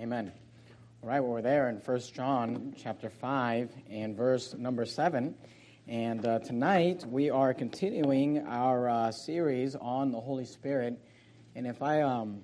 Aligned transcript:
Amen. 0.00 0.32
All 1.02 1.10
right, 1.10 1.20
well, 1.20 1.32
we're 1.32 1.42
there 1.42 1.68
in 1.68 1.76
1 1.76 2.00
John 2.14 2.74
chapter 2.74 3.10
5 3.10 3.70
and 3.90 4.16
verse 4.16 4.54
number 4.54 4.86
7. 4.86 5.34
And 5.88 6.24
uh, 6.24 6.38
tonight 6.38 7.04
we 7.06 7.28
are 7.28 7.52
continuing 7.52 8.38
our 8.46 8.88
uh, 8.88 9.12
series 9.12 9.76
on 9.76 10.10
the 10.10 10.18
Holy 10.18 10.46
Spirit. 10.46 10.98
And 11.54 11.66
if 11.66 11.82
I, 11.82 12.00
um, 12.00 12.42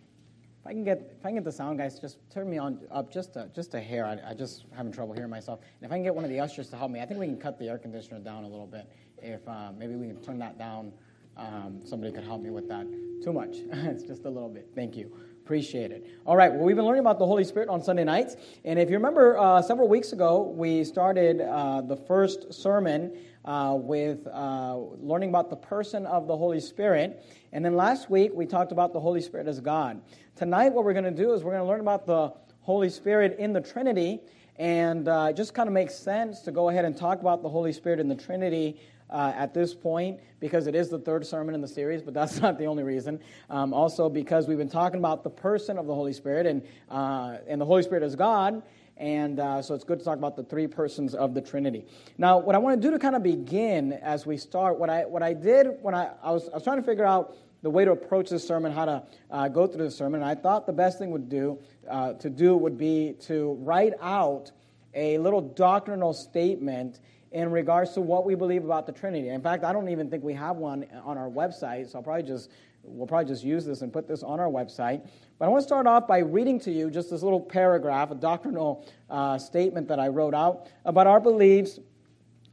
if 0.61 0.67
I 0.67 0.73
can 0.73 0.85
get 0.85 1.17
if 1.19 1.25
I 1.25 1.31
can 1.31 1.37
get 1.37 1.45
the 1.45 1.53
sound 1.53 1.79
guys, 1.79 1.99
just 1.99 2.19
turn 2.31 2.51
me 2.51 2.59
on 2.59 2.79
up 2.91 3.11
just 3.11 3.37
a, 3.37 3.49
just 3.55 3.73
a 3.73 3.81
hair. 3.81 4.05
I, 4.05 4.33
I 4.33 4.35
just 4.35 4.67
having 4.77 4.93
trouble 4.93 5.15
hearing 5.15 5.31
myself. 5.31 5.61
And 5.81 5.87
if 5.87 5.91
I 5.91 5.95
can 5.95 6.05
get 6.05 6.15
one 6.15 6.25
of 6.25 6.31
the 6.31 6.41
ushers 6.41 6.69
to 6.69 6.77
help 6.77 6.91
me, 6.91 7.01
I 7.01 7.07
think 7.07 7.19
we 7.19 7.25
can 7.25 7.39
cut 7.39 7.59
the 7.59 7.71
air 7.71 7.79
conditioner 7.79 8.21
down 8.21 8.45
a 8.45 8.49
little 8.49 8.67
bit. 8.67 8.87
If 9.17 9.49
uh, 9.49 9.73
maybe 9.75 9.95
we 9.95 10.09
can 10.09 10.21
turn 10.21 10.39
that 10.41 10.59
down, 10.59 10.93
um, 11.39 11.81
somebody 11.87 12.13
could 12.13 12.25
help 12.25 12.43
me 12.43 12.51
with 12.51 12.69
that. 12.69 12.87
Too 13.25 13.33
much. 13.33 13.57
it's 13.73 14.03
just 14.03 14.27
a 14.27 14.31
little 14.31 14.51
bit. 14.51 14.69
Thank 14.75 14.95
you. 14.95 15.11
Appreciate 15.47 15.93
it. 15.93 16.05
All 16.27 16.37
right, 16.37 16.53
well, 16.53 16.65
we've 16.65 16.75
been 16.75 16.85
learning 16.85 17.03
about 17.03 17.21
the 17.21 17.25
Holy 17.25 17.45
Spirit 17.45 17.69
on 17.69 17.81
Sunday 17.81 18.03
nights. 18.03 18.35
And 18.65 18.81
if 18.81 18.91
you 18.91 18.97
remember, 18.97 19.39
uh, 19.39 19.63
several 19.63 19.87
weeks 19.87 20.13
ago, 20.13 20.43
we 20.43 20.83
started 20.83 21.41
uh, 21.41 21.83
the 21.83 21.95
first 21.95 22.53
sermon 22.53 23.17
uh, 23.45 23.77
with 23.79 24.27
uh, 24.27 24.77
learning 25.01 25.29
about 25.29 25.49
the 25.49 25.55
person 25.55 26.05
of 26.05 26.27
the 26.27 26.37
Holy 26.37 26.59
Spirit. 26.59 27.25
And 27.53 27.65
then 27.65 27.77
last 27.77 28.11
week, 28.11 28.33
we 28.35 28.45
talked 28.45 28.73
about 28.73 28.93
the 28.93 28.99
Holy 28.99 29.21
Spirit 29.21 29.47
as 29.47 29.61
God. 29.61 30.03
Tonight, 30.35 30.71
what 30.71 30.85
we're 30.85 30.95
going 30.95 31.05
to 31.05 31.13
do 31.13 31.33
is 31.33 31.45
we're 31.45 31.53
going 31.53 31.63
to 31.63 31.69
learn 31.69 31.81
about 31.81 32.07
the 32.07 32.33
Holy 32.63 32.91
Spirit 32.91 33.37
in 33.39 33.53
the 33.53 33.61
Trinity. 33.61 34.19
And 34.57 35.07
uh, 35.07 35.29
it 35.31 35.37
just 35.37 35.55
kind 35.55 35.69
of 35.69 35.73
makes 35.73 35.95
sense 35.95 36.41
to 36.41 36.51
go 36.51 36.71
ahead 36.71 36.85
and 36.85 36.97
talk 36.97 37.21
about 37.21 37.43
the 37.43 37.49
Holy 37.49 37.73
Spirit 37.73 38.01
in 38.01 38.09
the 38.09 38.17
Trinity 38.17 38.81
uh, 39.11 39.33
at 39.35 39.55
this 39.55 39.75
point 39.75 40.21
because 40.41 40.67
it 40.67 40.75
is 40.75 40.89
the 40.89 40.99
third 40.99 41.27
sermon 41.27 41.55
in 41.55 41.61
the 41.61 41.69
series, 41.69 42.03
but 42.03 42.15
that's 42.15 42.41
not 42.43 42.59
the 42.59 42.67
only 42.67 42.83
reason. 42.83 43.21
Um, 43.51 43.73
also, 43.73 44.09
because 44.09 44.49
we've 44.49 44.59
been 44.59 44.69
talking 44.69 44.99
about 44.99 45.25
the 45.25 45.31
person 45.31 45.79
of 45.79 45.87
the 45.87 45.95
Holy 45.95 46.13
Spirit, 46.13 46.47
and, 46.47 46.63
uh, 46.91 47.39
and 47.47 47.61
the 47.61 47.65
Holy 47.65 47.83
Spirit 47.83 48.03
is 48.03 48.17
God. 48.17 48.63
And 48.99 49.41
uh, 49.41 49.61
so 49.61 49.75
it's 49.75 49.85
good 49.85 49.99
to 49.99 50.05
talk 50.05 50.17
about 50.17 50.37
the 50.37 50.43
three 50.45 50.67
persons 50.67 51.15
of 51.15 51.35
the 51.35 51.43
Trinity. 51.43 51.85
Now, 52.17 52.39
what 52.39 52.55
I 52.55 52.59
want 52.59 52.81
to 52.81 52.89
do 52.89 52.91
to 52.93 52.99
kind 52.99 53.15
of 53.15 53.23
begin 53.23 53.93
as 53.93 54.25
we 54.25 54.39
start, 54.39 54.79
what 54.79 54.89
I, 54.89 55.05
what 55.05 55.23
I 55.23 55.35
did 55.35 55.67
when 55.83 55.95
I, 55.95 56.13
I, 56.23 56.31
was, 56.31 56.49
I 56.49 56.55
was 56.55 56.65
trying 56.65 56.79
to 56.79 56.83
figure 56.83 57.05
out 57.05 57.37
the 57.63 57.69
way 57.69 57.85
to 57.85 57.91
approach 57.91 58.31
this 58.31 58.47
sermon, 58.47 58.73
how 58.73 58.85
to 58.87 59.03
uh, 59.31 59.49
go 59.49 59.67
through 59.67 59.85
the 59.85 59.91
sermon, 59.91 60.23
and 60.23 60.31
I 60.31 60.35
thought 60.35 60.67
the 60.67 60.73
best 60.73 60.99
thing 60.99 61.11
would 61.11 61.29
do, 61.29 61.59
uh, 61.91 62.15
to 62.15 62.31
do 62.31 62.57
would 62.57 62.79
be 62.79 63.17
to 63.23 63.55
write 63.61 63.93
out 64.01 64.51
a 64.95 65.19
little 65.19 65.43
doctrinal 65.43 66.13
statement 66.15 67.01
in 67.37 67.51
regards 67.51 67.93
to 67.93 68.01
what 68.01 68.25
we 68.25 68.35
believe 68.35 68.65
about 68.65 68.87
the 68.87 68.93
Trinity. 68.93 69.29
In 69.29 69.43
fact, 69.43 69.63
I 69.63 69.71
don't 69.71 69.91
even 69.91 70.09
think 70.09 70.25
we 70.25 70.33
have 70.33 70.57
one 70.57 70.87
on 71.05 71.19
our 71.19 71.29
website, 71.29 71.91
so 71.91 71.99
I'll 71.99 72.03
probably 72.03 72.23
just 72.23 72.51
we'll 72.83 73.07
probably 73.07 73.27
just 73.27 73.45
use 73.45 73.67
this 73.67 73.83
and 73.83 73.93
put 73.93 74.09
this 74.09 74.23
on 74.23 74.41
our 74.41 74.49
website. 74.49 75.07
But 75.39 75.45
I 75.45 75.49
want 75.49 75.61
to 75.61 75.67
start 75.67 75.87
off 75.87 76.09
by 76.09 76.19
reading 76.19 76.59
to 76.61 76.71
you 76.71 76.91
just 76.91 77.11
this 77.11 77.23
little 77.23 77.41
paragraph, 77.41 78.11
a 78.11 78.15
doctrinal 78.15 78.87
uh, 79.11 79.37
statement 79.37 79.87
that 79.89 80.01
I 80.01 80.09
wrote 80.09 80.35
out 80.35 80.69
about 80.87 81.07
our 81.07 81.21
beliefs 81.21 81.79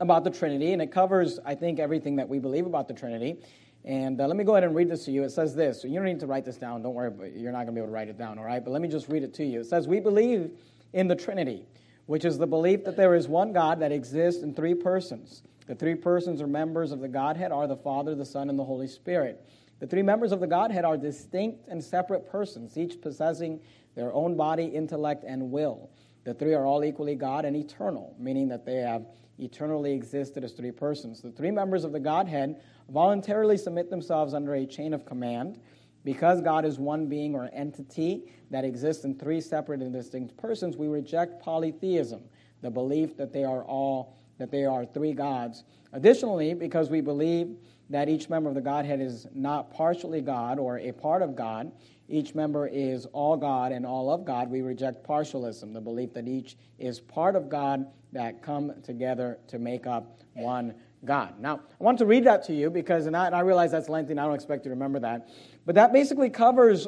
about 0.01 0.25
the 0.25 0.31
Trinity, 0.31 0.73
and 0.73 0.81
it 0.81 0.91
covers, 0.91 1.39
I 1.45 1.55
think, 1.55 1.79
everything 1.79 2.17
that 2.17 2.27
we 2.27 2.39
believe 2.39 2.65
about 2.65 2.89
the 2.89 2.93
Trinity. 2.93 3.37
And 3.85 4.19
uh, 4.19 4.27
let 4.27 4.35
me 4.35 4.43
go 4.43 4.53
ahead 4.53 4.65
and 4.65 4.75
read 4.75 4.89
this 4.89 5.05
to 5.05 5.11
you. 5.11 5.23
It 5.23 5.29
says 5.29 5.55
this. 5.55 5.81
So 5.81 5.87
you 5.87 5.95
don't 5.95 6.05
need 6.05 6.19
to 6.19 6.27
write 6.27 6.43
this 6.43 6.57
down. 6.57 6.81
Don't 6.81 6.93
worry, 6.93 7.31
you're 7.37 7.53
not 7.53 7.59
going 7.59 7.67
to 7.67 7.71
be 7.73 7.79
able 7.79 7.87
to 7.87 7.93
write 7.93 8.09
it 8.09 8.17
down, 8.17 8.37
all 8.37 8.43
right? 8.43 8.61
But 8.61 8.71
let 8.71 8.81
me 8.81 8.89
just 8.89 9.07
read 9.07 9.23
it 9.23 9.33
to 9.35 9.45
you. 9.45 9.61
It 9.61 9.65
says, 9.65 9.87
We 9.87 10.01
believe 10.01 10.51
in 10.91 11.07
the 11.07 11.15
Trinity 11.15 11.63
which 12.05 12.25
is 12.25 12.37
the 12.37 12.47
belief 12.47 12.83
that 12.85 12.97
there 12.97 13.15
is 13.15 13.27
one 13.27 13.53
God 13.53 13.79
that 13.79 13.91
exists 13.91 14.43
in 14.43 14.53
three 14.53 14.75
persons. 14.75 15.43
The 15.67 15.75
three 15.75 15.95
persons 15.95 16.41
or 16.41 16.47
members 16.47 16.91
of 16.91 16.99
the 16.99 17.07
Godhead 17.07 17.51
are 17.51 17.67
the 17.67 17.77
Father, 17.77 18.15
the 18.15 18.25
Son, 18.25 18.49
and 18.49 18.59
the 18.59 18.65
Holy 18.65 18.87
Spirit. 18.87 19.45
The 19.79 19.87
three 19.87 20.01
members 20.01 20.31
of 20.31 20.39
the 20.39 20.47
Godhead 20.47 20.85
are 20.85 20.97
distinct 20.97 21.67
and 21.67 21.83
separate 21.83 22.29
persons, 22.29 22.77
each 22.77 23.01
possessing 23.01 23.59
their 23.95 24.13
own 24.13 24.35
body, 24.35 24.65
intellect, 24.65 25.23
and 25.25 25.51
will. 25.51 25.89
The 26.25 26.33
three 26.33 26.53
are 26.53 26.65
all 26.65 26.83
equally 26.83 27.15
God 27.15 27.45
and 27.45 27.55
eternal, 27.55 28.15
meaning 28.17 28.47
that 28.49 28.65
they 28.65 28.77
have 28.77 29.05
eternally 29.39 29.93
existed 29.93 30.43
as 30.43 30.53
three 30.53 30.71
persons. 30.71 31.21
The 31.21 31.31
three 31.31 31.51
members 31.51 31.83
of 31.83 31.91
the 31.91 31.99
Godhead 31.99 32.61
voluntarily 32.89 33.57
submit 33.57 33.89
themselves 33.89 34.33
under 34.33 34.55
a 34.55 34.66
chain 34.66 34.94
of 34.94 35.05
command 35.05 35.59
because 36.03 36.41
God 36.41 36.66
is 36.66 36.80
one 36.80 37.08
being 37.08 37.36
or 37.36 37.50
entity 37.53 38.31
that 38.52 38.66
exists 38.66 39.06
in 39.06 39.18
three 39.18 39.41
separate 39.41 39.81
and 39.81 39.94
distinct 39.94 40.36
persons, 40.38 40.78
we 40.78 40.88
reject 40.88 41.41
polytheism, 41.41 42.22
the 42.62 42.69
belief 42.69 43.18
that 43.18 43.34
they 43.34 43.44
are 43.44 43.64
all 43.64 44.18
that 44.40 44.52
they 44.52 44.66
are 44.66 44.86
three 44.86 45.14
gods. 45.14 45.64
Additionally, 45.91 46.53
because 46.53 46.90
we 46.90 47.02
believe 47.02 47.56
that 47.90 48.09
each 48.09 48.30
member 48.30 48.50
of 48.50 48.56
the 48.56 48.62
Godhead 48.62 49.00
is 49.00 49.28
not 49.34 49.72
partially 49.72 50.22
God 50.22 50.58
or 50.58 50.80
a 50.80 50.91
part 50.91 51.22
of 51.22 51.36
God, 51.36 51.72
each 52.09 52.34
member 52.35 52.68
is 52.68 53.06
all 53.08 53.38
God 53.38 53.72
and 53.72 53.85
all 53.85 54.12
of 54.12 54.25
God, 54.25 54.50
we 54.50 54.62
reject 54.62 55.08
partialism, 55.08 55.74
the 55.74 55.81
belief 55.81 56.14
that 56.14 56.28
each 56.28 56.58
is 56.80 57.00
part 57.00 57.35
of 57.35 57.50
God 57.50 57.85
that 58.12 58.41
come 58.41 58.74
together 58.84 59.38
to 59.47 59.59
make 59.59 59.88
up 59.88 60.20
one 60.34 60.74
God. 61.06 61.40
Now, 61.40 61.59
I 61.80 61.84
want 61.84 61.97
to 62.00 62.06
read 62.06 62.25
that 62.25 62.44
to 62.46 62.53
you 62.53 62.69
because, 62.69 63.06
and 63.06 63.16
I, 63.16 63.28
and 63.28 63.36
I 63.36 63.41
realize 63.41 63.72
that's 63.72 63.90
lengthy 63.90 64.12
and 64.12 64.19
I 64.19 64.25
don't 64.25 64.36
expect 64.36 64.66
you 64.66 64.69
to 64.69 64.75
remember 64.75 65.00
that, 65.00 65.30
but 65.66 65.75
that 65.75 65.94
basically 65.94 66.30
covers 66.30 66.88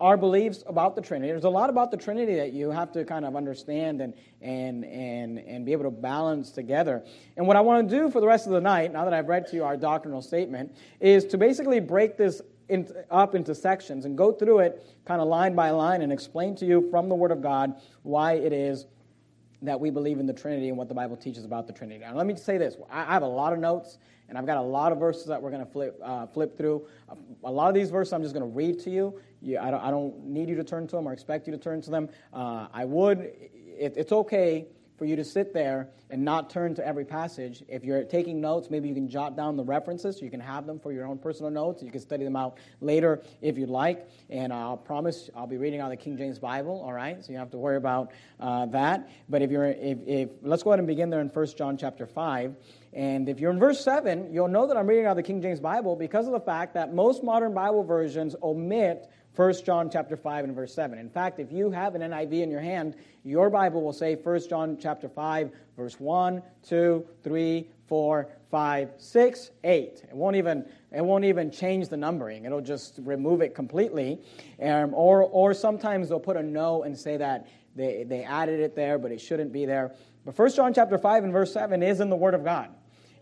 our 0.00 0.16
beliefs 0.16 0.64
about 0.66 0.96
the 0.96 1.00
Trinity. 1.00 1.30
There's 1.30 1.44
a 1.44 1.48
lot 1.48 1.70
about 1.70 1.92
the 1.92 1.96
Trinity 1.96 2.34
that 2.34 2.52
you 2.52 2.70
have 2.70 2.90
to 2.92 3.04
kind 3.04 3.24
of 3.24 3.36
understand 3.36 4.00
and, 4.00 4.14
and, 4.40 4.84
and, 4.84 5.38
and 5.38 5.64
be 5.64 5.70
able 5.70 5.84
to 5.84 5.92
balance 5.92 6.50
together. 6.50 7.04
And 7.36 7.46
what 7.46 7.56
I 7.56 7.60
want 7.60 7.88
to 7.88 7.96
do 7.96 8.10
for 8.10 8.20
the 8.20 8.26
rest 8.26 8.46
of 8.46 8.52
the 8.52 8.60
night, 8.60 8.92
now 8.92 9.04
that 9.04 9.14
I've 9.14 9.28
read 9.28 9.46
to 9.48 9.56
you 9.56 9.62
our 9.62 9.76
doctrinal 9.76 10.20
statement, 10.20 10.74
is 10.98 11.24
to 11.26 11.38
basically 11.38 11.78
break 11.78 12.16
this 12.16 12.42
in, 12.68 12.92
up 13.12 13.36
into 13.36 13.54
sections 13.54 14.04
and 14.04 14.18
go 14.18 14.32
through 14.32 14.60
it 14.60 14.84
kind 15.04 15.20
of 15.20 15.28
line 15.28 15.54
by 15.54 15.70
line 15.70 16.02
and 16.02 16.12
explain 16.12 16.56
to 16.56 16.66
you 16.66 16.88
from 16.90 17.08
the 17.08 17.14
Word 17.14 17.30
of 17.30 17.40
God 17.40 17.74
why 18.02 18.32
it 18.32 18.52
is 18.52 18.86
that 19.62 19.78
we 19.78 19.90
believe 19.90 20.18
in 20.18 20.26
the 20.26 20.32
Trinity 20.32 20.68
and 20.68 20.76
what 20.76 20.88
the 20.88 20.94
Bible 20.94 21.16
teaches 21.16 21.44
about 21.44 21.66
the 21.66 21.72
Trinity. 21.72 22.00
Now, 22.00 22.14
let 22.14 22.26
me 22.26 22.36
say 22.36 22.58
this 22.58 22.76
I 22.90 23.04
have 23.04 23.22
a 23.22 23.26
lot 23.26 23.52
of 23.52 23.58
notes, 23.58 23.98
and 24.28 24.36
I've 24.36 24.46
got 24.46 24.58
a 24.58 24.62
lot 24.62 24.92
of 24.92 24.98
verses 24.98 25.26
that 25.26 25.40
we're 25.40 25.50
going 25.50 25.64
to 25.64 25.70
flip, 25.70 25.98
uh, 26.02 26.26
flip 26.26 26.56
through. 26.56 26.86
A 27.44 27.50
lot 27.50 27.68
of 27.68 27.74
these 27.74 27.90
verses 27.90 28.12
I'm 28.12 28.22
just 28.22 28.34
going 28.34 28.48
to 28.48 28.56
read 28.56 28.80
to 28.80 28.90
you. 28.90 29.20
you 29.40 29.58
I, 29.58 29.70
don't, 29.70 29.80
I, 29.80 29.90
don't, 29.90 30.24
need 30.24 30.48
you 30.48 30.56
to 30.56 30.64
turn 30.64 30.86
to 30.88 30.96
them 30.96 31.06
or 31.06 31.12
expect 31.12 31.46
you 31.46 31.52
to 31.52 31.58
turn 31.58 31.80
to 31.82 31.90
them. 31.90 32.08
Uh, 32.32 32.66
I 32.72 32.84
would, 32.84 33.20
it, 33.20 33.94
it's 33.96 34.12
okay 34.12 34.66
for 35.02 35.06
you 35.06 35.16
to 35.16 35.24
sit 35.24 35.52
there 35.52 35.88
and 36.10 36.24
not 36.24 36.48
turn 36.48 36.76
to 36.76 36.86
every 36.86 37.04
passage. 37.04 37.64
If 37.66 37.82
you're 37.82 38.04
taking 38.04 38.40
notes, 38.40 38.70
maybe 38.70 38.88
you 38.88 38.94
can 38.94 39.08
jot 39.08 39.36
down 39.36 39.56
the 39.56 39.64
references 39.64 40.16
so 40.16 40.24
you 40.24 40.30
can 40.30 40.38
have 40.38 40.64
them 40.64 40.78
for 40.78 40.92
your 40.92 41.06
own 41.06 41.18
personal 41.18 41.50
notes. 41.50 41.82
You 41.82 41.90
can 41.90 42.00
study 42.00 42.22
them 42.22 42.36
out 42.36 42.58
later 42.80 43.20
if 43.40 43.58
you'd 43.58 43.68
like. 43.68 44.08
And 44.30 44.52
I'll 44.52 44.76
promise 44.76 45.28
I'll 45.34 45.48
be 45.48 45.56
reading 45.56 45.80
out 45.80 45.88
the 45.88 45.96
King 45.96 46.16
James 46.16 46.38
Bible, 46.38 46.80
all 46.86 46.92
right? 46.92 47.16
So 47.20 47.32
you 47.32 47.34
don't 47.36 47.46
have 47.46 47.50
to 47.50 47.58
worry 47.58 47.78
about 47.78 48.12
uh, 48.38 48.66
that. 48.66 49.10
But 49.28 49.42
if 49.42 49.50
you're, 49.50 49.70
if, 49.70 49.98
if, 50.06 50.28
let's 50.40 50.62
go 50.62 50.70
ahead 50.70 50.78
and 50.78 50.86
begin 50.86 51.10
there 51.10 51.20
in 51.20 51.26
1 51.26 51.46
John 51.58 51.76
chapter 51.76 52.06
5. 52.06 52.54
And 52.92 53.28
if 53.28 53.40
you're 53.40 53.50
in 53.50 53.58
verse 53.58 53.82
7, 53.82 54.32
you'll 54.32 54.46
know 54.46 54.68
that 54.68 54.76
I'm 54.76 54.86
reading 54.86 55.06
out 55.06 55.16
the 55.16 55.24
King 55.24 55.42
James 55.42 55.58
Bible 55.58 55.96
because 55.96 56.26
of 56.26 56.32
the 56.32 56.40
fact 56.40 56.74
that 56.74 56.94
most 56.94 57.24
modern 57.24 57.54
Bible 57.54 57.82
versions 57.82 58.36
omit 58.40 59.10
1 59.34 59.54
John 59.64 59.88
chapter 59.90 60.16
5 60.16 60.44
and 60.44 60.54
verse 60.54 60.74
7. 60.74 60.98
In 60.98 61.08
fact, 61.08 61.40
if 61.40 61.50
you 61.50 61.70
have 61.70 61.94
an 61.94 62.02
NIV 62.02 62.42
in 62.42 62.50
your 62.50 62.60
hand, 62.60 62.94
your 63.24 63.48
Bible 63.48 63.82
will 63.82 63.92
say 63.92 64.14
1 64.14 64.48
John 64.48 64.76
chapter 64.78 65.08
5, 65.08 65.50
verse 65.74 65.98
1, 65.98 66.42
2, 66.68 67.06
3, 67.22 67.68
4, 67.86 68.28
5, 68.50 68.90
6, 68.98 69.50
8. 69.64 69.80
It 69.80 70.04
won't 70.12 70.36
even, 70.36 70.66
it 70.94 71.02
won't 71.02 71.24
even 71.24 71.50
change 71.50 71.88
the 71.88 71.96
numbering. 71.96 72.44
It'll 72.44 72.60
just 72.60 72.98
remove 73.02 73.40
it 73.40 73.54
completely. 73.54 74.20
Um, 74.60 74.92
or, 74.92 75.22
or 75.22 75.54
sometimes 75.54 76.10
they'll 76.10 76.20
put 76.20 76.36
a 76.36 76.42
no 76.42 76.82
and 76.82 76.96
say 76.96 77.16
that 77.16 77.48
they, 77.74 78.04
they 78.04 78.24
added 78.24 78.60
it 78.60 78.76
there, 78.76 78.98
but 78.98 79.12
it 79.12 79.20
shouldn't 79.20 79.52
be 79.52 79.64
there. 79.64 79.94
But 80.26 80.38
1 80.38 80.52
John 80.52 80.74
chapter 80.74 80.98
5 80.98 81.24
and 81.24 81.32
verse 81.32 81.54
7 81.54 81.82
is 81.82 82.00
in 82.00 82.10
the 82.10 82.16
Word 82.16 82.34
of 82.34 82.44
God. 82.44 82.68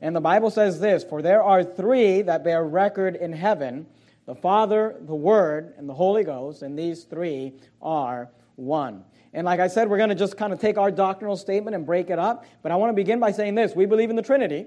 And 0.02 0.16
the 0.16 0.20
Bible 0.20 0.50
says 0.50 0.80
this, 0.80 1.04
For 1.04 1.22
there 1.22 1.42
are 1.42 1.62
three 1.62 2.22
that 2.22 2.42
bear 2.42 2.64
record 2.64 3.14
in 3.16 3.32
heaven, 3.32 3.86
the 4.30 4.36
Father, 4.36 4.94
the 5.00 5.14
Word, 5.14 5.74
and 5.76 5.88
the 5.88 5.94
Holy 5.94 6.22
Ghost, 6.22 6.62
and 6.62 6.78
these 6.78 7.02
three 7.02 7.52
are 7.82 8.30
one. 8.54 9.02
And 9.32 9.44
like 9.44 9.58
I 9.58 9.66
said, 9.66 9.90
we're 9.90 9.96
going 9.96 10.10
to 10.10 10.14
just 10.14 10.36
kind 10.36 10.52
of 10.52 10.60
take 10.60 10.78
our 10.78 10.92
doctrinal 10.92 11.36
statement 11.36 11.74
and 11.74 11.84
break 11.84 12.10
it 12.10 12.18
up. 12.20 12.44
But 12.62 12.70
I 12.70 12.76
want 12.76 12.90
to 12.90 12.94
begin 12.94 13.18
by 13.18 13.32
saying 13.32 13.56
this 13.56 13.74
we 13.74 13.86
believe 13.86 14.08
in 14.08 14.14
the 14.14 14.22
Trinity, 14.22 14.66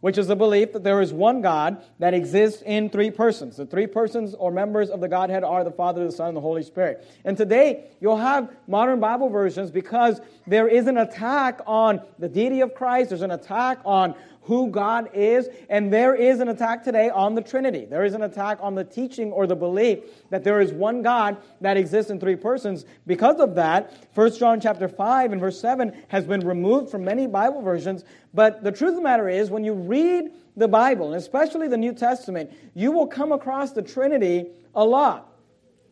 which 0.00 0.18
is 0.18 0.26
the 0.26 0.34
belief 0.34 0.72
that 0.72 0.82
there 0.82 1.00
is 1.00 1.12
one 1.12 1.42
God 1.42 1.84
that 2.00 2.12
exists 2.12 2.64
in 2.66 2.90
three 2.90 3.12
persons. 3.12 3.56
The 3.56 3.66
three 3.66 3.86
persons 3.86 4.34
or 4.34 4.50
members 4.50 4.90
of 4.90 5.00
the 5.00 5.06
Godhead 5.06 5.44
are 5.44 5.62
the 5.62 5.70
Father, 5.70 6.04
the 6.04 6.10
Son, 6.10 6.30
and 6.30 6.36
the 6.36 6.40
Holy 6.40 6.64
Spirit. 6.64 7.06
And 7.24 7.36
today, 7.36 7.84
you'll 8.00 8.16
have 8.16 8.52
modern 8.66 8.98
Bible 8.98 9.28
versions 9.28 9.70
because 9.70 10.20
there 10.44 10.66
is 10.66 10.88
an 10.88 10.98
attack 10.98 11.60
on 11.68 12.00
the 12.18 12.28
deity 12.28 12.62
of 12.62 12.74
Christ, 12.74 13.10
there's 13.10 13.22
an 13.22 13.30
attack 13.30 13.78
on 13.84 14.16
who 14.44 14.68
God 14.68 15.10
is. 15.12 15.48
And 15.68 15.92
there 15.92 16.14
is 16.14 16.40
an 16.40 16.48
attack 16.48 16.84
today 16.84 17.10
on 17.10 17.34
the 17.34 17.42
Trinity. 17.42 17.84
There 17.84 18.04
is 18.04 18.14
an 18.14 18.22
attack 18.22 18.58
on 18.60 18.74
the 18.74 18.84
teaching 18.84 19.32
or 19.32 19.46
the 19.46 19.56
belief 19.56 20.00
that 20.30 20.44
there 20.44 20.60
is 20.60 20.72
one 20.72 21.02
God 21.02 21.36
that 21.60 21.76
exists 21.76 22.10
in 22.10 22.20
three 22.20 22.36
persons. 22.36 22.84
Because 23.06 23.40
of 23.40 23.54
that, 23.56 24.08
1 24.14 24.34
John 24.36 24.60
chapter 24.60 24.88
5 24.88 25.32
and 25.32 25.40
verse 25.40 25.60
7 25.60 25.92
has 26.08 26.24
been 26.24 26.46
removed 26.46 26.90
from 26.90 27.04
many 27.04 27.26
Bible 27.26 27.62
versions. 27.62 28.04
But 28.32 28.62
the 28.62 28.72
truth 28.72 28.90
of 28.90 28.96
the 28.96 29.02
matter 29.02 29.28
is, 29.28 29.50
when 29.50 29.64
you 29.64 29.74
read 29.74 30.30
the 30.56 30.68
Bible, 30.68 31.06
and 31.06 31.16
especially 31.16 31.68
the 31.68 31.76
New 31.76 31.92
Testament, 31.92 32.52
you 32.74 32.92
will 32.92 33.06
come 33.06 33.32
across 33.32 33.72
the 33.72 33.82
Trinity 33.82 34.46
a 34.74 34.84
lot. 34.84 35.30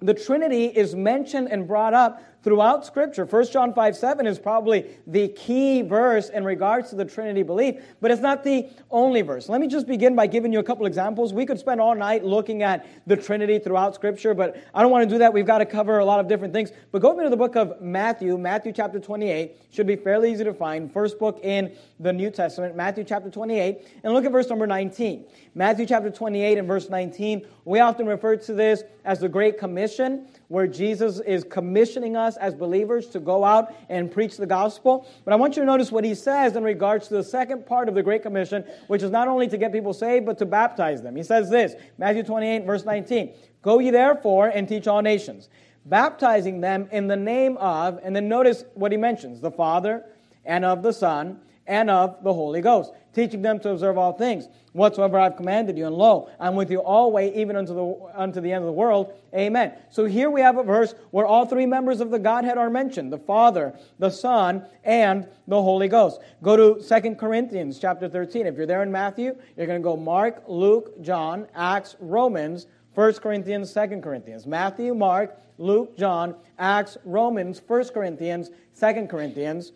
The 0.00 0.14
Trinity 0.14 0.66
is 0.66 0.94
mentioned 0.94 1.48
and 1.50 1.66
brought 1.66 1.94
up 1.94 2.22
throughout 2.42 2.84
Scripture, 2.84 3.24
1 3.24 3.46
John 3.46 3.72
5 3.72 3.96
7 3.96 4.26
is 4.26 4.38
probably 4.38 4.86
the 5.06 5.28
key 5.28 5.82
verse 5.82 6.28
in 6.28 6.44
regards 6.44 6.90
to 6.90 6.96
the 6.96 7.04
Trinity 7.04 7.42
belief, 7.42 7.82
but 8.00 8.10
it's 8.10 8.20
not 8.20 8.44
the 8.44 8.68
only 8.90 9.22
verse. 9.22 9.48
Let 9.48 9.60
me 9.60 9.68
just 9.68 9.86
begin 9.86 10.14
by 10.16 10.26
giving 10.26 10.52
you 10.52 10.58
a 10.58 10.62
couple 10.62 10.86
examples. 10.86 11.32
We 11.32 11.46
could 11.46 11.58
spend 11.58 11.80
all 11.80 11.94
night 11.94 12.24
looking 12.24 12.62
at 12.62 12.86
the 13.06 13.16
Trinity 13.16 13.58
throughout 13.58 13.94
Scripture, 13.94 14.34
but 14.34 14.62
I 14.74 14.82
don't 14.82 14.90
want 14.90 15.08
to 15.08 15.14
do 15.14 15.18
that. 15.18 15.32
We've 15.32 15.46
got 15.46 15.58
to 15.58 15.66
cover 15.66 15.98
a 15.98 16.04
lot 16.04 16.20
of 16.20 16.28
different 16.28 16.52
things. 16.52 16.72
But 16.90 17.00
go 17.00 17.20
to 17.22 17.30
the 17.30 17.36
book 17.36 17.56
of 17.56 17.80
Matthew, 17.80 18.36
Matthew 18.36 18.72
chapter 18.72 18.98
28, 18.98 19.56
should 19.70 19.86
be 19.86 19.96
fairly 19.96 20.32
easy 20.32 20.44
to 20.44 20.54
find. 20.54 20.92
First 20.92 21.18
book 21.18 21.40
in 21.42 21.72
the 22.00 22.12
New 22.12 22.30
Testament, 22.30 22.76
Matthew 22.76 23.04
chapter 23.04 23.30
28, 23.30 23.86
and 24.02 24.12
look 24.12 24.24
at 24.24 24.32
verse 24.32 24.48
number 24.48 24.66
19. 24.66 25.24
Matthew 25.54 25.86
chapter 25.86 26.10
28 26.10 26.58
and 26.58 26.66
verse 26.66 26.88
19, 26.88 27.46
we 27.64 27.80
often 27.80 28.06
refer 28.06 28.36
to 28.36 28.52
this 28.52 28.82
as 29.04 29.20
the 29.20 29.28
Great 29.28 29.58
Commission, 29.58 30.26
where 30.52 30.66
Jesus 30.66 31.18
is 31.20 31.44
commissioning 31.44 32.14
us 32.14 32.36
as 32.36 32.54
believers 32.54 33.06
to 33.06 33.20
go 33.20 33.42
out 33.42 33.74
and 33.88 34.12
preach 34.12 34.36
the 34.36 34.44
gospel. 34.44 35.08
But 35.24 35.32
I 35.32 35.36
want 35.36 35.56
you 35.56 35.62
to 35.62 35.66
notice 35.66 35.90
what 35.90 36.04
he 36.04 36.14
says 36.14 36.56
in 36.56 36.62
regards 36.62 37.08
to 37.08 37.14
the 37.14 37.24
second 37.24 37.64
part 37.64 37.88
of 37.88 37.94
the 37.94 38.02
Great 38.02 38.22
Commission, 38.22 38.62
which 38.88 39.02
is 39.02 39.10
not 39.10 39.28
only 39.28 39.48
to 39.48 39.56
get 39.56 39.72
people 39.72 39.94
saved, 39.94 40.26
but 40.26 40.36
to 40.36 40.44
baptize 40.44 41.00
them. 41.00 41.16
He 41.16 41.22
says 41.22 41.48
this, 41.48 41.72
Matthew 41.96 42.22
28, 42.22 42.66
verse 42.66 42.84
19, 42.84 43.32
Go 43.62 43.78
ye 43.78 43.88
therefore 43.88 44.48
and 44.48 44.68
teach 44.68 44.86
all 44.86 45.00
nations, 45.00 45.48
baptizing 45.86 46.60
them 46.60 46.86
in 46.92 47.06
the 47.06 47.16
name 47.16 47.56
of, 47.56 47.98
and 48.02 48.14
then 48.14 48.28
notice 48.28 48.62
what 48.74 48.92
he 48.92 48.98
mentions, 48.98 49.40
the 49.40 49.50
Father 49.50 50.04
and 50.44 50.66
of 50.66 50.82
the 50.82 50.92
Son 50.92 51.40
and 51.66 51.88
of 51.88 52.22
the 52.22 52.34
Holy 52.34 52.60
Ghost, 52.60 52.92
teaching 53.14 53.42
them 53.42 53.58
to 53.60 53.70
observe 53.70 53.98
all 53.98 54.12
things 54.12 54.48
whatsoever 54.72 55.18
I've 55.18 55.36
commanded 55.36 55.76
you. 55.76 55.86
And 55.86 55.94
lo, 55.94 56.30
I'm 56.40 56.54
with 56.54 56.70
you 56.70 56.78
always, 56.80 57.34
even 57.34 57.56
unto 57.56 57.74
the, 57.74 58.10
unto 58.14 58.40
the 58.40 58.52
end 58.52 58.62
of 58.62 58.66
the 58.66 58.72
world. 58.72 59.12
Amen. 59.34 59.72
So 59.90 60.06
here 60.06 60.30
we 60.30 60.40
have 60.40 60.56
a 60.56 60.62
verse 60.62 60.94
where 61.10 61.26
all 61.26 61.46
three 61.46 61.66
members 61.66 62.00
of 62.00 62.10
the 62.10 62.18
Godhead 62.18 62.58
are 62.58 62.70
mentioned 62.70 63.12
the 63.12 63.18
Father, 63.18 63.74
the 63.98 64.10
Son, 64.10 64.64
and 64.84 65.28
the 65.46 65.60
Holy 65.60 65.88
Ghost. 65.88 66.20
Go 66.42 66.56
to 66.56 66.82
Second 66.82 67.18
Corinthians 67.18 67.78
chapter 67.78 68.08
13. 68.08 68.46
If 68.46 68.56
you're 68.56 68.66
there 68.66 68.82
in 68.82 68.90
Matthew, 68.90 69.36
you're 69.56 69.66
going 69.66 69.80
to 69.80 69.84
go 69.84 69.96
Mark, 69.96 70.42
Luke, 70.48 71.00
John, 71.02 71.46
Acts, 71.54 71.96
Romans, 72.00 72.66
1 72.94 73.14
Corinthians, 73.14 73.72
2 73.72 74.00
Corinthians. 74.02 74.46
Matthew, 74.46 74.94
Mark, 74.94 75.38
Luke, 75.58 75.96
John, 75.96 76.34
Acts, 76.58 76.96
Romans, 77.04 77.60
1 77.66 77.84
Corinthians, 77.88 78.50
2 78.78 79.06
Corinthians. 79.06 79.72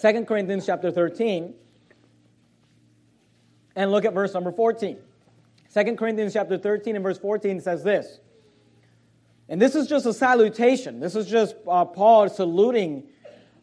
2 0.00 0.24
Corinthians 0.24 0.64
chapter 0.66 0.90
13 0.90 1.52
and 3.76 3.90
look 3.90 4.04
at 4.04 4.14
verse 4.14 4.34
number 4.34 4.52
14. 4.52 4.98
2 5.72 5.96
Corinthians 5.96 6.32
chapter 6.32 6.58
13 6.58 6.96
and 6.96 7.02
verse 7.02 7.18
14 7.18 7.60
says 7.60 7.84
this. 7.84 8.18
And 9.48 9.60
this 9.60 9.74
is 9.74 9.86
just 9.86 10.06
a 10.06 10.12
salutation. 10.12 11.00
This 11.00 11.16
is 11.16 11.26
just 11.26 11.56
uh, 11.66 11.84
Paul 11.84 12.28
saluting 12.28 13.08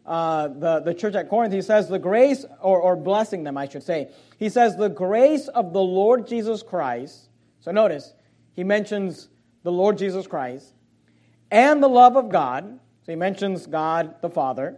uh, 0.05 0.49
the, 0.49 0.79
the 0.79 0.93
church 0.93 1.15
at 1.15 1.29
Corinth. 1.29 1.53
He 1.53 1.61
says, 1.61 1.87
The 1.87 1.99
grace, 1.99 2.45
or, 2.61 2.79
or 2.79 2.95
blessing 2.95 3.43
them, 3.43 3.57
I 3.57 3.67
should 3.67 3.83
say. 3.83 4.09
He 4.37 4.49
says, 4.49 4.75
The 4.75 4.89
grace 4.89 5.47
of 5.49 5.73
the 5.73 5.81
Lord 5.81 6.27
Jesus 6.27 6.63
Christ. 6.63 7.29
So 7.59 7.71
notice, 7.71 8.13
he 8.53 8.63
mentions 8.63 9.29
the 9.63 9.71
Lord 9.71 9.97
Jesus 9.97 10.27
Christ 10.27 10.73
and 11.51 11.81
the 11.81 11.89
love 11.89 12.15
of 12.15 12.29
God. 12.29 12.79
So 13.05 13.11
he 13.11 13.15
mentions 13.15 13.67
God 13.67 14.21
the 14.21 14.29
Father 14.29 14.77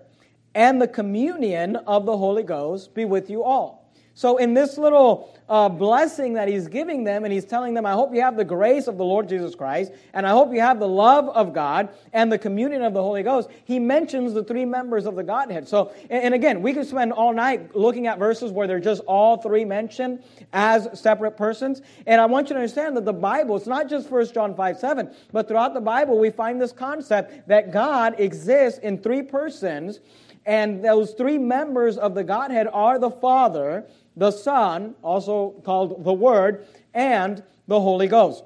and 0.53 0.81
the 0.81 0.87
communion 0.87 1.75
of 1.75 2.05
the 2.05 2.17
Holy 2.17 2.43
Ghost 2.43 2.93
be 2.93 3.05
with 3.05 3.29
you 3.29 3.43
all. 3.43 3.78
So, 4.19 4.35
in 4.35 4.53
this 4.53 4.77
little 4.77 5.33
uh, 5.47 5.69
blessing 5.69 6.33
that 6.33 6.49
he's 6.49 6.67
giving 6.67 7.05
them, 7.05 7.23
and 7.23 7.31
he's 7.31 7.45
telling 7.45 7.73
them, 7.73 7.85
I 7.85 7.93
hope 7.93 8.13
you 8.13 8.19
have 8.19 8.35
the 8.35 8.43
grace 8.43 8.87
of 8.87 8.97
the 8.97 9.05
Lord 9.05 9.29
Jesus 9.29 9.55
Christ, 9.55 9.93
and 10.13 10.27
I 10.27 10.31
hope 10.31 10.53
you 10.53 10.59
have 10.59 10.77
the 10.77 10.89
love 10.89 11.29
of 11.29 11.53
God 11.53 11.87
and 12.11 12.29
the 12.29 12.37
communion 12.37 12.81
of 12.81 12.93
the 12.93 13.01
Holy 13.01 13.23
Ghost, 13.23 13.49
he 13.63 13.79
mentions 13.79 14.33
the 14.33 14.43
three 14.43 14.65
members 14.65 15.05
of 15.05 15.15
the 15.15 15.23
Godhead. 15.23 15.69
So, 15.69 15.93
and, 16.09 16.33
again, 16.33 16.61
we 16.61 16.73
could 16.73 16.85
spend 16.85 17.13
all 17.13 17.33
night 17.33 17.73
looking 17.77 18.07
at 18.07 18.19
verses 18.19 18.51
where 18.51 18.67
they're 18.67 18.81
just 18.81 19.01
all 19.07 19.37
three 19.37 19.63
mentioned 19.63 20.21
as 20.51 20.99
separate 20.99 21.37
persons. 21.37 21.81
And 22.05 22.19
I 22.19 22.25
want 22.25 22.49
you 22.49 22.55
to 22.55 22.59
understand 22.59 22.97
that 22.97 23.05
the 23.05 23.13
Bible, 23.13 23.55
it's 23.55 23.67
not 23.67 23.87
just 23.89 24.11
1 24.11 24.33
John 24.33 24.53
5 24.53 24.77
7, 24.77 25.15
but 25.31 25.47
throughout 25.47 25.73
the 25.73 25.79
Bible, 25.79 26.19
we 26.19 26.29
find 26.29 26.61
this 26.61 26.73
concept 26.73 27.47
that 27.47 27.71
God 27.71 28.19
exists 28.19 28.81
in 28.81 28.97
three 28.97 29.21
persons. 29.21 30.01
And 30.45 30.83
those 30.83 31.11
three 31.13 31.37
members 31.37 31.97
of 31.97 32.15
the 32.15 32.23
Godhead 32.23 32.67
are 32.73 32.97
the 32.97 33.11
Father, 33.11 33.85
the 34.19 34.31
Son, 34.31 34.95
also 35.01 35.51
called 35.63 36.03
the 36.03 36.13
Word, 36.13 36.67
and 36.93 37.41
the 37.67 37.79
Holy 37.79 38.07
Ghost. 38.07 38.43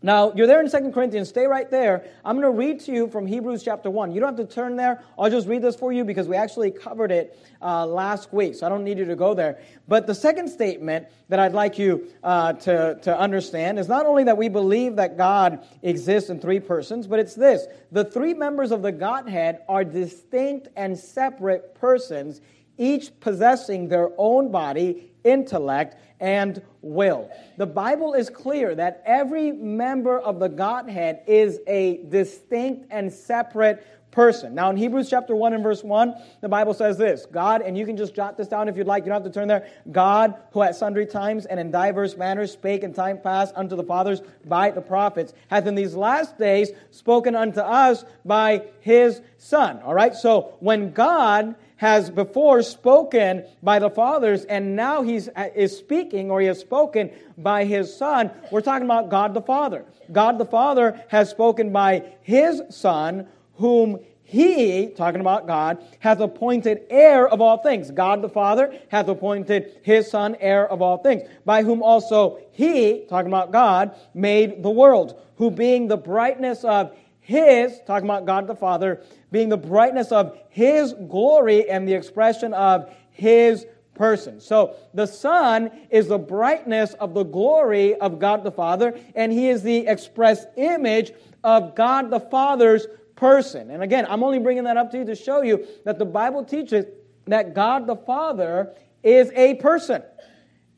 Now, 0.00 0.32
you're 0.32 0.46
there 0.46 0.60
in 0.60 0.70
2 0.70 0.92
Corinthians. 0.92 1.28
Stay 1.28 1.46
right 1.46 1.68
there. 1.68 2.04
I'm 2.24 2.40
going 2.40 2.52
to 2.52 2.56
read 2.56 2.78
to 2.80 2.92
you 2.92 3.08
from 3.08 3.26
Hebrews 3.26 3.64
chapter 3.64 3.90
1. 3.90 4.12
You 4.12 4.20
don't 4.20 4.38
have 4.38 4.48
to 4.48 4.54
turn 4.54 4.76
there. 4.76 5.02
I'll 5.18 5.28
just 5.28 5.48
read 5.48 5.60
this 5.60 5.74
for 5.74 5.92
you 5.92 6.04
because 6.04 6.28
we 6.28 6.36
actually 6.36 6.70
covered 6.70 7.10
it 7.10 7.36
uh, 7.60 7.84
last 7.84 8.32
week, 8.32 8.54
so 8.54 8.64
I 8.64 8.68
don't 8.68 8.84
need 8.84 8.98
you 8.98 9.06
to 9.06 9.16
go 9.16 9.34
there. 9.34 9.58
But 9.88 10.06
the 10.06 10.14
second 10.14 10.50
statement 10.50 11.08
that 11.28 11.40
I'd 11.40 11.52
like 11.52 11.80
you 11.80 12.06
uh, 12.22 12.52
to, 12.52 12.96
to 13.02 13.18
understand 13.18 13.80
is 13.80 13.88
not 13.88 14.06
only 14.06 14.22
that 14.24 14.36
we 14.36 14.48
believe 14.48 14.94
that 14.96 15.16
God 15.16 15.66
exists 15.82 16.30
in 16.30 16.38
three 16.38 16.60
persons, 16.60 17.08
but 17.08 17.18
it's 17.18 17.34
this 17.34 17.66
the 17.90 18.04
three 18.04 18.34
members 18.34 18.70
of 18.70 18.82
the 18.82 18.92
Godhead 18.92 19.62
are 19.68 19.82
distinct 19.82 20.68
and 20.76 20.96
separate 20.96 21.74
persons, 21.74 22.40
each 22.78 23.18
possessing 23.20 23.88
their 23.88 24.10
own 24.16 24.50
body, 24.50 25.10
intellect, 25.24 25.96
and 26.20 26.62
will. 26.80 27.30
The 27.56 27.66
Bible 27.66 28.14
is 28.14 28.30
clear 28.30 28.74
that 28.74 29.02
every 29.04 29.52
member 29.52 30.18
of 30.18 30.38
the 30.38 30.48
Godhead 30.48 31.22
is 31.26 31.60
a 31.66 32.04
distinct 32.08 32.86
and 32.90 33.12
separate 33.12 33.84
person. 34.10 34.54
Now, 34.54 34.70
in 34.70 34.76
Hebrews 34.76 35.10
chapter 35.10 35.36
1 35.36 35.52
and 35.52 35.62
verse 35.62 35.84
1, 35.84 36.14
the 36.40 36.48
Bible 36.48 36.74
says 36.74 36.96
this 36.96 37.26
God, 37.26 37.62
and 37.62 37.76
you 37.76 37.84
can 37.84 37.96
just 37.96 38.14
jot 38.14 38.36
this 38.36 38.48
down 38.48 38.68
if 38.68 38.76
you'd 38.76 38.86
like, 38.86 39.04
you 39.04 39.10
don't 39.10 39.22
have 39.22 39.32
to 39.32 39.38
turn 39.38 39.48
there. 39.48 39.68
God, 39.92 40.34
who 40.52 40.62
at 40.62 40.74
sundry 40.74 41.06
times 41.06 41.46
and 41.46 41.60
in 41.60 41.70
diverse 41.70 42.16
manners 42.16 42.52
spake 42.52 42.82
in 42.82 42.92
time 42.92 43.20
past 43.20 43.52
unto 43.54 43.76
the 43.76 43.84
fathers 43.84 44.22
by 44.46 44.70
the 44.70 44.80
prophets, 44.80 45.34
hath 45.48 45.66
in 45.66 45.74
these 45.74 45.94
last 45.94 46.38
days 46.38 46.70
spoken 46.90 47.36
unto 47.36 47.60
us 47.60 48.04
by 48.24 48.64
his 48.80 49.20
Son. 49.36 49.80
All 49.82 49.94
right, 49.94 50.14
so 50.14 50.56
when 50.60 50.92
God 50.92 51.54
has 51.78 52.10
before 52.10 52.62
spoken 52.62 53.44
by 53.62 53.78
the 53.78 53.88
fathers, 53.88 54.44
and 54.44 54.76
now 54.76 55.02
he 55.02 55.20
uh, 55.34 55.46
is 55.54 55.76
speaking, 55.76 56.30
or 56.30 56.40
he 56.40 56.46
has 56.46 56.58
spoken 56.58 57.10
by 57.38 57.64
his 57.64 57.96
Son. 57.96 58.30
We're 58.50 58.60
talking 58.60 58.84
about 58.84 59.08
God 59.08 59.32
the 59.32 59.42
Father. 59.42 59.84
God 60.12 60.38
the 60.38 60.44
Father 60.44 61.00
has 61.08 61.30
spoken 61.30 61.72
by 61.72 62.04
his 62.22 62.62
Son, 62.70 63.26
whom 63.54 63.98
he, 64.24 64.88
talking 64.88 65.20
about 65.20 65.46
God, 65.46 65.82
hath 66.00 66.20
appointed 66.20 66.82
heir 66.90 67.26
of 67.26 67.40
all 67.40 67.58
things. 67.58 67.90
God 67.90 68.22
the 68.22 68.28
Father 68.28 68.74
hath 68.88 69.08
appointed 69.08 69.78
his 69.82 70.10
Son 70.10 70.36
heir 70.40 70.68
of 70.68 70.82
all 70.82 70.98
things, 70.98 71.22
by 71.46 71.62
whom 71.62 71.82
also 71.82 72.38
he, 72.50 73.06
talking 73.08 73.28
about 73.28 73.52
God, 73.52 73.94
made 74.14 74.62
the 74.62 74.70
world, 74.70 75.18
who 75.36 75.50
being 75.50 75.86
the 75.86 75.96
brightness 75.96 76.64
of 76.64 76.94
his, 77.28 77.78
talking 77.86 78.08
about 78.08 78.24
God 78.24 78.46
the 78.46 78.54
Father, 78.54 79.02
being 79.30 79.50
the 79.50 79.58
brightness 79.58 80.12
of 80.12 80.38
His 80.48 80.94
glory 80.94 81.68
and 81.68 81.86
the 81.86 81.92
expression 81.92 82.54
of 82.54 82.90
His 83.10 83.66
person. 83.94 84.40
So 84.40 84.76
the 84.94 85.04
Son 85.04 85.70
is 85.90 86.08
the 86.08 86.16
brightness 86.16 86.94
of 86.94 87.12
the 87.12 87.24
glory 87.24 87.96
of 87.96 88.18
God 88.18 88.44
the 88.44 88.50
Father, 88.50 88.98
and 89.14 89.30
He 89.30 89.50
is 89.50 89.62
the 89.62 89.86
express 89.88 90.46
image 90.56 91.12
of 91.44 91.74
God 91.74 92.08
the 92.08 92.18
Father's 92.18 92.86
person. 93.14 93.72
And 93.72 93.82
again, 93.82 94.06
I'm 94.08 94.24
only 94.24 94.38
bringing 94.38 94.64
that 94.64 94.78
up 94.78 94.90
to 94.92 94.96
you 94.96 95.04
to 95.04 95.14
show 95.14 95.42
you 95.42 95.66
that 95.84 95.98
the 95.98 96.06
Bible 96.06 96.46
teaches 96.46 96.86
that 97.26 97.54
God 97.54 97.86
the 97.86 97.96
Father 97.96 98.72
is 99.02 99.30
a 99.34 99.56
person. 99.56 100.02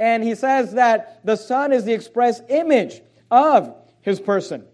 And 0.01 0.25
He 0.25 0.35
says 0.35 0.73
that 0.73 1.25
the 1.25 1.37
Son 1.37 1.73
is 1.73 1.85
the 1.85 1.93
express 1.93 2.43
image 2.49 3.03
of 3.31 3.73
His 4.03 4.19
person. 4.19 4.67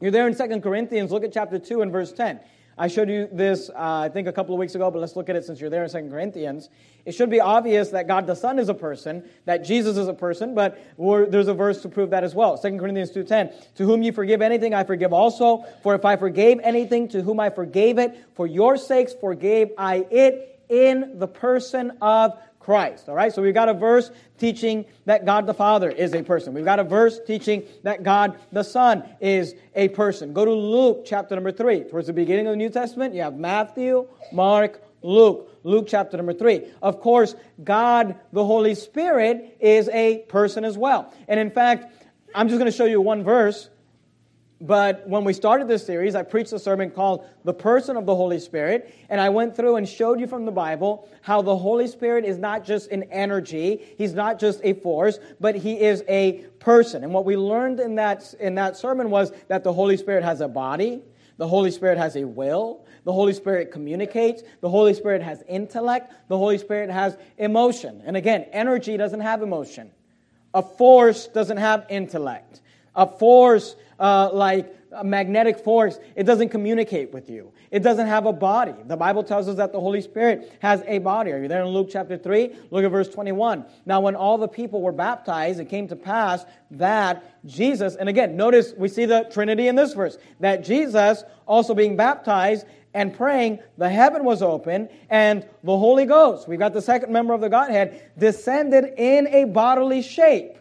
You're 0.00 0.10
there 0.10 0.26
in 0.26 0.34
Second 0.34 0.62
Corinthians, 0.62 1.12
look 1.12 1.24
at 1.24 1.32
chapter 1.32 1.58
2 1.58 1.82
and 1.82 1.92
verse 1.92 2.10
10. 2.10 2.40
I 2.78 2.88
showed 2.88 3.10
you 3.10 3.28
this, 3.30 3.68
uh, 3.68 3.74
I 3.76 4.08
think, 4.08 4.26
a 4.26 4.32
couple 4.32 4.54
of 4.54 4.58
weeks 4.58 4.74
ago, 4.74 4.90
but 4.90 5.00
let's 5.00 5.14
look 5.14 5.28
at 5.28 5.36
it 5.36 5.44
since 5.44 5.60
you're 5.60 5.68
there 5.68 5.84
in 5.84 5.90
2 5.90 6.08
Corinthians. 6.08 6.70
It 7.04 7.12
should 7.12 7.28
be 7.28 7.38
obvious 7.38 7.90
that 7.90 8.08
God 8.08 8.26
the 8.26 8.34
Son 8.34 8.58
is 8.58 8.70
a 8.70 8.74
person, 8.74 9.22
that 9.44 9.62
Jesus 9.62 9.98
is 9.98 10.08
a 10.08 10.14
person, 10.14 10.54
but 10.54 10.82
there's 10.96 11.48
a 11.48 11.52
verse 11.52 11.82
to 11.82 11.90
prove 11.90 12.08
that 12.10 12.24
as 12.24 12.34
well. 12.34 12.56
2 12.56 12.78
Corinthians 12.78 13.10
2.10, 13.10 13.74
To 13.74 13.84
whom 13.84 14.02
you 14.02 14.12
forgive 14.12 14.40
anything, 14.40 14.72
I 14.72 14.84
forgive 14.84 15.12
also. 15.12 15.66
For 15.82 15.94
if 15.94 16.06
I 16.06 16.16
forgave 16.16 16.60
anything, 16.62 17.06
to 17.08 17.20
whom 17.20 17.38
I 17.38 17.50
forgave 17.50 17.98
it, 17.98 18.18
for 18.34 18.46
your 18.46 18.78
sakes 18.78 19.12
forgave 19.12 19.72
I 19.76 20.06
it 20.10 20.49
in 20.70 21.18
the 21.18 21.28
person 21.28 21.92
of 22.00 22.38
Christ. 22.60 23.08
All 23.08 23.14
right, 23.14 23.32
so 23.32 23.42
we've 23.42 23.54
got 23.54 23.68
a 23.68 23.74
verse 23.74 24.10
teaching 24.38 24.84
that 25.06 25.24
God 25.24 25.46
the 25.46 25.54
Father 25.54 25.90
is 25.90 26.14
a 26.14 26.22
person. 26.22 26.54
We've 26.54 26.64
got 26.64 26.78
a 26.78 26.84
verse 26.84 27.18
teaching 27.26 27.64
that 27.82 28.02
God 28.02 28.38
the 28.52 28.62
Son 28.62 29.02
is 29.20 29.54
a 29.74 29.88
person. 29.88 30.32
Go 30.32 30.44
to 30.44 30.52
Luke 30.52 31.02
chapter 31.04 31.34
number 31.34 31.52
three. 31.52 31.84
Towards 31.84 32.06
the 32.06 32.12
beginning 32.12 32.46
of 32.46 32.52
the 32.52 32.56
New 32.56 32.70
Testament, 32.70 33.14
you 33.14 33.22
have 33.22 33.34
Matthew, 33.36 34.06
Mark, 34.32 34.82
Luke. 35.02 35.48
Luke 35.62 35.86
chapter 35.88 36.16
number 36.16 36.32
three. 36.32 36.66
Of 36.80 37.00
course, 37.00 37.34
God 37.62 38.16
the 38.32 38.44
Holy 38.44 38.74
Spirit 38.74 39.56
is 39.60 39.88
a 39.90 40.18
person 40.28 40.64
as 40.64 40.78
well. 40.78 41.12
And 41.28 41.38
in 41.38 41.50
fact, 41.50 41.92
I'm 42.34 42.48
just 42.48 42.58
going 42.58 42.70
to 42.70 42.76
show 42.76 42.86
you 42.86 43.00
one 43.00 43.24
verse 43.24 43.68
But 44.60 45.08
when 45.08 45.24
we 45.24 45.32
started 45.32 45.68
this 45.68 45.86
series, 45.86 46.14
I 46.14 46.22
preached 46.22 46.52
a 46.52 46.58
sermon 46.58 46.90
called 46.90 47.26
The 47.44 47.54
Person 47.54 47.96
of 47.96 48.04
the 48.04 48.14
Holy 48.14 48.38
Spirit. 48.38 48.94
And 49.08 49.18
I 49.18 49.30
went 49.30 49.56
through 49.56 49.76
and 49.76 49.88
showed 49.88 50.20
you 50.20 50.26
from 50.26 50.44
the 50.44 50.52
Bible 50.52 51.08
how 51.22 51.40
the 51.40 51.56
Holy 51.56 51.86
Spirit 51.86 52.26
is 52.26 52.36
not 52.36 52.64
just 52.64 52.90
an 52.90 53.04
energy, 53.04 53.80
He's 53.96 54.12
not 54.12 54.38
just 54.38 54.60
a 54.62 54.74
force, 54.74 55.18
but 55.40 55.54
He 55.54 55.80
is 55.80 56.04
a 56.08 56.44
person. 56.58 57.04
And 57.04 57.14
what 57.14 57.24
we 57.24 57.38
learned 57.38 57.80
in 57.80 57.94
that, 57.94 58.34
in 58.38 58.54
that 58.56 58.76
sermon 58.76 59.08
was 59.08 59.32
that 59.48 59.64
the 59.64 59.72
Holy 59.72 59.96
Spirit 59.96 60.24
has 60.24 60.42
a 60.42 60.48
body, 60.48 61.00
the 61.38 61.48
Holy 61.48 61.70
Spirit 61.70 61.96
has 61.96 62.16
a 62.16 62.24
will, 62.24 62.84
the 63.04 63.12
Holy 63.14 63.32
Spirit 63.32 63.72
communicates, 63.72 64.42
the 64.60 64.68
Holy 64.68 64.92
Spirit 64.92 65.22
has 65.22 65.42
intellect, 65.48 66.12
the 66.28 66.36
Holy 66.36 66.58
Spirit 66.58 66.90
has 66.90 67.16
emotion. 67.38 68.02
And 68.04 68.14
again, 68.14 68.42
energy 68.52 68.98
doesn't 68.98 69.20
have 69.20 69.40
emotion, 69.40 69.90
a 70.52 70.60
force 70.62 71.28
doesn't 71.28 71.56
have 71.56 71.86
intellect. 71.88 72.60
A 72.96 73.06
force 73.06 73.76
uh, 74.00 74.30
like 74.32 74.74
a 74.92 75.04
magnetic 75.04 75.58
force, 75.58 75.98
it 76.16 76.24
doesn't 76.24 76.48
communicate 76.48 77.12
with 77.12 77.30
you. 77.30 77.52
It 77.70 77.80
doesn't 77.80 78.08
have 78.08 78.26
a 78.26 78.32
body. 78.32 78.74
The 78.86 78.96
Bible 78.96 79.22
tells 79.22 79.46
us 79.46 79.56
that 79.56 79.72
the 79.72 79.78
Holy 79.78 80.00
Spirit 80.00 80.52
has 80.60 80.82
a 80.86 80.98
body. 80.98 81.30
Are 81.30 81.40
you 81.40 81.46
there 81.46 81.62
in 81.62 81.68
Luke 81.68 81.88
chapter 81.90 82.16
3? 82.16 82.56
Look 82.70 82.84
at 82.84 82.90
verse 82.90 83.08
21. 83.08 83.64
Now, 83.86 84.00
when 84.00 84.16
all 84.16 84.38
the 84.38 84.48
people 84.48 84.82
were 84.82 84.92
baptized, 84.92 85.60
it 85.60 85.68
came 85.68 85.86
to 85.88 85.96
pass 85.96 86.44
that 86.72 87.46
Jesus, 87.46 87.94
and 87.94 88.08
again, 88.08 88.36
notice 88.36 88.72
we 88.76 88.88
see 88.88 89.04
the 89.04 89.28
Trinity 89.32 89.68
in 89.68 89.76
this 89.76 89.94
verse, 89.94 90.18
that 90.40 90.64
Jesus, 90.64 91.22
also 91.46 91.74
being 91.74 91.96
baptized, 91.96 92.66
and 92.92 93.14
praying, 93.14 93.60
the 93.78 93.88
heaven 93.88 94.24
was 94.24 94.42
open, 94.42 94.88
and 95.10 95.46
the 95.62 95.78
Holy 95.78 96.06
Ghost, 96.06 96.48
we've 96.48 96.58
got 96.58 96.72
the 96.72 96.82
second 96.82 97.12
member 97.12 97.32
of 97.32 97.40
the 97.40 97.48
Godhead, 97.48 98.10
descended 98.18 98.94
in 98.96 99.28
a 99.28 99.44
bodily 99.44 100.02
shape 100.02 100.56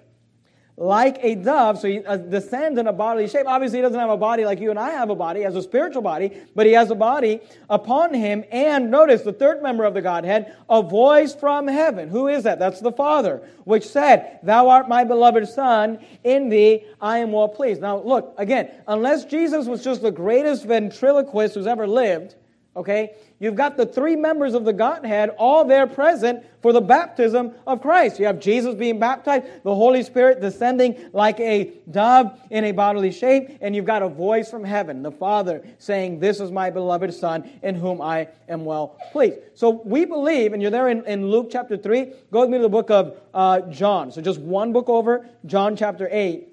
like 0.80 1.20
a 1.22 1.36
dove, 1.36 1.78
so 1.78 1.90
he 1.90 2.04
uh, 2.06 2.16
descends 2.16 2.80
in 2.80 2.88
a 2.88 2.94
bodily 2.94 3.28
shape. 3.28 3.46
Obviously, 3.46 3.80
he 3.80 3.82
doesn't 3.82 4.00
have 4.00 4.10
a 4.10 4.16
body 4.16 4.46
like 4.46 4.62
you 4.62 4.70
and 4.70 4.80
I 4.80 4.92
have 4.92 5.10
a 5.10 5.16
body. 5.16 5.42
He 5.42 5.44
has 5.44 5.58
a 5.58 5.62
spiritual 5.62 6.02
body, 6.02 6.32
but 6.56 6.66
he 6.66 6.72
has 6.72 6.90
a 6.90 6.96
body 6.96 7.42
upon 7.70 8.14
him. 8.14 8.46
And 8.50 8.90
notice 8.90 9.24
the 9.24 9.34
third 9.34 9.62
member 9.62 9.84
of 9.84 9.94
the 9.94 10.02
Godhead, 10.02 10.56
a 10.70 10.82
voice 10.82 11.36
from 11.36 11.68
heaven. 11.68 12.08
Who 12.08 12.30
is 12.30 12.44
that? 12.44 12.60
That's 12.60 12.80
the 12.80 12.94
Father, 12.94 13.42
which 13.66 13.86
said, 13.86 14.40
Thou 14.42 14.70
art 14.70 14.88
my 14.88 15.04
beloved 15.04 15.50
Son, 15.50 16.00
in 16.24 16.48
thee 16.48 16.86
I 17.02 17.18
am 17.18 17.34
well 17.34 17.50
pleased. 17.50 17.82
Now, 17.82 17.98
look, 18.00 18.34
again, 18.38 18.72
unless 18.88 19.26
Jesus 19.26 19.66
was 19.68 19.84
just 19.84 20.02
the 20.02 20.12
greatest 20.12 20.64
ventriloquist 20.64 21.56
who's 21.56 21.68
ever 21.68 21.88
lived, 21.88 22.36
okay, 22.78 23.16
You've 23.42 23.56
got 23.56 23.78
the 23.78 23.86
three 23.86 24.18
members 24.18 24.54
of 24.54 24.66
the 24.66 24.74
Godhead 24.74 25.30
all 25.38 25.64
there 25.64 25.88
present 25.88 26.46
for 26.62 26.74
the 26.74 26.82
baptism 26.82 27.54
of 27.66 27.82
Christ. 27.82 28.20
You 28.20 28.26
have 28.26 28.42
Jesus 28.42 28.76
being 28.76 29.00
baptized, 29.00 29.46
the 29.64 29.74
Holy 29.74 30.04
Spirit 30.04 30.42
descending 30.42 31.10
like 31.14 31.40
a 31.40 31.72
dove 31.90 32.38
in 32.50 32.66
a 32.66 32.74
bodily 32.74 33.14
shape, 33.14 33.58
and 33.62 33.74
you've 33.74 33.86
got 33.86 34.02
a 34.02 34.10
voice 34.10 34.52
from 34.52 34.66
heaven, 34.66 35.04
the 35.04 35.12
Father, 35.12 35.66
saying, 35.78 36.20
This 36.20 36.42
is 36.42 36.52
my 36.52 36.70
beloved 36.70 37.14
Son 37.14 37.50
in 37.64 37.76
whom 37.76 38.02
I 38.02 38.28
am 38.50 38.66
well 38.66 38.98
pleased. 39.14 39.38
So 39.56 39.70
we 39.86 40.04
believe, 40.04 40.52
and 40.52 40.62
you're 40.62 40.72
there 40.72 40.90
in, 40.90 41.06
in 41.06 41.30
Luke 41.30 41.48
chapter 41.50 41.78
3, 41.78 42.12
go 42.32 42.42
with 42.42 42.50
me 42.50 42.58
to 42.58 42.64
the 42.64 42.70
book 42.70 42.92
of 42.92 43.18
uh, 43.34 43.62
John. 43.62 44.12
So 44.12 44.22
just 44.22 44.42
one 44.42 44.74
book 44.74 44.90
over, 44.90 45.30
John 45.46 45.78
chapter 45.78 46.10
8. 46.12 46.46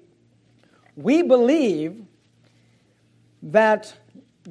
We 0.95 1.21
believe 1.21 2.05
that 3.43 3.93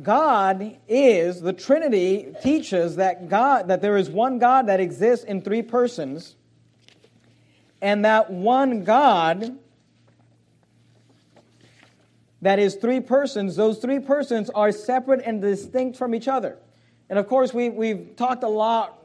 God 0.02 0.76
is, 0.88 1.40
the 1.40 1.52
Trinity 1.52 2.34
teaches 2.42 2.96
that 2.96 3.28
God, 3.28 3.68
that 3.68 3.80
there 3.80 3.96
is 3.96 4.10
one 4.10 4.38
God 4.38 4.66
that 4.66 4.80
exists 4.80 5.24
in 5.24 5.40
three 5.40 5.62
persons, 5.62 6.36
and 7.80 8.04
that 8.04 8.30
one 8.30 8.84
God 8.84 9.58
that 12.42 12.58
is 12.58 12.74
three 12.76 13.00
persons, 13.00 13.56
those 13.56 13.78
three 13.78 13.98
persons 13.98 14.50
are 14.50 14.70
separate 14.70 15.22
and 15.24 15.40
distinct 15.40 15.96
from 15.96 16.14
each 16.14 16.28
other. 16.28 16.58
And 17.08 17.18
of 17.18 17.28
course, 17.28 17.54
we, 17.54 17.70
we've 17.70 18.14
talked 18.16 18.44
a 18.44 18.48
lot 18.48 19.02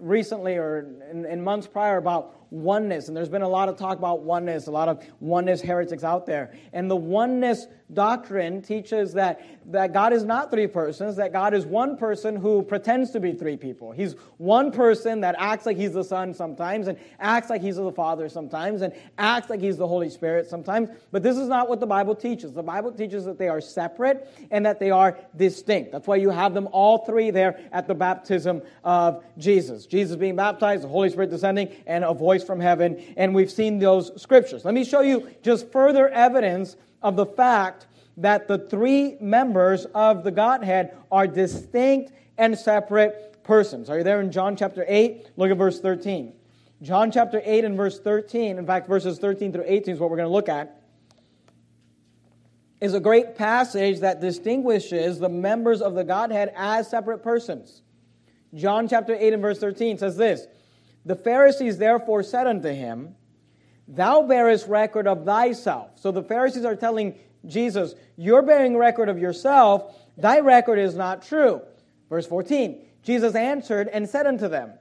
recently 0.00 0.56
or 0.56 0.80
in, 1.10 1.24
in 1.24 1.44
months 1.44 1.66
prior 1.66 1.96
about 1.96 2.34
oneness, 2.54 3.08
and 3.08 3.16
there's 3.16 3.28
been 3.28 3.42
a 3.42 3.48
lot 3.48 3.68
of 3.68 3.76
talk 3.76 3.98
about 3.98 4.22
oneness, 4.22 4.68
a 4.68 4.70
lot 4.70 4.88
of 4.88 5.04
oneness 5.20 5.60
heretics 5.60 6.04
out 6.04 6.24
there. 6.24 6.54
And 6.72 6.90
the 6.90 6.96
oneness 6.96 7.66
doctrine 7.92 8.62
teaches 8.62 9.12
that, 9.12 9.44
that 9.66 9.92
God 9.92 10.12
is 10.12 10.24
not 10.24 10.50
three 10.50 10.66
persons, 10.66 11.16
that 11.16 11.32
God 11.32 11.52
is 11.52 11.66
one 11.66 11.96
person 11.96 12.36
who 12.36 12.62
pretends 12.62 13.10
to 13.10 13.20
be 13.20 13.32
three 13.32 13.56
people. 13.56 13.92
He's 13.92 14.14
one 14.38 14.70
person 14.70 15.20
that 15.20 15.34
acts 15.38 15.66
like 15.66 15.76
he's 15.76 15.92
the 15.92 16.04
Son 16.04 16.32
sometimes, 16.32 16.86
and 16.86 16.96
acts 17.18 17.50
like 17.50 17.60
he's 17.60 17.76
the 17.76 17.92
Father 17.92 18.28
sometimes, 18.28 18.82
and 18.82 18.92
acts 19.18 19.50
like 19.50 19.60
he's 19.60 19.76
the 19.76 19.86
Holy 19.86 20.08
Spirit 20.08 20.48
sometimes. 20.48 20.88
But 21.10 21.22
this 21.22 21.36
is 21.36 21.48
not 21.48 21.68
what 21.68 21.80
the 21.80 21.86
Bible 21.86 22.14
teaches. 22.14 22.52
The 22.52 22.62
Bible 22.62 22.92
teaches 22.92 23.24
that 23.24 23.38
they 23.38 23.48
are 23.48 23.60
separate 23.60 24.28
and 24.50 24.64
that 24.64 24.78
they 24.78 24.90
are 24.90 25.18
distinct. 25.36 25.90
That's 25.92 26.06
why 26.06 26.16
you 26.16 26.30
have 26.30 26.54
them 26.54 26.68
all 26.70 26.98
three 26.98 27.30
there 27.30 27.60
at 27.72 27.88
the 27.88 27.94
baptism 27.94 28.62
of 28.84 29.24
Jesus. 29.38 29.86
Jesus 29.86 30.16
being 30.16 30.36
baptized, 30.36 30.84
the 30.84 30.88
Holy 30.88 31.10
Spirit 31.10 31.30
descending, 31.30 31.68
and 31.86 32.04
a 32.04 32.14
voice 32.14 32.43
from 32.44 32.60
heaven. 32.60 33.02
And 33.16 33.34
we've 33.34 33.50
seen 33.50 33.78
those 33.78 34.20
scriptures. 34.20 34.64
Let 34.64 34.74
me 34.74 34.84
show 34.84 35.00
you 35.00 35.30
just 35.42 35.70
further 35.72 36.08
evidence 36.08 36.76
of 37.02 37.16
the 37.16 37.26
fact 37.26 37.86
that 38.16 38.46
the 38.46 38.58
three 38.58 39.16
members 39.20 39.86
of 39.86 40.24
the 40.24 40.30
Godhead 40.30 40.96
are 41.10 41.26
distinct 41.26 42.12
and 42.38 42.56
separate 42.58 43.42
persons. 43.42 43.90
Are 43.90 43.98
you 43.98 44.04
there 44.04 44.20
in 44.20 44.30
John 44.30 44.56
chapter 44.56 44.84
8? 44.86 45.30
Look 45.36 45.50
at 45.50 45.56
verse 45.56 45.80
13. 45.80 46.32
John 46.82 47.10
chapter 47.10 47.40
8 47.44 47.64
and 47.64 47.76
verse 47.76 47.98
13, 48.00 48.58
in 48.58 48.66
fact, 48.66 48.88
verses 48.88 49.18
13 49.18 49.52
through 49.52 49.64
18 49.66 49.94
is 49.94 50.00
what 50.00 50.10
we're 50.10 50.16
going 50.16 50.28
to 50.28 50.32
look 50.32 50.48
at, 50.48 50.82
is 52.80 52.94
a 52.94 53.00
great 53.00 53.36
passage 53.36 54.00
that 54.00 54.20
distinguishes 54.20 55.18
the 55.18 55.28
members 55.28 55.80
of 55.80 55.94
the 55.94 56.04
Godhead 56.04 56.52
as 56.54 56.90
separate 56.90 57.22
persons. 57.22 57.82
John 58.54 58.88
chapter 58.88 59.14
8 59.18 59.32
and 59.32 59.42
verse 59.42 59.58
13 59.58 59.98
says 59.98 60.16
this 60.16 60.46
The 61.04 61.16
Pharisees 61.16 61.78
therefore 61.78 62.22
said 62.22 62.46
unto 62.46 62.68
him, 62.68 63.14
Thou 63.86 64.22
bearest 64.22 64.66
record 64.66 65.06
of 65.06 65.24
thyself. 65.24 65.90
So 65.96 66.10
the 66.10 66.22
Pharisees 66.22 66.64
are 66.64 66.76
telling 66.76 67.14
Jesus, 67.46 67.94
You're 68.16 68.42
bearing 68.42 68.76
record 68.76 69.08
of 69.08 69.18
yourself. 69.18 69.96
Thy 70.16 70.40
record 70.40 70.78
is 70.78 70.94
not 70.94 71.22
true. 71.22 71.60
Verse 72.08 72.26
14 72.26 72.80
Jesus 73.02 73.34
answered 73.34 73.88
and 73.88 74.08
said 74.08 74.26
unto 74.26 74.48
them, 74.48 74.72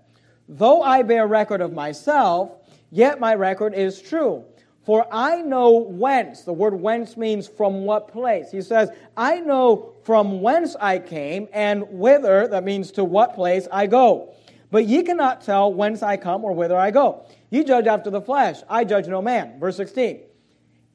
Though 0.48 0.82
I 0.82 1.04
bear 1.04 1.28
record 1.28 1.62
of 1.62 1.74
myself, 1.74 2.52
yet 2.90 3.20
my 3.20 3.36
record 3.36 3.74
is 3.74 4.02
true. 4.02 4.46
For 4.86 5.08
I 5.12 5.42
know 5.42 5.72
whence. 5.80 6.42
The 6.42 6.54
word 6.54 6.74
whence 6.74 7.16
means 7.16 7.48
from 7.48 7.86
what 7.86 8.10
place. 8.10 8.52
He 8.52 8.62
says, 8.62 8.90
I 9.16 9.40
know 9.40 9.94
from 10.04 10.42
whence 10.42 10.76
I 10.78 11.00
came, 11.00 11.48
and 11.54 11.84
whither, 11.90 12.48
that 12.50 12.66
means 12.66 12.92
to 12.94 13.06
what 13.06 13.34
place 13.34 13.68
I 13.72 13.88
go. 13.88 14.36
But 14.74 14.88
ye 14.88 15.04
cannot 15.04 15.42
tell 15.42 15.72
whence 15.72 16.02
I 16.02 16.18
come 16.18 16.44
or 16.44 16.52
whither 16.52 16.76
I 16.76 16.90
go. 16.90 17.28
Ye 17.52 17.64
judge 17.64 17.86
after 17.86 18.10
the 18.10 18.20
flesh. 18.20 18.58
I 18.68 18.84
judge 18.84 19.08
no 19.08 19.22
man. 19.22 19.60
Verse 19.60 19.78
16. 19.78 20.22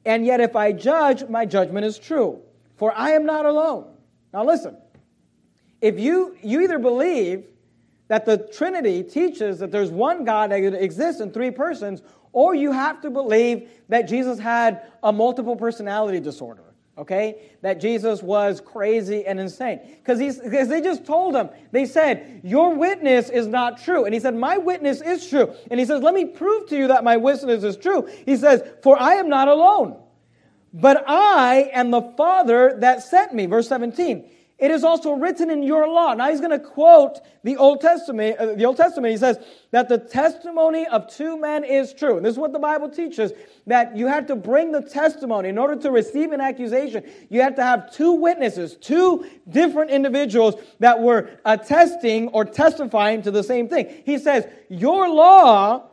And 0.03 0.25
yet, 0.25 0.41
if 0.41 0.57
I 0.57 0.73
judge, 0.73 1.29
my 1.29 1.45
judgment 1.45 1.85
is 1.85 1.97
true, 1.97 2.41
for 2.75 2.91
I 2.93 3.11
am 3.11 3.25
not 3.25 3.45
alone. 3.45 3.85
Now, 4.33 4.43
listen. 4.43 4.75
If 5.79 5.97
you, 5.97 6.35
you 6.43 6.59
either 6.59 6.77
believe 6.77 7.45
that 8.09 8.25
the 8.25 8.49
Trinity 8.53 9.01
teaches 9.01 9.59
that 9.59 9.71
there's 9.71 9.91
one 9.91 10.25
God 10.25 10.51
that 10.51 10.61
exists 10.61 11.21
in 11.21 11.31
three 11.31 11.49
persons, 11.49 12.01
or 12.33 12.53
you 12.53 12.73
have 12.73 12.99
to 13.03 13.09
believe 13.09 13.69
that 13.87 14.09
Jesus 14.09 14.39
had 14.39 14.91
a 15.03 15.13
multiple 15.13 15.55
personality 15.55 16.19
disorder 16.19 16.68
okay? 16.99 17.51
That 17.61 17.79
Jesus 17.79 18.21
was 18.21 18.61
crazy 18.61 19.25
and 19.25 19.39
insane. 19.39 19.79
Because 20.03 20.19
they 20.19 20.81
just 20.81 21.05
told 21.05 21.35
him, 21.35 21.49
they 21.71 21.85
said, 21.85 22.41
Your 22.43 22.75
witness 22.75 23.29
is 23.29 23.47
not 23.47 23.81
true. 23.81 24.05
And 24.05 24.13
he 24.13 24.19
said, 24.19 24.35
My 24.35 24.57
witness 24.57 25.01
is 25.01 25.27
true. 25.27 25.53
And 25.71 25.79
he 25.79 25.85
says, 25.85 26.01
Let 26.01 26.13
me 26.13 26.25
prove 26.25 26.67
to 26.69 26.77
you 26.77 26.87
that 26.89 27.03
my 27.03 27.17
witness 27.17 27.63
is 27.63 27.77
true. 27.77 28.09
He 28.25 28.35
says, 28.35 28.61
For 28.83 29.01
I 29.01 29.15
am 29.15 29.29
not 29.29 29.47
alone, 29.47 29.97
but 30.73 31.03
I 31.07 31.69
am 31.73 31.91
the 31.91 32.01
Father 32.01 32.75
that 32.79 33.03
sent 33.03 33.33
me. 33.33 33.45
Verse 33.45 33.67
17. 33.67 34.29
It 34.59 34.71
is 34.71 34.83
also 34.83 35.13
written 35.13 35.49
in 35.49 35.63
your 35.63 35.87
law. 35.87 36.13
Now 36.13 36.29
he's 36.29 36.41
going 36.41 36.51
to 36.51 36.59
quote 36.59 37.19
the 37.43 37.55
Old 37.55 37.79
Testament. 37.79 38.37
Uh, 38.37 38.55
the 38.55 38.65
Old 38.65 38.75
Testament. 38.75 39.11
He 39.11 39.17
says 39.17 39.39
that 39.71 39.87
the 39.87 39.97
testimony 39.97 40.85
of 40.85 41.07
two 41.07 41.39
men 41.39 41.63
is 41.63 41.93
true. 41.93 42.17
And 42.17 42.25
this 42.25 42.33
is 42.33 42.37
what 42.37 42.51
the 42.51 42.59
Bible 42.59 42.89
teaches: 42.89 43.31
that 43.67 43.95
you 43.95 44.07
have 44.07 44.27
to 44.27 44.35
bring 44.35 44.73
the 44.73 44.81
testimony 44.81 45.47
in 45.47 45.57
order 45.57 45.77
to 45.77 45.91
receive 45.91 46.33
an 46.33 46.41
accusation. 46.41 47.09
You 47.29 47.41
have 47.41 47.55
to 47.55 47.63
have 47.63 47.93
two 47.93 48.11
witnesses, 48.11 48.75
two 48.75 49.25
different 49.49 49.91
individuals 49.91 50.55
that 50.79 50.99
were 50.99 51.29
attesting 51.45 52.27
or 52.29 52.43
testifying 52.43 53.21
to 53.21 53.31
the 53.31 53.43
same 53.43 53.69
thing. 53.69 54.03
He 54.05 54.17
says 54.17 54.45
your 54.67 55.09
law 55.09 55.83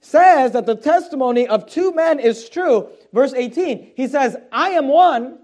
says 0.00 0.52
that 0.52 0.66
the 0.66 0.76
testimony 0.76 1.48
of 1.48 1.66
two 1.66 1.92
men 1.92 2.20
is 2.20 2.48
true. 2.48 2.90
Verse 3.12 3.34
18. 3.34 3.92
He 3.96 4.06
says, 4.06 4.36
"I 4.52 4.70
am 4.70 4.86
one." 4.86 5.38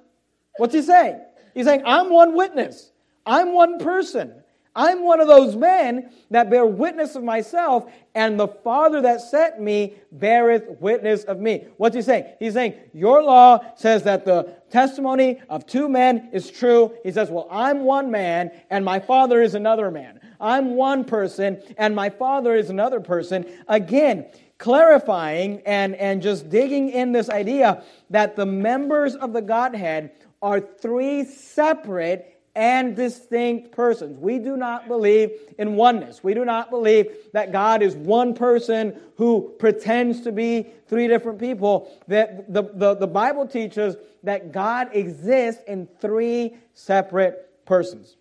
What's 0.59 0.75
he 0.75 0.83
saying? 0.83 1.21
He's 1.55 1.67
saying, 1.67 1.83
I'm 1.85 2.11
one 2.11 2.35
witness. 2.35 2.91
I'm 3.27 3.53
one 3.53 3.79
person. 3.79 4.35
I'm 4.75 5.03
one 5.03 5.21
of 5.21 5.27
those 5.27 5.57
men 5.57 6.11
that 6.31 6.49
bear 6.49 6.65
witness 6.65 7.17
of 7.17 7.25
myself, 7.25 7.91
and 8.15 8.39
the 8.39 8.47
Father 8.47 9.01
that 9.03 9.21
sent 9.21 9.61
me 9.61 9.95
beareth 10.13 10.81
witness 10.81 11.25
of 11.25 11.41
me. 11.41 11.67
What's 11.77 11.97
he 11.97 12.03
saying? 12.03 12.27
He's 12.39 12.55
saying, 12.55 12.75
Your 12.93 13.23
law 13.23 13.59
says 13.75 14.05
that 14.05 14.25
the 14.25 14.55
testimony 14.71 15.41
of 15.49 15.67
two 15.67 15.89
men 15.89 16.31
is 16.33 16.51
true. 16.51 16.95
He 17.03 17.11
says, 17.11 17.31
Well, 17.31 17.49
I'm 17.51 17.81
one 17.81 18.13
man, 18.13 18.53
and 18.71 18.85
my 18.85 19.01
Father 19.01 19.43
is 19.43 19.57
another 19.57 19.91
man. 19.91 20.21
I'm 20.41 20.77
one 20.77 21.05
person, 21.05 21.61
and 21.77 21.95
my 21.95 22.09
Father 22.09 22.55
is 22.55 22.71
another 22.71 23.01
person. 23.01 23.47
Again, 23.67 24.27
clarifying 24.61 25.63
and, 25.67 25.97
and 25.97 26.23
just 26.23 26.49
digging 26.49 26.91
in 26.91 27.11
this 27.13 27.29
idea 27.29 27.83
that 28.11 28.37
the 28.37 28.47
members 28.47 29.17
of 29.17 29.33
the 29.33 29.43
Godhead 29.43 30.13
are 30.43 30.61
three 30.61 31.25
separate 31.25 32.41
and 32.55 32.97
distinct 32.97 33.73
persons. 33.73 34.19
We 34.19 34.39
do 34.39 34.57
not 34.57 34.89
believe 34.89 35.31
in 35.59 35.77
oneness. 35.77 36.23
We 36.25 36.35
do 36.35 36.45
not 36.45 36.71
believe 36.71 37.07
that 37.33 37.53
God 37.53 37.83
is 37.83 37.95
one 37.95 38.35
person 38.35 38.99
who 39.17 39.55
pretends 39.59 40.23
to 40.23 40.33
be 40.33 40.67
three 40.89 41.07
different 41.07 41.39
people. 41.39 41.91
That 42.09 42.53
the, 42.53 42.65
the, 42.75 42.95
the 42.95 43.07
Bible 43.07 43.47
teaches 43.47 43.97
that 44.25 44.53
God 44.53 44.89
exists 44.93 45.63
in 45.67 45.89
three 46.01 46.57
separate 46.75 47.65
persons. 47.65 48.17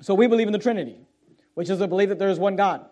So 0.00 0.14
we 0.14 0.26
believe 0.26 0.48
in 0.48 0.52
the 0.52 0.58
Trinity, 0.58 0.96
which 1.54 1.70
is 1.70 1.80
a 1.80 1.88
belief 1.88 2.08
that 2.08 2.18
there 2.18 2.30
is 2.30 2.38
one 2.38 2.56
God 2.56 2.84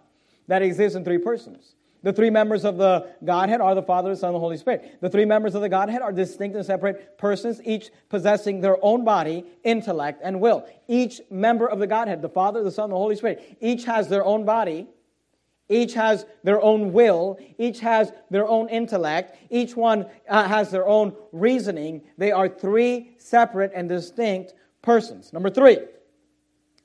that 0.47 0.63
exists 0.63 0.97
in 0.97 1.05
three 1.05 1.19
persons. 1.19 1.76
The 2.07 2.13
three 2.13 2.31
members 2.31 2.65
of 2.65 2.77
the 2.77 3.05
Godhead 3.25 3.61
are 3.61 3.75
the 3.75 3.83
Father, 3.83 4.11
the 4.11 4.17
Son, 4.17 4.29
and 4.29 4.37
the 4.37 4.39
Holy 4.39 4.57
Spirit. 4.57 4.99
The 5.01 5.11
three 5.11 5.25
members 5.25 5.57
of 5.57 5.61
the 5.61 5.69
Godhead 5.69 6.03
are 6.03 6.13
distinct 6.13 6.55
and 6.55 6.65
separate 6.65 7.19
persons, 7.19 7.61
each 7.65 7.91
possessing 8.09 8.61
their 8.61 8.77
own 8.81 9.05
body, 9.05 9.45
intellect, 9.65 10.21
and 10.23 10.41
will. 10.41 10.65
Each 10.87 11.21
member 11.33 11.67
of 11.67 11.81
the 11.81 11.87
Godhead, 11.89 12.23
the 12.23 12.29
Father, 12.29 12.63
the 12.63 12.71
Son, 12.71 12.85
and 12.85 12.93
the 12.93 12.97
Holy 12.97 13.17
Spirit, 13.17 13.59
each 13.61 13.87
has 13.87 14.07
their 14.07 14.25
own 14.25 14.45
body, 14.45 14.87
each 15.69 15.95
has 15.95 16.27
their 16.45 16.63
own 16.63 16.93
will, 16.93 17.41
each 17.59 17.81
has 17.81 18.13
their 18.31 18.47
own 18.47 18.69
intellect, 18.69 19.37
each 19.51 19.75
one 19.75 20.07
uh, 20.29 20.47
has 20.47 20.71
their 20.71 20.87
own 20.87 21.13
reasoning. 21.33 22.03
They 22.19 22.31
are 22.31 22.49
three 22.49 23.17
separate 23.19 23.73
and 23.75 23.89
distinct 23.89 24.55
persons. 24.81 25.33
Number 25.33 25.51
three, 25.51 25.79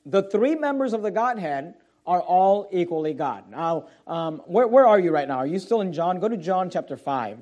the 0.04 0.24
three 0.24 0.56
members 0.56 0.94
of 0.94 1.04
the 1.04 1.12
Godhead 1.12 1.75
are 2.05 2.22
all 2.22 2.67
equally 2.72 3.13
God. 3.13 3.50
Now, 3.50 3.88
um, 4.08 4.39
where, 4.46 4.67
where 4.67 4.88
are 4.88 5.00
you 5.00 5.12
right 5.12 5.27
now? 5.27 5.38
Are 5.38 5.48
you 5.48 5.60
still 5.60 5.81
in 5.81 5.93
John? 5.93 6.20
Go 6.20 6.27
to 6.27 6.38
John 6.38 6.70
chapter 6.70 6.98
5. 6.98 7.38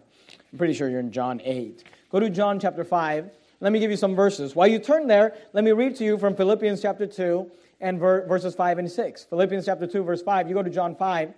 I'm 0.51 0.57
pretty 0.57 0.73
sure 0.73 0.89
you're 0.89 0.99
in 0.99 1.11
John 1.11 1.41
8. 1.43 1.83
Go 2.11 2.19
to 2.19 2.29
John 2.29 2.59
chapter 2.59 2.83
5. 2.83 3.29
Let 3.61 3.71
me 3.71 3.79
give 3.79 3.91
you 3.91 3.97
some 3.97 4.15
verses. 4.15 4.55
While 4.55 4.67
you 4.67 4.79
turn 4.79 5.07
there, 5.07 5.35
let 5.53 5.63
me 5.63 5.71
read 5.71 5.95
to 5.97 6.03
you 6.03 6.17
from 6.17 6.35
Philippians 6.35 6.81
chapter 6.81 7.05
2 7.05 7.49
and 7.81 7.99
ver- 7.99 8.25
verses 8.27 8.55
5 8.55 8.79
and 8.79 8.91
6. 8.91 9.23
Philippians 9.25 9.65
chapter 9.65 9.87
2, 9.87 10.03
verse 10.03 10.21
5. 10.21 10.47
You 10.47 10.55
go 10.55 10.63
to 10.63 10.69
John 10.69 10.95
5. 10.95 11.33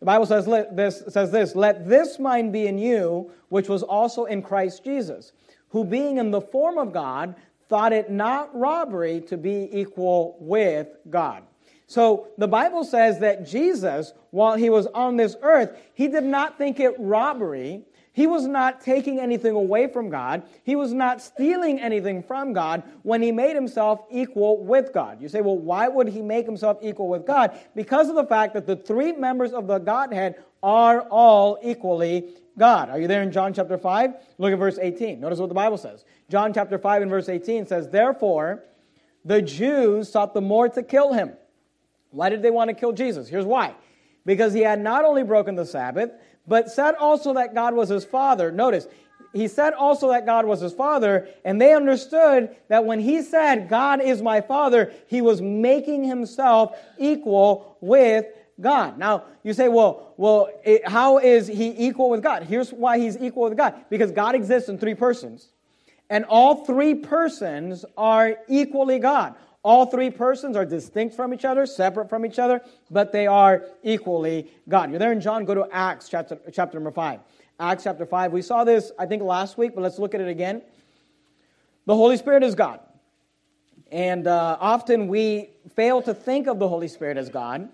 The 0.00 0.06
Bible 0.06 0.26
says 0.26 0.46
this, 0.72 1.02
says 1.08 1.30
this 1.30 1.54
Let 1.54 1.88
this 1.88 2.18
mind 2.18 2.52
be 2.52 2.66
in 2.66 2.78
you, 2.78 3.30
which 3.48 3.68
was 3.68 3.82
also 3.82 4.26
in 4.26 4.42
Christ 4.42 4.84
Jesus, 4.84 5.32
who 5.70 5.84
being 5.84 6.18
in 6.18 6.30
the 6.30 6.40
form 6.40 6.78
of 6.78 6.92
God, 6.92 7.34
thought 7.68 7.92
it 7.92 8.10
not 8.10 8.54
robbery 8.56 9.20
to 9.22 9.36
be 9.36 9.68
equal 9.72 10.36
with 10.38 10.88
God. 11.10 11.42
So 11.86 12.28
the 12.36 12.48
Bible 12.48 12.84
says 12.84 13.20
that 13.20 13.46
Jesus, 13.46 14.12
while 14.30 14.56
he 14.56 14.70
was 14.70 14.86
on 14.88 15.16
this 15.16 15.36
earth, 15.42 15.78
he 15.94 16.08
did 16.08 16.24
not 16.24 16.58
think 16.58 16.80
it 16.80 16.94
robbery. 16.98 17.84
He 18.12 18.26
was 18.26 18.46
not 18.46 18.80
taking 18.80 19.20
anything 19.20 19.54
away 19.54 19.86
from 19.86 20.08
God. 20.08 20.42
He 20.64 20.74
was 20.74 20.92
not 20.92 21.20
stealing 21.20 21.78
anything 21.78 22.22
from 22.22 22.54
God 22.54 22.82
when 23.02 23.22
he 23.22 23.30
made 23.30 23.54
himself 23.54 24.00
equal 24.10 24.64
with 24.64 24.92
God. 24.92 25.20
You 25.20 25.28
say, 25.28 25.42
well, 25.42 25.58
why 25.58 25.86
would 25.86 26.08
he 26.08 26.22
make 26.22 26.46
himself 26.46 26.78
equal 26.82 27.08
with 27.08 27.26
God? 27.26 27.56
Because 27.76 28.08
of 28.08 28.16
the 28.16 28.24
fact 28.24 28.54
that 28.54 28.66
the 28.66 28.76
three 28.76 29.12
members 29.12 29.52
of 29.52 29.66
the 29.66 29.78
Godhead 29.78 30.42
are 30.62 31.02
all 31.02 31.58
equally 31.62 32.30
God. 32.58 32.88
Are 32.88 32.98
you 32.98 33.06
there 33.06 33.22
in 33.22 33.30
John 33.30 33.52
chapter 33.52 33.78
5? 33.78 34.14
Look 34.38 34.52
at 34.52 34.58
verse 34.58 34.78
18. 34.80 35.20
Notice 35.20 35.38
what 35.38 35.50
the 35.50 35.54
Bible 35.54 35.76
says. 35.76 36.04
John 36.30 36.52
chapter 36.52 36.78
5 36.78 37.02
and 37.02 37.10
verse 37.10 37.28
18 37.28 37.66
says, 37.66 37.90
Therefore, 37.90 38.64
the 39.24 39.42
Jews 39.42 40.10
sought 40.10 40.32
the 40.32 40.40
more 40.40 40.68
to 40.70 40.82
kill 40.82 41.12
him 41.12 41.34
why 42.16 42.30
did 42.30 42.42
they 42.42 42.50
want 42.50 42.68
to 42.68 42.74
kill 42.74 42.92
Jesus? 42.92 43.28
Here's 43.28 43.44
why. 43.44 43.74
Because 44.24 44.52
he 44.52 44.60
had 44.60 44.80
not 44.80 45.04
only 45.04 45.22
broken 45.22 45.54
the 45.54 45.66
Sabbath, 45.66 46.10
but 46.46 46.70
said 46.70 46.94
also 46.94 47.34
that 47.34 47.54
God 47.54 47.74
was 47.74 47.88
his 47.88 48.04
father. 48.04 48.50
Notice, 48.50 48.88
he 49.32 49.48
said 49.48 49.74
also 49.74 50.08
that 50.10 50.24
God 50.24 50.46
was 50.46 50.60
his 50.60 50.72
father, 50.72 51.28
and 51.44 51.60
they 51.60 51.74
understood 51.74 52.56
that 52.68 52.84
when 52.86 53.00
he 53.00 53.22
said, 53.22 53.68
God 53.68 54.00
is 54.00 54.22
my 54.22 54.40
father, 54.40 54.92
he 55.08 55.20
was 55.20 55.42
making 55.42 56.04
himself 56.04 56.76
equal 56.98 57.76
with 57.80 58.26
God. 58.60 58.98
Now, 58.98 59.24
you 59.42 59.52
say, 59.52 59.68
well, 59.68 60.14
well, 60.16 60.48
it, 60.64 60.88
how 60.88 61.18
is 61.18 61.46
he 61.46 61.74
equal 61.86 62.08
with 62.08 62.22
God? 62.22 62.44
Here's 62.44 62.72
why 62.72 62.98
he's 62.98 63.18
equal 63.18 63.44
with 63.44 63.56
God. 63.56 63.74
Because 63.90 64.10
God 64.10 64.34
exists 64.34 64.68
in 64.70 64.78
three 64.78 64.94
persons. 64.94 65.50
And 66.08 66.24
all 66.24 66.64
three 66.64 66.94
persons 66.94 67.84
are 67.96 68.36
equally 68.48 68.98
God. 68.98 69.34
All 69.66 69.84
three 69.84 70.10
persons 70.10 70.56
are 70.56 70.64
distinct 70.64 71.16
from 71.16 71.34
each 71.34 71.44
other, 71.44 71.66
separate 71.66 72.08
from 72.08 72.24
each 72.24 72.38
other, 72.38 72.60
but 72.88 73.10
they 73.10 73.26
are 73.26 73.64
equally 73.82 74.48
God. 74.68 74.90
You're 74.90 75.00
there 75.00 75.10
in 75.10 75.20
John, 75.20 75.44
go 75.44 75.54
to 75.54 75.66
Acts 75.72 76.08
chapter, 76.08 76.38
chapter 76.52 76.78
number 76.78 76.92
5. 76.92 77.18
Acts 77.58 77.82
chapter 77.82 78.06
5. 78.06 78.32
We 78.32 78.42
saw 78.42 78.62
this, 78.62 78.92
I 78.96 79.06
think, 79.06 79.24
last 79.24 79.58
week, 79.58 79.74
but 79.74 79.80
let's 79.80 79.98
look 79.98 80.14
at 80.14 80.20
it 80.20 80.28
again. 80.28 80.62
The 81.84 81.96
Holy 81.96 82.16
Spirit 82.16 82.44
is 82.44 82.54
God. 82.54 82.78
And 83.90 84.28
uh, 84.28 84.56
often 84.60 85.08
we 85.08 85.50
fail 85.74 86.00
to 86.02 86.14
think 86.14 86.46
of 86.46 86.60
the 86.60 86.68
Holy 86.68 86.86
Spirit 86.86 87.16
as 87.16 87.28
God. 87.28 87.68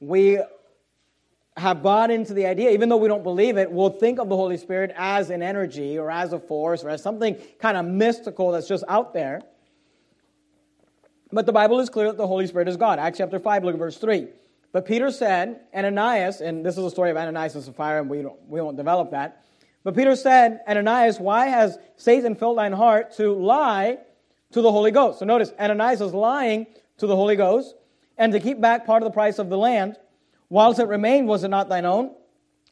We 0.00 0.42
have 1.56 1.82
bought 1.82 2.10
into 2.10 2.34
the 2.34 2.44
idea, 2.44 2.72
even 2.72 2.90
though 2.90 2.98
we 2.98 3.08
don't 3.08 3.24
believe 3.24 3.56
it, 3.56 3.72
we'll 3.72 3.88
think 3.88 4.18
of 4.18 4.28
the 4.28 4.36
Holy 4.36 4.58
Spirit 4.58 4.92
as 4.98 5.30
an 5.30 5.42
energy 5.42 5.98
or 5.98 6.10
as 6.10 6.34
a 6.34 6.38
force 6.38 6.84
or 6.84 6.90
as 6.90 7.02
something 7.02 7.38
kind 7.58 7.78
of 7.78 7.86
mystical 7.86 8.52
that's 8.52 8.68
just 8.68 8.84
out 8.86 9.14
there. 9.14 9.40
But 11.32 11.46
the 11.46 11.52
Bible 11.52 11.78
is 11.80 11.90
clear 11.90 12.06
that 12.06 12.16
the 12.16 12.26
Holy 12.26 12.46
Spirit 12.46 12.68
is 12.68 12.76
God. 12.76 12.98
Acts 12.98 13.18
chapter 13.18 13.38
5, 13.38 13.64
look 13.64 13.74
at 13.74 13.78
verse 13.78 13.98
3. 13.98 14.28
But 14.72 14.86
Peter 14.86 15.10
said, 15.10 15.60
Ananias, 15.74 16.40
and 16.40 16.64
this 16.64 16.76
is 16.76 16.84
the 16.84 16.90
story 16.90 17.10
of 17.10 17.16
Ananias 17.16 17.54
and 17.54 17.64
Sapphira, 17.64 18.00
and 18.00 18.10
we, 18.10 18.22
don't, 18.22 18.36
we 18.48 18.60
won't 18.60 18.76
develop 18.76 19.10
that. 19.10 19.44
But 19.84 19.94
Peter 19.94 20.16
said, 20.16 20.60
Ananias, 20.68 21.18
why 21.18 21.46
has 21.46 21.78
Satan 21.96 22.34
filled 22.34 22.58
thine 22.58 22.72
heart 22.72 23.14
to 23.16 23.32
lie 23.34 23.98
to 24.52 24.62
the 24.62 24.72
Holy 24.72 24.90
Ghost? 24.90 25.18
So 25.18 25.24
notice, 25.24 25.52
Ananias 25.58 26.00
is 26.00 26.12
lying 26.12 26.66
to 26.98 27.06
the 27.06 27.16
Holy 27.16 27.36
Ghost, 27.36 27.74
and 28.16 28.32
to 28.32 28.40
keep 28.40 28.60
back 28.60 28.84
part 28.84 29.02
of 29.02 29.06
the 29.06 29.12
price 29.12 29.38
of 29.38 29.48
the 29.48 29.56
land. 29.56 29.96
Whilst 30.50 30.80
it 30.80 30.88
remained, 30.88 31.28
was 31.28 31.44
it 31.44 31.48
not 31.48 31.68
thine 31.68 31.84
own? 31.84 32.10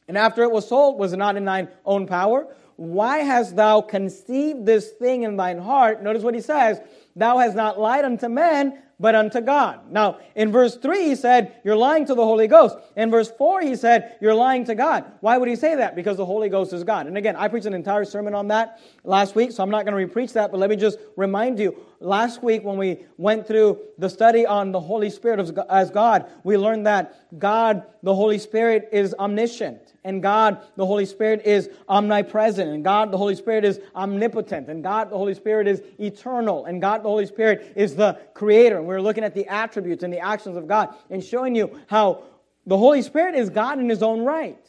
And 0.07 0.17
after 0.17 0.43
it 0.43 0.51
was 0.51 0.67
sold, 0.67 0.99
was 0.99 1.13
it 1.13 1.17
not 1.17 1.37
in 1.37 1.45
thine 1.45 1.69
own 1.85 2.07
power? 2.07 2.47
Why 2.75 3.19
hast 3.19 3.55
thou 3.55 3.81
conceived 3.81 4.65
this 4.65 4.91
thing 4.91 5.23
in 5.23 5.35
thine 5.35 5.57
heart? 5.57 6.03
Notice 6.03 6.23
what 6.23 6.35
he 6.35 6.41
says 6.41 6.79
Thou 7.17 7.39
hast 7.39 7.55
not 7.55 7.79
lied 7.79 8.05
unto 8.05 8.27
men, 8.29 8.79
but 8.99 9.15
unto 9.15 9.41
God. 9.41 9.91
Now, 9.91 10.19
in 10.35 10.51
verse 10.51 10.75
3, 10.75 11.03
he 11.03 11.15
said, 11.15 11.59
You're 11.63 11.75
lying 11.75 12.05
to 12.05 12.15
the 12.15 12.23
Holy 12.23 12.47
Ghost. 12.47 12.77
In 12.95 13.11
verse 13.11 13.31
4, 13.37 13.61
he 13.61 13.75
said, 13.75 14.17
You're 14.21 14.33
lying 14.33 14.65
to 14.65 14.75
God. 14.75 15.05
Why 15.21 15.37
would 15.37 15.49
he 15.49 15.55
say 15.55 15.75
that? 15.75 15.95
Because 15.95 16.17
the 16.17 16.25
Holy 16.25 16.49
Ghost 16.49 16.73
is 16.73 16.83
God. 16.83 17.07
And 17.07 17.17
again, 17.17 17.35
I 17.35 17.47
preached 17.47 17.65
an 17.65 17.73
entire 17.73 18.05
sermon 18.05 18.33
on 18.33 18.47
that 18.49 18.79
last 19.03 19.35
week, 19.35 19.51
so 19.51 19.61
I'm 19.61 19.69
not 19.69 19.85
going 19.85 20.07
to 20.07 20.13
repreach 20.13 20.33
that, 20.33 20.51
but 20.51 20.59
let 20.59 20.69
me 20.69 20.75
just 20.75 20.97
remind 21.15 21.59
you. 21.59 21.75
Last 21.99 22.43
week, 22.43 22.63
when 22.63 22.77
we 22.77 22.99
went 23.17 23.47
through 23.47 23.79
the 23.97 24.09
study 24.09 24.45
on 24.45 24.71
the 24.71 24.79
Holy 24.79 25.09
Spirit 25.09 25.39
as 25.69 25.89
God, 25.89 26.29
we 26.43 26.55
learned 26.55 26.85
that 26.85 27.39
God, 27.39 27.83
the 28.03 28.13
Holy 28.13 28.37
Spirit, 28.37 28.89
is 28.91 29.15
omniscient. 29.17 29.93
And 30.03 30.21
God, 30.21 30.61
the 30.75 30.85
Holy 30.85 31.05
Spirit, 31.05 31.41
is 31.43 31.69
omnipresent. 31.89 32.69
And 32.69 32.83
God, 32.83 33.11
the 33.11 33.17
Holy 33.17 33.35
Spirit, 33.35 33.65
is 33.65 33.79
omnipotent. 33.95 34.69
And 34.69 34.83
God, 34.83 35.09
the 35.09 35.17
Holy 35.17 35.33
Spirit, 35.33 35.67
is 35.67 35.81
eternal. 35.99 36.65
And 36.65 36.79
God, 36.79 37.03
the 37.03 37.09
Holy 37.09 37.25
Spirit, 37.25 37.73
is 37.75 37.95
the 37.95 38.19
creator. 38.33 38.77
And 38.77 38.85
we're 38.85 39.01
looking 39.01 39.23
at 39.23 39.33
the 39.33 39.47
attributes 39.47 40.03
and 40.03 40.13
the 40.13 40.19
actions 40.19 40.55
of 40.55 40.67
God 40.67 40.95
and 41.09 41.23
showing 41.23 41.55
you 41.55 41.79
how 41.87 42.23
the 42.67 42.77
Holy 42.77 43.01
Spirit 43.01 43.33
is 43.33 43.49
God 43.49 43.79
in 43.79 43.89
his 43.89 44.03
own 44.03 44.21
right. 44.21 44.59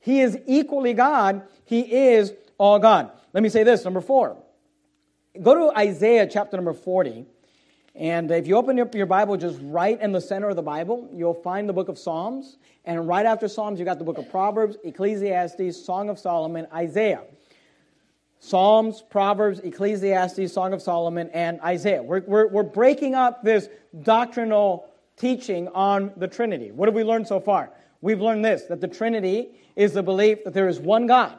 He 0.00 0.20
is 0.20 0.38
equally 0.46 0.94
God. 0.94 1.42
He 1.64 1.80
is 1.80 2.32
all 2.58 2.78
God. 2.78 3.12
Let 3.32 3.42
me 3.42 3.48
say 3.48 3.62
this, 3.62 3.84
number 3.84 4.00
four. 4.00 4.36
Go 5.40 5.54
to 5.54 5.78
Isaiah 5.78 6.26
chapter 6.26 6.56
number 6.56 6.72
40. 6.72 7.24
And 7.94 8.30
if 8.30 8.48
you 8.48 8.56
open 8.56 8.80
up 8.80 8.92
your 8.94 9.06
Bible 9.06 9.36
just 9.36 9.58
right 9.62 10.00
in 10.00 10.10
the 10.10 10.20
center 10.20 10.48
of 10.48 10.56
the 10.56 10.62
Bible, 10.62 11.08
you'll 11.12 11.34
find 11.34 11.68
the 11.68 11.72
book 11.72 11.88
of 11.88 11.96
Psalms. 11.96 12.58
And 12.84 13.06
right 13.06 13.24
after 13.24 13.46
Psalms, 13.46 13.78
you 13.78 13.84
got 13.84 13.98
the 13.98 14.04
book 14.04 14.18
of 14.18 14.28
Proverbs, 14.30 14.76
Ecclesiastes, 14.82 15.84
Song 15.84 16.08
of 16.08 16.18
Solomon, 16.18 16.66
Isaiah. 16.74 17.22
Psalms, 18.40 19.02
Proverbs, 19.10 19.60
Ecclesiastes, 19.60 20.52
Song 20.52 20.72
of 20.72 20.82
Solomon, 20.82 21.30
and 21.32 21.60
Isaiah. 21.60 22.02
We're, 22.02 22.22
we're, 22.26 22.48
we're 22.48 22.62
breaking 22.64 23.14
up 23.14 23.44
this 23.44 23.68
doctrinal 24.02 24.88
teaching 25.16 25.68
on 25.68 26.12
the 26.16 26.26
Trinity. 26.26 26.72
What 26.72 26.88
have 26.88 26.96
we 26.96 27.04
learned 27.04 27.28
so 27.28 27.38
far? 27.38 27.70
We've 28.00 28.20
learned 28.20 28.44
this 28.44 28.64
that 28.64 28.80
the 28.80 28.88
Trinity 28.88 29.50
is 29.76 29.92
the 29.92 30.02
belief 30.02 30.42
that 30.44 30.54
there 30.54 30.68
is 30.68 30.80
one 30.80 31.06
God. 31.06 31.38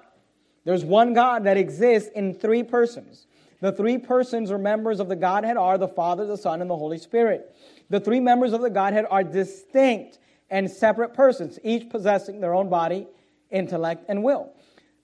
There's 0.63 0.85
one 0.85 1.13
God 1.13 1.43
that 1.45 1.57
exists 1.57 2.09
in 2.15 2.33
three 2.33 2.63
persons. 2.63 3.25
The 3.61 3.71
three 3.71 3.97
persons 3.97 4.51
or 4.51 4.57
members 4.57 4.99
of 4.99 5.09
the 5.09 5.15
Godhead 5.15 5.57
are 5.57 5.77
the 5.77 5.87
Father, 5.87 6.25
the 6.25 6.37
Son, 6.37 6.61
and 6.61 6.69
the 6.69 6.77
Holy 6.77 6.97
Spirit. 6.97 7.53
the 7.89 7.99
three 7.99 8.19
members 8.19 8.53
of 8.53 8.61
the 8.61 8.69
Godhead 8.69 9.05
are 9.09 9.23
distinct 9.23 10.19
and 10.49 10.69
separate 10.69 11.13
persons, 11.13 11.59
each 11.63 11.89
possessing 11.89 12.39
their 12.39 12.53
own 12.53 12.69
body, 12.69 13.07
intellect, 13.49 14.05
and 14.07 14.23
will. 14.23 14.51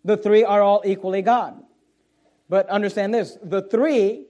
The 0.03 0.17
three 0.17 0.43
are 0.43 0.61
all 0.61 0.81
equally 0.85 1.21
God. 1.21 1.63
But 2.47 2.69
understand 2.69 3.13
this 3.13 3.37
the 3.43 3.63
three, 3.63 4.27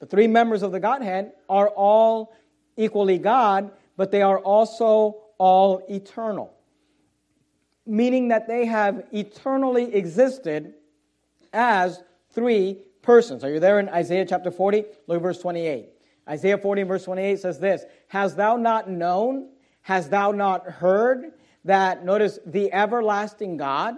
the 0.00 0.06
three 0.06 0.26
members 0.26 0.62
of 0.62 0.72
the 0.72 0.80
Godhead, 0.80 1.32
are 1.48 1.68
all 1.68 2.34
equally 2.76 3.18
God, 3.18 3.70
but 3.96 4.10
they 4.10 4.22
are 4.22 4.38
also 4.38 5.22
all 5.38 5.82
eternal. 5.88 6.52
Meaning 7.86 8.28
that 8.28 8.48
they 8.48 8.66
have 8.66 9.04
eternally 9.12 9.94
existed 9.94 10.74
as 11.52 12.02
three 12.30 12.78
persons. 13.02 13.44
Are 13.44 13.50
you 13.50 13.60
there 13.60 13.78
in 13.78 13.88
Isaiah 13.88 14.24
chapter 14.24 14.50
40? 14.50 14.84
Look 15.06 15.16
at 15.16 15.22
verse 15.22 15.38
28. 15.40 15.88
Isaiah 16.28 16.58
40 16.58 16.82
verse 16.84 17.04
28 17.04 17.38
says 17.40 17.58
this 17.58 17.84
Has 18.08 18.34
thou 18.34 18.56
not 18.56 18.88
known, 18.88 19.48
hast 19.82 20.10
thou 20.10 20.32
not 20.32 20.64
heard 20.64 21.32
that, 21.64 22.04
notice, 22.04 22.38
the 22.44 22.72
everlasting 22.72 23.56
God, 23.56 23.94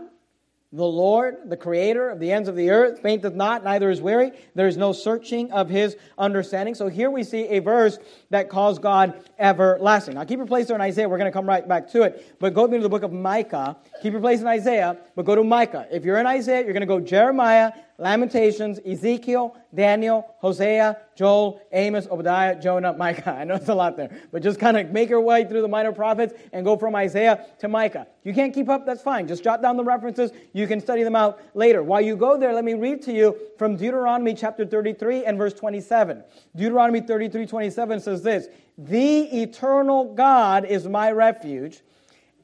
the 0.75 0.85
Lord, 0.85 1.37
the 1.47 1.57
creator 1.57 2.11
of 2.11 2.19
the 2.19 2.33
ends 2.33 2.49
of 2.49 2.57
the 2.57 2.71
earth, 2.71 3.01
fainteth 3.01 3.35
not, 3.35 3.63
neither 3.63 3.91
is 3.91 4.03
weary. 4.03 4.33
There 4.57 4.67
is 4.67 4.77
no 4.77 4.93
searching 4.93 5.53
of 5.53 5.71
his 5.71 5.97
understanding. 6.19 6.75
So 6.75 6.89
here 6.89 7.13
we 7.13 7.23
see 7.23 7.47
a 7.47 7.61
verse 7.61 7.97
that 8.31 8.49
calls 8.49 8.81
God 8.81 9.23
everlasting. 9.39 10.17
Now 10.17 10.25
keep 10.25 10.39
your 10.39 10.49
place 10.49 10.67
there 10.67 10.75
in 10.75 10.83
Isaiah. 10.83 11.09
We're 11.09 11.19
going 11.19 11.31
to 11.31 11.33
come 11.33 11.49
right 11.49 11.67
back 11.67 11.91
to 11.93 12.03
it. 12.03 12.35
But 12.41 12.55
go 12.55 12.67
to 12.67 12.81
the 12.81 12.89
book 12.89 13.05
of 13.05 13.13
Micah. 13.13 13.77
Keep 14.03 14.15
your 14.15 14.21
place 14.21 14.41
in 14.41 14.49
Isaiah, 14.49 14.99
but 15.15 15.25
go 15.25 15.37
to 15.37 15.45
Micah. 15.45 15.87
If 15.93 16.05
you're 16.05 16.19
in 16.19 16.27
Isaiah, 16.27 16.65
you're 16.65 16.73
going 16.73 16.81
to 16.81 16.87
go 16.87 16.99
Jeremiah, 16.99 17.73
Lamentations, 17.97 18.81
Ezekiel, 18.85 19.57
Daniel, 19.73 20.35
Hosea, 20.39 20.99
Joel, 21.15 21.61
Amos, 21.71 22.09
Obadiah, 22.09 22.61
Jonah, 22.61 22.93
Micah. 22.93 23.31
I 23.39 23.45
know 23.45 23.55
it's 23.55 23.69
a 23.69 23.75
lot 23.75 23.97
there, 23.97 24.11
but 24.33 24.43
just 24.43 24.59
kind 24.59 24.77
of 24.77 24.91
make 24.91 25.09
your 25.09 25.21
way 25.21 25.45
through 25.45 25.63
the 25.63 25.69
minor 25.69 25.93
prophets 25.93 26.35
and 26.53 26.65
go 26.65 26.77
from 26.77 26.97
Isaiah 26.97 27.47
to 27.61 27.69
Micah. 27.69 28.09
You 28.25 28.35
can't 28.35 28.53
keep 28.53 28.69
up, 28.69 28.85
that's 28.85 29.03
fine. 29.03 29.29
Just 29.29 29.45
jot 29.45 29.63
down 29.63 29.77
the 29.77 29.85
references. 29.85 30.33
You 30.53 30.67
can 30.67 30.81
study 30.81 31.05
them 31.05 31.15
out 31.15 31.41
later. 31.55 31.83
While 31.85 32.01
you 32.01 32.17
go 32.17 32.37
there, 32.37 32.53
let 32.53 32.65
me 32.65 32.75
read 32.75 33.01
to 33.03 33.13
you 33.13 33.39
from 33.59 33.77
Deuteronomy 33.77 34.35
chapter 34.35 34.67
33 34.67 35.25
and 35.25 35.39
verse 35.39 35.55
27. 35.55 36.25
Deuteronomy 36.57 37.01
33, 37.01 37.47
27 37.47 38.01
says 38.01 38.23
this 38.23 38.49
The 38.77 39.43
eternal 39.43 40.15
God 40.15 40.65
is 40.65 40.89
my 40.89 41.13
refuge, 41.13 41.81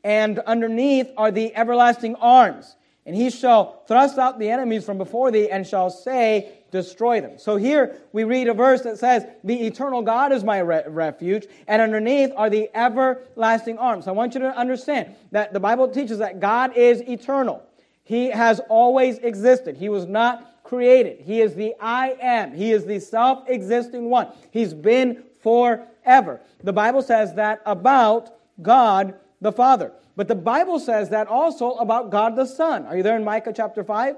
and 0.05 0.39
underneath 0.41 1.11
are 1.17 1.33
the 1.33 1.55
everlasting 1.57 2.15
arms 2.17 2.77
and 3.11 3.17
he 3.17 3.29
shall 3.29 3.83
thrust 3.89 4.19
out 4.19 4.39
the 4.39 4.49
enemies 4.49 4.85
from 4.85 4.97
before 4.97 5.33
thee 5.33 5.51
and 5.51 5.67
shall 5.67 5.91
say, 5.91 6.53
Destroy 6.71 7.21
them. 7.21 7.39
So 7.39 7.57
here 7.57 7.97
we 8.13 8.23
read 8.23 8.47
a 8.47 8.55
verse 8.55 8.83
that 8.83 9.01
says, 9.01 9.27
The 9.43 9.67
eternal 9.67 10.01
God 10.03 10.31
is 10.31 10.45
my 10.45 10.59
re- 10.59 10.85
refuge, 10.87 11.49
and 11.67 11.83
underneath 11.83 12.31
are 12.37 12.49
the 12.49 12.71
everlasting 12.73 13.79
arms. 13.79 14.07
I 14.07 14.13
want 14.13 14.35
you 14.35 14.41
to 14.43 14.57
understand 14.57 15.17
that 15.33 15.53
the 15.53 15.59
Bible 15.59 15.89
teaches 15.89 16.19
that 16.19 16.39
God 16.39 16.77
is 16.77 17.03
eternal. 17.03 17.67
He 18.05 18.31
has 18.31 18.61
always 18.69 19.19
existed. 19.19 19.77
He 19.77 19.89
was 19.89 20.07
not 20.07 20.63
created. 20.63 21.19
He 21.19 21.41
is 21.41 21.57
the 21.57 21.75
I 21.81 22.17
am. 22.23 22.55
He 22.55 22.71
is 22.71 22.85
the 22.85 23.01
self 23.01 23.43
existing 23.49 24.09
one. 24.09 24.29
He's 24.53 24.73
been 24.73 25.25
forever. 25.43 26.41
The 26.63 26.73
Bible 26.73 27.03
says 27.03 27.35
that 27.35 27.61
about 27.67 28.31
God 28.63 29.15
the 29.41 29.51
Father. 29.51 29.91
But 30.21 30.29
the 30.29 30.35
Bible 30.35 30.79
says 30.79 31.09
that 31.09 31.29
also 31.29 31.77
about 31.77 32.11
God 32.11 32.37
the 32.37 32.45
Son. 32.45 32.85
Are 32.85 32.95
you 32.95 33.03
there 33.03 33.17
in 33.17 33.25
Micah 33.25 33.55
chapter 33.57 33.83
5? 33.83 34.17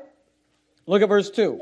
Look 0.88 1.00
at 1.00 1.08
verse 1.08 1.30
2. 1.30 1.60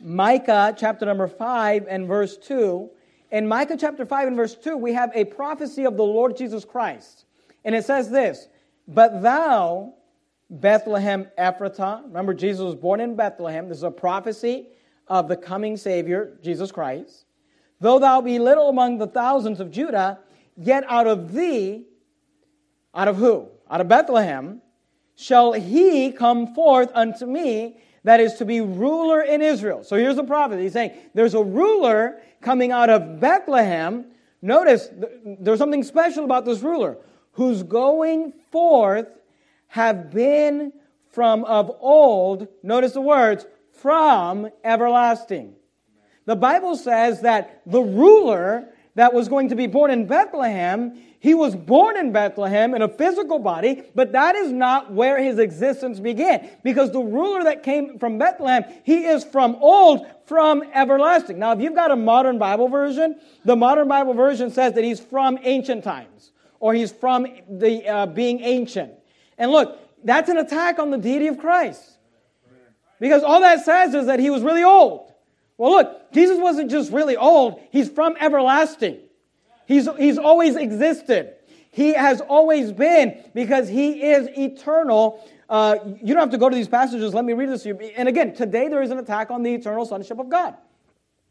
Micah 0.00 0.74
chapter 0.76 1.06
number 1.06 1.28
5 1.28 1.86
and 1.88 2.08
verse 2.08 2.36
2. 2.36 2.90
In 3.30 3.46
Micah 3.46 3.76
chapter 3.78 4.04
5 4.04 4.26
and 4.26 4.36
verse 4.36 4.56
2, 4.56 4.76
we 4.76 4.92
have 4.94 5.12
a 5.14 5.26
prophecy 5.26 5.86
of 5.86 5.96
the 5.96 6.02
Lord 6.02 6.36
Jesus 6.36 6.64
Christ. 6.64 7.26
And 7.64 7.76
it 7.76 7.84
says 7.84 8.10
this 8.10 8.48
But 8.88 9.22
thou, 9.22 9.94
Bethlehem 10.50 11.28
Ephratah, 11.38 12.06
remember 12.06 12.34
Jesus 12.34 12.64
was 12.64 12.74
born 12.74 12.98
in 12.98 13.14
Bethlehem. 13.14 13.68
This 13.68 13.78
is 13.78 13.84
a 13.84 13.90
prophecy 13.92 14.66
of 15.06 15.28
the 15.28 15.36
coming 15.36 15.76
Savior, 15.76 16.38
Jesus 16.42 16.72
Christ. 16.72 17.24
Though 17.80 18.00
thou 18.00 18.20
be 18.20 18.40
little 18.40 18.68
among 18.68 18.98
the 18.98 19.06
thousands 19.06 19.60
of 19.60 19.70
Judah, 19.70 20.18
yet 20.56 20.82
out 20.88 21.06
of 21.06 21.32
thee 21.32 21.86
out 22.94 23.08
of 23.08 23.16
who? 23.16 23.48
Out 23.70 23.80
of 23.80 23.88
Bethlehem. 23.88 24.60
Shall 25.16 25.52
he 25.52 26.12
come 26.12 26.54
forth 26.54 26.90
unto 26.94 27.26
me 27.26 27.78
that 28.02 28.20
is 28.20 28.34
to 28.34 28.44
be 28.44 28.60
ruler 28.60 29.22
in 29.22 29.42
Israel? 29.42 29.84
So 29.84 29.96
here's 29.96 30.16
the 30.16 30.24
prophet. 30.24 30.60
He's 30.60 30.72
saying 30.72 30.92
there's 31.14 31.34
a 31.34 31.42
ruler 31.42 32.20
coming 32.40 32.72
out 32.72 32.90
of 32.90 33.20
Bethlehem. 33.20 34.06
Notice 34.42 34.88
there's 35.40 35.58
something 35.58 35.82
special 35.82 36.24
about 36.24 36.44
this 36.44 36.60
ruler 36.60 36.98
whose 37.32 37.62
going 37.62 38.32
forth 38.50 39.08
have 39.68 40.10
been 40.10 40.72
from 41.10 41.44
of 41.44 41.70
old, 41.80 42.48
notice 42.62 42.92
the 42.92 43.00
words, 43.00 43.46
from 43.72 44.48
everlasting. 44.62 45.54
The 46.26 46.36
Bible 46.36 46.76
says 46.76 47.22
that 47.22 47.62
the 47.66 47.80
ruler 47.80 48.68
that 48.94 49.12
was 49.12 49.28
going 49.28 49.48
to 49.48 49.56
be 49.56 49.66
born 49.66 49.90
in 49.90 50.06
Bethlehem 50.06 51.00
he 51.24 51.32
was 51.32 51.56
born 51.56 51.96
in 51.96 52.12
Bethlehem 52.12 52.74
in 52.74 52.82
a 52.82 52.88
physical 52.88 53.38
body, 53.38 53.82
but 53.94 54.12
that 54.12 54.34
is 54.36 54.52
not 54.52 54.92
where 54.92 55.16
his 55.16 55.38
existence 55.38 55.98
began. 55.98 56.50
Because 56.62 56.92
the 56.92 57.00
ruler 57.00 57.44
that 57.44 57.62
came 57.62 57.98
from 57.98 58.18
Bethlehem, 58.18 58.64
he 58.82 59.06
is 59.06 59.24
from 59.24 59.56
old, 59.58 60.06
from 60.26 60.62
everlasting. 60.74 61.38
Now, 61.38 61.52
if 61.52 61.62
you've 61.62 61.74
got 61.74 61.90
a 61.90 61.96
modern 61.96 62.36
Bible 62.36 62.68
version, 62.68 63.18
the 63.42 63.56
modern 63.56 63.88
Bible 63.88 64.12
version 64.12 64.50
says 64.50 64.74
that 64.74 64.84
he's 64.84 65.00
from 65.00 65.38
ancient 65.44 65.82
times, 65.82 66.32
or 66.60 66.74
he's 66.74 66.92
from 66.92 67.26
the 67.48 67.88
uh, 67.88 68.04
being 68.04 68.40
ancient. 68.40 68.92
And 69.38 69.50
look, 69.50 69.78
that's 70.04 70.28
an 70.28 70.36
attack 70.36 70.78
on 70.78 70.90
the 70.90 70.98
deity 70.98 71.28
of 71.28 71.38
Christ. 71.38 71.96
Because 73.00 73.22
all 73.22 73.40
that 73.40 73.64
says 73.64 73.94
is 73.94 74.08
that 74.08 74.20
he 74.20 74.28
was 74.28 74.42
really 74.42 74.62
old. 74.62 75.10
Well, 75.56 75.70
look, 75.70 76.12
Jesus 76.12 76.36
wasn't 76.38 76.70
just 76.70 76.92
really 76.92 77.16
old, 77.16 77.62
he's 77.72 77.88
from 77.88 78.14
everlasting. 78.20 78.98
He's, 79.66 79.88
he's 79.96 80.18
always 80.18 80.56
existed. 80.56 81.34
He 81.70 81.94
has 81.94 82.20
always 82.20 82.72
been 82.72 83.24
because 83.34 83.68
he 83.68 84.02
is 84.02 84.28
eternal. 84.38 85.28
Uh, 85.48 85.76
you 85.84 86.14
don't 86.14 86.22
have 86.22 86.30
to 86.30 86.38
go 86.38 86.48
to 86.48 86.54
these 86.54 86.68
passages. 86.68 87.14
Let 87.14 87.24
me 87.24 87.32
read 87.32 87.48
this 87.48 87.64
to 87.64 87.70
you. 87.70 87.76
And 87.96 88.08
again, 88.08 88.34
today 88.34 88.68
there 88.68 88.82
is 88.82 88.90
an 88.90 88.98
attack 88.98 89.30
on 89.30 89.42
the 89.42 89.52
eternal 89.52 89.84
sonship 89.84 90.18
of 90.18 90.28
God. 90.28 90.56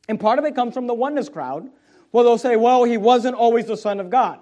And 0.09 0.19
part 0.19 0.39
of 0.39 0.45
it 0.45 0.53
comes 0.53 0.73
from 0.73 0.87
the 0.87 0.93
oneness 0.93 1.29
crowd, 1.29 1.69
where 2.11 2.23
they'll 2.23 2.37
say, 2.37 2.57
well, 2.57 2.83
he 2.83 2.97
wasn't 2.97 3.35
always 3.35 3.67
the 3.67 3.77
Son 3.77 3.99
of 3.99 4.09
God. 4.09 4.39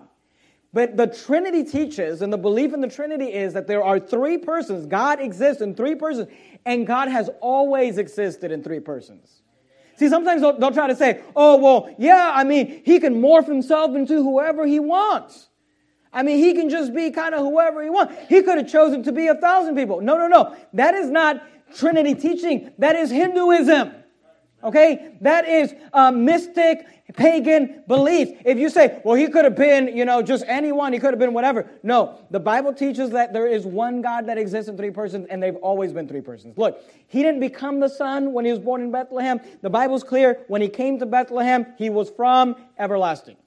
But 0.73 0.95
the 0.97 1.08
Trinity 1.08 1.63
teaches, 1.63 2.21
and 2.21 2.32
the 2.32 2.38
belief 2.38 2.73
in 2.73 2.82
the 2.82 2.88
Trinity 2.88 3.34
is 3.34 3.54
that 3.54 3.67
there 3.67 3.84
are 3.84 3.99
three 3.99 4.38
persons. 4.38 4.86
God 4.86 5.19
exists 5.19 5.62
in 5.62 5.75
three 5.75 5.95
persons, 5.95 6.30
and 6.65 6.88
God 6.88 7.10
has 7.10 7.30
always 7.41 7.97
existed 7.97 8.51
in 8.51 8.63
three 8.63 8.80
persons. 8.80 9.40
See, 10.01 10.09
sometimes 10.09 10.41
they'll, 10.41 10.57
they'll 10.57 10.71
try 10.71 10.87
to 10.87 10.95
say, 10.95 11.21
oh, 11.35 11.57
well, 11.57 11.93
yeah, 11.99 12.31
I 12.33 12.43
mean, 12.43 12.81
he 12.83 12.99
can 12.99 13.21
morph 13.21 13.45
himself 13.45 13.95
into 13.95 14.15
whoever 14.23 14.65
he 14.65 14.79
wants. 14.79 15.49
I 16.11 16.23
mean, 16.23 16.39
he 16.39 16.55
can 16.55 16.71
just 16.71 16.91
be 16.91 17.11
kind 17.11 17.35
of 17.35 17.41
whoever 17.41 17.83
he 17.83 17.91
wants. 17.91 18.15
He 18.27 18.41
could 18.41 18.57
have 18.57 18.67
chosen 18.67 19.03
to 19.03 19.11
be 19.11 19.27
a 19.27 19.35
thousand 19.35 19.75
people. 19.75 20.01
No, 20.01 20.17
no, 20.17 20.27
no. 20.27 20.55
That 20.73 20.95
is 20.95 21.11
not 21.11 21.43
Trinity 21.75 22.15
teaching. 22.15 22.71
That 22.79 22.95
is 22.95 23.11
Hinduism. 23.11 23.93
Okay? 24.63 25.13
That 25.21 25.47
is 25.47 25.71
a 25.93 26.11
mystic 26.11 26.87
pagan 27.15 27.84
belief. 27.88 28.38
If 28.45 28.58
you 28.58 28.69
say, 28.69 29.02
well, 29.04 29.15
he 29.15 29.28
could 29.28 29.45
have 29.45 29.56
been, 29.56 29.95
you 29.95 30.06
know, 30.06 30.21
just 30.21 30.43
anyone, 30.47 30.93
he 30.93 31.00
could 31.00 31.12
have 31.12 31.19
been 31.19 31.34
whatever. 31.34 31.69
No, 31.84 32.19
the 32.30 32.39
Bible 32.39 32.74
teaches 32.74 33.10
that 33.12 33.34
there 33.34 33.47
is 33.47 33.65
one 33.65 34.02
God 34.02 34.28
that 34.28 34.38
exists 34.38 34.69
in 34.69 34.78
three 34.78 34.91
persons, 34.91 35.28
and 35.30 35.41
they've 35.41 35.56
always 35.58 35.93
been 35.93 36.08
three 36.08 36.21
persons. 36.21 36.58
Look, 36.58 36.84
he 37.08 37.24
didn't 37.24 37.39
become 37.39 37.80
the 37.80 37.89
Son 37.89 38.34
when 38.34 38.45
he 38.45 38.52
was 38.52 38.60
born 38.60 38.82
in 38.82 38.91
Bethlehem. 38.91 39.39
The 39.62 39.69
Bible's 39.69 40.04
clear. 40.04 40.39
When 40.47 40.62
he 40.62 40.69
came 40.69 41.00
to 41.00 41.06
Bethlehem, 41.06 41.65
he 41.78 41.89
was 41.89 42.10
from 42.10 42.56
everlasting. 42.78 43.38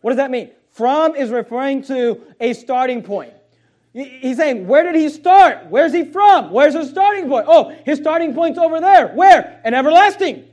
What 0.00 0.10
does 0.10 0.18
that 0.18 0.30
mean? 0.30 0.50
From 0.70 1.14
is 1.14 1.30
referring 1.30 1.82
to 1.84 2.20
a 2.40 2.52
starting 2.54 3.02
point. 3.02 3.34
He's 3.92 4.38
saying, 4.38 4.66
where 4.66 4.84
did 4.84 4.94
he 4.94 5.10
start? 5.10 5.66
Where's 5.68 5.92
he 5.92 6.04
from? 6.04 6.50
Where's 6.50 6.72
his 6.72 6.88
starting 6.88 7.28
point? 7.28 7.44
Oh, 7.46 7.76
his 7.84 7.98
starting 7.98 8.34
point's 8.34 8.58
over 8.58 8.80
there. 8.80 9.08
Where? 9.08 9.60
An 9.64 9.74
everlasting. 9.74 10.48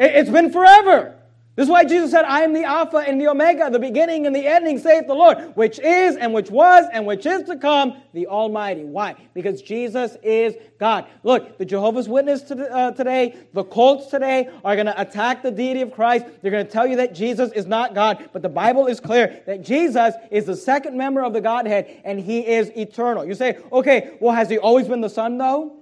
It's 0.00 0.30
been 0.30 0.50
forever. 0.50 1.14
This 1.56 1.64
is 1.64 1.70
why 1.70 1.84
Jesus 1.84 2.12
said, 2.12 2.24
I 2.24 2.40
am 2.40 2.54
the 2.54 2.64
Alpha 2.64 2.96
and 2.96 3.20
the 3.20 3.28
Omega, 3.28 3.68
the 3.68 3.78
beginning 3.78 4.26
and 4.26 4.34
the 4.34 4.46
ending, 4.46 4.78
saith 4.78 5.06
the 5.06 5.14
Lord, 5.14 5.54
which 5.56 5.78
is 5.78 6.16
and 6.16 6.32
which 6.32 6.50
was 6.50 6.86
and 6.90 7.04
which 7.04 7.26
is 7.26 7.42
to 7.42 7.56
come, 7.56 8.00
the 8.14 8.28
Almighty. 8.28 8.84
Why? 8.84 9.14
Because 9.34 9.60
Jesus 9.60 10.16
is 10.22 10.54
God. 10.78 11.04
Look, 11.22 11.58
the 11.58 11.66
Jehovah's 11.66 12.08
Witness 12.08 12.50
uh, 12.50 12.92
today, 12.92 13.36
the 13.52 13.64
cults 13.64 14.06
today 14.06 14.48
are 14.64 14.74
going 14.74 14.86
to 14.86 14.98
attack 14.98 15.42
the 15.42 15.50
deity 15.50 15.82
of 15.82 15.92
Christ. 15.92 16.24
They're 16.40 16.50
going 16.50 16.64
to 16.64 16.72
tell 16.72 16.86
you 16.86 16.96
that 16.96 17.14
Jesus 17.14 17.52
is 17.52 17.66
not 17.66 17.94
God, 17.94 18.30
but 18.32 18.40
the 18.40 18.48
Bible 18.48 18.86
is 18.86 18.98
clear 18.98 19.42
that 19.44 19.62
Jesus 19.62 20.14
is 20.30 20.46
the 20.46 20.56
second 20.56 20.96
member 20.96 21.22
of 21.22 21.34
the 21.34 21.42
Godhead 21.42 22.00
and 22.04 22.18
he 22.18 22.46
is 22.46 22.70
eternal. 22.74 23.26
You 23.26 23.34
say, 23.34 23.58
okay, 23.70 24.16
well, 24.18 24.34
has 24.34 24.48
he 24.48 24.56
always 24.56 24.88
been 24.88 25.02
the 25.02 25.10
Son 25.10 25.36
though? 25.36 25.76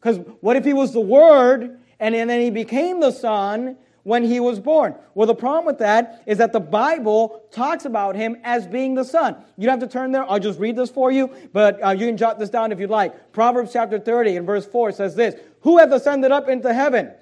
Because 0.00 0.18
what 0.40 0.56
if 0.56 0.64
he 0.64 0.72
was 0.72 0.94
the 0.94 1.00
Word 1.00 1.80
and 2.00 2.14
then 2.14 2.40
he 2.40 2.50
became 2.50 3.00
the 3.00 3.10
Son? 3.10 3.76
when 4.04 4.22
he 4.22 4.38
was 4.38 4.60
born. 4.60 4.94
Well, 5.14 5.26
the 5.26 5.34
problem 5.34 5.64
with 5.64 5.78
that 5.78 6.22
is 6.26 6.38
that 6.38 6.52
the 6.52 6.60
Bible 6.60 7.42
talks 7.50 7.86
about 7.86 8.14
him 8.14 8.36
as 8.44 8.66
being 8.66 8.94
the 8.94 9.04
Son. 9.04 9.34
You 9.56 9.66
don't 9.66 9.80
have 9.80 9.88
to 9.88 9.92
turn 9.92 10.12
there. 10.12 10.30
I'll 10.30 10.38
just 10.38 10.60
read 10.60 10.76
this 10.76 10.90
for 10.90 11.10
you, 11.10 11.30
but 11.52 11.82
uh, 11.82 11.90
you 11.90 12.06
can 12.06 12.16
jot 12.16 12.38
this 12.38 12.50
down 12.50 12.70
if 12.70 12.78
you'd 12.78 12.90
like. 12.90 13.32
Proverbs 13.32 13.72
chapter 13.72 13.98
30 13.98 14.36
and 14.36 14.46
verse 14.46 14.66
4 14.66 14.92
says 14.92 15.16
this 15.16 15.34
Who 15.62 15.78
hath 15.78 15.90
ascended 15.90 16.30
up 16.30 16.48
into 16.48 16.72
heaven 16.72 17.12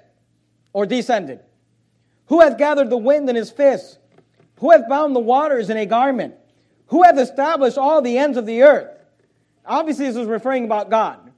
or 0.73 0.85
descended? 0.85 1.39
Who 2.27 2.41
hath 2.41 2.57
gathered 2.57 2.89
the 2.89 2.97
wind 2.97 3.29
in 3.29 3.35
his 3.35 3.49
fist? 3.49 3.97
Who 4.59 4.71
hath 4.71 4.87
bound 4.87 5.15
the 5.15 5.19
waters 5.19 5.69
in 5.69 5.77
a 5.77 5.85
garment? 5.85 6.35
Who 6.87 7.03
hath 7.03 7.17
established 7.17 7.77
all 7.77 8.01
the 8.01 8.17
ends 8.17 8.37
of 8.37 8.45
the 8.45 8.63
earth? 8.63 8.89
Obviously, 9.65 10.05
this 10.05 10.17
is 10.17 10.27
referring 10.27 10.65
about 10.65 10.89
God. 10.89 11.31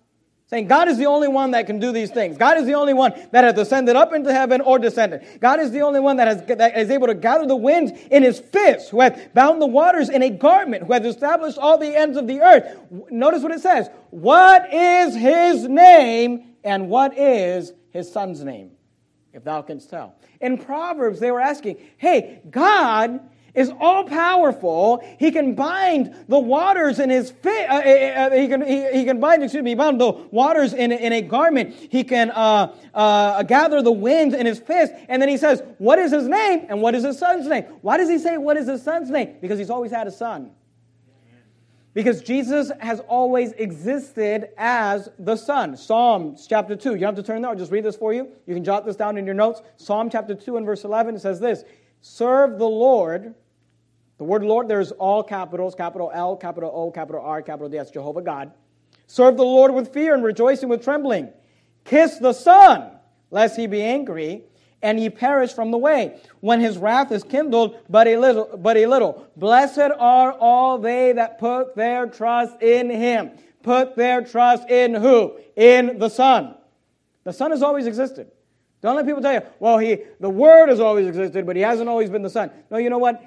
Saying 0.55 0.67
God 0.67 0.87
is 0.87 0.97
the 0.97 1.07
only 1.07 1.27
one 1.27 1.51
that 1.51 1.65
can 1.65 1.79
do 1.79 1.91
these 1.91 2.11
things. 2.11 2.37
God 2.37 2.57
is 2.57 2.65
the 2.65 2.75
only 2.75 2.93
one 2.93 3.11
that 3.31 3.43
has 3.43 3.57
ascended 3.57 3.97
up 3.97 4.13
into 4.13 4.31
heaven 4.31 4.61
or 4.61 4.79
descended. 4.79 5.41
God 5.41 5.59
is 5.59 5.71
the 5.71 5.81
only 5.81 5.99
one 5.99 6.15
that, 6.15 6.29
has, 6.29 6.57
that 6.57 6.77
is 6.77 6.89
able 6.89 7.07
to 7.07 7.13
gather 7.13 7.45
the 7.45 7.57
winds 7.57 7.91
in 8.09 8.23
his 8.23 8.39
fist, 8.39 8.89
who 8.89 9.01
hath 9.01 9.33
bound 9.33 9.61
the 9.61 9.65
waters 9.65 10.07
in 10.07 10.23
a 10.23 10.29
garment, 10.29 10.83
who 10.83 10.93
hath 10.93 11.03
established 11.03 11.57
all 11.57 11.77
the 11.77 11.93
ends 11.93 12.15
of 12.15 12.25
the 12.25 12.39
earth. 12.39 12.73
Notice 13.11 13.43
what 13.43 13.51
it 13.51 13.59
says. 13.59 13.89
What 14.11 14.73
is 14.73 15.13
his 15.13 15.67
name 15.67 16.55
and 16.63 16.87
what 16.87 17.17
is 17.17 17.73
his 17.89 18.09
son's 18.09 18.41
name? 18.41 18.71
If 19.33 19.43
thou 19.43 19.61
canst 19.61 19.89
tell. 19.89 20.15
In 20.39 20.57
Proverbs, 20.57 21.19
they 21.19 21.31
were 21.31 21.41
asking, 21.41 21.79
hey, 21.97 22.39
God 22.49 23.19
is 23.55 23.71
all 23.79 24.03
powerful. 24.03 25.03
He 25.17 25.31
can 25.31 25.55
bind 25.55 26.13
the 26.27 26.39
waters 26.39 26.99
in 26.99 27.09
his 27.09 27.31
fit. 27.31 27.69
Uh, 27.69 27.73
uh, 27.73 27.79
uh, 27.79 28.31
he 28.31 28.47
can 28.47 28.61
he, 28.61 28.91
he, 28.91 29.05
can 29.05 29.19
bind 29.19 29.43
excuse 29.43 29.63
me 29.63 29.75
bind 29.75 29.99
the 29.99 30.11
waters 30.11 30.73
in, 30.73 30.91
in 30.91 31.13
a 31.13 31.21
garment. 31.21 31.75
He 31.89 32.03
can 32.03 32.31
uh, 32.31 32.75
uh, 32.93 33.43
gather 33.43 33.81
the 33.81 33.91
winds 33.91 34.35
in 34.35 34.45
his 34.45 34.59
fist. 34.59 34.93
And 35.07 35.21
then 35.21 35.29
he 35.29 35.37
says, 35.37 35.63
"What 35.77 35.99
is 35.99 36.11
his 36.11 36.27
name? 36.27 36.65
And 36.69 36.81
what 36.81 36.95
is 36.95 37.03
his 37.03 37.17
son's 37.17 37.47
name?" 37.47 37.63
Why 37.81 37.97
does 37.97 38.09
he 38.09 38.19
say 38.19 38.37
what 38.37 38.57
is 38.57 38.67
his 38.67 38.83
son's 38.83 39.09
name? 39.09 39.35
Because 39.41 39.57
he's 39.57 39.69
always 39.69 39.91
had 39.91 40.07
a 40.07 40.11
son. 40.11 40.51
Because 41.95 42.21
Jesus 42.21 42.73
has 42.81 42.99
always 42.99 43.53
existed 43.53 44.49
as 44.57 45.07
the 45.17 45.37
Son. 45.37 45.77
Psalms 45.77 46.45
chapter 46.45 46.75
2. 46.75 46.91
You 46.91 46.97
don't 46.97 47.15
have 47.15 47.15
to 47.15 47.23
turn 47.23 47.41
there. 47.41 47.49
I'll 47.49 47.57
just 47.57 47.71
read 47.71 47.85
this 47.85 47.95
for 47.95 48.13
you. 48.13 48.27
You 48.45 48.53
can 48.53 48.65
jot 48.65 48.85
this 48.85 48.97
down 48.97 49.17
in 49.17 49.25
your 49.25 49.33
notes. 49.33 49.61
Psalm 49.77 50.09
chapter 50.09 50.35
2 50.35 50.57
and 50.57 50.65
verse 50.65 50.83
11 50.83 51.15
it 51.15 51.21
says 51.21 51.39
this 51.39 51.63
Serve 52.01 52.59
the 52.59 52.67
Lord 52.67 53.33
the 54.17 54.23
word 54.23 54.43
Lord, 54.43 54.67
there's 54.67 54.91
all 54.91 55.23
capitals 55.23 55.75
capital 55.75 56.11
L, 56.13 56.35
capital 56.37 56.71
O, 56.73 56.91
capital 56.91 57.21
R, 57.21 57.41
capital 57.41 57.69
D. 57.69 57.77
That's 57.77 57.91
Jehovah 57.91 58.21
God. 58.21 58.51
Serve 59.07 59.37
the 59.37 59.43
Lord 59.43 59.73
with 59.73 59.93
fear 59.93 60.13
and 60.13 60.23
rejoicing 60.23 60.69
with 60.69 60.83
trembling. 60.83 61.29
Kiss 61.83 62.17
the 62.17 62.33
Son, 62.33 62.91
lest 63.29 63.55
he 63.55 63.67
be 63.67 63.81
angry 63.83 64.43
and 64.81 64.99
ye 64.99 65.09
perish 65.09 65.51
from 65.51 65.71
the 65.71 65.77
way, 65.77 66.19
when 66.41 66.59
his 66.59 66.77
wrath 66.77 67.11
is 67.11 67.23
kindled 67.23 67.77
but 67.89 68.07
a 68.07 68.17
little. 68.17 68.57
But 68.57 68.77
a 68.77 68.85
little. 68.85 69.27
Blessed 69.35 69.91
are 69.97 70.31
all 70.31 70.77
they 70.77 71.11
that 71.13 71.39
put 71.39 71.75
their 71.75 72.07
trust 72.07 72.61
in 72.61 72.89
him. 72.89 73.31
Put 73.63 73.95
their 73.95 74.23
trust 74.23 74.69
in 74.69 74.93
who? 74.93 75.39
In 75.55 75.97
the 75.97 76.09
Son. 76.09 76.55
The 77.23 77.33
Son 77.33 77.51
has 77.51 77.63
always 77.63 77.87
existed. 77.87 78.31
Don't 78.81 78.95
let 78.95 79.07
people 79.07 79.21
tell 79.23 79.33
you, 79.33 79.41
well, 79.59 79.79
he, 79.79 80.03
the 80.19 80.29
Word 80.29 80.69
has 80.69 80.79
always 80.79 81.07
existed, 81.07 81.47
but 81.47 81.55
he 81.55 81.63
hasn't 81.63 81.89
always 81.89 82.11
been 82.11 82.21
the 82.21 82.29
Son. 82.29 82.51
No, 82.69 82.77
you 82.77 82.91
know 82.91 82.99
what? 82.99 83.23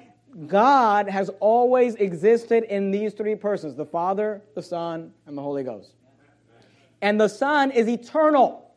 God 0.47 1.09
has 1.09 1.29
always 1.39 1.95
existed 1.95 2.63
in 2.63 2.91
these 2.91 3.13
three 3.13 3.35
persons 3.35 3.75
the 3.75 3.85
Father, 3.85 4.41
the 4.55 4.61
Son, 4.61 5.11
and 5.25 5.37
the 5.37 5.41
Holy 5.41 5.63
Ghost. 5.63 5.93
And 7.01 7.19
the 7.19 7.27
Son 7.27 7.71
is 7.71 7.87
eternal 7.87 8.71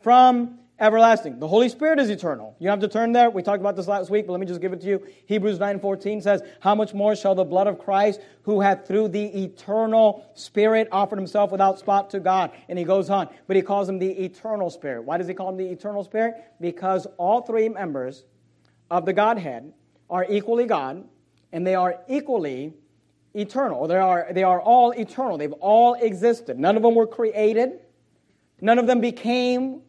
from 0.00 0.58
everlasting. 0.78 1.38
The 1.38 1.48
Holy 1.48 1.68
Spirit 1.68 1.98
is 1.98 2.10
eternal. 2.10 2.54
You 2.58 2.68
have 2.68 2.80
to 2.80 2.88
turn 2.88 3.12
there. 3.12 3.30
We 3.30 3.42
talked 3.42 3.60
about 3.60 3.76
this 3.76 3.88
last 3.88 4.10
week, 4.10 4.26
but 4.26 4.32
let 4.32 4.40
me 4.40 4.46
just 4.46 4.60
give 4.60 4.72
it 4.72 4.80
to 4.82 4.86
you. 4.86 5.06
Hebrews 5.26 5.58
9:14 5.58 6.20
says, 6.20 6.42
"How 6.60 6.74
much 6.74 6.92
more 6.92 7.16
shall 7.16 7.34
the 7.34 7.44
blood 7.44 7.66
of 7.66 7.78
Christ, 7.78 8.20
who 8.42 8.60
hath 8.60 8.86
through 8.86 9.08
the 9.08 9.44
eternal 9.44 10.24
Spirit 10.34 10.88
offered 10.92 11.18
himself 11.18 11.50
without 11.50 11.78
spot 11.78 12.10
to 12.10 12.20
God?" 12.20 12.50
And 12.68 12.78
he 12.78 12.84
goes 12.84 13.08
on, 13.08 13.28
but 13.46 13.56
he 13.56 13.62
calls 13.62 13.88
him 13.88 13.98
the 13.98 14.24
eternal 14.24 14.68
Spirit. 14.68 15.04
Why 15.04 15.16
does 15.16 15.28
he 15.28 15.34
call 15.34 15.48
him 15.48 15.56
the 15.56 15.68
eternal 15.68 16.04
Spirit? 16.04 16.36
Because 16.60 17.06
all 17.16 17.40
three 17.40 17.68
members 17.68 18.24
of 18.90 19.06
the 19.06 19.12
Godhead 19.12 19.72
are 20.08 20.26
equally 20.28 20.66
God, 20.66 21.04
and 21.52 21.66
they 21.66 21.74
are 21.74 22.00
equally 22.08 22.74
eternal. 23.34 23.86
They 23.86 23.96
are, 23.96 24.28
they 24.32 24.42
are 24.42 24.60
all 24.60 24.92
eternal. 24.92 25.36
They've 25.38 25.52
all 25.54 25.94
existed. 25.94 26.58
None 26.58 26.76
of 26.76 26.82
them 26.82 26.94
were 26.94 27.06
created. 27.06 27.80
None 28.60 28.78
of 28.78 28.86
them 28.86 29.00
became, 29.00 29.82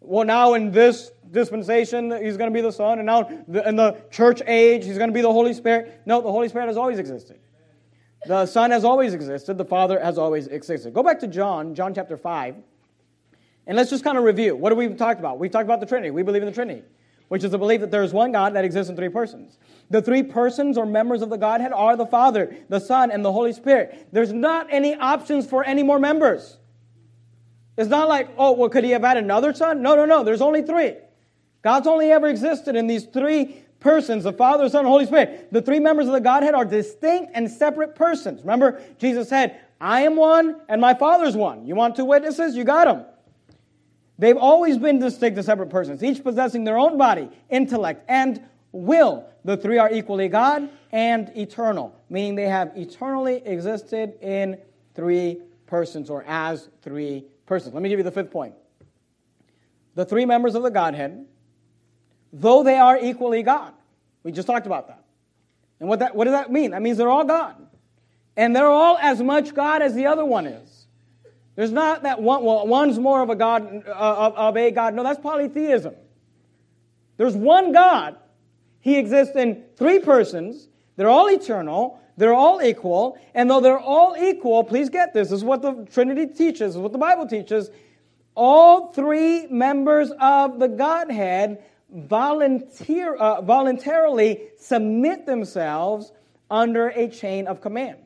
well, 0.00 0.24
now 0.24 0.54
in 0.54 0.72
this 0.72 1.12
dispensation, 1.30 2.10
he's 2.22 2.36
going 2.36 2.50
to 2.50 2.54
be 2.54 2.60
the 2.60 2.72
Son, 2.72 2.98
and 2.98 3.06
now 3.06 3.28
in 3.64 3.76
the 3.76 3.96
church 4.10 4.42
age, 4.46 4.84
he's 4.84 4.98
going 4.98 5.10
to 5.10 5.14
be 5.14 5.20
the 5.20 5.32
Holy 5.32 5.54
Spirit. 5.54 6.00
No, 6.06 6.20
the 6.20 6.30
Holy 6.30 6.48
Spirit 6.48 6.66
has 6.66 6.76
always 6.76 6.98
existed. 6.98 7.38
The 8.26 8.46
Son 8.46 8.72
has 8.72 8.84
always 8.84 9.14
existed. 9.14 9.56
The 9.56 9.64
Father 9.64 10.00
has 10.00 10.18
always 10.18 10.48
existed. 10.48 10.92
Go 10.92 11.04
back 11.04 11.20
to 11.20 11.28
John, 11.28 11.74
John 11.74 11.94
chapter 11.94 12.16
5, 12.16 12.56
and 13.68 13.76
let's 13.76 13.90
just 13.90 14.02
kind 14.02 14.18
of 14.18 14.24
review. 14.24 14.56
What 14.56 14.72
have 14.72 14.78
we 14.78 14.88
talked 14.88 15.20
about? 15.20 15.38
We've 15.38 15.50
talked 15.50 15.66
about 15.66 15.80
the 15.80 15.86
Trinity. 15.86 16.10
We 16.10 16.22
believe 16.22 16.42
in 16.42 16.46
the 16.46 16.54
Trinity 16.54 16.82
which 17.28 17.44
is 17.44 17.50
the 17.50 17.58
belief 17.58 17.80
that 17.80 17.90
there 17.90 18.02
is 18.02 18.12
one 18.12 18.32
God 18.32 18.54
that 18.54 18.64
exists 18.64 18.90
in 18.90 18.96
three 18.96 19.08
persons. 19.08 19.58
The 19.90 20.02
three 20.02 20.22
persons 20.22 20.78
or 20.78 20.86
members 20.86 21.22
of 21.22 21.30
the 21.30 21.36
Godhead 21.36 21.72
are 21.72 21.96
the 21.96 22.06
Father, 22.06 22.56
the 22.68 22.80
Son, 22.80 23.10
and 23.10 23.24
the 23.24 23.32
Holy 23.32 23.52
Spirit. 23.52 24.08
There's 24.12 24.32
not 24.32 24.68
any 24.70 24.94
options 24.94 25.46
for 25.46 25.64
any 25.64 25.82
more 25.82 25.98
members. 25.98 26.58
It's 27.76 27.90
not 27.90 28.08
like, 28.08 28.30
oh, 28.38 28.52
well, 28.52 28.68
could 28.68 28.84
he 28.84 28.90
have 28.92 29.02
had 29.02 29.16
another 29.16 29.52
son? 29.52 29.82
No, 29.82 29.94
no, 29.96 30.06
no. 30.06 30.24
There's 30.24 30.40
only 30.40 30.62
three. 30.62 30.94
God's 31.62 31.86
only 31.86 32.10
ever 32.10 32.28
existed 32.28 32.74
in 32.74 32.86
these 32.86 33.04
three 33.04 33.62
persons 33.80 34.24
the 34.24 34.32
Father, 34.32 34.68
Son, 34.68 34.80
and 34.80 34.88
Holy 34.88 35.06
Spirit. 35.06 35.52
The 35.52 35.60
three 35.60 35.80
members 35.80 36.06
of 36.06 36.12
the 36.12 36.20
Godhead 36.20 36.54
are 36.54 36.64
distinct 36.64 37.32
and 37.34 37.50
separate 37.50 37.94
persons. 37.94 38.40
Remember, 38.40 38.82
Jesus 38.98 39.28
said, 39.28 39.60
I 39.80 40.02
am 40.02 40.16
one 40.16 40.60
and 40.68 40.80
my 40.80 40.94
Father's 40.94 41.36
one. 41.36 41.66
You 41.66 41.74
want 41.74 41.96
two 41.96 42.04
witnesses? 42.04 42.56
You 42.56 42.64
got 42.64 42.86
them. 42.86 43.04
They've 44.18 44.36
always 44.36 44.78
been 44.78 44.98
distinct 44.98 45.36
and 45.36 45.44
separate 45.44 45.70
persons, 45.70 46.02
each 46.02 46.22
possessing 46.22 46.64
their 46.64 46.78
own 46.78 46.96
body, 46.96 47.28
intellect, 47.50 48.04
and 48.08 48.42
will. 48.72 49.28
The 49.44 49.56
three 49.56 49.78
are 49.78 49.92
equally 49.92 50.28
God 50.28 50.68
and 50.90 51.30
eternal, 51.36 51.94
meaning 52.08 52.34
they 52.34 52.48
have 52.48 52.72
eternally 52.76 53.42
existed 53.44 54.14
in 54.22 54.58
three 54.94 55.42
persons 55.66 56.08
or 56.08 56.24
as 56.26 56.68
three 56.82 57.26
persons. 57.44 57.74
Let 57.74 57.82
me 57.82 57.88
give 57.88 57.98
you 57.98 58.04
the 58.04 58.10
fifth 58.10 58.30
point. 58.30 58.54
The 59.94 60.04
three 60.04 60.24
members 60.26 60.54
of 60.54 60.62
the 60.62 60.70
Godhead, 60.70 61.26
though 62.32 62.62
they 62.62 62.76
are 62.76 62.98
equally 62.98 63.42
God, 63.42 63.72
we 64.22 64.32
just 64.32 64.46
talked 64.46 64.66
about 64.66 64.88
that. 64.88 65.04
And 65.80 65.88
what, 65.88 65.98
that, 65.98 66.14
what 66.14 66.24
does 66.24 66.32
that 66.32 66.50
mean? 66.50 66.70
That 66.72 66.82
means 66.82 66.98
they're 66.98 67.08
all 67.08 67.24
God. 67.24 67.54
And 68.36 68.54
they're 68.54 68.66
all 68.66 68.98
as 68.98 69.22
much 69.22 69.54
God 69.54 69.82
as 69.82 69.94
the 69.94 70.06
other 70.06 70.24
one 70.24 70.46
is. 70.46 70.75
There's 71.56 71.72
not 71.72 72.02
that 72.02 72.20
one, 72.20 72.44
well, 72.44 72.66
one's 72.66 72.98
more 72.98 73.22
of 73.22 73.30
a 73.30 73.34
God, 73.34 73.84
uh, 73.86 73.90
of, 73.90 74.34
of 74.34 74.56
a 74.56 74.70
God. 74.70 74.94
No, 74.94 75.02
that's 75.02 75.20
polytheism. 75.20 75.94
There's 77.16 77.34
one 77.34 77.72
God. 77.72 78.16
He 78.80 78.98
exists 78.98 79.34
in 79.34 79.64
three 79.76 79.98
persons. 79.98 80.68
They're 80.96 81.08
all 81.08 81.28
eternal. 81.30 81.98
They're 82.18 82.34
all 82.34 82.62
equal. 82.62 83.18
And 83.34 83.50
though 83.50 83.60
they're 83.60 83.78
all 83.78 84.16
equal, 84.18 84.64
please 84.64 84.90
get 84.90 85.14
this. 85.14 85.30
This 85.30 85.38
is 85.38 85.44
what 85.44 85.62
the 85.62 85.86
Trinity 85.92 86.26
teaches. 86.26 86.58
This 86.60 86.74
is 86.76 86.78
what 86.78 86.92
the 86.92 86.98
Bible 86.98 87.26
teaches. 87.26 87.70
All 88.34 88.92
three 88.92 89.46
members 89.46 90.12
of 90.20 90.58
the 90.58 90.68
Godhead 90.68 91.64
volunteer, 91.90 93.14
uh, 93.14 93.40
voluntarily 93.40 94.48
submit 94.58 95.24
themselves 95.24 96.12
under 96.50 96.88
a 96.88 97.08
chain 97.08 97.46
of 97.46 97.62
command. 97.62 97.96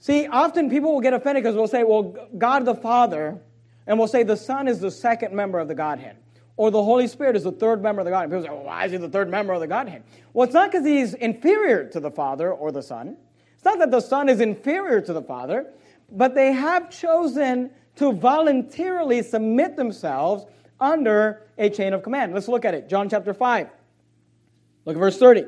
See, 0.00 0.26
often 0.26 0.70
people 0.70 0.92
will 0.92 1.00
get 1.00 1.12
offended 1.12 1.42
because 1.42 1.56
we'll 1.56 1.66
say, 1.66 1.82
well, 1.82 2.14
God 2.36 2.64
the 2.64 2.74
Father, 2.74 3.38
and 3.86 3.98
we'll 3.98 4.08
say 4.08 4.22
the 4.22 4.36
Son 4.36 4.68
is 4.68 4.80
the 4.80 4.90
second 4.90 5.34
member 5.34 5.58
of 5.58 5.68
the 5.68 5.74
Godhead. 5.74 6.16
Or 6.56 6.70
the 6.70 6.82
Holy 6.82 7.06
Spirit 7.06 7.36
is 7.36 7.44
the 7.44 7.52
third 7.52 7.82
member 7.82 8.00
of 8.00 8.04
the 8.04 8.10
Godhead. 8.10 8.30
People 8.30 8.44
say, 8.44 8.50
well, 8.50 8.64
why 8.64 8.84
is 8.84 8.92
he 8.92 8.98
the 8.98 9.08
third 9.08 9.30
member 9.30 9.52
of 9.52 9.60
the 9.60 9.66
Godhead? 9.66 10.02
Well, 10.32 10.44
it's 10.44 10.54
not 10.54 10.70
because 10.70 10.86
he's 10.86 11.14
inferior 11.14 11.88
to 11.90 12.00
the 12.00 12.10
Father 12.10 12.52
or 12.52 12.72
the 12.72 12.82
Son. 12.82 13.16
It's 13.54 13.64
not 13.64 13.78
that 13.78 13.90
the 13.90 14.00
Son 14.00 14.28
is 14.28 14.40
inferior 14.40 15.00
to 15.00 15.12
the 15.12 15.22
Father, 15.22 15.66
but 16.10 16.34
they 16.34 16.52
have 16.52 16.90
chosen 16.90 17.70
to 17.96 18.12
voluntarily 18.12 19.22
submit 19.22 19.76
themselves 19.76 20.46
under 20.80 21.42
a 21.58 21.68
chain 21.68 21.92
of 21.92 22.02
command. 22.02 22.34
Let's 22.34 22.48
look 22.48 22.64
at 22.64 22.74
it. 22.74 22.88
John 22.88 23.08
chapter 23.08 23.34
5. 23.34 23.68
Look 24.84 24.96
at 24.96 25.00
verse 25.00 25.18
30. 25.18 25.46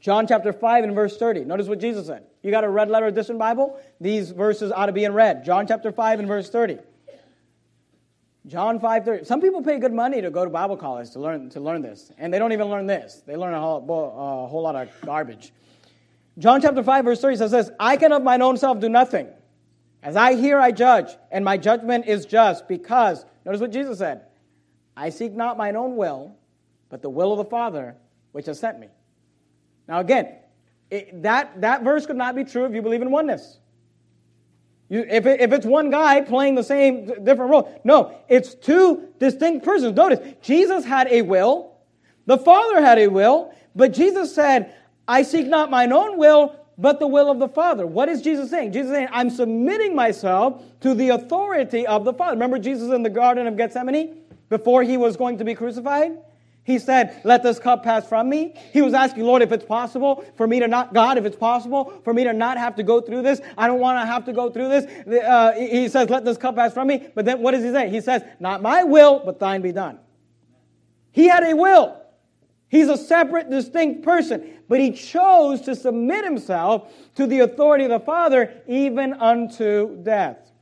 John 0.00 0.26
chapter 0.26 0.52
5 0.52 0.84
and 0.84 0.94
verse 0.94 1.16
30. 1.16 1.44
Notice 1.44 1.68
what 1.68 1.78
Jesus 1.78 2.06
said. 2.06 2.24
You 2.42 2.50
got 2.50 2.64
a 2.64 2.68
red 2.68 2.88
letter 2.88 3.06
edition 3.06 3.36
Bible? 3.36 3.78
These 4.00 4.30
verses 4.30 4.72
ought 4.72 4.86
to 4.86 4.92
be 4.92 5.04
in 5.04 5.12
red. 5.12 5.44
John 5.44 5.66
chapter 5.66 5.92
5 5.92 6.20
and 6.20 6.28
verse 6.28 6.48
30. 6.48 6.78
John 8.46 8.80
5 8.80 9.04
30. 9.04 9.24
Some 9.24 9.42
people 9.42 9.62
pay 9.62 9.78
good 9.78 9.92
money 9.92 10.22
to 10.22 10.30
go 10.30 10.44
to 10.44 10.50
Bible 10.50 10.78
college 10.78 11.10
to 11.10 11.20
learn, 11.20 11.50
to 11.50 11.60
learn 11.60 11.82
this. 11.82 12.10
And 12.16 12.32
they 12.32 12.38
don't 12.38 12.52
even 12.52 12.68
learn 12.68 12.86
this. 12.86 13.22
They 13.26 13.36
learn 13.36 13.52
a 13.52 13.60
whole, 13.60 13.78
a 13.78 14.48
whole 14.48 14.62
lot 14.62 14.74
of 14.74 14.88
garbage. 15.04 15.52
John 16.38 16.62
chapter 16.62 16.82
5 16.82 17.04
verse 17.04 17.20
30 17.20 17.36
says 17.36 17.50
this, 17.50 17.70
I 17.78 17.98
can 17.98 18.12
of 18.12 18.22
mine 18.22 18.40
own 18.40 18.56
self 18.56 18.80
do 18.80 18.88
nothing. 18.88 19.28
As 20.02 20.16
I 20.16 20.34
hear, 20.34 20.58
I 20.58 20.72
judge, 20.72 21.10
and 21.30 21.44
my 21.44 21.58
judgment 21.58 22.06
is 22.06 22.24
just 22.24 22.66
because, 22.66 23.26
notice 23.44 23.60
what 23.60 23.70
Jesus 23.70 23.98
said, 23.98 24.22
I 24.96 25.10
seek 25.10 25.34
not 25.34 25.58
mine 25.58 25.76
own 25.76 25.96
will, 25.96 26.34
but 26.88 27.02
the 27.02 27.10
will 27.10 27.32
of 27.32 27.38
the 27.38 27.44
Father 27.44 27.96
which 28.32 28.46
has 28.46 28.58
sent 28.58 28.80
me. 28.80 28.88
Now, 29.90 29.98
again, 29.98 30.36
it, 30.88 31.22
that, 31.24 31.60
that 31.62 31.82
verse 31.82 32.06
could 32.06 32.16
not 32.16 32.36
be 32.36 32.44
true 32.44 32.64
if 32.64 32.72
you 32.72 32.80
believe 32.80 33.02
in 33.02 33.10
oneness. 33.10 33.58
You, 34.88 35.04
if, 35.08 35.26
it, 35.26 35.40
if 35.40 35.52
it's 35.52 35.66
one 35.66 35.90
guy 35.90 36.20
playing 36.20 36.54
the 36.54 36.62
same 36.62 37.06
different 37.24 37.50
role, 37.50 37.80
no, 37.82 38.16
it's 38.28 38.54
two 38.54 39.08
distinct 39.18 39.64
persons. 39.64 39.96
Notice, 39.96 40.20
Jesus 40.42 40.84
had 40.84 41.08
a 41.08 41.22
will, 41.22 41.72
the 42.26 42.38
Father 42.38 42.80
had 42.80 43.00
a 43.00 43.08
will, 43.08 43.52
but 43.74 43.92
Jesus 43.92 44.32
said, 44.32 44.72
I 45.08 45.22
seek 45.22 45.48
not 45.48 45.70
mine 45.70 45.92
own 45.92 46.18
will, 46.18 46.54
but 46.78 47.00
the 47.00 47.08
will 47.08 47.28
of 47.28 47.40
the 47.40 47.48
Father. 47.48 47.84
What 47.84 48.08
is 48.08 48.22
Jesus 48.22 48.48
saying? 48.48 48.72
Jesus 48.72 48.92
saying, 48.92 49.08
I'm 49.10 49.28
submitting 49.28 49.96
myself 49.96 50.62
to 50.82 50.94
the 50.94 51.08
authority 51.08 51.84
of 51.84 52.04
the 52.04 52.12
Father. 52.12 52.34
Remember 52.34 52.60
Jesus 52.60 52.92
in 52.92 53.02
the 53.02 53.10
Garden 53.10 53.48
of 53.48 53.56
Gethsemane 53.56 54.18
before 54.48 54.84
he 54.84 54.96
was 54.96 55.16
going 55.16 55.38
to 55.38 55.44
be 55.44 55.56
crucified? 55.56 56.16
He 56.70 56.78
said, 56.78 57.20
Let 57.24 57.42
this 57.42 57.58
cup 57.58 57.82
pass 57.82 58.06
from 58.06 58.28
me. 58.28 58.54
He 58.72 58.80
was 58.80 58.94
asking, 58.94 59.24
Lord, 59.24 59.42
if 59.42 59.50
it's 59.50 59.64
possible 59.64 60.24
for 60.36 60.46
me 60.46 60.60
to 60.60 60.68
not, 60.68 60.94
God, 60.94 61.18
if 61.18 61.24
it's 61.24 61.36
possible 61.36 62.00
for 62.04 62.14
me 62.14 62.22
to 62.22 62.32
not 62.32 62.58
have 62.58 62.76
to 62.76 62.84
go 62.84 63.00
through 63.00 63.22
this, 63.22 63.40
I 63.58 63.66
don't 63.66 63.80
want 63.80 64.00
to 64.00 64.06
have 64.06 64.24
to 64.26 64.32
go 64.32 64.50
through 64.50 64.68
this. 64.68 64.84
Uh, 65.24 65.52
he 65.52 65.88
says, 65.88 66.08
Let 66.08 66.24
this 66.24 66.36
cup 66.36 66.54
pass 66.54 66.72
from 66.72 66.86
me. 66.86 67.08
But 67.12 67.24
then 67.24 67.42
what 67.42 67.50
does 67.52 67.64
he 67.64 67.72
say? 67.72 67.90
He 67.90 68.00
says, 68.00 68.22
Not 68.38 68.62
my 68.62 68.84
will, 68.84 69.20
but 69.24 69.40
thine 69.40 69.62
be 69.62 69.72
done. 69.72 69.98
He 71.10 71.26
had 71.26 71.42
a 71.42 71.56
will. 71.56 71.96
He's 72.68 72.88
a 72.88 72.96
separate, 72.96 73.50
distinct 73.50 74.04
person, 74.04 74.48
but 74.68 74.78
he 74.78 74.92
chose 74.92 75.62
to 75.62 75.74
submit 75.74 76.24
himself 76.24 76.92
to 77.16 77.26
the 77.26 77.40
authority 77.40 77.82
of 77.82 77.90
the 77.90 77.98
Father 77.98 78.62
even 78.68 79.12
unto 79.14 80.00
death. 80.04 80.52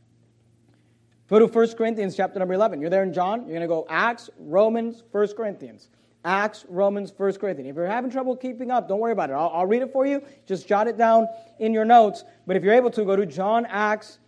Go 1.29 1.39
to 1.39 1.47
1 1.47 1.77
Corinthians 1.77 2.17
chapter 2.17 2.39
number 2.39 2.55
11. 2.55 2.81
You're 2.81 2.89
there 2.89 3.03
in 3.03 3.13
John. 3.13 3.41
You're 3.41 3.59
going 3.59 3.61
to 3.61 3.67
go 3.67 3.87
Acts, 3.91 4.31
Romans, 4.39 5.05
1 5.13 5.35
Corinthians. 5.37 5.91
Acts, 6.29 6.67
Romans, 6.69 7.11
1 7.17 7.33
Corinthians. 7.37 7.71
If 7.71 7.77
you're 7.77 7.87
having 7.87 8.11
trouble 8.11 8.37
keeping 8.37 8.71
up, 8.71 8.87
don't 8.87 9.01
worry 9.01 9.13
about 9.13 9.31
it. 9.31 9.33
I'll, 9.33 9.49
I'll 9.49 9.67
read 9.67 9.81
it 9.81 9.91
for 9.95 10.07
you. 10.07 10.23
Just 10.47 10.69
jot 10.69 10.87
it 10.87 10.99
down 10.99 11.27
in 11.59 11.73
your 11.73 11.87
notes. 11.87 12.23
But 12.47 12.55
if 12.55 12.63
you're 12.63 12.75
able 12.75 12.91
to, 12.91 13.05
go 13.07 13.17
to 13.17 13.25
John, 13.25 13.65
Acts, 13.65 14.19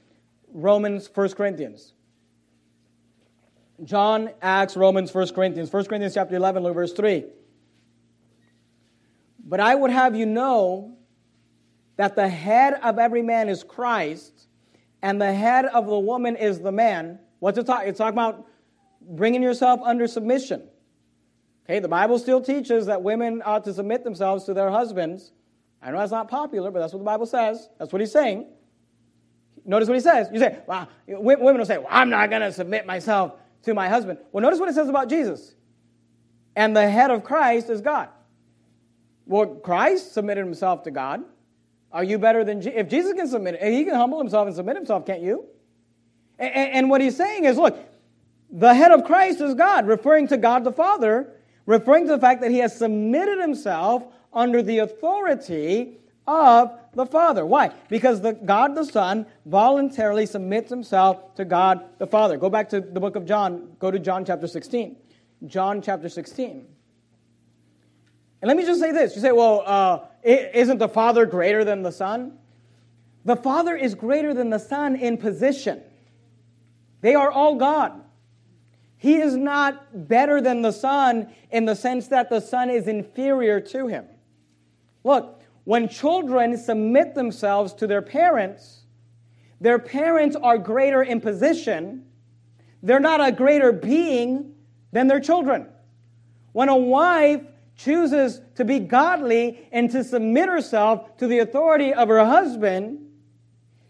Romans, 0.51 1.11
1 1.13 1.33
Corinthians. 1.33 1.93
John, 3.85 4.31
Acts, 4.41 4.79
Romans, 4.79 5.13
1 5.13 5.29
Corinthians. 5.35 5.71
1 5.71 5.85
Corinthians 5.85 6.15
chapter 6.15 6.37
11, 6.37 6.63
look 6.63 6.73
verse 6.73 6.95
3. 6.95 7.27
But 9.45 9.61
I 9.61 9.75
would 9.75 9.91
have 9.91 10.17
you 10.17 10.25
know 10.25 10.97
that 11.99 12.17
the 12.17 12.31
head 12.31 12.81
of 12.83 12.99
every 12.99 13.21
man 13.21 13.51
is 13.51 13.63
Christ, 13.63 14.47
and 15.03 15.21
the 15.21 15.35
head 15.35 15.67
of 15.67 15.87
the 15.87 15.99
woman 15.99 16.37
is 16.37 16.61
the 16.61 16.73
man. 16.73 17.19
What's 17.41 17.59
it 17.59 17.67
talking? 17.67 17.91
It's 17.91 17.99
talking 17.99 18.15
about 18.15 18.47
bringing 19.03 19.43
yourself 19.43 19.81
under 19.85 20.07
submission. 20.07 20.63
Okay, 21.70 21.78
the 21.78 21.87
Bible 21.87 22.18
still 22.18 22.40
teaches 22.40 22.87
that 22.87 23.00
women 23.00 23.42
ought 23.46 23.62
to 23.62 23.72
submit 23.72 24.02
themselves 24.02 24.42
to 24.46 24.54
their 24.54 24.70
husbands. 24.70 25.30
I 25.80 25.92
know 25.92 25.98
that's 25.98 26.11
not 26.11 26.28
popular, 26.28 26.72
but 26.72 26.80
that's 26.80 26.92
what 26.92 26.98
the 26.98 27.04
Bible 27.04 27.26
says. 27.26 27.68
That's 27.78 27.92
what 27.92 28.00
he's 28.00 28.11
saying. 28.11 28.46
Notice 29.64 29.87
what 29.88 29.94
he 29.94 30.00
says. 30.00 30.28
You 30.33 30.40
say, 30.40 30.59
well, 30.66 30.88
women 31.06 31.59
will 31.59 31.64
say, 31.64 31.78
well, 31.78 31.87
I'm 31.88 32.11
not 32.11 32.28
going 32.28 32.42
to 32.42 32.50
submit 32.50 32.87
myself 32.87 33.35
to 33.62 33.72
my 33.72 33.88
husband. 33.88 34.18
Well, 34.33 34.42
notice 34.42 34.59
what 34.59 34.68
it 34.68 34.74
says 34.74 34.88
about 34.88 35.09
Jesus. 35.09 35.54
And 36.56 36.76
the 36.76 36.90
head 36.90 37.12
of 37.12 37.22
Christ 37.22 37.70
is 37.70 37.80
God. 37.80 38.09
Well, 39.24 39.46
Christ 39.46 40.12
submitted 40.12 40.44
himself 40.44 40.83
to 40.83 40.90
God. 40.90 41.22
Are 41.92 42.02
you 42.02 42.18
better 42.18 42.42
than 42.42 42.62
Jesus? 42.62 42.80
If 42.80 42.88
Jesus 42.88 43.12
can 43.12 43.28
submit, 43.28 43.62
he 43.62 43.85
can 43.85 43.94
humble 43.94 44.18
himself 44.18 44.48
and 44.48 44.56
submit 44.56 44.74
himself, 44.74 45.06
can't 45.06 45.22
you? 45.22 45.44
And, 46.37 46.52
and 46.52 46.90
what 46.90 47.00
he's 47.00 47.16
saying 47.16 47.44
is, 47.44 47.56
look, 47.56 47.78
the 48.50 48.74
head 48.74 48.90
of 48.90 49.04
Christ 49.04 49.40
is 49.40 49.54
God, 49.54 49.87
referring 49.87 50.26
to 50.28 50.37
God 50.37 50.64
the 50.64 50.72
Father, 50.72 51.37
referring 51.70 52.04
to 52.04 52.12
the 52.12 52.18
fact 52.18 52.40
that 52.40 52.50
he 52.50 52.59
has 52.59 52.76
submitted 52.76 53.38
himself 53.38 54.02
under 54.33 54.61
the 54.61 54.78
authority 54.78 55.98
of 56.26 56.76
the 56.94 57.06
Father. 57.06 57.46
Why? 57.46 57.70
Because 57.88 58.20
the 58.20 58.33
God 58.33 58.74
the 58.74 58.85
Son 58.85 59.24
voluntarily 59.46 60.26
submits 60.26 60.68
himself 60.68 61.37
to 61.37 61.44
God 61.44 61.85
the 61.98 62.09
Father. 62.09 62.37
Go 62.37 62.50
back 62.50 62.68
to 62.70 62.80
the 62.80 62.98
book 62.98 63.14
of 63.14 63.24
John. 63.24 63.76
Go 63.78 63.90
to 63.92 64.00
John 64.00 64.24
chapter 64.24 64.48
16. 64.48 64.96
John 65.46 65.80
chapter 65.80 66.09
16. 66.09 66.66
And 68.42 68.48
let 68.48 68.56
me 68.56 68.64
just 68.64 68.80
say 68.80 68.90
this. 68.90 69.14
You 69.14 69.22
say, 69.22 69.33
well, 69.33 69.62
uh, 69.64 70.00
isn't 70.24 70.78
the 70.78 70.88
Father 70.88 71.24
greater 71.24 71.64
than 71.64 71.83
the 71.83 71.92
Son? 71.92 72.37
The 73.24 73.37
Father 73.37 73.76
is 73.76 73.94
greater 73.94 74.35
than 74.35 74.50
the 74.50 74.59
Son 74.59 74.96
in 74.96 75.18
position. 75.18 75.83
They 77.00 77.14
are 77.14 77.30
all 77.30 77.54
God. 77.54 78.02
He 79.01 79.17
is 79.17 79.35
not 79.35 80.09
better 80.09 80.43
than 80.43 80.61
the 80.61 80.73
Son 80.73 81.33
in 81.51 81.65
the 81.65 81.75
sense 81.75 82.09
that 82.09 82.29
the 82.29 82.39
Son 82.39 82.69
is 82.69 82.87
inferior 82.87 83.59
to 83.59 83.87
him. 83.87 84.05
Look, 85.05 85.43
when 85.65 85.89
children 85.89 86.59
submit 86.59 87.15
themselves 87.15 87.73
to 87.75 87.87
their 87.87 88.03
parents, 88.03 88.83
their 89.59 89.79
parents 89.79 90.37
are 90.37 90.59
greater 90.59 91.03
in 91.03 91.23
position. 91.23 92.05
They're 92.83 93.01
not 93.01 93.27
a 93.27 93.33
greater 93.33 93.73
being 93.73 94.55
than 94.93 95.07
their 95.07 95.21
children. 95.21 95.69
When 96.53 96.69
a 96.69 96.77
wife 96.77 97.41
chooses 97.77 98.43
to 98.57 98.67
be 98.67 98.81
godly 98.81 99.67
and 99.73 99.91
to 99.93 100.05
submit 100.05 100.51
herself 100.51 101.17
to 101.17 101.27
the 101.27 101.39
authority 101.39 101.95
of 101.95 102.09
her 102.09 102.23
husband, 102.23 102.99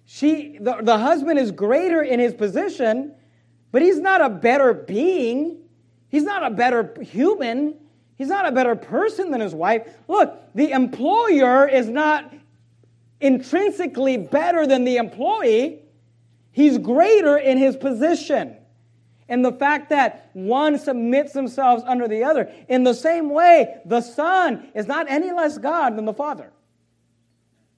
she, 0.04 0.58
the, 0.60 0.76
the 0.82 0.98
husband 0.98 1.40
is 1.40 1.50
greater 1.50 2.00
in 2.00 2.20
his 2.20 2.32
position, 2.32 3.16
but 3.72 3.82
he's 3.82 3.98
not 3.98 4.20
a 4.20 4.28
better 4.28 4.74
being. 4.74 5.58
He's 6.08 6.24
not 6.24 6.44
a 6.44 6.50
better 6.50 6.94
human. 7.02 7.74
He's 8.16 8.28
not 8.28 8.46
a 8.46 8.52
better 8.52 8.76
person 8.76 9.30
than 9.30 9.40
his 9.40 9.54
wife. 9.54 9.88
Look, 10.08 10.38
the 10.54 10.72
employer 10.72 11.68
is 11.68 11.88
not 11.88 12.32
intrinsically 13.20 14.16
better 14.16 14.66
than 14.66 14.84
the 14.84 14.96
employee. 14.96 15.80
He's 16.52 16.78
greater 16.78 17.36
in 17.36 17.58
his 17.58 17.76
position 17.76 18.56
and 19.30 19.44
the 19.44 19.52
fact 19.52 19.90
that 19.90 20.28
one 20.32 20.76
submits 20.76 21.32
themselves 21.32 21.84
under 21.86 22.08
the 22.08 22.24
other. 22.24 22.50
In 22.68 22.82
the 22.82 22.92
same 22.92 23.30
way, 23.30 23.76
the 23.86 24.00
Son 24.00 24.68
is 24.74 24.86
not 24.86 25.08
any 25.08 25.30
less 25.30 25.56
God 25.56 25.96
than 25.96 26.04
the 26.04 26.12
Father, 26.12 26.50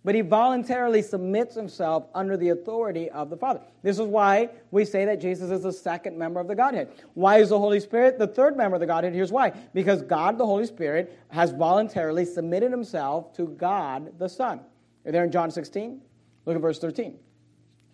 but 0.05 0.15
he 0.15 0.21
voluntarily 0.21 1.03
submits 1.03 1.55
himself 1.55 2.07
under 2.15 2.37
the 2.37 2.49
authority 2.49 3.09
of 3.11 3.31
the 3.31 3.37
Father. 3.37 3.61
This 3.83 3.99
is 3.99 4.07
why 4.07 4.51
we 4.71 4.85
say 4.85 5.05
that 5.05 5.21
Jesus 5.21 5.51
is 5.51 5.63
the 5.63 5.73
second 5.73 6.19
member 6.19 6.41
of 6.41 6.49
the 6.49 6.55
Godhead. 6.55 6.91
Why 7.15 7.39
is 7.39 7.51
the 7.51 7.59
Holy 7.59 7.81
Spirit 7.81 8.19
the 8.19 8.27
third 8.27 8.57
member 8.57 8.75
of 8.77 8.81
the 8.81 8.87
Godhead? 8.87 9.15
Here's 9.15 9.33
why 9.33 9.53
because 9.73 10.03
God, 10.03 10.39
the 10.39 10.47
Holy 10.47 10.67
Spirit, 10.67 11.19
has 11.29 11.53
voluntarily 11.53 12.25
submitted 12.25 12.73
himself 12.73 13.35
to 13.37 13.47
God 13.47 14.19
the 14.19 14.29
Son. 14.29 14.61
You're 15.05 15.13
there 15.13 15.25
in 15.25 15.31
John 15.31 15.51
16? 15.51 16.01
Look 16.47 16.57
at 16.57 16.63
verse 16.63 16.79
13. 16.79 17.19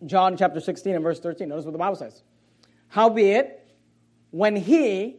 John 0.06 0.36
chapter 0.36 0.60
16 0.60 0.94
and 0.94 1.02
verse 1.02 1.20
13. 1.20 1.48
Notice 1.48 1.64
what 1.64 1.72
the 1.72 1.78
Bible 1.78 1.96
says. 1.96 2.22
Howbeit, 2.88 3.74
when 4.30 4.56
He, 4.56 5.16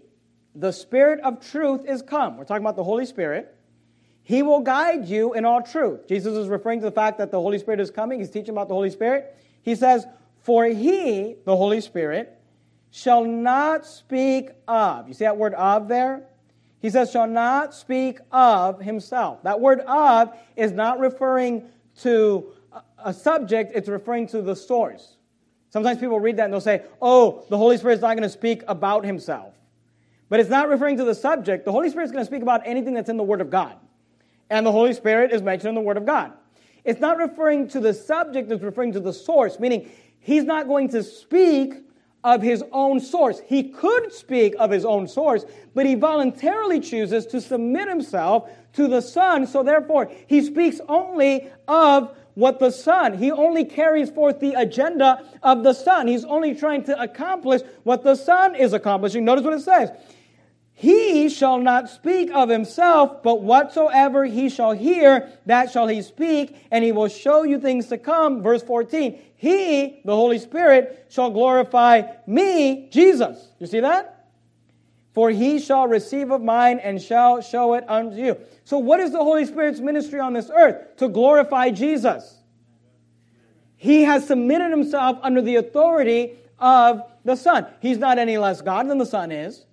the 0.56 0.72
Spirit 0.72 1.20
of 1.22 1.46
truth, 1.46 1.86
is 1.86 2.02
come, 2.02 2.38
we're 2.38 2.46
talking 2.46 2.64
about 2.64 2.76
the 2.76 2.84
Holy 2.84 3.06
Spirit, 3.06 3.56
He 4.30 4.44
will 4.44 4.60
guide 4.60 5.08
you 5.08 5.34
in 5.34 5.44
all 5.44 5.64
truth. 5.64 6.08
Jesus 6.08 6.36
is 6.36 6.50
referring 6.50 6.82
to 6.82 6.86
the 6.86 6.92
fact 6.92 7.18
that 7.18 7.32
the 7.32 7.42
Holy 7.42 7.58
Spirit 7.58 7.80
is 7.80 7.90
coming. 7.90 8.20
He's 8.20 8.30
teaching 8.30 8.52
about 8.52 8.68
the 8.68 8.76
Holy 8.76 8.92
Spirit. 8.92 9.36
He 9.64 9.74
says, 9.74 10.06
For 10.44 10.66
He, 10.66 11.38
the 11.46 11.58
Holy 11.58 11.82
Spirit, 11.82 12.40
shall 12.92 13.26
not 13.26 13.88
speak 13.88 14.52
of. 14.68 15.08
You 15.08 15.16
see 15.16 15.24
that 15.24 15.36
word 15.36 15.56
of 15.56 15.88
there? 15.88 16.28
He 16.80 16.92
says, 16.92 17.10
shall 17.10 17.26
not 17.26 17.74
speak 17.74 18.20
of 18.32 18.80
himself. 18.80 19.42
That 19.42 19.60
word 19.60 19.80
of 19.80 20.38
is 20.56 20.74
not 20.74 21.00
referring 21.00 21.64
to 22.02 22.54
a 23.04 23.12
subject, 23.12 23.72
it's 23.74 23.90
referring 23.90 24.28
to 24.28 24.44
the 24.44 24.56
source. 24.56 25.16
Sometimes 25.72 25.98
people 25.98 26.20
read 26.20 26.38
that 26.38 26.44
and 26.44 26.54
they'll 26.54 26.62
say, 26.62 26.84
oh, 27.02 27.46
the 27.50 27.58
Holy 27.58 27.78
Spirit's 27.78 28.04
not 28.04 28.16
going 28.16 28.22
to 28.22 28.30
speak 28.30 28.62
about 28.68 29.06
himself. 29.06 29.56
But 30.30 30.40
it's 30.40 30.52
not 30.52 30.70
referring 30.70 30.98
to 30.98 31.04
the 31.04 31.16
subject. 31.16 31.66
The 31.66 31.72
Holy 31.72 31.90
Spirit's 31.90 32.12
going 32.12 32.24
to 32.24 32.30
speak 32.30 32.44
about 32.44 32.62
anything 32.68 32.94
that's 32.94 33.10
in 33.10 33.18
the 33.18 33.24
Word 33.24 33.42
of 33.42 33.50
God. 33.50 33.76
And 34.50 34.66
the 34.66 34.72
Holy 34.72 34.94
Spirit 34.94 35.32
is 35.32 35.42
mentioned 35.42 35.70
in 35.70 35.76
the 35.76 35.82
Word 35.82 35.98
of 35.98 36.06
God. 36.06 36.34
It's 36.84 37.00
not 37.00 37.18
referring 37.18 37.68
to 37.70 37.80
the 37.80 37.94
subject, 37.94 38.52
it's 38.52 38.64
referring 38.64 38.94
to 38.94 39.00
the 39.00 39.14
source, 39.14 39.60
meaning 39.60 39.92
he's 40.20 40.44
not 40.44 40.68
going 40.68 40.90
to 40.90 41.04
speak 41.04 41.76
of 42.24 42.42
his 42.42 42.64
own 42.72 43.00
source. 43.00 43.40
He 43.46 43.64
could 43.64 44.12
speak 44.12 44.56
of 44.60 44.72
his 44.72 44.86
own 44.86 45.08
source, 45.08 45.46
but 45.74 45.86
he 45.86 45.96
voluntarily 45.96 46.80
chooses 46.80 47.26
to 47.28 47.40
submit 47.40 47.88
himself 47.88 48.50
to 48.74 48.88
the 48.88 49.02
Son, 49.02 49.48
so 49.48 49.64
therefore 49.64 50.12
he 50.28 50.42
speaks 50.42 50.82
only 50.88 51.50
of 51.68 52.16
what 52.36 52.60
the 52.60 52.72
Son, 52.72 53.18
he 53.18 53.32
only 53.32 53.66
carries 53.66 54.10
forth 54.10 54.40
the 54.40 54.54
agenda 54.54 55.24
of 55.44 55.64
the 55.64 55.74
Son. 55.74 56.08
He's 56.08 56.24
only 56.24 56.56
trying 56.56 56.84
to 56.86 57.02
accomplish 57.02 57.62
what 57.84 58.04
the 58.04 58.16
Son 58.16 58.56
is 58.56 58.72
accomplishing. 58.72 59.26
Notice 59.26 59.44
what 59.44 59.54
it 59.54 59.62
says. 59.62 59.92
He 60.80 61.28
shall 61.28 61.60
not 61.60 61.90
speak 61.90 62.32
of 62.32 62.48
himself, 62.48 63.22
but 63.22 63.42
whatsoever 63.42 64.24
he 64.24 64.48
shall 64.48 64.72
hear, 64.72 65.30
that 65.46 65.72
shall 65.72 65.90
he 65.90 66.02
speak, 66.02 66.56
and 66.72 66.86
he 66.86 66.94
will 66.94 67.10
show 67.10 67.44
you 67.44 67.60
things 67.60 67.88
to 67.88 67.98
come. 67.98 68.42
Verse 68.42 68.64
14. 68.64 69.20
He, 69.36 70.00
the 70.06 70.16
Holy 70.16 70.40
Spirit, 70.40 71.08
shall 71.10 71.32
glorify 71.32 72.04
me, 72.26 72.88
Jesus. 72.92 73.50
You 73.60 73.68
see 73.68 73.82
that? 73.82 74.28
For 75.12 75.30
he 75.30 75.60
shall 75.60 75.86
receive 75.86 76.32
of 76.32 76.42
mine 76.42 76.80
and 76.80 77.02
shall 77.02 77.42
show 77.42 77.74
it 77.74 77.84
unto 77.90 78.16
you. 78.16 78.38
So, 78.64 78.78
what 78.78 79.02
is 79.02 79.12
the 79.12 79.18
Holy 79.18 79.44
Spirit's 79.44 79.82
ministry 79.82 80.22
on 80.22 80.32
this 80.32 80.50
earth? 80.50 80.96
To 81.00 81.10
glorify 81.10 81.72
Jesus. 81.72 82.38
He 83.76 84.04
has 84.04 84.26
submitted 84.26 84.72
himself 84.72 85.20
under 85.24 85.42
the 85.42 85.58
authority 85.58 86.38
of 86.58 87.02
the 87.26 87.36
Son. 87.36 87.68
He's 87.82 87.98
not 87.98 88.18
any 88.18 88.38
less 88.38 88.62
God 88.62 88.90
than 88.90 88.98
the 88.98 89.06
Son 89.06 89.34
is. 89.34 89.66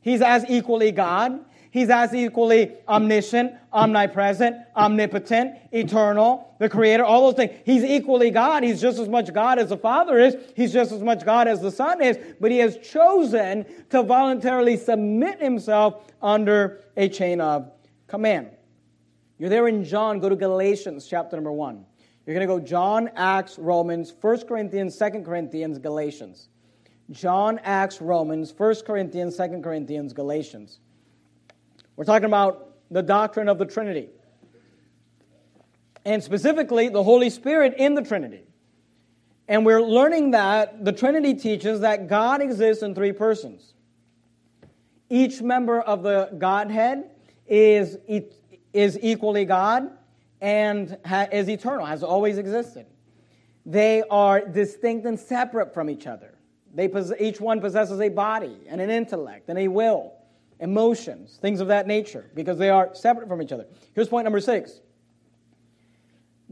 He's 0.00 0.22
as 0.22 0.44
equally 0.48 0.92
God 0.92 1.44
He's 1.70 1.88
as 1.88 2.12
equally 2.12 2.72
omniscient, 2.88 3.52
omnipresent, 3.72 4.56
omnipotent, 4.74 5.56
eternal, 5.70 6.52
the 6.58 6.68
creator, 6.68 7.04
all 7.04 7.30
those 7.30 7.36
things. 7.36 7.60
He's 7.64 7.84
equally 7.84 8.30
God. 8.32 8.64
He's 8.64 8.80
just 8.80 8.98
as 8.98 9.08
much 9.08 9.32
God 9.32 9.60
as 9.60 9.68
the 9.68 9.76
Father 9.76 10.18
is. 10.18 10.36
He's 10.56 10.72
just 10.72 10.90
as 10.90 11.00
much 11.00 11.24
God 11.24 11.46
as 11.46 11.60
the 11.60 11.70
Son 11.70 12.02
is. 12.02 12.18
But 12.40 12.50
he 12.50 12.58
has 12.58 12.76
chosen 12.78 13.64
to 13.90 14.02
voluntarily 14.02 14.76
submit 14.76 15.40
himself 15.40 16.12
under 16.20 16.80
a 16.96 17.08
chain 17.08 17.40
of 17.40 17.70
command. 18.08 18.50
You're 19.38 19.48
there 19.48 19.68
in 19.68 19.84
John. 19.84 20.18
Go 20.18 20.28
to 20.28 20.36
Galatians 20.36 21.06
chapter 21.06 21.36
number 21.36 21.52
1. 21.52 21.84
You're 22.26 22.34
going 22.34 22.46
to 22.46 22.52
go 22.52 22.60
John, 22.60 23.10
Acts, 23.14 23.58
Romans, 23.58 24.12
1 24.20 24.40
Corinthians, 24.46 24.98
2 24.98 25.22
Corinthians, 25.22 25.78
Galatians. 25.78 26.49
John, 27.10 27.58
Acts, 27.64 28.00
Romans, 28.00 28.54
1 28.56 28.74
Corinthians, 28.86 29.36
2 29.36 29.60
Corinthians, 29.62 30.12
Galatians. 30.12 30.78
We're 31.96 32.04
talking 32.04 32.26
about 32.26 32.74
the 32.90 33.02
doctrine 33.02 33.48
of 33.48 33.58
the 33.58 33.66
Trinity. 33.66 34.08
And 36.04 36.22
specifically, 36.22 36.88
the 36.88 37.02
Holy 37.02 37.30
Spirit 37.30 37.74
in 37.76 37.94
the 37.94 38.02
Trinity. 38.02 38.44
And 39.48 39.66
we're 39.66 39.82
learning 39.82 40.30
that 40.30 40.84
the 40.84 40.92
Trinity 40.92 41.34
teaches 41.34 41.80
that 41.80 42.08
God 42.08 42.40
exists 42.40 42.82
in 42.82 42.94
three 42.94 43.12
persons. 43.12 43.74
Each 45.08 45.42
member 45.42 45.80
of 45.80 46.04
the 46.04 46.30
Godhead 46.38 47.10
is, 47.48 47.98
is 48.72 48.98
equally 49.02 49.44
God 49.44 49.90
and 50.40 50.96
is 51.32 51.50
eternal, 51.50 51.84
has 51.84 52.04
always 52.04 52.38
existed. 52.38 52.86
They 53.66 54.04
are 54.08 54.40
distinct 54.40 55.04
and 55.04 55.18
separate 55.18 55.74
from 55.74 55.90
each 55.90 56.06
other. 56.06 56.34
They, 56.74 56.90
each 57.18 57.40
one 57.40 57.60
possesses 57.60 58.00
a 58.00 58.08
body 58.08 58.56
and 58.68 58.80
an 58.80 58.90
intellect 58.90 59.48
and 59.48 59.58
a 59.58 59.68
will 59.68 60.12
emotions, 60.60 61.38
things 61.40 61.60
of 61.60 61.68
that 61.68 61.86
nature, 61.86 62.30
because 62.34 62.58
they 62.58 62.68
are 62.68 62.94
separate 62.94 63.28
from 63.28 63.42
each 63.42 63.52
other. 63.52 63.66
Here's 63.94 64.08
point 64.08 64.24
number 64.24 64.40
six. 64.40 64.80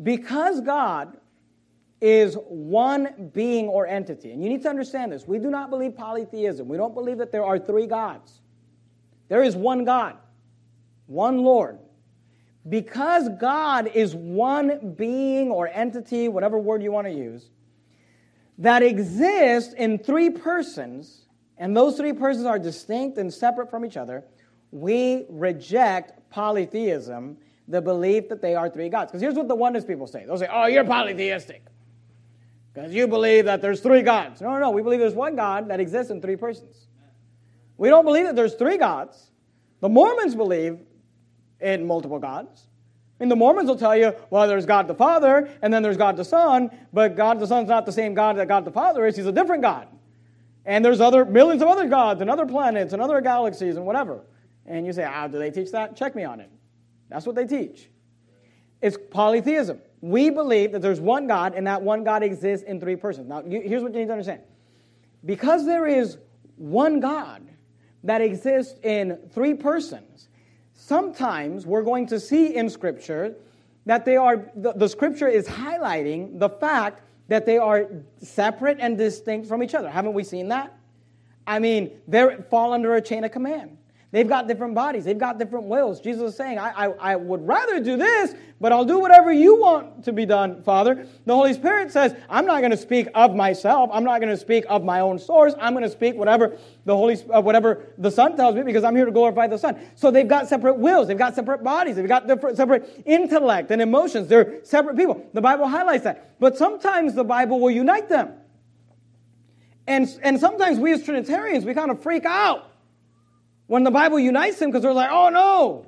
Because 0.02 0.60
God 0.60 1.18
is 2.00 2.36
one 2.48 3.30
being 3.34 3.66
or 3.66 3.86
entity, 3.86 4.32
and 4.32 4.42
you 4.42 4.48
need 4.48 4.62
to 4.62 4.68
understand 4.68 5.12
this, 5.12 5.26
we 5.26 5.38
do 5.38 5.50
not 5.50 5.68
believe 5.68 5.96
polytheism. 5.96 6.68
We 6.68 6.76
don't 6.76 6.94
believe 6.94 7.18
that 7.18 7.32
there 7.32 7.44
are 7.44 7.58
three 7.58 7.86
gods. 7.86 8.40
There 9.28 9.42
is 9.42 9.56
one 9.56 9.84
God, 9.84 10.16
one 11.06 11.38
Lord. 11.42 11.78
Because 12.68 13.28
God 13.40 13.90
is 13.94 14.14
one 14.14 14.94
being 14.96 15.50
or 15.50 15.68
entity, 15.68 16.28
whatever 16.28 16.58
word 16.58 16.82
you 16.82 16.92
want 16.92 17.06
to 17.06 17.12
use, 17.12 17.50
that 18.58 18.82
exists 18.82 19.72
in 19.74 19.98
three 19.98 20.30
persons, 20.30 21.26
and 21.56 21.76
those 21.76 21.96
three 21.96 22.12
persons 22.12 22.44
are 22.44 22.58
distinct 22.58 23.16
and 23.18 23.32
separate 23.32 23.70
from 23.70 23.84
each 23.84 23.96
other, 23.96 24.24
we 24.70 25.24
reject 25.30 26.30
polytheism, 26.30 27.38
the 27.68 27.80
belief 27.80 28.28
that 28.28 28.42
they 28.42 28.54
are 28.54 28.68
three 28.68 28.88
gods. 28.88 29.10
Because 29.10 29.22
here's 29.22 29.34
what 29.34 29.48
the 29.48 29.54
oneness 29.54 29.84
people 29.84 30.06
say 30.06 30.24
they'll 30.26 30.38
say, 30.38 30.48
oh, 30.50 30.66
you're 30.66 30.84
polytheistic. 30.84 31.62
Because 32.74 32.94
you 32.94 33.08
believe 33.08 33.46
that 33.46 33.62
there's 33.62 33.80
three 33.80 34.02
gods. 34.02 34.40
No, 34.40 34.50
no, 34.50 34.58
no. 34.58 34.70
We 34.70 34.82
believe 34.82 35.00
there's 35.00 35.14
one 35.14 35.36
God 35.36 35.68
that 35.68 35.80
exists 35.80 36.10
in 36.10 36.20
three 36.20 36.36
persons. 36.36 36.86
We 37.76 37.88
don't 37.88 38.04
believe 38.04 38.24
that 38.24 38.36
there's 38.36 38.54
three 38.54 38.78
gods. 38.78 39.30
The 39.80 39.88
Mormons 39.88 40.34
believe 40.34 40.78
in 41.60 41.86
multiple 41.86 42.18
gods. 42.18 42.66
Mean, 43.20 43.28
the 43.28 43.36
Mormons 43.36 43.68
will 43.68 43.76
tell 43.76 43.96
you, 43.96 44.14
well, 44.30 44.46
there's 44.46 44.66
God 44.66 44.86
the 44.86 44.94
Father, 44.94 45.50
and 45.60 45.72
then 45.72 45.82
there's 45.82 45.96
God 45.96 46.16
the 46.16 46.24
Son, 46.24 46.70
but 46.92 47.16
God 47.16 47.40
the 47.40 47.46
Son's 47.46 47.68
not 47.68 47.84
the 47.84 47.92
same 47.92 48.14
God 48.14 48.36
that 48.36 48.46
God 48.46 48.64
the 48.64 48.70
Father 48.70 49.06
is. 49.06 49.16
He's 49.16 49.26
a 49.26 49.32
different 49.32 49.62
God. 49.62 49.88
And 50.64 50.84
there's 50.84 51.00
other 51.00 51.24
millions 51.24 51.62
of 51.62 51.68
other 51.68 51.88
gods 51.88 52.20
and 52.20 52.30
other 52.30 52.46
planets 52.46 52.92
and 52.92 53.02
other 53.02 53.20
galaxies 53.20 53.76
and 53.76 53.84
whatever. 53.86 54.20
And 54.66 54.86
you 54.86 54.92
say, 54.92 55.04
ah, 55.04 55.26
do 55.26 55.38
they 55.38 55.50
teach 55.50 55.72
that? 55.72 55.96
Check 55.96 56.14
me 56.14 56.24
on 56.24 56.40
it. 56.40 56.50
That's 57.08 57.26
what 57.26 57.34
they 57.34 57.46
teach. 57.46 57.88
It's 58.80 58.96
polytheism. 59.10 59.80
We 60.00 60.30
believe 60.30 60.72
that 60.72 60.82
there's 60.82 61.00
one 61.00 61.26
God 61.26 61.54
and 61.54 61.66
that 61.66 61.82
one 61.82 62.04
God 62.04 62.22
exists 62.22 62.64
in 62.68 62.78
three 62.78 62.96
persons. 62.96 63.28
Now, 63.28 63.42
here's 63.42 63.82
what 63.82 63.92
you 63.94 64.00
need 64.00 64.06
to 64.06 64.12
understand. 64.12 64.42
Because 65.24 65.66
there 65.66 65.86
is 65.86 66.18
one 66.56 67.00
God 67.00 67.42
that 68.04 68.20
exists 68.20 68.78
in 68.84 69.18
three 69.32 69.54
persons, 69.54 70.27
sometimes 70.88 71.66
we're 71.66 71.82
going 71.82 72.06
to 72.06 72.18
see 72.18 72.54
in 72.54 72.70
Scripture 72.70 73.34
that 73.84 74.04
they 74.04 74.16
are, 74.16 74.50
the, 74.56 74.72
the 74.72 74.88
Scripture 74.88 75.28
is 75.28 75.46
highlighting 75.46 76.38
the 76.38 76.48
fact 76.48 77.02
that 77.28 77.44
they 77.46 77.58
are 77.58 77.86
separate 78.18 78.78
and 78.80 78.96
distinct 78.96 79.46
from 79.46 79.62
each 79.62 79.74
other. 79.74 79.90
Haven't 79.90 80.14
we 80.14 80.24
seen 80.24 80.48
that? 80.48 80.74
I 81.46 81.58
mean, 81.58 81.90
they 82.06 82.36
fall 82.50 82.72
under 82.72 82.94
a 82.94 83.00
chain 83.00 83.24
of 83.24 83.32
command. 83.32 83.77
They've 84.10 84.28
got 84.28 84.48
different 84.48 84.74
bodies. 84.74 85.04
They've 85.04 85.18
got 85.18 85.38
different 85.38 85.66
wills. 85.66 86.00
Jesus 86.00 86.30
is 86.30 86.36
saying, 86.36 86.58
I, 86.58 86.70
I, 86.70 87.12
I, 87.12 87.16
would 87.16 87.46
rather 87.46 87.78
do 87.78 87.98
this, 87.98 88.34
but 88.58 88.72
I'll 88.72 88.86
do 88.86 88.98
whatever 88.98 89.30
you 89.30 89.60
want 89.60 90.04
to 90.04 90.14
be 90.14 90.24
done, 90.24 90.62
Father. 90.62 91.06
The 91.26 91.34
Holy 91.34 91.52
Spirit 91.52 91.92
says, 91.92 92.14
I'm 92.30 92.46
not 92.46 92.60
going 92.60 92.70
to 92.70 92.78
speak 92.78 93.08
of 93.14 93.34
myself. 93.34 93.90
I'm 93.92 94.04
not 94.04 94.22
going 94.22 94.30
to 94.30 94.38
speak 94.38 94.64
of 94.70 94.82
my 94.82 95.00
own 95.00 95.18
source. 95.18 95.52
I'm 95.60 95.74
going 95.74 95.84
to 95.84 95.90
speak 95.90 96.14
whatever 96.14 96.56
the 96.86 96.96
Holy, 96.96 97.22
uh, 97.28 97.42
whatever 97.42 97.84
the 97.98 98.10
Son 98.10 98.34
tells 98.34 98.54
me 98.54 98.62
because 98.62 98.82
I'm 98.82 98.96
here 98.96 99.04
to 99.04 99.12
glorify 99.12 99.46
the 99.46 99.58
Son. 99.58 99.78
So 99.94 100.10
they've 100.10 100.26
got 100.26 100.48
separate 100.48 100.78
wills. 100.78 101.08
They've 101.08 101.18
got 101.18 101.34
separate 101.34 101.62
bodies. 101.62 101.96
They've 101.96 102.08
got 102.08 102.26
different, 102.26 102.56
separate 102.56 103.02
intellect 103.04 103.70
and 103.70 103.82
emotions. 103.82 104.28
They're 104.28 104.64
separate 104.64 104.96
people. 104.96 105.22
The 105.34 105.42
Bible 105.42 105.68
highlights 105.68 106.04
that. 106.04 106.40
But 106.40 106.56
sometimes 106.56 107.12
the 107.12 107.24
Bible 107.24 107.60
will 107.60 107.70
unite 107.70 108.08
them. 108.08 108.32
And, 109.86 110.08
and 110.22 110.40
sometimes 110.40 110.78
we 110.78 110.92
as 110.92 111.02
Trinitarians, 111.02 111.66
we 111.66 111.74
kind 111.74 111.90
of 111.90 112.02
freak 112.02 112.24
out 112.24 112.67
when 113.68 113.84
the 113.84 113.90
Bible 113.92 114.18
unites 114.18 114.58
them 114.58 114.70
because 114.70 114.82
they're 114.82 114.92
like, 114.92 115.10
oh 115.12 115.28
no. 115.28 115.86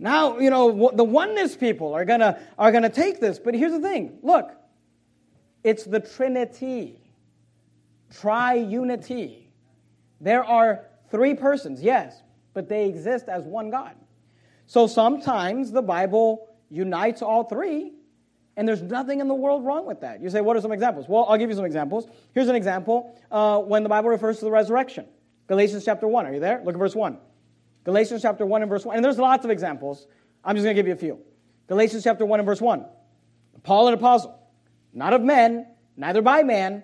Now, 0.00 0.38
you 0.38 0.50
know, 0.50 0.90
the 0.94 1.04
oneness 1.04 1.56
people 1.56 1.94
are 1.94 2.04
going 2.04 2.20
to 2.20 2.38
are 2.58 2.70
going 2.70 2.82
to 2.82 2.88
take 2.88 3.20
this. 3.20 3.38
But 3.38 3.54
here's 3.54 3.72
the 3.72 3.80
thing. 3.80 4.18
Look. 4.22 4.50
It's 5.64 5.84
the 5.84 6.00
Trinity. 6.00 7.00
Triunity. 8.12 9.48
There 10.20 10.44
are 10.44 10.86
three 11.10 11.34
persons, 11.34 11.82
yes, 11.82 12.22
but 12.54 12.68
they 12.68 12.88
exist 12.88 13.28
as 13.28 13.44
one 13.44 13.70
God. 13.70 13.94
So 14.66 14.86
sometimes 14.86 15.70
the 15.70 15.82
Bible 15.82 16.48
unites 16.70 17.22
all 17.22 17.44
three, 17.44 17.92
and 18.56 18.66
there's 18.66 18.82
nothing 18.82 19.20
in 19.20 19.28
the 19.28 19.34
world 19.34 19.64
wrong 19.64 19.86
with 19.86 20.00
that. 20.00 20.20
You 20.20 20.30
say, 20.30 20.40
what 20.40 20.56
are 20.56 20.60
some 20.60 20.72
examples? 20.72 21.06
Well, 21.08 21.26
I'll 21.28 21.38
give 21.38 21.50
you 21.50 21.56
some 21.56 21.64
examples. 21.64 22.06
Here's 22.34 22.48
an 22.48 22.56
example 22.56 23.16
uh, 23.30 23.58
when 23.60 23.82
the 23.82 23.88
Bible 23.88 24.10
refers 24.10 24.38
to 24.38 24.44
the 24.44 24.50
resurrection. 24.50 25.06
Galatians 25.48 25.84
chapter 25.84 26.06
1. 26.06 26.26
Are 26.26 26.34
you 26.34 26.40
there? 26.40 26.62
Look 26.64 26.74
at 26.74 26.78
verse 26.78 26.94
1. 26.94 27.18
Galatians 27.84 28.22
chapter 28.22 28.46
1 28.46 28.62
and 28.62 28.68
verse 28.68 28.84
1. 28.84 28.96
And 28.96 29.04
there's 29.04 29.18
lots 29.18 29.44
of 29.44 29.50
examples. 29.50 30.06
I'm 30.44 30.54
just 30.54 30.64
going 30.64 30.76
to 30.76 30.78
give 30.78 30.86
you 30.86 30.92
a 30.92 30.96
few. 30.96 31.18
Galatians 31.66 32.04
chapter 32.04 32.24
1 32.24 32.40
and 32.40 32.46
verse 32.46 32.60
1. 32.60 32.84
Paul, 33.62 33.88
an 33.88 33.94
apostle, 33.94 34.38
not 34.92 35.12
of 35.12 35.22
men, 35.22 35.66
neither 35.96 36.22
by 36.22 36.42
man, 36.42 36.82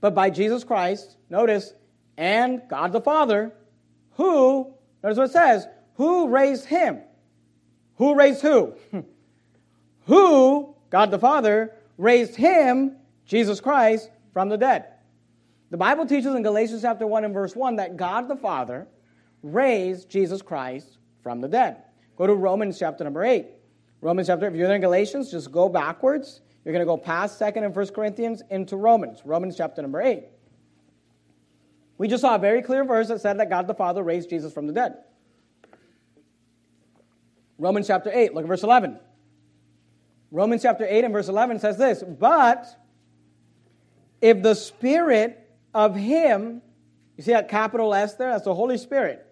but 0.00 0.14
by 0.14 0.30
Jesus 0.30 0.64
Christ, 0.64 1.16
notice, 1.28 1.72
and 2.16 2.62
God 2.68 2.92
the 2.92 3.00
Father, 3.00 3.52
who, 4.12 4.72
notice 5.02 5.18
what 5.18 5.30
it 5.30 5.32
says, 5.32 5.66
who 5.94 6.28
raised 6.28 6.64
him? 6.66 7.00
Who 7.96 8.14
raised 8.14 8.40
who? 8.40 8.74
who, 10.06 10.74
God 10.90 11.10
the 11.10 11.18
Father, 11.18 11.74
raised 11.98 12.36
him, 12.36 12.96
Jesus 13.24 13.60
Christ, 13.60 14.10
from 14.32 14.48
the 14.48 14.56
dead. 14.56 14.86
The 15.70 15.76
Bible 15.76 16.06
teaches 16.06 16.34
in 16.34 16.42
Galatians 16.42 16.82
chapter 16.82 17.06
1 17.06 17.24
and 17.24 17.34
verse 17.34 17.56
1 17.56 17.76
that 17.76 17.96
God 17.96 18.28
the 18.28 18.36
Father 18.36 18.86
raised 19.42 20.08
Jesus 20.08 20.42
Christ 20.42 20.98
from 21.22 21.40
the 21.40 21.48
dead. 21.48 21.82
Go 22.16 22.26
to 22.26 22.34
Romans 22.34 22.78
chapter 22.78 23.04
number 23.04 23.24
8. 23.24 23.46
Romans 24.00 24.28
chapter, 24.28 24.46
if 24.46 24.54
you're 24.54 24.72
in 24.72 24.80
Galatians, 24.80 25.30
just 25.30 25.50
go 25.50 25.68
backwards. 25.68 26.40
You're 26.64 26.72
going 26.72 26.82
to 26.82 26.86
go 26.86 26.96
past 26.96 27.40
2nd 27.40 27.64
and 27.64 27.74
1st 27.74 27.94
Corinthians 27.94 28.42
into 28.50 28.76
Romans. 28.76 29.22
Romans 29.24 29.56
chapter 29.56 29.82
number 29.82 30.00
8. 30.00 30.24
We 31.98 32.08
just 32.08 32.20
saw 32.20 32.34
a 32.34 32.38
very 32.38 32.62
clear 32.62 32.84
verse 32.84 33.08
that 33.08 33.20
said 33.20 33.40
that 33.40 33.48
God 33.48 33.66
the 33.66 33.74
Father 33.74 34.02
raised 34.02 34.30
Jesus 34.30 34.52
from 34.52 34.66
the 34.66 34.72
dead. 34.72 34.96
Romans 37.58 37.86
chapter 37.86 38.10
8, 38.12 38.34
look 38.34 38.44
at 38.44 38.48
verse 38.48 38.62
11. 38.62 38.98
Romans 40.30 40.62
chapter 40.62 40.86
8 40.88 41.04
and 41.04 41.12
verse 41.12 41.28
11 41.28 41.58
says 41.60 41.78
this 41.78 42.02
But 42.02 42.66
if 44.20 44.42
the 44.42 44.54
Spirit 44.54 45.45
of 45.76 45.94
him, 45.94 46.62
you 47.18 47.22
see 47.22 47.32
that 47.32 47.50
capital 47.50 47.94
S 47.94 48.14
there? 48.14 48.30
That's 48.30 48.44
the 48.44 48.54
Holy 48.54 48.78
Spirit. 48.78 49.22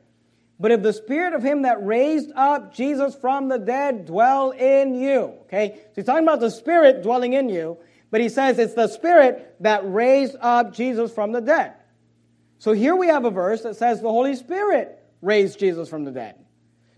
But 0.60 0.70
if 0.70 0.82
the 0.82 0.92
spirit 0.92 1.32
of 1.32 1.42
him 1.42 1.62
that 1.62 1.84
raised 1.84 2.30
up 2.36 2.74
Jesus 2.74 3.16
from 3.16 3.48
the 3.48 3.58
dead 3.58 4.06
dwell 4.06 4.50
in 4.50 4.94
you, 4.94 5.34
okay? 5.42 5.72
So 5.76 5.90
he's 5.96 6.04
talking 6.04 6.22
about 6.22 6.40
the 6.40 6.50
spirit 6.50 7.02
dwelling 7.02 7.32
in 7.32 7.48
you, 7.48 7.78
but 8.10 8.20
he 8.20 8.28
says 8.28 8.58
it's 8.58 8.74
the 8.74 8.86
spirit 8.86 9.56
that 9.60 9.80
raised 9.84 10.36
up 10.40 10.72
Jesus 10.72 11.12
from 11.12 11.32
the 11.32 11.40
dead. 11.40 11.72
So 12.58 12.72
here 12.72 12.94
we 12.94 13.08
have 13.08 13.24
a 13.24 13.30
verse 13.30 13.62
that 13.62 13.76
says 13.76 14.00
the 14.00 14.10
Holy 14.10 14.36
Spirit 14.36 15.02
raised 15.22 15.58
Jesus 15.58 15.88
from 15.88 16.04
the 16.04 16.12
dead. 16.12 16.36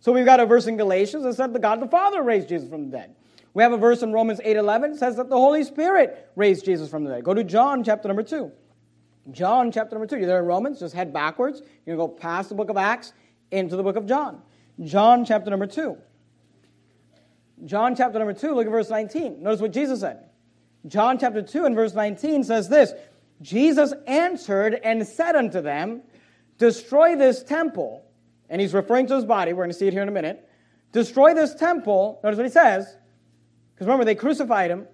So 0.01 0.13
we've 0.13 0.27
got 0.27 0.41
a 0.41 0.47
verse 0.47 0.67
in 0.67 0.77
Galatians 0.77 1.25
that 1.25 1.35
says 1.35 1.53
the 1.53 1.59
God 1.59 1.81
the 1.81 1.89
Father 1.89 2.23
raised 2.23 2.49
Jesus 2.49 2.69
from 2.69 2.91
the 2.91 2.97
dead. 2.99 3.15
We 3.55 3.63
have 3.63 3.73
a 3.73 3.79
verse 3.79 4.03
in 4.03 4.13
Romans 4.13 4.41
8:11 4.45 4.93
that 4.93 4.99
says 4.99 5.17
that 5.17 5.31
the 5.31 5.37
Holy 5.37 5.65
Spirit 5.65 6.31
raised 6.37 6.67
Jesus 6.67 6.91
from 6.91 7.05
the 7.05 7.11
dead. 7.11 7.25
Go 7.25 7.33
to 7.33 7.43
John 7.43 7.83
chapter 7.83 8.07
number 8.07 8.23
2. 8.23 8.53
John 9.31 9.73
chapter 9.73 9.97
number 9.97 10.07
2. 10.07 10.19
You're 10.19 10.27
there 10.27 10.39
in 10.39 10.47
Romans, 10.47 10.81
just 10.81 10.95
head 10.95 11.13
backwards. 11.13 11.63
You're 11.85 11.97
going 11.97 12.09
to 12.09 12.15
go 12.15 12.21
past 12.21 12.49
the 12.49 12.55
book 12.55 12.71
of 12.71 12.77
Acts 12.77 13.13
into 13.51 13.77
the 13.77 13.83
book 13.83 13.97
of 13.97 14.07
John. 14.07 14.43
John 14.83 15.25
chapter 15.25 15.51
number 15.51 15.67
2. 15.67 15.97
John 17.65 17.97
chapter 17.97 18.19
number 18.19 18.35
2, 18.35 18.55
look 18.55 18.67
at 18.67 18.71
verse 18.71 18.91
19. 18.91 19.43
Notice 19.43 19.61
what 19.61 19.73
Jesus 19.73 20.01
said. 20.01 20.29
John 20.87 21.19
chapter 21.19 21.43
2 21.43 21.65
and 21.65 21.75
verse 21.75 21.95
19 21.95 22.45
says 22.45 22.69
this 22.69 22.93
Jesus 23.43 23.93
answered 24.07 24.79
and 24.85 25.07
said 25.07 25.37
unto 25.37 25.61
them, 25.61 26.03
Destroy 26.59 27.17
this 27.17 27.43
temple. 27.43 28.05
And 28.49 28.61
he's 28.61 28.73
referring 28.73 29.07
to 29.09 29.17
his 29.17 29.25
body. 29.25 29.53
We're 29.53 29.65
going 29.65 29.71
to 29.71 29.77
see 29.77 29.89
it 29.89 29.93
here 29.93 30.03
in 30.03 30.09
a 30.09 30.13
minute. 30.13 30.49
Destroy 30.93 31.35
this 31.35 31.55
temple. 31.55 32.21
Notice 32.23 32.37
what 32.37 32.47
he 32.47 32.53
says. 32.53 32.97
Because 33.75 33.87
remember, 33.87 34.05
they 34.05 34.15
crucified 34.15 34.71
him. 34.71 34.87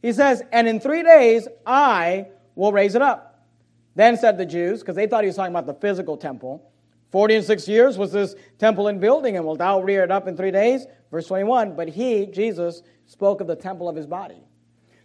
He 0.00 0.12
says, 0.12 0.42
And 0.52 0.68
in 0.68 0.80
three 0.80 1.02
days 1.02 1.48
I 1.66 2.28
will 2.54 2.72
raise 2.72 2.94
it 2.94 3.02
up. 3.02 3.31
Then 3.94 4.16
said 4.16 4.38
the 4.38 4.46
Jews, 4.46 4.80
because 4.80 4.96
they 4.96 5.06
thought 5.06 5.24
he 5.24 5.28
was 5.28 5.36
talking 5.36 5.52
about 5.52 5.66
the 5.66 5.74
physical 5.74 6.16
temple. 6.16 6.70
Forty 7.10 7.34
and 7.34 7.44
six 7.44 7.68
years 7.68 7.98
was 7.98 8.12
this 8.12 8.34
temple 8.58 8.88
in 8.88 8.98
building, 8.98 9.36
and 9.36 9.44
will 9.44 9.56
thou 9.56 9.80
rear 9.80 10.02
it 10.02 10.10
up 10.10 10.26
in 10.28 10.36
three 10.36 10.50
days? 10.50 10.86
Verse 11.10 11.26
21. 11.26 11.76
But 11.76 11.88
he, 11.88 12.26
Jesus, 12.26 12.82
spoke 13.06 13.40
of 13.40 13.46
the 13.46 13.56
temple 13.56 13.88
of 13.88 13.94
his 13.94 14.06
body. 14.06 14.42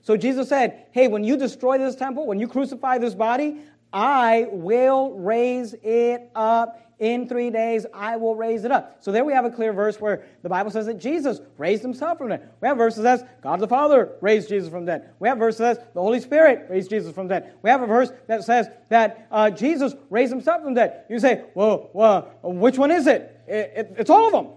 So 0.01 0.15
Jesus 0.15 0.47
said, 0.47 0.85
Hey, 0.91 1.09
when 1.09 1.25
you 1.25 1.35
destroy 1.35 1.77
this 1.77 1.95
temple, 1.95 2.25
when 2.25 2.39
you 2.39 2.47
crucify 2.47 2.97
this 2.97 3.13
body, 3.13 3.57
I 3.91 4.47
will 4.51 5.13
raise 5.15 5.75
it 5.83 6.29
up 6.33 6.86
in 6.99 7.27
three 7.27 7.49
days. 7.49 7.85
I 7.93 8.17
will 8.17 8.35
raise 8.35 8.63
it 8.63 8.71
up. 8.71 8.97
So 9.01 9.11
there 9.11 9.23
we 9.23 9.33
have 9.33 9.45
a 9.45 9.51
clear 9.51 9.73
verse 9.73 9.99
where 9.99 10.25
the 10.41 10.49
Bible 10.49 10.71
says 10.71 10.85
that 10.87 10.99
Jesus 10.99 11.39
raised 11.57 11.81
himself 11.81 12.17
from 12.17 12.29
dead. 12.29 12.49
We 12.61 12.67
have 12.67 12.77
verses 12.77 13.03
that 13.03 13.19
says 13.19 13.29
God 13.41 13.59
the 13.59 13.67
Father 13.67 14.13
raised 14.21 14.49
Jesus 14.49 14.69
from 14.69 14.85
dead. 14.85 15.09
We 15.19 15.27
have 15.27 15.37
verses 15.37 15.59
that 15.59 15.77
says 15.77 15.85
the 15.93 16.01
Holy 16.01 16.19
Spirit 16.19 16.67
raised 16.69 16.89
Jesus 16.89 17.13
from 17.13 17.27
dead. 17.27 17.53
We 17.61 17.69
have 17.69 17.81
a 17.81 17.87
verse 17.87 18.11
that 18.27 18.43
says 18.43 18.67
that 18.89 19.27
uh, 19.31 19.49
Jesus 19.51 19.93
raised 20.09 20.31
himself 20.31 20.63
from 20.63 20.73
dead. 20.73 21.03
You 21.09 21.19
say, 21.19 21.45
well, 21.53 21.89
well 21.93 22.33
which 22.43 22.77
one 22.77 22.91
is 22.91 23.07
it? 23.07 23.41
it, 23.47 23.73
it 23.75 23.95
it's 23.99 24.09
all 24.09 24.27
of 24.27 24.33
them. 24.33 24.53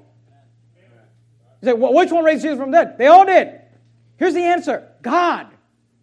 You 1.63 1.69
say, 1.69 1.73
well, 1.75 1.93
which 1.93 2.11
one 2.11 2.25
raised 2.25 2.43
Jesus 2.43 2.59
from 2.59 2.71
dead? 2.71 2.97
They 2.97 3.07
all 3.07 3.27
did. 3.27 3.61
Here's 4.17 4.35
the 4.35 4.43
answer 4.43 4.89
God 5.03 5.49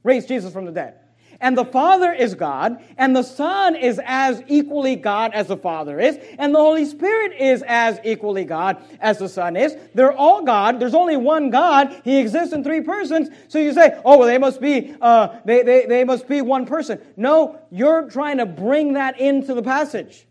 raised 0.03 0.27
Jesus 0.27 0.53
from 0.53 0.65
the 0.65 0.71
dead. 0.71 0.95
And 1.39 1.57
the 1.57 1.65
Father 1.65 2.11
is 2.11 2.35
God, 2.35 2.83
and 2.97 3.15
the 3.15 3.23
Son 3.23 3.75
is 3.75 3.99
as 4.03 4.41
equally 4.47 4.95
God 4.95 5.31
as 5.33 5.47
the 5.47 5.57
Father 5.57 5.99
is, 5.99 6.17
and 6.39 6.53
the 6.53 6.59
Holy 6.59 6.85
Spirit 6.85 7.33
is 7.39 7.63
as 7.67 7.99
equally 8.03 8.43
God 8.43 8.77
as 8.99 9.19
the 9.19 9.29
Son 9.29 9.55
is. 9.55 9.75
They're 9.93 10.11
all 10.11 10.43
God. 10.43 10.79
There's 10.79 10.95
only 10.95 11.17
one 11.17 11.49
God. 11.49 12.01
He 12.03 12.17
exists 12.17 12.53
in 12.53 12.63
three 12.63 12.81
persons. 12.81 13.29
So 13.47 13.59
you 13.59 13.73
say, 13.73 13.99
oh, 14.03 14.17
well, 14.17 14.27
they 14.27 14.38
must 14.38 14.59
be, 14.59 14.95
uh, 15.01 15.39
they, 15.45 15.63
they, 15.63 15.85
they 15.85 16.03
must 16.03 16.27
be 16.27 16.41
one 16.41 16.65
person. 16.65 16.99
No, 17.15 17.59
you're 17.71 18.09
trying 18.09 18.38
to 18.38 18.45
bring 18.45 18.93
that 18.93 19.19
into 19.19 19.53
the 19.53 19.63
passage. 19.63 20.25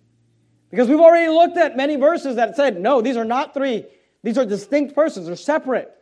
Because 0.70 0.88
we've 0.88 1.00
already 1.00 1.30
looked 1.30 1.56
at 1.56 1.76
many 1.76 1.96
verses 1.96 2.36
that 2.36 2.56
said, 2.56 2.80
no, 2.80 3.00
these 3.00 3.16
are 3.16 3.24
not 3.24 3.54
three. 3.54 3.86
These 4.22 4.38
are 4.38 4.44
distinct 4.44 4.94
persons. 4.94 5.26
They're 5.26 5.36
separate. 5.36 5.92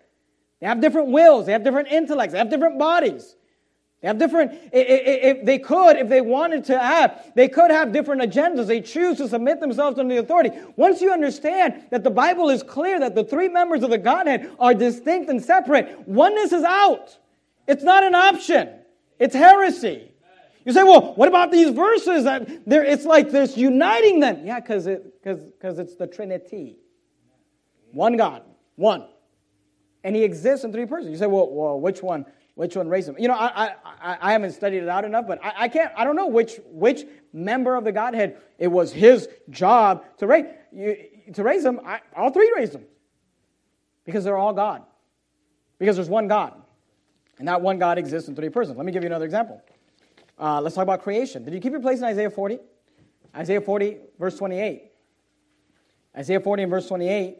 They 0.61 0.66
have 0.66 0.80
different 0.80 1.09
wills, 1.09 1.44
they 1.44 1.52
have 1.52 1.62
different 1.62 1.88
intellects, 1.88 2.32
they 2.32 2.38
have 2.38 2.48
different 2.48 2.78
bodies. 2.78 3.36
They 4.05 4.09
have 4.09 4.18
different, 4.18 4.52
if 4.70 5.46
they 5.46 5.59
could, 5.59 5.96
if 5.96 6.11
they 6.11 6.20
wanted 6.20 6.66
to 6.66 6.78
have, 6.78 7.32
they 7.34 7.48
could 7.48 7.70
have 7.70 7.90
different 7.90 8.20
agendas. 8.20 8.66
They 8.66 8.82
choose 8.82 9.16
to 9.16 9.26
submit 9.26 9.61
themselves 9.61 9.98
under 9.98 10.14
the 10.14 10.20
authority. 10.20 10.50
Once 10.76 11.00
you 11.00 11.11
understand 11.11 11.84
that 11.90 12.05
the 12.05 12.11
Bible 12.11 12.50
is 12.50 12.62
clear 12.62 13.00
that 13.00 13.14
the 13.14 13.24
three 13.24 13.48
members 13.48 13.82
of 13.82 13.88
the 13.88 13.96
Godhead 13.96 14.50
are 14.59 14.74
distinct 14.74 15.30
and 15.30 15.42
separate, 15.42 16.07
oneness 16.07 16.52
is 16.52 16.64
out. 16.64 17.16
It's 17.66 17.82
not 17.82 18.05
an 18.05 18.14
option, 18.14 18.68
it's 19.18 19.34
heresy. 19.34 20.12
You 20.66 20.74
say, 20.74 20.82
well, 20.82 21.14
what 21.14 21.28
about 21.28 21.50
these 21.50 21.70
verses 21.70 22.24
that 22.24 22.68
there, 22.68 22.84
it's 22.84 23.07
like 23.07 23.30
there's 23.30 23.57
uniting 23.57 24.20
them? 24.20 24.44
Yeah, 24.44 24.61
because 24.61 24.86
it, 24.86 25.14
cause, 25.24 25.40
cause 25.62 25.78
it's 25.78 25.96
the 25.96 26.07
Trinity. 26.07 26.76
One 27.90 28.18
God, 28.18 28.42
one 28.76 29.07
and 30.05 30.14
he 30.14 30.22
exists 30.22 30.64
in 30.64 30.72
three 30.72 30.86
persons. 30.86 31.11
You 31.11 31.16
say, 31.16 31.26
well, 31.26 31.48
well 31.50 31.80
which 31.80 32.02
one? 32.02 32.26
Which 32.55 32.76
one 32.76 32.88
raised 32.88 33.09
him? 33.09 33.16
You 33.18 33.28
know, 33.28 33.34
I, 33.34 33.74
I, 33.84 34.16
I 34.20 34.32
haven't 34.32 34.52
studied 34.52 34.82
it 34.82 34.88
out 34.88 35.05
enough, 35.05 35.26
but 35.26 35.44
I, 35.44 35.64
I 35.64 35.68
can't. 35.68 35.90
I 35.96 36.05
don't 36.05 36.14
know 36.14 36.28
which 36.28 36.61
which 36.66 37.05
member 37.32 37.74
of 37.74 37.82
the 37.82 37.90
Godhead 37.90 38.40
it 38.59 38.68
was 38.68 38.92
his 38.92 39.28
job 39.50 40.05
to 40.18 40.26
raise 40.26 40.46
you, 40.72 40.96
to 41.32 41.42
raise 41.42 41.64
them. 41.64 41.80
I, 41.84 42.00
all 42.16 42.30
three 42.30 42.52
raised 42.55 42.72
them 42.72 42.84
because 44.05 44.22
they're 44.22 44.36
all 44.36 44.52
God. 44.52 44.82
Because 45.78 45.96
there's 45.96 46.09
one 46.09 46.28
God, 46.28 46.55
and 47.38 47.48
that 47.48 47.61
one 47.61 47.80
God 47.80 47.98
exists 47.98 48.28
in 48.28 48.36
three 48.36 48.48
persons. 48.48 48.76
Let 48.76 48.86
me 48.86 48.92
give 48.92 49.02
you 49.02 49.09
another 49.09 49.24
example. 49.24 49.61
Uh, 50.38 50.61
let's 50.61 50.76
talk 50.76 50.82
about 50.84 51.02
creation. 51.02 51.44
Did 51.44 51.55
you 51.55 51.61
keep 51.61 51.72
your 51.72 51.80
place 51.80 51.98
in 51.98 52.05
Isaiah 52.05 52.30
40? 52.30 52.59
Isaiah 53.36 53.61
40, 53.61 53.98
verse 54.18 54.36
28. 54.38 54.84
Isaiah 56.16 56.40
40 56.40 56.62
and 56.62 56.70
verse 56.70 56.86
28 56.86 57.38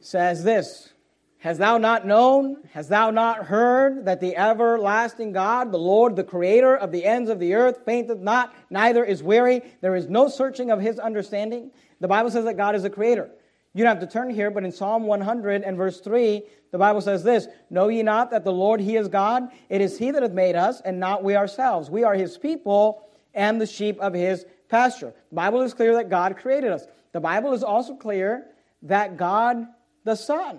says 0.00 0.42
this 0.42 0.92
Has 1.40 1.58
thou 1.58 1.78
not 1.78 2.04
known, 2.04 2.56
hast 2.72 2.88
thou 2.88 3.10
not 3.12 3.46
heard 3.46 4.04
that 4.06 4.20
the 4.20 4.36
everlasting 4.36 5.30
God, 5.30 5.70
the 5.70 5.78
Lord, 5.78 6.16
the 6.16 6.24
creator 6.24 6.76
of 6.76 6.90
the 6.90 7.04
ends 7.04 7.30
of 7.30 7.38
the 7.38 7.54
earth, 7.54 7.84
fainteth 7.84 8.18
not, 8.18 8.52
neither 8.70 9.04
is 9.04 9.22
weary? 9.22 9.62
There 9.80 9.94
is 9.94 10.08
no 10.08 10.28
searching 10.28 10.72
of 10.72 10.80
his 10.80 10.98
understanding. 10.98 11.70
The 12.00 12.08
Bible 12.08 12.32
says 12.32 12.44
that 12.44 12.56
God 12.56 12.74
is 12.74 12.82
a 12.82 12.90
creator. 12.90 13.30
You 13.72 13.84
don't 13.84 13.96
have 13.96 14.08
to 14.08 14.12
turn 14.12 14.30
here, 14.30 14.50
but 14.50 14.64
in 14.64 14.72
Psalm 14.72 15.04
100 15.04 15.62
and 15.62 15.76
verse 15.76 16.00
3, 16.00 16.42
the 16.72 16.78
Bible 16.78 17.00
says 17.00 17.22
this 17.22 17.46
Know 17.70 17.86
ye 17.86 18.02
not 18.02 18.32
that 18.32 18.42
the 18.42 18.52
Lord, 18.52 18.80
He 18.80 18.96
is 18.96 19.06
God? 19.06 19.48
It 19.68 19.80
is 19.80 19.96
He 19.96 20.10
that 20.10 20.22
hath 20.24 20.32
made 20.32 20.56
us, 20.56 20.80
and 20.80 20.98
not 20.98 21.22
we 21.22 21.36
ourselves. 21.36 21.88
We 21.88 22.02
are 22.02 22.14
His 22.14 22.36
people 22.36 23.08
and 23.32 23.60
the 23.60 23.66
sheep 23.66 24.00
of 24.00 24.12
His 24.12 24.44
pasture. 24.68 25.14
The 25.30 25.36
Bible 25.36 25.60
is 25.60 25.72
clear 25.72 25.94
that 25.94 26.10
God 26.10 26.36
created 26.36 26.72
us. 26.72 26.86
The 27.12 27.20
Bible 27.20 27.52
is 27.52 27.62
also 27.62 27.94
clear 27.94 28.46
that 28.82 29.16
God 29.16 29.68
the 30.02 30.16
Son 30.16 30.58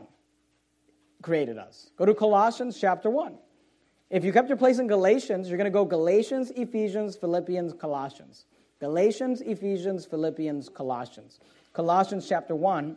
created 1.21 1.57
us. 1.57 1.89
Go 1.97 2.05
to 2.05 2.13
Colossians 2.13 2.79
chapter 2.79 3.09
1. 3.09 3.37
If 4.09 4.23
you 4.23 4.33
kept 4.33 4.47
your 4.47 4.57
place 4.57 4.79
in 4.79 4.87
Galatians, 4.87 5.49
you're 5.49 5.57
going 5.57 5.65
to 5.65 5.71
go 5.71 5.85
Galatians, 5.85 6.51
Ephesians, 6.51 7.15
Philippians, 7.15 7.73
Colossians. 7.73 8.45
Galatians, 8.79 9.41
Ephesians, 9.41 10.05
Philippians, 10.05 10.69
Colossians. 10.69 11.39
Colossians 11.73 12.27
chapter 12.27 12.55
1. 12.55 12.95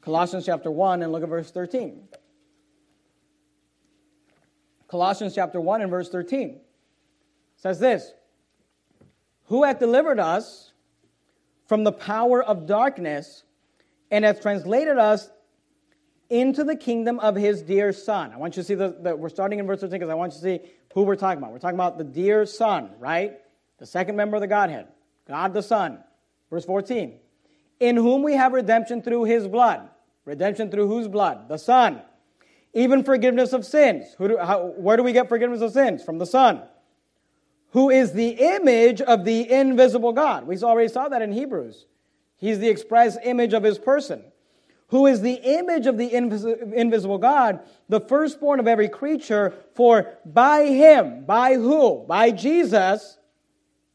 Colossians 0.00 0.46
chapter 0.46 0.70
1 0.70 1.02
and 1.02 1.12
look 1.12 1.22
at 1.22 1.28
verse 1.28 1.50
13. 1.50 2.08
Colossians 4.88 5.34
chapter 5.34 5.60
1 5.60 5.82
and 5.82 5.90
verse 5.90 6.08
13 6.08 6.60
says 7.56 7.78
this 7.78 8.12
Who 9.44 9.64
hath 9.64 9.78
delivered 9.78 10.18
us 10.18 10.72
from 11.66 11.84
the 11.84 11.92
power 11.92 12.42
of 12.42 12.66
darkness 12.66 13.44
and 14.10 14.24
hath 14.24 14.40
translated 14.40 14.98
us 14.98 15.30
into 16.30 16.64
the 16.64 16.76
kingdom 16.76 17.18
of 17.18 17.36
his 17.36 17.60
dear 17.60 17.92
son. 17.92 18.32
I 18.32 18.38
want 18.38 18.56
you 18.56 18.62
to 18.62 18.66
see 18.66 18.74
that 18.74 19.18
we're 19.18 19.28
starting 19.28 19.58
in 19.58 19.66
verse 19.66 19.80
13 19.80 19.98
because 19.98 20.08
I 20.08 20.14
want 20.14 20.32
you 20.32 20.40
to 20.40 20.42
see 20.42 20.70
who 20.94 21.02
we're 21.02 21.16
talking 21.16 21.38
about. 21.38 21.52
We're 21.52 21.58
talking 21.58 21.76
about 21.76 21.98
the 21.98 22.04
dear 22.04 22.46
son, 22.46 22.90
right? 22.98 23.38
The 23.78 23.86
second 23.86 24.16
member 24.16 24.36
of 24.36 24.40
the 24.40 24.46
Godhead, 24.46 24.86
God 25.26 25.54
the 25.54 25.62
Son. 25.62 25.98
Verse 26.50 26.64
14. 26.64 27.18
In 27.78 27.96
whom 27.96 28.22
we 28.22 28.34
have 28.34 28.52
redemption 28.52 29.02
through 29.02 29.24
his 29.24 29.46
blood. 29.48 29.88
Redemption 30.24 30.70
through 30.70 30.88
whose 30.88 31.08
blood? 31.08 31.48
The 31.48 31.56
Son. 31.56 32.02
Even 32.74 33.02
forgiveness 33.04 33.52
of 33.52 33.64
sins. 33.64 34.14
Do, 34.18 34.36
how, 34.36 34.66
where 34.76 34.96
do 34.96 35.02
we 35.02 35.12
get 35.12 35.28
forgiveness 35.28 35.62
of 35.62 35.72
sins? 35.72 36.04
From 36.04 36.18
the 36.18 36.26
Son. 36.26 36.62
Who 37.70 37.88
is 37.88 38.12
the 38.12 38.30
image 38.30 39.00
of 39.00 39.24
the 39.24 39.50
invisible 39.50 40.12
God. 40.12 40.46
We 40.46 40.58
already 40.58 40.88
saw 40.88 41.08
that 41.08 41.22
in 41.22 41.32
Hebrews. 41.32 41.86
He's 42.36 42.58
the 42.58 42.68
express 42.68 43.16
image 43.22 43.52
of 43.52 43.62
his 43.62 43.78
person, 43.78 44.24
who 44.90 45.06
is 45.06 45.20
the 45.20 45.34
image 45.34 45.86
of 45.86 45.96
the 45.96 46.12
invisible 46.12 47.18
God, 47.18 47.60
the 47.88 48.00
firstborn 48.00 48.60
of 48.60 48.68
every 48.68 48.88
creature. 48.88 49.54
For 49.74 50.18
by 50.24 50.66
him, 50.66 51.24
by 51.24 51.54
who? 51.54 52.04
By 52.06 52.30
Jesus, 52.30 53.16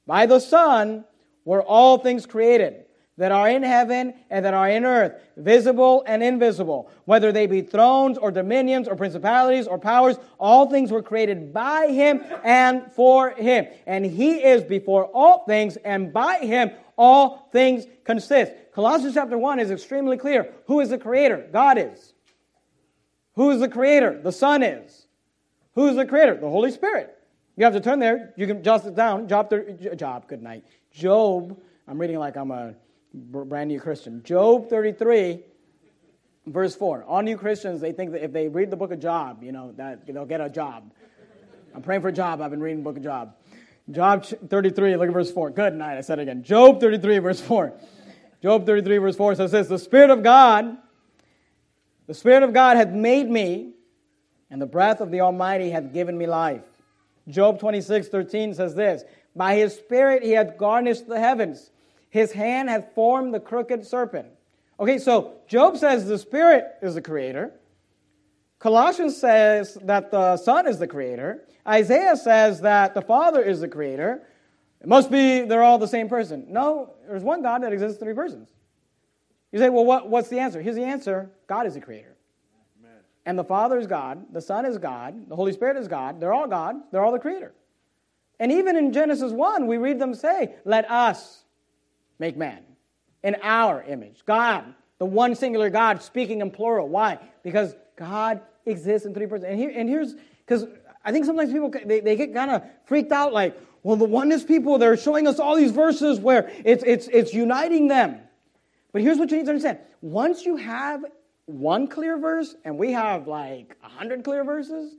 by 0.08 0.26
the 0.26 0.40
Son, 0.40 1.06
were 1.44 1.62
all 1.62 1.98
things 1.98 2.26
created 2.26 2.86
that 3.18 3.32
are 3.32 3.50
in 3.50 3.64
heaven 3.64 4.14
and 4.30 4.44
that 4.44 4.54
are 4.54 4.68
in 4.70 4.84
earth, 4.84 5.14
visible 5.38 6.04
and 6.06 6.22
invisible, 6.22 6.92
whether 7.06 7.32
they 7.32 7.48
be 7.48 7.62
thrones 7.62 8.18
or 8.18 8.30
dominions 8.30 8.90
or 8.90 8.96
principalities 8.96 9.68
or 9.68 9.78
powers, 9.78 10.18
all 10.38 10.70
things 10.70 10.92
were 10.92 11.02
created 11.02 11.54
by 11.54 11.88
him 11.88 12.22
and 12.44 12.92
for 12.92 13.30
him. 13.32 13.68
And 13.86 14.06
he 14.06 14.44
is 14.44 14.64
before 14.64 15.06
all 15.06 15.46
things, 15.46 15.78
and 15.78 16.12
by 16.12 16.40
him 16.40 16.72
all 16.98 17.48
things 17.52 17.86
consist. 18.04 18.52
Colossians 18.76 19.14
chapter 19.14 19.38
1 19.38 19.60
is 19.62 19.72
extremely 19.72 20.18
clear. 20.18 20.54
Who 20.68 20.82
is 20.82 20.90
the 20.90 20.98
creator? 20.98 21.48
God 21.54 21.78
is. 21.78 22.14
Who 23.36 23.52
is 23.52 23.62
the 23.62 23.70
creator? 23.70 24.20
The 24.22 24.34
Son 24.34 24.62
is. 24.62 25.08
Who 25.76 25.88
is 25.88 25.96
the 25.96 26.06
creator? 26.06 26.36
The 26.36 26.50
Holy 26.50 26.72
Spirit. 26.72 27.18
You 27.56 27.64
have 27.64 27.74
to 27.74 27.80
turn 27.80 28.00
there. 28.00 28.34
You 28.36 28.48
can 28.48 28.62
jot 28.62 28.86
it 28.86 28.94
down. 28.94 29.30
Job, 29.30 29.50
Job, 29.96 30.28
good 30.28 30.44
night. 30.44 30.66
Job, 30.92 31.58
I'm 31.88 31.98
reading 31.98 32.20
like 32.20 32.36
I'm 32.36 32.52
a 32.52 32.74
brand 33.14 33.70
new 33.70 33.80
Christian. 33.80 34.22
Job 34.24 34.70
33, 34.70 35.40
verse 36.48 36.76
4. 36.76 37.06
All 37.06 37.22
new 37.22 37.38
Christians, 37.38 37.80
they 37.80 37.94
think 37.94 38.12
that 38.12 38.26
if 38.26 38.34
they 38.34 38.50
read 38.50 38.72
the 38.72 38.76
book 38.76 38.92
of 38.92 39.00
Job, 39.00 39.42
you 39.42 39.54
know, 39.54 39.72
that 39.78 40.06
they'll 40.06 40.26
get 40.26 40.42
a 40.42 40.50
job. 40.50 40.92
I'm 41.74 41.82
praying 41.82 42.02
for 42.02 42.10
a 42.10 42.14
job. 42.14 42.42
I've 42.42 42.52
been 42.52 42.60
reading 42.60 42.80
the 42.80 42.84
book 42.84 42.98
of 42.98 43.04
Job. 43.04 43.36
Job 43.90 44.26
33, 44.26 44.98
look 44.98 45.08
at 45.08 45.14
verse 45.14 45.32
4. 45.32 45.52
Good 45.52 45.76
night. 45.76 45.98
I 45.98 46.02
said 46.02 46.20
it 46.20 46.24
again. 46.24 46.44
Job 46.44 46.82
33, 46.82 47.20
verse 47.20 47.40
4. 47.40 47.74
Job 48.46 48.68
33, 48.68 49.00
verse 49.00 49.16
4 49.16 49.34
says 49.34 49.50
this 49.50 49.68
The 49.68 49.80
Spirit 49.80 50.12
of 50.12 50.22
God, 50.22 50.78
the 52.06 52.14
Spirit 52.14 52.44
of 52.44 52.54
God 52.54 52.78
hath 52.78 52.90
made 52.92 53.28
me, 53.28 53.72
and 54.52 54.62
the 54.62 54.68
breath 54.68 55.02
of 55.02 55.10
the 55.10 55.22
Almighty 55.22 55.72
hath 55.72 55.92
given 55.92 56.16
me 56.16 56.28
life. 56.28 56.62
Job 57.28 57.60
26, 57.60 58.08
13 58.08 58.54
says 58.54 58.76
this 58.76 59.04
By 59.36 59.56
his 59.56 59.74
Spirit 59.74 60.22
he 60.22 60.34
hath 60.34 60.60
garnished 60.60 61.08
the 61.08 61.20
heavens, 61.20 61.72
his 62.12 62.34
hand 62.34 62.70
hath 62.70 62.94
formed 62.94 63.34
the 63.34 63.40
crooked 63.40 63.84
serpent. 63.84 64.28
Okay, 64.80 65.00
so 65.00 65.34
Job 65.48 65.76
says 65.78 66.06
the 66.06 66.20
Spirit 66.20 66.66
is 66.84 66.94
the 66.94 67.02
creator. 67.02 67.52
Colossians 68.60 69.18
says 69.18 69.74
that 69.82 70.12
the 70.12 70.38
Son 70.38 70.68
is 70.68 70.78
the 70.78 70.86
creator. 70.86 71.44
Isaiah 71.68 72.16
says 72.16 72.62
that 72.62 72.94
the 72.94 73.02
Father 73.02 73.42
is 73.42 73.62
the 73.62 73.68
creator. 73.68 74.22
It 74.86 74.90
must 74.90 75.10
be 75.10 75.42
they're 75.42 75.64
all 75.64 75.80
the 75.80 75.88
same 75.88 76.08
person. 76.08 76.46
No, 76.48 76.94
there's 77.08 77.24
one 77.24 77.42
God 77.42 77.64
that 77.64 77.74
exists 77.74 77.98
in 77.98 78.06
three 78.06 78.14
persons. 78.14 78.48
You 79.52 79.58
say, 79.58 79.70
well, 79.70 79.84
what, 79.84 80.12
what's 80.12 80.30
the 80.30 80.38
answer? 80.38 80.62
Here's 80.62 80.76
the 80.76 80.84
answer 80.84 81.32
God 81.48 81.66
is 81.66 81.74
the 81.74 81.82
creator. 81.82 82.16
Amen. 82.80 83.00
And 83.26 83.40
the 83.40 83.44
Father 83.44 83.80
is 83.80 83.88
God, 83.88 84.32
the 84.32 84.42
Son 84.42 84.64
is 84.64 84.78
God, 84.78 85.28
the 85.28 85.36
Holy 85.36 85.54
Spirit 85.54 85.76
is 85.78 85.88
God. 85.88 86.20
They're 86.20 86.36
all 86.36 86.48
God, 86.48 86.76
they're 86.92 87.04
all 87.04 87.12
the 87.12 87.18
creator. 87.18 87.52
And 88.40 88.52
even 88.52 88.76
in 88.76 88.94
Genesis 88.94 89.32
1, 89.32 89.66
we 89.66 89.78
read 89.78 89.98
them 89.98 90.14
say, 90.14 90.54
Let 90.66 90.88
us 90.92 91.46
make 92.20 92.38
man 92.38 92.60
in 93.24 93.38
our 93.42 93.82
image. 93.88 94.22
God, 94.28 94.72
the 95.00 95.06
one 95.08 95.34
singular 95.34 95.72
God, 95.72 96.04
speaking 96.04 96.42
in 96.42 96.52
plural. 96.52 96.88
Why? 96.88 97.18
Because 97.42 97.74
God 97.96 98.40
exists 98.68 99.08
in 99.08 99.16
three 99.16 99.26
persons. 99.26 99.50
And, 99.50 99.58
here, 99.58 99.74
and 99.76 99.90
here's, 99.90 100.14
because 100.46 100.68
I 101.04 101.12
think 101.12 101.26
sometimes 101.26 101.52
people, 101.52 101.74
they, 101.86 102.02
they 102.02 102.16
get 102.16 102.36
kind 102.36 102.52
of 102.52 102.62
freaked 102.86 103.12
out 103.12 103.34
like, 103.34 103.60
well, 103.86 103.98
the 103.98 104.06
oneness 104.06 104.44
people, 104.44 104.80
they're 104.80 104.98
showing 104.98 105.28
us 105.28 105.38
all 105.38 105.56
these 105.56 105.70
verses 105.70 106.20
where 106.20 106.52
it's, 106.66 106.84
it's, 106.84 107.08
it's 107.08 107.36
uniting 107.36 107.88
them. 107.88 108.20
But 108.92 109.04
here's 109.04 109.20
what 109.20 109.30
you 109.30 109.38
need 109.38 109.44
to 109.44 109.52
understand. 109.52 109.78
Once 110.02 110.44
you 110.44 110.56
have 110.56 111.06
one 111.46 111.88
clear 111.88 112.18
verse, 112.18 112.56
and 112.66 112.80
we 112.80 112.94
have 112.94 113.28
like 113.28 113.78
a 113.84 113.88
hundred 113.88 114.24
clear 114.24 114.44
verses, 114.44 114.96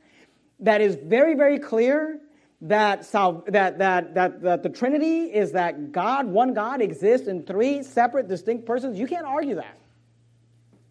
that 0.60 0.80
is 0.80 0.94
very, 0.94 1.34
very 1.34 1.58
clear 1.58 2.20
that, 2.60 3.04
sal- 3.04 3.42
that, 3.48 3.78
that, 3.78 4.14
that, 4.14 4.40
that 4.42 4.62
the 4.62 4.68
Trinity 4.68 5.34
is 5.34 5.50
that 5.50 5.90
God, 5.90 6.26
one 6.26 6.54
God, 6.54 6.80
exists 6.80 7.26
in 7.26 7.42
three 7.42 7.82
separate, 7.82 8.28
distinct 8.28 8.66
persons. 8.66 9.00
You 9.00 9.08
can't 9.08 9.26
argue 9.26 9.56
that. 9.56 9.78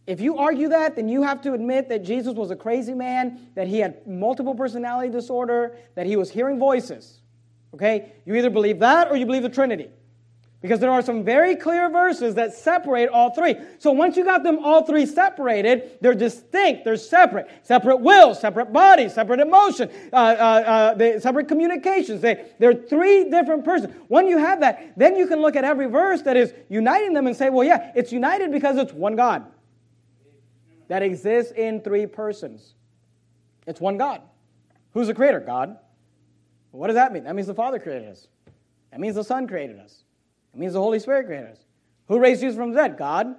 If 0.06 0.20
you 0.20 0.38
argue 0.38 0.68
that, 0.68 0.98
then 0.98 1.08
you 1.08 1.22
have 1.22 1.42
to 1.44 1.54
admit 1.54 1.88
that 1.88 2.04
Jesus 2.04 2.34
was 2.34 2.52
a 2.52 2.58
crazy 2.58 2.94
man, 2.94 3.52
that 3.56 3.70
he 3.70 3.80
had 3.80 4.06
multiple 4.06 4.54
personality 4.54 5.10
disorder, 5.10 5.78
that 5.96 6.06
he 6.06 6.18
was 6.18 6.30
hearing 6.30 6.60
voices. 6.60 7.22
Okay? 7.76 8.14
You 8.26 8.36
either 8.36 8.50
believe 8.50 8.80
that 8.80 9.10
or 9.10 9.16
you 9.16 9.26
believe 9.26 9.44
the 9.44 9.50
Trinity. 9.50 9.90
Because 10.62 10.80
there 10.80 10.90
are 10.90 11.04
some 11.04 11.24
very 11.24 11.56
clear 11.56 11.90
verses 11.90 12.34
that 12.36 12.54
separate 12.54 13.10
all 13.10 13.30
three. 13.36 13.56
So 13.78 13.92
once 13.92 14.18
you 14.18 14.26
got 14.26 14.42
them 14.42 14.66
all 14.66 14.84
three 14.84 15.06
separated, 15.06 16.00
they're 16.02 16.16
distinct, 16.16 16.86
they're 16.86 16.98
separate. 16.98 17.48
Separate 17.62 17.98
wills, 17.98 18.40
separate 18.40 18.74
bodies, 18.74 19.14
separate 19.14 19.42
emotion, 19.42 19.92
uh, 20.12 20.16
uh, 20.16 20.20
uh, 20.20 20.94
they, 20.96 21.20
separate 21.20 21.48
communications. 21.48 22.22
They, 22.22 22.48
they're 22.58 22.74
three 22.74 23.30
different 23.30 23.64
persons. 23.64 23.94
When 24.08 24.28
you 24.28 24.40
have 24.40 24.62
that, 24.62 24.98
then 24.98 25.16
you 25.16 25.28
can 25.28 25.40
look 25.40 25.56
at 25.56 25.66
every 25.66 25.86
verse 25.86 26.24
that 26.24 26.36
is 26.36 26.52
uniting 26.68 27.14
them 27.14 27.28
and 27.28 27.36
say, 27.36 27.52
well, 27.52 27.68
yeah, 27.68 27.92
it's 27.94 28.12
united 28.12 28.52
because 28.52 28.78
it's 28.78 28.94
one 28.94 29.16
God 29.16 29.46
that 30.88 31.04
exists 31.04 31.52
in 31.52 31.82
three 31.82 32.08
persons. 32.08 32.74
It's 33.68 33.82
one 33.82 33.98
God. 33.98 34.22
Who's 34.94 35.08
the 35.08 35.14
creator? 35.14 35.42
God. 35.42 35.78
What 36.76 36.88
does 36.88 36.96
that 36.96 37.14
mean? 37.14 37.24
That 37.24 37.36
means 37.36 37.48
the 37.48 37.54
Father 37.54 37.80
created 37.80 38.10
us. 38.10 38.28
That 38.92 39.00
means 39.00 39.16
the 39.16 39.24
Son 39.24 39.48
created 39.48 39.80
us. 39.80 40.04
It 40.54 40.60
means 40.60 40.74
the 40.74 40.82
Holy 40.82 41.00
Spirit 41.00 41.26
created 41.26 41.52
us. 41.52 41.60
Who 42.08 42.20
raised 42.20 42.42
Jesus 42.42 42.56
from 42.58 42.72
the 42.72 42.82
dead? 42.82 42.98
God. 42.98 43.36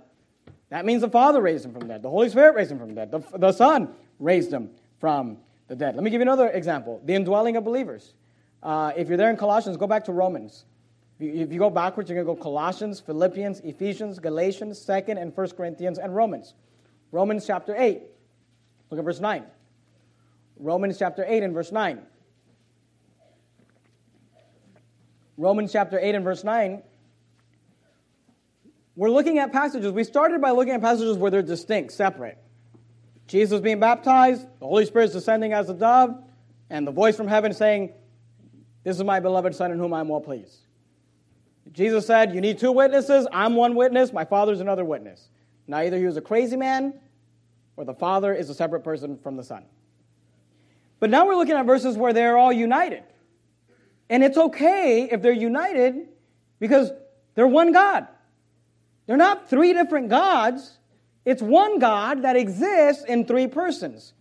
That 0.70 0.84
means 0.84 1.02
the 1.02 1.10
Father 1.10 1.40
raised 1.40 1.64
him 1.64 1.72
from 1.72 1.82
the 1.82 1.88
dead. 1.88 2.02
The 2.02 2.10
Holy 2.10 2.28
Spirit 2.28 2.54
raised 2.54 2.72
him 2.72 2.78
from 2.78 2.88
the 2.88 2.94
dead. 2.94 3.10
The, 3.10 3.38
the 3.38 3.52
Son 3.52 3.90
raised 4.18 4.52
him 4.52 4.70
from 4.98 5.38
the 5.68 5.76
dead. 5.76 5.94
Let 5.94 6.02
me 6.02 6.10
give 6.10 6.18
you 6.18 6.22
another 6.22 6.48
example 6.48 7.00
the 7.04 7.14
indwelling 7.14 7.56
of 7.56 7.64
believers. 7.64 8.14
Uh, 8.62 8.92
if 8.96 9.08
you're 9.08 9.18
there 9.18 9.30
in 9.30 9.36
Colossians, 9.36 9.76
go 9.76 9.86
back 9.86 10.04
to 10.06 10.12
Romans. 10.12 10.64
If 11.18 11.26
you, 11.26 11.42
if 11.42 11.52
you 11.52 11.58
go 11.58 11.70
backwards, 11.70 12.10
you're 12.10 12.22
going 12.22 12.26
to 12.26 12.38
go 12.38 12.42
Colossians, 12.42 13.00
Philippians, 13.00 13.60
Ephesians, 13.60 14.18
Galatians, 14.18 14.84
2nd 14.84 15.20
and 15.20 15.34
1st 15.34 15.56
Corinthians, 15.56 15.98
and 15.98 16.14
Romans. 16.14 16.54
Romans 17.12 17.46
chapter 17.46 17.74
8. 17.76 18.02
Look 18.90 18.98
at 18.98 19.04
verse 19.04 19.20
9. 19.20 19.44
Romans 20.58 20.98
chapter 20.98 21.24
8 21.26 21.42
and 21.42 21.54
verse 21.54 21.70
9. 21.70 22.02
Romans 25.36 25.72
chapter 25.72 25.98
8 25.98 26.14
and 26.14 26.24
verse 26.24 26.44
9. 26.44 26.82
We're 28.94 29.10
looking 29.10 29.38
at 29.38 29.52
passages. 29.52 29.92
We 29.92 30.04
started 30.04 30.40
by 30.40 30.52
looking 30.52 30.72
at 30.72 30.80
passages 30.80 31.18
where 31.18 31.30
they're 31.30 31.42
distinct, 31.42 31.92
separate. 31.92 32.38
Jesus 33.26 33.60
being 33.60 33.80
baptized, 33.80 34.46
the 34.60 34.66
Holy 34.66 34.86
Spirit 34.86 35.06
is 35.06 35.12
descending 35.12 35.52
as 35.52 35.68
a 35.68 35.74
dove, 35.74 36.16
and 36.70 36.86
the 36.86 36.92
voice 36.92 37.16
from 37.16 37.28
heaven 37.28 37.52
saying, 37.52 37.92
This 38.84 38.96
is 38.96 39.04
my 39.04 39.20
beloved 39.20 39.54
Son 39.54 39.70
in 39.70 39.78
whom 39.78 39.92
I 39.92 40.00
am 40.00 40.08
well 40.08 40.20
pleased. 40.20 40.56
Jesus 41.72 42.06
said, 42.06 42.34
You 42.34 42.40
need 42.40 42.58
two 42.58 42.72
witnesses. 42.72 43.26
I'm 43.32 43.54
one 43.54 43.74
witness. 43.74 44.12
My 44.12 44.24
Father's 44.24 44.60
another 44.60 44.84
witness. 44.84 45.28
Now, 45.66 45.80
either 45.80 45.98
he 45.98 46.04
was 46.04 46.16
a 46.16 46.22
crazy 46.22 46.56
man 46.56 46.94
or 47.76 47.84
the 47.84 47.94
Father 47.94 48.32
is 48.32 48.48
a 48.48 48.54
separate 48.54 48.84
person 48.84 49.18
from 49.18 49.36
the 49.36 49.44
Son. 49.44 49.64
But 51.00 51.10
now 51.10 51.26
we're 51.26 51.36
looking 51.36 51.54
at 51.54 51.66
verses 51.66 51.96
where 51.96 52.12
they're 52.12 52.38
all 52.38 52.52
united. 52.52 53.02
And 54.08 54.22
it's 54.22 54.38
okay 54.38 55.08
if 55.10 55.22
they're 55.22 55.32
united 55.32 56.08
because 56.58 56.90
they're 57.34 57.46
one 57.46 57.72
God. 57.72 58.06
They're 59.06 59.16
not 59.16 59.48
three 59.48 59.72
different 59.72 60.08
gods, 60.08 60.78
it's 61.24 61.42
one 61.42 61.78
God 61.78 62.22
that 62.22 62.36
exists 62.36 63.04
in 63.04 63.24
three 63.24 63.46
persons. 63.46 64.14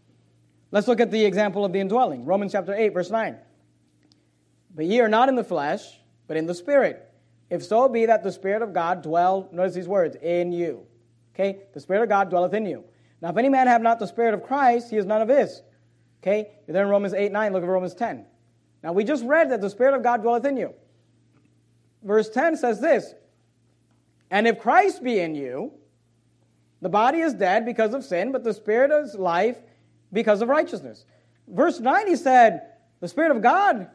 Let's 0.71 0.87
look 0.87 0.99
at 0.99 1.11
the 1.11 1.23
example 1.25 1.63
of 1.63 1.71
the 1.71 1.79
indwelling. 1.79 2.25
Romans 2.25 2.51
chapter 2.51 2.73
8, 2.73 2.89
verse 2.89 3.09
9. 3.09 3.37
But 4.75 4.85
ye 4.85 4.99
are 4.99 5.07
not 5.07 5.29
in 5.29 5.35
the 5.35 5.43
flesh, 5.43 5.81
but 6.27 6.35
in 6.35 6.47
the 6.47 6.55
Spirit. 6.55 7.01
If 7.49 7.63
so 7.63 7.87
be 7.87 8.07
that 8.07 8.23
the 8.23 8.31
Spirit 8.31 8.61
of 8.61 8.73
God 8.73 9.03
dwell, 9.03 9.47
notice 9.51 9.75
these 9.75 9.87
words, 9.87 10.17
in 10.21 10.51
you. 10.51 10.85
Okay? 11.33 11.59
The 11.73 11.79
Spirit 11.79 12.03
of 12.03 12.09
God 12.09 12.29
dwelleth 12.29 12.53
in 12.53 12.65
you. 12.65 12.83
Now, 13.21 13.29
if 13.29 13.37
any 13.37 13.49
man 13.49 13.67
have 13.67 13.81
not 13.81 13.99
the 13.99 14.07
Spirit 14.07 14.33
of 14.33 14.43
Christ, 14.43 14.89
he 14.89 14.97
is 14.97 15.05
none 15.05 15.21
of 15.21 15.29
his. 15.29 15.61
Okay? 16.21 16.49
You're 16.67 16.73
there 16.73 16.83
in 16.83 16.89
Romans 16.89 17.13
8, 17.13 17.31
9. 17.31 17.53
Look 17.53 17.63
at 17.63 17.69
Romans 17.69 17.93
10. 17.93 18.25
Now, 18.85 18.93
we 18.93 19.03
just 19.03 19.25
read 19.25 19.49
that 19.49 19.61
the 19.61 19.69
Spirit 19.71 19.95
of 19.95 20.03
God 20.03 20.21
dwelleth 20.21 20.45
in 20.45 20.57
you. 20.57 20.71
Verse 22.03 22.29
10 22.29 22.55
says 22.55 22.79
this 22.79 23.15
And 24.29 24.47
if 24.47 24.59
Christ 24.59 25.03
be 25.03 25.19
in 25.19 25.33
you, 25.33 25.73
the 26.83 26.89
body 26.89 27.21
is 27.21 27.33
dead 27.33 27.65
because 27.65 27.95
of 27.95 28.05
sin, 28.05 28.31
but 28.31 28.43
the 28.43 28.53
Spirit 28.53 28.91
is 28.91 29.15
life 29.15 29.57
because 30.13 30.43
of 30.43 30.49
righteousness. 30.49 31.03
Verse 31.47 31.79
9, 31.79 32.07
he 32.07 32.15
said, 32.15 32.73
The 32.99 33.07
Spirit 33.07 33.35
of 33.35 33.41
God 33.41 33.89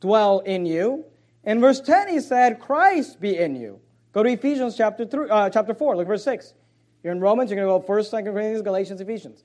dwell 0.00 0.40
in 0.40 0.66
you. 0.66 1.04
In 1.44 1.60
verse 1.60 1.80
10, 1.80 2.08
he 2.08 2.18
said, 2.18 2.58
Christ 2.58 3.20
be 3.20 3.38
in 3.38 3.54
you. 3.54 3.78
Go 4.12 4.24
to 4.24 4.30
Ephesians 4.30 4.76
chapter, 4.76 5.06
three, 5.06 5.30
uh, 5.30 5.48
chapter 5.48 5.74
4, 5.74 5.96
look 5.96 6.08
verse 6.08 6.24
6. 6.24 6.54
You're 7.04 7.12
in 7.12 7.20
Romans, 7.20 7.52
you're 7.52 7.64
going 7.64 7.80
to 7.80 7.86
go 7.86 7.94
1st, 7.94 8.24
2nd 8.24 8.32
Corinthians, 8.32 8.62
Galatians, 8.62 9.00
Ephesians. 9.00 9.44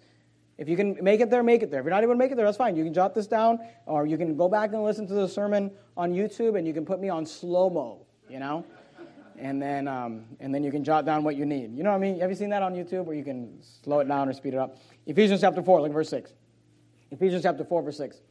If 0.64 0.70
you 0.70 0.78
can 0.78 0.98
make 1.04 1.20
it 1.20 1.30
there, 1.30 1.44
make 1.44 1.62
it 1.62 1.70
there. 1.70 1.82
If 1.82 1.84
you're 1.84 1.92
not 1.92 2.04
able 2.04 2.14
to 2.14 2.18
make 2.18 2.32
it 2.32 2.36
there, 2.36 2.46
that's 2.46 2.56
fine. 2.56 2.78
You 2.78 2.86
can 2.86 2.94
jot 2.94 3.14
this 3.14 3.28
down, 3.28 3.60
or 3.86 4.06
you 4.06 4.18
can 4.18 4.38
go 4.38 4.48
back 4.48 4.72
and 4.72 4.82
listen 4.82 5.06
to 5.08 5.14
the 5.14 5.28
sermon 5.28 5.70
on 5.98 6.14
YouTube, 6.14 6.58
and 6.58 6.66
you 6.66 6.74
can 6.74 6.86
put 6.86 7.02
me 7.02 7.10
on 7.10 7.26
slow 7.26 7.70
mo, 7.70 8.06
you 8.30 8.40
know? 8.40 8.66
and 9.38 9.62
then, 9.62 9.90
um, 9.90 10.24
and 10.40 10.56
then 10.56 10.64
you 10.64 10.72
can 10.72 10.82
jot 10.82 11.04
down 11.04 11.26
what 11.26 11.36
you 11.36 11.46
need. 11.46 11.76
You 11.76 11.84
know 11.84 11.90
what 11.90 11.98
I 11.98 12.00
mean? 12.00 12.18
Have 12.22 12.30
you 12.30 12.36
seen 12.38 12.50
that 12.52 12.64
on 12.64 12.74
YouTube 12.74 13.04
where 13.04 13.14
you 13.14 13.26
can 13.26 13.62
slow 13.84 14.00
it 14.00 14.08
down 14.08 14.30
or 14.30 14.32
speed 14.32 14.54
it 14.54 14.58
up? 14.58 14.78
Ephesians 15.06 15.42
chapter 15.42 15.62
4, 15.62 15.82
look 15.82 15.90
at 15.90 15.94
verse 15.94 16.08
6. 16.08 16.32
Ephesians 17.12 17.44
chapter 17.44 17.66
4, 17.66 17.82
verse 17.82 17.98
6. 17.98 18.22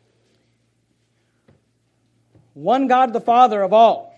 One 2.54 2.86
God, 2.86 3.12
the 3.12 3.20
Father 3.20 3.62
of 3.62 3.74
all 3.74 4.16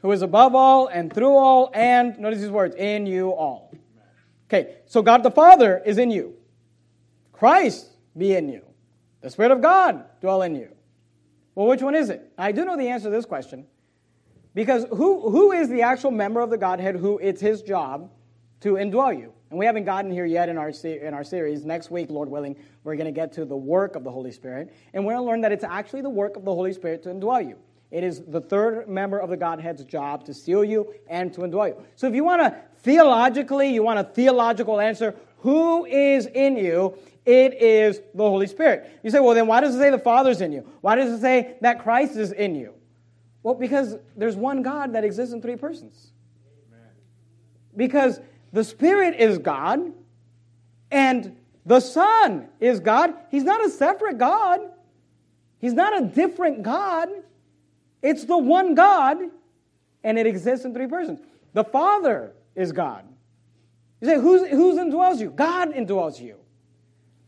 who 0.00 0.10
is 0.10 0.22
above 0.22 0.56
all 0.56 0.88
and 0.88 1.12
through 1.12 1.36
all 1.36 1.70
and, 1.72 2.18
notice 2.18 2.40
these 2.40 2.50
words, 2.50 2.74
in 2.74 3.06
you 3.06 3.30
all. 3.30 3.72
Okay, 4.48 4.78
so 4.86 5.00
God 5.00 5.22
the 5.22 5.30
Father 5.30 5.80
is 5.86 5.96
in 5.98 6.10
you. 6.10 6.34
Christ 7.42 7.88
be 8.16 8.36
in 8.36 8.48
you. 8.48 8.64
The 9.20 9.28
Spirit 9.28 9.50
of 9.50 9.60
God 9.60 10.04
dwell 10.20 10.42
in 10.42 10.54
you. 10.54 10.68
Well, 11.56 11.66
which 11.66 11.82
one 11.82 11.96
is 11.96 12.08
it? 12.08 12.32
I 12.38 12.52
do 12.52 12.64
know 12.64 12.76
the 12.76 12.86
answer 12.86 13.06
to 13.06 13.10
this 13.10 13.24
question. 13.24 13.66
Because 14.54 14.86
who, 14.90 15.28
who 15.28 15.50
is 15.50 15.68
the 15.68 15.82
actual 15.82 16.12
member 16.12 16.40
of 16.40 16.50
the 16.50 16.56
Godhead 16.56 16.94
who 16.94 17.18
it's 17.18 17.40
his 17.40 17.60
job 17.62 18.12
to 18.60 18.74
indwell 18.74 19.18
you? 19.18 19.32
And 19.50 19.58
we 19.58 19.66
haven't 19.66 19.86
gotten 19.86 20.12
here 20.12 20.24
yet 20.24 20.50
in 20.50 20.56
our, 20.56 20.68
in 20.84 21.14
our 21.14 21.24
series. 21.24 21.64
Next 21.64 21.90
week, 21.90 22.10
Lord 22.10 22.28
willing, 22.28 22.54
we're 22.84 22.94
going 22.94 23.06
to 23.06 23.10
get 23.10 23.32
to 23.32 23.44
the 23.44 23.56
work 23.56 23.96
of 23.96 24.04
the 24.04 24.12
Holy 24.12 24.30
Spirit. 24.30 24.72
And 24.94 25.04
we're 25.04 25.14
going 25.14 25.24
to 25.24 25.28
learn 25.28 25.40
that 25.40 25.50
it's 25.50 25.64
actually 25.64 26.02
the 26.02 26.10
work 26.10 26.36
of 26.36 26.44
the 26.44 26.54
Holy 26.54 26.72
Spirit 26.72 27.02
to 27.02 27.08
indwell 27.08 27.44
you. 27.44 27.56
It 27.90 28.04
is 28.04 28.22
the 28.22 28.40
third 28.40 28.88
member 28.88 29.18
of 29.18 29.30
the 29.30 29.36
Godhead's 29.36 29.82
job 29.82 30.26
to 30.26 30.32
seal 30.32 30.62
you 30.62 30.94
and 31.08 31.34
to 31.34 31.40
indwell 31.40 31.70
you. 31.70 31.84
So 31.96 32.06
if 32.06 32.14
you 32.14 32.22
want 32.22 32.40
to 32.40 32.56
theologically, 32.82 33.74
you 33.74 33.82
want 33.82 33.98
a 33.98 34.04
theological 34.04 34.78
answer, 34.78 35.16
who 35.38 35.84
is 35.86 36.26
in 36.26 36.56
you? 36.56 36.96
It 37.24 37.54
is 37.62 38.00
the 38.14 38.22
Holy 38.22 38.46
Spirit. 38.46 38.98
You 39.02 39.10
say, 39.10 39.20
well, 39.20 39.34
then 39.34 39.46
why 39.46 39.60
does 39.60 39.74
it 39.74 39.78
say 39.78 39.90
the 39.90 39.98
Father's 39.98 40.40
in 40.40 40.52
you? 40.52 40.68
Why 40.80 40.96
does 40.96 41.12
it 41.12 41.20
say 41.20 41.56
that 41.60 41.82
Christ 41.82 42.16
is 42.16 42.32
in 42.32 42.54
you? 42.54 42.74
Well, 43.42 43.54
because 43.54 43.96
there's 44.16 44.36
one 44.36 44.62
God 44.62 44.94
that 44.94 45.04
exists 45.04 45.32
in 45.32 45.40
three 45.40 45.56
persons. 45.56 46.12
Because 47.76 48.20
the 48.52 48.64
Spirit 48.64 49.18
is 49.18 49.38
God 49.38 49.92
and 50.90 51.36
the 51.64 51.80
Son 51.80 52.48
is 52.60 52.80
God. 52.80 53.14
He's 53.30 53.44
not 53.44 53.64
a 53.64 53.70
separate 53.70 54.18
God, 54.18 54.60
He's 55.58 55.74
not 55.74 56.02
a 56.02 56.06
different 56.06 56.62
God. 56.62 57.08
It's 58.02 58.24
the 58.24 58.36
one 58.36 58.74
God, 58.74 59.18
and 60.02 60.18
it 60.18 60.26
exists 60.26 60.64
in 60.64 60.74
three 60.74 60.88
persons. 60.88 61.20
The 61.52 61.62
Father 61.62 62.32
is 62.56 62.72
God. 62.72 63.04
You 64.00 64.08
say, 64.08 64.20
who's, 64.20 64.48
who's 64.48 64.76
indwells 64.76 65.20
you? 65.20 65.30
God 65.30 65.72
indwells 65.72 66.20
you. 66.20 66.41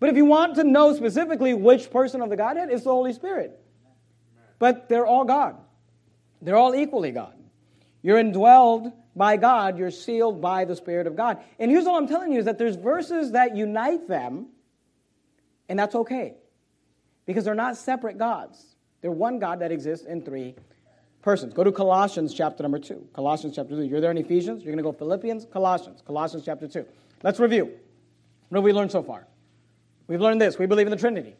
But 0.05 0.11
if 0.11 0.19
you 0.19 0.27
want 0.27 0.57
to 0.57 0.65
know 0.65 0.95
specifically 0.95 1.55
which 1.55 1.91
person 1.91 2.21
of 2.21 2.29
the 2.29 2.37
Godhead, 2.37 2.69
it's 2.71 2.85
the 2.85 2.91
Holy 2.91 3.15
Spirit. 3.15 3.59
But 4.59 4.87
they're 4.87 5.07
all 5.07 5.25
God. 5.25 5.57
They're 6.43 6.59
all 6.59 6.75
equally 6.75 7.11
God. 7.11 7.33
You're 8.03 8.23
indwelled 8.23 8.93
by 9.17 9.39
God, 9.39 9.79
you're 9.79 9.91
sealed 9.91 10.43
by 10.43 10.67
the 10.67 10.77
Spirit 10.77 11.07
of 11.07 11.17
God. 11.17 11.39
And 11.59 11.71
here's 11.71 11.87
all 11.87 11.97
I'm 11.97 12.07
telling 12.07 12.33
you 12.33 12.39
is 12.39 12.45
that 12.45 12.59
there's 12.59 12.77
verses 12.77 13.33
that 13.33 13.57
unite 13.57 14.07
them, 14.07 14.49
and 15.71 15.79
that's 15.79 15.95
okay. 15.95 16.35
Because 17.25 17.47
they're 17.47 17.55
not 17.55 17.79
separate 17.79 18.19
gods. 18.19 18.77
They're 19.01 19.11
one 19.11 19.39
God 19.39 19.61
that 19.61 19.73
exists 19.73 20.05
in 20.05 20.21
three 20.21 20.55
persons. 21.23 21.55
Go 21.55 21.65
to 21.65 21.73
Colossians 21.73 22.35
chapter 22.35 22.63
number 22.63 22.79
2. 22.79 23.09
Colossians 23.15 23.57
chapter 23.57 23.75
2. 23.75 23.85
You're 23.85 24.03
there 24.03 24.11
in 24.11 24.19
Ephesians, 24.19 24.65
you're 24.65 24.75
going 24.75 24.85
to 24.85 24.91
go 24.91 24.93
Philippians, 24.93 25.47
Colossians. 25.51 26.03
Colossians 26.07 26.45
chapter 26.45 26.69
2. 26.69 26.85
Let's 27.23 27.41
review. 27.41 27.73
What 28.51 28.59
have 28.59 28.65
we 28.65 28.75
learned 28.75 28.93
so 28.93 29.03
far? 29.03 29.27
We've 30.07 30.21
learned 30.21 30.41
this. 30.41 30.59
We 30.59 30.67
believe 30.67 30.87
in 30.87 30.91
the 30.91 30.97
Trinity, 30.97 31.37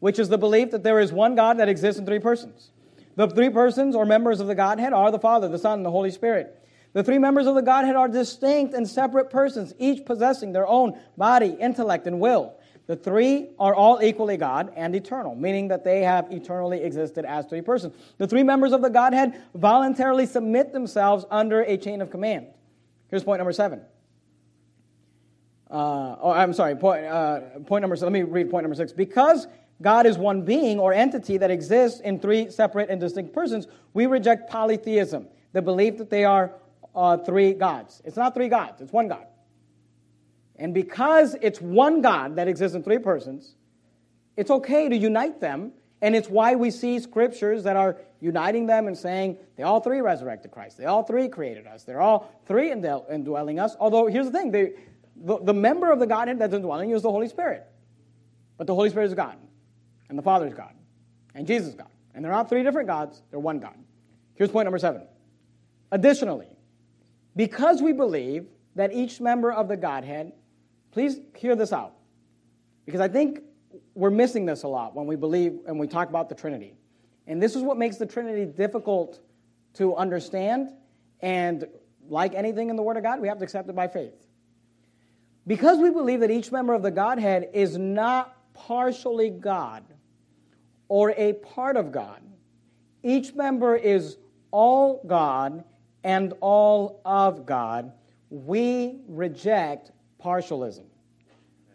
which 0.00 0.18
is 0.18 0.28
the 0.28 0.38
belief 0.38 0.70
that 0.72 0.82
there 0.82 1.00
is 1.00 1.12
one 1.12 1.34
God 1.34 1.58
that 1.58 1.68
exists 1.68 1.98
in 1.98 2.06
three 2.06 2.18
persons. 2.18 2.70
The 3.16 3.28
three 3.28 3.50
persons 3.50 3.94
or 3.94 4.04
members 4.04 4.40
of 4.40 4.46
the 4.46 4.54
Godhead 4.54 4.92
are 4.92 5.10
the 5.10 5.18
Father, 5.18 5.48
the 5.48 5.58
Son, 5.58 5.80
and 5.80 5.86
the 5.86 5.90
Holy 5.90 6.10
Spirit. 6.10 6.56
The 6.92 7.04
three 7.04 7.18
members 7.18 7.46
of 7.46 7.54
the 7.54 7.62
Godhead 7.62 7.94
are 7.94 8.08
distinct 8.08 8.74
and 8.74 8.88
separate 8.88 9.30
persons, 9.30 9.74
each 9.78 10.04
possessing 10.04 10.52
their 10.52 10.66
own 10.66 10.98
body, 11.16 11.56
intellect, 11.60 12.06
and 12.06 12.18
will. 12.18 12.54
The 12.86 12.96
three 12.96 13.50
are 13.60 13.72
all 13.72 14.02
equally 14.02 14.36
God 14.36 14.72
and 14.74 14.96
eternal, 14.96 15.36
meaning 15.36 15.68
that 15.68 15.84
they 15.84 16.02
have 16.02 16.32
eternally 16.32 16.82
existed 16.82 17.24
as 17.24 17.46
three 17.46 17.60
persons. 17.60 17.94
The 18.18 18.26
three 18.26 18.42
members 18.42 18.72
of 18.72 18.82
the 18.82 18.90
Godhead 18.90 19.40
voluntarily 19.54 20.26
submit 20.26 20.72
themselves 20.72 21.24
under 21.30 21.60
a 21.62 21.76
chain 21.76 22.00
of 22.00 22.10
command. 22.10 22.48
Here's 23.08 23.22
point 23.22 23.38
number 23.38 23.52
seven. 23.52 23.82
Uh, 25.70 26.16
oh, 26.20 26.32
I'm 26.32 26.52
sorry, 26.52 26.74
point, 26.74 27.04
uh, 27.04 27.40
point 27.66 27.82
number, 27.82 27.96
let 27.96 28.10
me 28.10 28.22
read 28.22 28.50
point 28.50 28.64
number 28.64 28.74
six. 28.74 28.92
Because 28.92 29.46
God 29.80 30.04
is 30.04 30.18
one 30.18 30.42
being 30.42 30.78
or 30.80 30.92
entity 30.92 31.36
that 31.38 31.50
exists 31.50 32.00
in 32.00 32.18
three 32.18 32.50
separate 32.50 32.90
and 32.90 33.00
distinct 33.00 33.32
persons, 33.32 33.68
we 33.94 34.06
reject 34.06 34.50
polytheism, 34.50 35.28
the 35.52 35.62
belief 35.62 35.98
that 35.98 36.10
they 36.10 36.24
are 36.24 36.52
uh, 36.94 37.16
three 37.18 37.52
gods. 37.52 38.02
It's 38.04 38.16
not 38.16 38.34
three 38.34 38.48
gods, 38.48 38.80
it's 38.80 38.92
one 38.92 39.08
God. 39.08 39.26
And 40.56 40.74
because 40.74 41.36
it's 41.40 41.60
one 41.60 42.02
God 42.02 42.36
that 42.36 42.48
exists 42.48 42.74
in 42.74 42.82
three 42.82 42.98
persons, 42.98 43.54
it's 44.36 44.50
okay 44.50 44.88
to 44.88 44.96
unite 44.96 45.40
them. 45.40 45.72
And 46.02 46.16
it's 46.16 46.28
why 46.28 46.54
we 46.54 46.70
see 46.70 46.98
scriptures 46.98 47.64
that 47.64 47.76
are 47.76 47.98
uniting 48.20 48.66
them 48.66 48.86
and 48.86 48.96
saying 48.96 49.36
they 49.56 49.62
all 49.62 49.80
three 49.80 50.00
resurrected 50.00 50.50
Christ. 50.50 50.78
They 50.78 50.86
all 50.86 51.02
three 51.02 51.28
created 51.28 51.66
us. 51.66 51.84
They're 51.84 52.00
all 52.00 52.30
three 52.46 52.72
indwelling 52.72 53.58
us. 53.58 53.76
Although, 53.78 54.06
here's 54.06 54.26
the 54.30 54.32
thing 54.32 54.50
they, 54.50 54.72
the, 55.20 55.38
the 55.38 55.54
member 55.54 55.90
of 55.92 55.98
the 55.98 56.06
Godhead 56.06 56.38
that's 56.38 56.54
indwelling 56.54 56.90
you 56.90 56.96
is 56.96 57.02
the 57.02 57.10
Holy 57.10 57.28
Spirit. 57.28 57.66
But 58.56 58.66
the 58.66 58.74
Holy 58.74 58.90
Spirit 58.90 59.06
is 59.06 59.14
God. 59.14 59.36
And 60.08 60.18
the 60.18 60.22
Father 60.22 60.46
is 60.46 60.54
God. 60.54 60.74
And 61.34 61.46
Jesus 61.46 61.68
is 61.68 61.74
God. 61.74 61.88
And 62.14 62.24
they're 62.24 62.32
not 62.32 62.48
three 62.48 62.62
different 62.62 62.88
gods, 62.88 63.22
they're 63.30 63.38
one 63.38 63.60
God. 63.60 63.76
Here's 64.34 64.50
point 64.50 64.66
number 64.66 64.78
seven. 64.78 65.02
Additionally, 65.92 66.48
because 67.36 67.80
we 67.80 67.92
believe 67.92 68.46
that 68.74 68.92
each 68.92 69.20
member 69.20 69.52
of 69.52 69.68
the 69.68 69.76
Godhead, 69.76 70.32
please 70.90 71.20
hear 71.36 71.54
this 71.54 71.72
out, 71.72 71.94
because 72.86 73.00
I 73.00 73.08
think 73.08 73.40
we're 73.94 74.10
missing 74.10 74.46
this 74.46 74.62
a 74.62 74.68
lot 74.68 74.94
when 74.94 75.06
we 75.06 75.16
believe 75.16 75.60
and 75.66 75.78
we 75.78 75.86
talk 75.86 76.08
about 76.08 76.28
the 76.28 76.34
Trinity. 76.34 76.74
And 77.26 77.42
this 77.42 77.54
is 77.54 77.62
what 77.62 77.76
makes 77.76 77.96
the 77.96 78.06
Trinity 78.06 78.44
difficult 78.44 79.20
to 79.74 79.94
understand. 79.94 80.70
And 81.20 81.66
like 82.08 82.34
anything 82.34 82.70
in 82.70 82.76
the 82.76 82.82
Word 82.82 82.96
of 82.96 83.02
God, 83.02 83.20
we 83.20 83.28
have 83.28 83.38
to 83.38 83.44
accept 83.44 83.68
it 83.68 83.76
by 83.76 83.86
faith. 83.86 84.14
Because 85.50 85.78
we 85.78 85.90
believe 85.90 86.20
that 86.20 86.30
each 86.30 86.52
member 86.52 86.74
of 86.74 86.82
the 86.82 86.92
Godhead 86.92 87.50
is 87.52 87.76
not 87.76 88.36
partially 88.54 89.30
God 89.30 89.82
or 90.86 91.10
a 91.16 91.32
part 91.32 91.76
of 91.76 91.90
God, 91.90 92.22
each 93.02 93.34
member 93.34 93.74
is 93.74 94.16
all 94.52 95.02
God 95.08 95.64
and 96.04 96.34
all 96.40 97.00
of 97.04 97.46
God, 97.46 97.90
we 98.30 99.00
reject 99.08 99.90
partialism. 100.22 100.84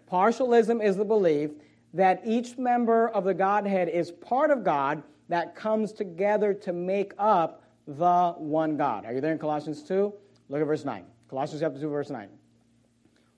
Partialism 0.10 0.82
is 0.82 0.96
the 0.96 1.04
belief 1.04 1.52
that 1.94 2.22
each 2.24 2.58
member 2.58 3.10
of 3.10 3.26
the 3.26 3.34
Godhead 3.34 3.90
is 3.90 4.10
part 4.10 4.52
of 4.52 4.64
God 4.64 5.04
that 5.28 5.54
comes 5.54 5.92
together 5.92 6.54
to 6.54 6.72
make 6.72 7.12
up 7.20 7.62
the 7.86 8.36
one 8.38 8.78
God. 8.78 9.04
Are 9.04 9.12
you 9.12 9.20
there 9.20 9.34
in 9.34 9.38
Colossians 9.38 9.84
2? 9.84 10.14
Look 10.48 10.62
at 10.62 10.66
verse 10.66 10.86
9. 10.86 11.04
Colossians 11.28 11.62
chapter 11.62 11.82
2, 11.82 11.90
verse 11.90 12.10
9. 12.10 12.30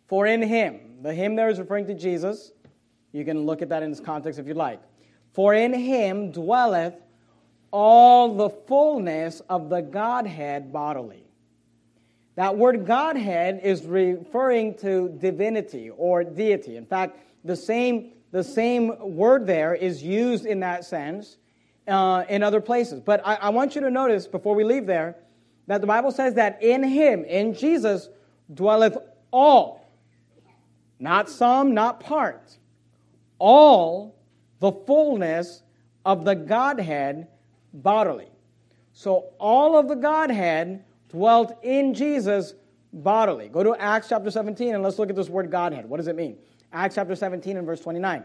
For 0.08 0.26
in 0.26 0.42
him, 0.42 0.80
the 1.02 1.14
him 1.14 1.36
there 1.36 1.50
is 1.50 1.60
referring 1.60 1.88
to 1.88 1.94
Jesus. 1.94 2.52
You 3.12 3.26
can 3.26 3.46
look 3.46 3.62
at 3.62 3.70
that 3.70 3.84
in 3.84 3.90
this 3.90 4.00
context 4.00 4.40
if 4.40 4.48
you'd 4.48 4.58
like. 4.58 4.82
For 5.34 5.54
in 5.54 5.74
him 5.74 6.32
dwelleth 6.32 6.96
all 7.72 8.36
the 8.36 8.50
fullness 8.50 9.42
of 9.50 9.70
the 9.70 9.82
Godhead 9.82 10.72
bodily. 10.72 11.24
That 12.36 12.56
word 12.56 12.86
Godhead 12.86 13.62
is 13.64 13.84
referring 13.86 14.76
to 14.76 15.10
divinity 15.10 15.90
or 15.90 16.24
deity. 16.24 16.78
In 16.78 16.86
fact, 16.86 17.18
the 17.44 17.56
same, 17.56 18.14
the 18.32 18.44
same 18.44 19.16
word 19.16 19.48
there 19.48 19.74
is 19.74 20.04
used 20.04 20.46
in 20.46 20.60
that 20.60 20.86
sense 20.86 21.38
uh, 21.88 22.26
in 22.30 22.44
other 22.44 22.62
places. 22.62 23.00
But 23.00 23.26
I, 23.26 23.36
I 23.36 23.50
want 23.50 23.76
you 23.76 23.82
to 23.82 23.90
notice 23.90 24.28
before 24.28 24.56
we 24.56 24.64
leave 24.64 24.86
there 24.86 25.16
that 25.66 25.82
the 25.82 25.88
Bible 25.88 26.12
says 26.12 26.36
that 26.36 26.62
in 26.62 26.84
Him, 26.84 27.26
in 27.26 27.54
Jesus, 27.54 28.10
dwelleth 28.54 28.98
all, 29.32 29.87
not 31.00 31.30
some, 31.30 31.74
not 31.74 32.00
part, 32.00 32.58
all 33.40 34.16
the 34.60 34.72
fullness 34.72 35.64
of 36.06 36.26
the 36.26 36.36
Godhead 36.36 37.28
bodily. 37.74 38.30
So 38.94 39.26
all 39.40 39.78
of 39.78 39.88
the 39.88 39.96
Godhead 39.96 40.84
dwelt 41.10 41.58
in 41.64 41.94
Jesus 41.94 42.54
bodily. 42.92 43.50
Go 43.50 43.64
to 43.64 43.76
Acts 43.76 44.10
chapter 44.10 44.32
17 44.32 44.74
and 44.74 44.84
let's 44.84 44.98
look 44.98 45.10
at 45.10 45.16
this 45.16 45.30
word 45.30 45.52
Godhead. 45.52 45.88
What 45.88 45.98
does 45.98 46.08
it 46.08 46.16
mean? 46.16 46.38
Acts 46.74 46.96
chapter 46.96 47.16
17 47.16 47.58
and 47.58 47.66
verse 47.66 47.82
29. 47.82 48.24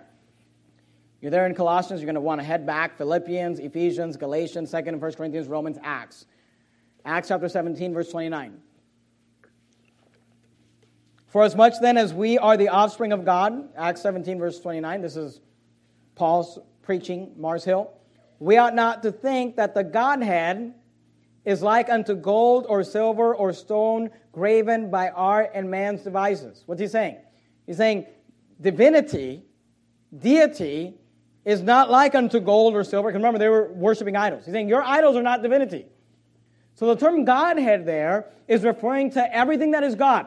You're 1.20 1.30
there 1.30 1.46
in 1.46 1.54
Colossians, 1.54 2.00
you're 2.00 2.06
going 2.06 2.16
to 2.16 2.20
want 2.20 2.40
to 2.40 2.44
head 2.44 2.66
back 2.66 2.96
Philippians, 2.96 3.60
Ephesians, 3.60 4.16
Galatians, 4.16 4.72
2nd 4.72 4.88
and 4.88 5.00
1st 5.00 5.16
Corinthians, 5.16 5.46
Romans, 5.46 5.78
Acts. 5.82 6.26
Acts 7.04 7.28
chapter 7.28 7.48
17, 7.48 7.94
verse 7.94 8.10
29. 8.10 8.58
For 11.32 11.42
as 11.42 11.56
much 11.56 11.80
then 11.80 11.96
as 11.96 12.14
we 12.14 12.38
are 12.38 12.56
the 12.56 12.68
offspring 12.68 13.12
of 13.12 13.24
God, 13.24 13.70
Acts 13.76 14.02
17, 14.02 14.38
verse 14.38 14.60
29, 14.60 15.00
this 15.00 15.16
is 15.16 15.40
Paul's 16.14 16.58
preaching, 16.82 17.32
Mars 17.36 17.64
Hill 17.64 17.90
we 18.42 18.56
ought 18.56 18.74
not 18.74 19.04
to 19.04 19.12
think 19.12 19.54
that 19.54 19.72
the 19.72 19.84
Godhead 19.84 20.74
is 21.44 21.62
like 21.62 21.88
unto 21.88 22.16
gold 22.16 22.66
or 22.68 22.82
silver 22.82 23.32
or 23.36 23.52
stone 23.52 24.10
graven 24.32 24.90
by 24.90 25.10
art 25.10 25.52
and 25.54 25.70
man's 25.70 26.02
devices. 26.02 26.64
What's 26.66 26.80
he 26.80 26.88
saying? 26.88 27.18
He's 27.68 27.76
saying 27.76 28.06
divinity, 28.60 29.44
deity, 30.18 30.94
is 31.44 31.62
not 31.62 31.88
like 31.88 32.16
unto 32.16 32.40
gold 32.40 32.74
or 32.74 32.82
silver. 32.82 33.10
Because 33.10 33.20
remember, 33.20 33.38
they 33.38 33.48
were 33.48 33.72
worshiping 33.72 34.16
idols. 34.16 34.44
He's 34.44 34.54
saying 34.54 34.68
your 34.68 34.82
idols 34.82 35.14
are 35.14 35.22
not 35.22 35.40
divinity. 35.40 35.86
So 36.74 36.92
the 36.92 36.96
term 36.96 37.24
Godhead 37.24 37.86
there 37.86 38.26
is 38.48 38.64
referring 38.64 39.12
to 39.12 39.36
everything 39.36 39.70
that 39.70 39.84
is 39.84 39.94
God. 39.94 40.26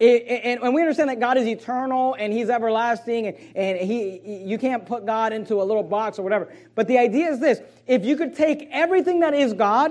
It, 0.00 0.60
and, 0.62 0.74
we 0.74 0.80
understand 0.80 1.10
that 1.10 1.18
God 1.18 1.38
is 1.38 1.46
eternal 1.46 2.14
and 2.14 2.32
He's 2.32 2.50
everlasting, 2.50 3.26
and, 3.26 3.36
and 3.56 3.78
he, 3.80 4.20
you 4.44 4.56
can't 4.56 4.86
put 4.86 5.04
God 5.04 5.32
into 5.32 5.60
a 5.60 5.64
little 5.64 5.82
box 5.82 6.20
or 6.20 6.22
whatever. 6.22 6.52
But 6.76 6.86
the 6.86 6.98
idea 6.98 7.30
is 7.30 7.40
this 7.40 7.60
if 7.86 8.04
you 8.04 8.16
could 8.16 8.36
take 8.36 8.68
everything 8.70 9.20
that 9.20 9.34
is 9.34 9.52
God, 9.54 9.90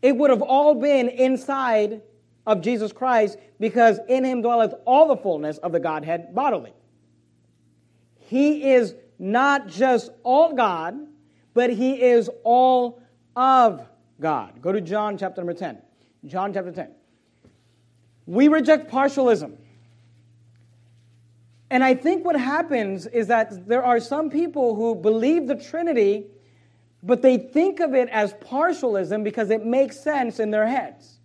it 0.00 0.16
would 0.16 0.30
have 0.30 0.40
all 0.40 0.74
been 0.74 1.08
inside 1.08 2.00
of 2.46 2.62
Jesus 2.62 2.92
Christ 2.92 3.38
because 3.60 4.00
in 4.08 4.24
him 4.24 4.40
dwelleth 4.40 4.74
all 4.84 5.08
the 5.08 5.16
fullness 5.16 5.58
of 5.58 5.72
the 5.72 5.80
Godhead 5.80 6.34
bodily. 6.34 6.72
He 8.18 8.72
is 8.72 8.94
not 9.18 9.68
just 9.68 10.10
all 10.22 10.54
God, 10.54 10.96
but 11.54 11.70
he 11.70 12.02
is 12.02 12.30
all 12.44 13.02
of 13.36 13.86
God. 14.20 14.60
Go 14.62 14.72
to 14.72 14.80
John 14.80 15.18
chapter 15.18 15.42
number 15.42 15.54
10. 15.54 15.78
John 16.26 16.52
chapter 16.52 16.72
10. 16.72 16.88
We 18.26 18.48
reject 18.48 18.90
partialism. 18.90 19.56
And 21.70 21.82
I 21.82 21.94
think 21.94 22.24
what 22.24 22.38
happens 22.38 23.06
is 23.06 23.28
that 23.28 23.66
there 23.66 23.82
are 23.82 23.98
some 23.98 24.28
people 24.28 24.74
who 24.74 24.94
believe 24.94 25.46
the 25.46 25.54
Trinity, 25.56 26.26
but 27.02 27.22
they 27.22 27.38
think 27.38 27.80
of 27.80 27.94
it 27.94 28.08
as 28.10 28.34
partialism 28.34 29.24
because 29.24 29.50
it 29.50 29.64
makes 29.64 29.98
sense 29.98 30.38
in 30.38 30.50
their 30.50 30.66
heads. 30.66 31.18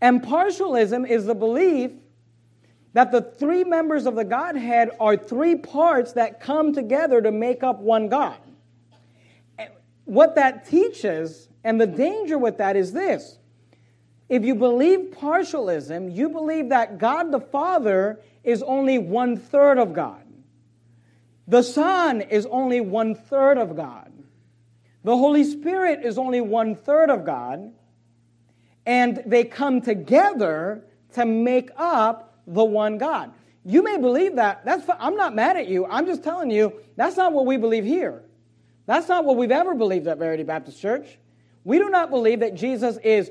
And 0.00 0.22
partialism 0.22 1.08
is 1.08 1.26
the 1.26 1.34
belief 1.34 1.92
that 2.94 3.12
the 3.12 3.22
three 3.22 3.62
members 3.62 4.06
of 4.06 4.16
the 4.16 4.24
Godhead 4.24 4.90
are 4.98 5.16
three 5.16 5.54
parts 5.54 6.14
that 6.14 6.40
come 6.40 6.72
together 6.72 7.22
to 7.22 7.30
make 7.30 7.62
up 7.62 7.78
one 7.78 8.08
God. 8.08 8.38
What 10.04 10.34
that 10.34 10.66
teaches, 10.66 11.48
and 11.62 11.80
the 11.80 11.86
danger 11.86 12.36
with 12.36 12.58
that 12.58 12.74
is 12.74 12.92
this 12.92 13.38
if 14.30 14.44
you 14.44 14.54
believe 14.54 15.10
partialism, 15.10 16.14
you 16.14 16.28
believe 16.28 16.68
that 16.68 16.98
God 16.98 17.32
the 17.32 17.40
Father 17.40 18.20
is 18.44 18.62
only 18.62 18.96
one 18.96 19.36
third 19.36 19.76
of 19.76 19.92
God. 19.92 20.22
The 21.48 21.62
Son 21.62 22.20
is 22.20 22.46
only 22.46 22.80
one 22.80 23.16
third 23.16 23.58
of 23.58 23.74
God. 23.74 24.12
The 25.02 25.16
Holy 25.16 25.42
Spirit 25.42 26.04
is 26.04 26.16
only 26.16 26.40
one 26.40 26.76
third 26.76 27.10
of 27.10 27.24
God. 27.24 27.72
And 28.86 29.20
they 29.26 29.42
come 29.44 29.80
together 29.80 30.84
to 31.14 31.26
make 31.26 31.70
up 31.76 32.40
the 32.46 32.64
one 32.64 32.98
God. 32.98 33.32
You 33.64 33.82
may 33.82 33.98
believe 33.98 34.36
that. 34.36 34.64
That's 34.64 34.88
I'm 35.00 35.16
not 35.16 35.34
mad 35.34 35.56
at 35.56 35.66
you. 35.66 35.86
I'm 35.86 36.06
just 36.06 36.22
telling 36.22 36.52
you 36.52 36.74
that's 36.96 37.16
not 37.16 37.32
what 37.32 37.46
we 37.46 37.56
believe 37.56 37.84
here. 37.84 38.22
That's 38.86 39.08
not 39.08 39.24
what 39.24 39.36
we've 39.36 39.50
ever 39.50 39.74
believed 39.74 40.06
at 40.06 40.18
Verity 40.18 40.44
Baptist 40.44 40.80
Church. 40.80 41.18
We 41.64 41.78
do 41.78 41.90
not 41.90 42.10
believe 42.10 42.40
that 42.40 42.54
Jesus 42.54 42.96
is 42.98 43.30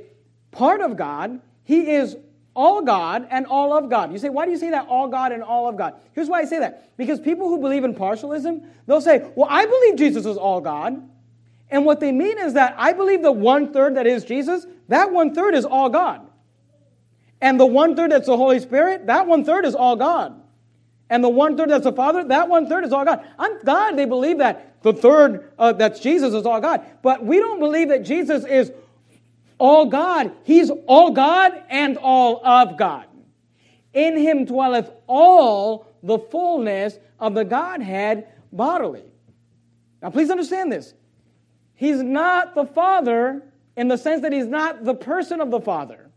part 0.52 0.82
of 0.82 0.98
God. 0.98 1.42
He 1.64 1.92
is 1.92 2.18
all 2.56 2.82
God 2.82 3.28
and 3.30 3.46
all 3.46 3.78
of 3.78 3.90
God. 3.90 4.12
You 4.12 4.18
say, 4.18 4.30
why 4.30 4.46
do 4.46 4.52
you 4.52 4.58
say 4.58 4.72
that 4.72 4.88
all 4.88 5.08
God 5.08 5.32
and 5.32 5.44
all 5.44 5.70
of 5.70 5.78
God? 5.78 5.96
Here's 6.14 6.28
why 6.28 6.40
I 6.40 6.46
say 6.46 6.60
that. 6.60 6.96
Because 6.98 7.20
people 7.20 7.48
who 7.48 7.60
believe 7.60 7.84
in 7.84 7.96
partialism, 7.96 8.66
they'll 8.86 9.02
say, 9.02 9.30
well, 9.36 9.48
I 9.50 9.66
believe 9.66 9.96
Jesus 9.96 10.26
is 10.26 10.38
all 10.38 10.60
God. 10.60 11.02
And 11.70 11.86
what 11.86 12.00
they 12.00 12.12
mean 12.12 12.40
is 12.40 12.54
that 12.54 12.76
I 12.78 12.94
believe 12.94 13.22
the 13.22 13.32
one 13.32 13.72
third 13.72 13.96
that 13.96 14.08
is 14.08 14.26
Jesus, 14.26 14.66
that 14.88 15.12
one 15.12 15.34
third 15.34 15.54
is 15.54 15.66
all 15.66 15.90
God. 15.90 16.28
And 17.42 17.60
the 17.60 17.66
one 17.66 17.96
third 17.96 18.12
that's 18.12 18.26
the 18.26 18.36
Holy 18.36 18.60
Spirit, 18.60 19.08
that 19.08 19.28
one 19.28 19.46
third 19.46 19.66
is 19.66 19.76
all 19.76 19.96
God. 19.96 20.42
And 21.10 21.24
the 21.24 21.30
one 21.30 21.58
third 21.58 21.70
that's 21.70 21.86
the 21.86 21.94
Father, 21.94 22.24
that 22.26 22.50
one 22.50 22.68
third 22.68 22.84
is 22.84 22.92
all 22.92 23.06
God. 23.06 23.26
I'm 23.38 23.60
glad 23.62 23.98
they 23.98 24.06
believe 24.06 24.40
that 24.40 24.82
the 24.84 24.94
third 24.94 25.52
uh, 25.58 25.74
that's 25.74 26.00
Jesus 26.00 26.34
is 26.34 26.46
all 26.46 26.60
God. 26.60 26.86
But 27.02 27.24
we 27.26 27.40
don't 27.40 27.60
believe 27.60 27.90
that 27.90 28.04
Jesus 28.04 28.46
is 28.46 28.72
all 29.60 29.86
God. 29.86 30.32
He's 30.44 30.72
all 30.88 31.12
God 31.12 31.52
and 31.70 31.98
all 31.98 32.46
of 32.46 32.78
God. 32.78 33.06
In 33.94 34.18
him 34.18 34.46
dwelleth 34.46 34.90
all 35.08 35.88
the 36.02 36.18
fullness 36.18 36.98
of 37.20 37.34
the 37.34 37.44
Godhead 37.46 38.28
bodily. 38.52 39.04
Now, 40.02 40.10
please 40.10 40.30
understand 40.30 40.72
this. 40.72 40.94
He's 41.76 42.02
not 42.02 42.56
the 42.56 42.66
Father 42.66 43.44
in 43.76 43.88
the 43.88 43.98
sense 43.98 44.22
that 44.22 44.34
he's 44.34 44.48
not 44.48 44.84
the 44.84 44.96
person 44.96 45.42
of 45.42 45.52
the 45.52 45.60
Father. 45.62 46.10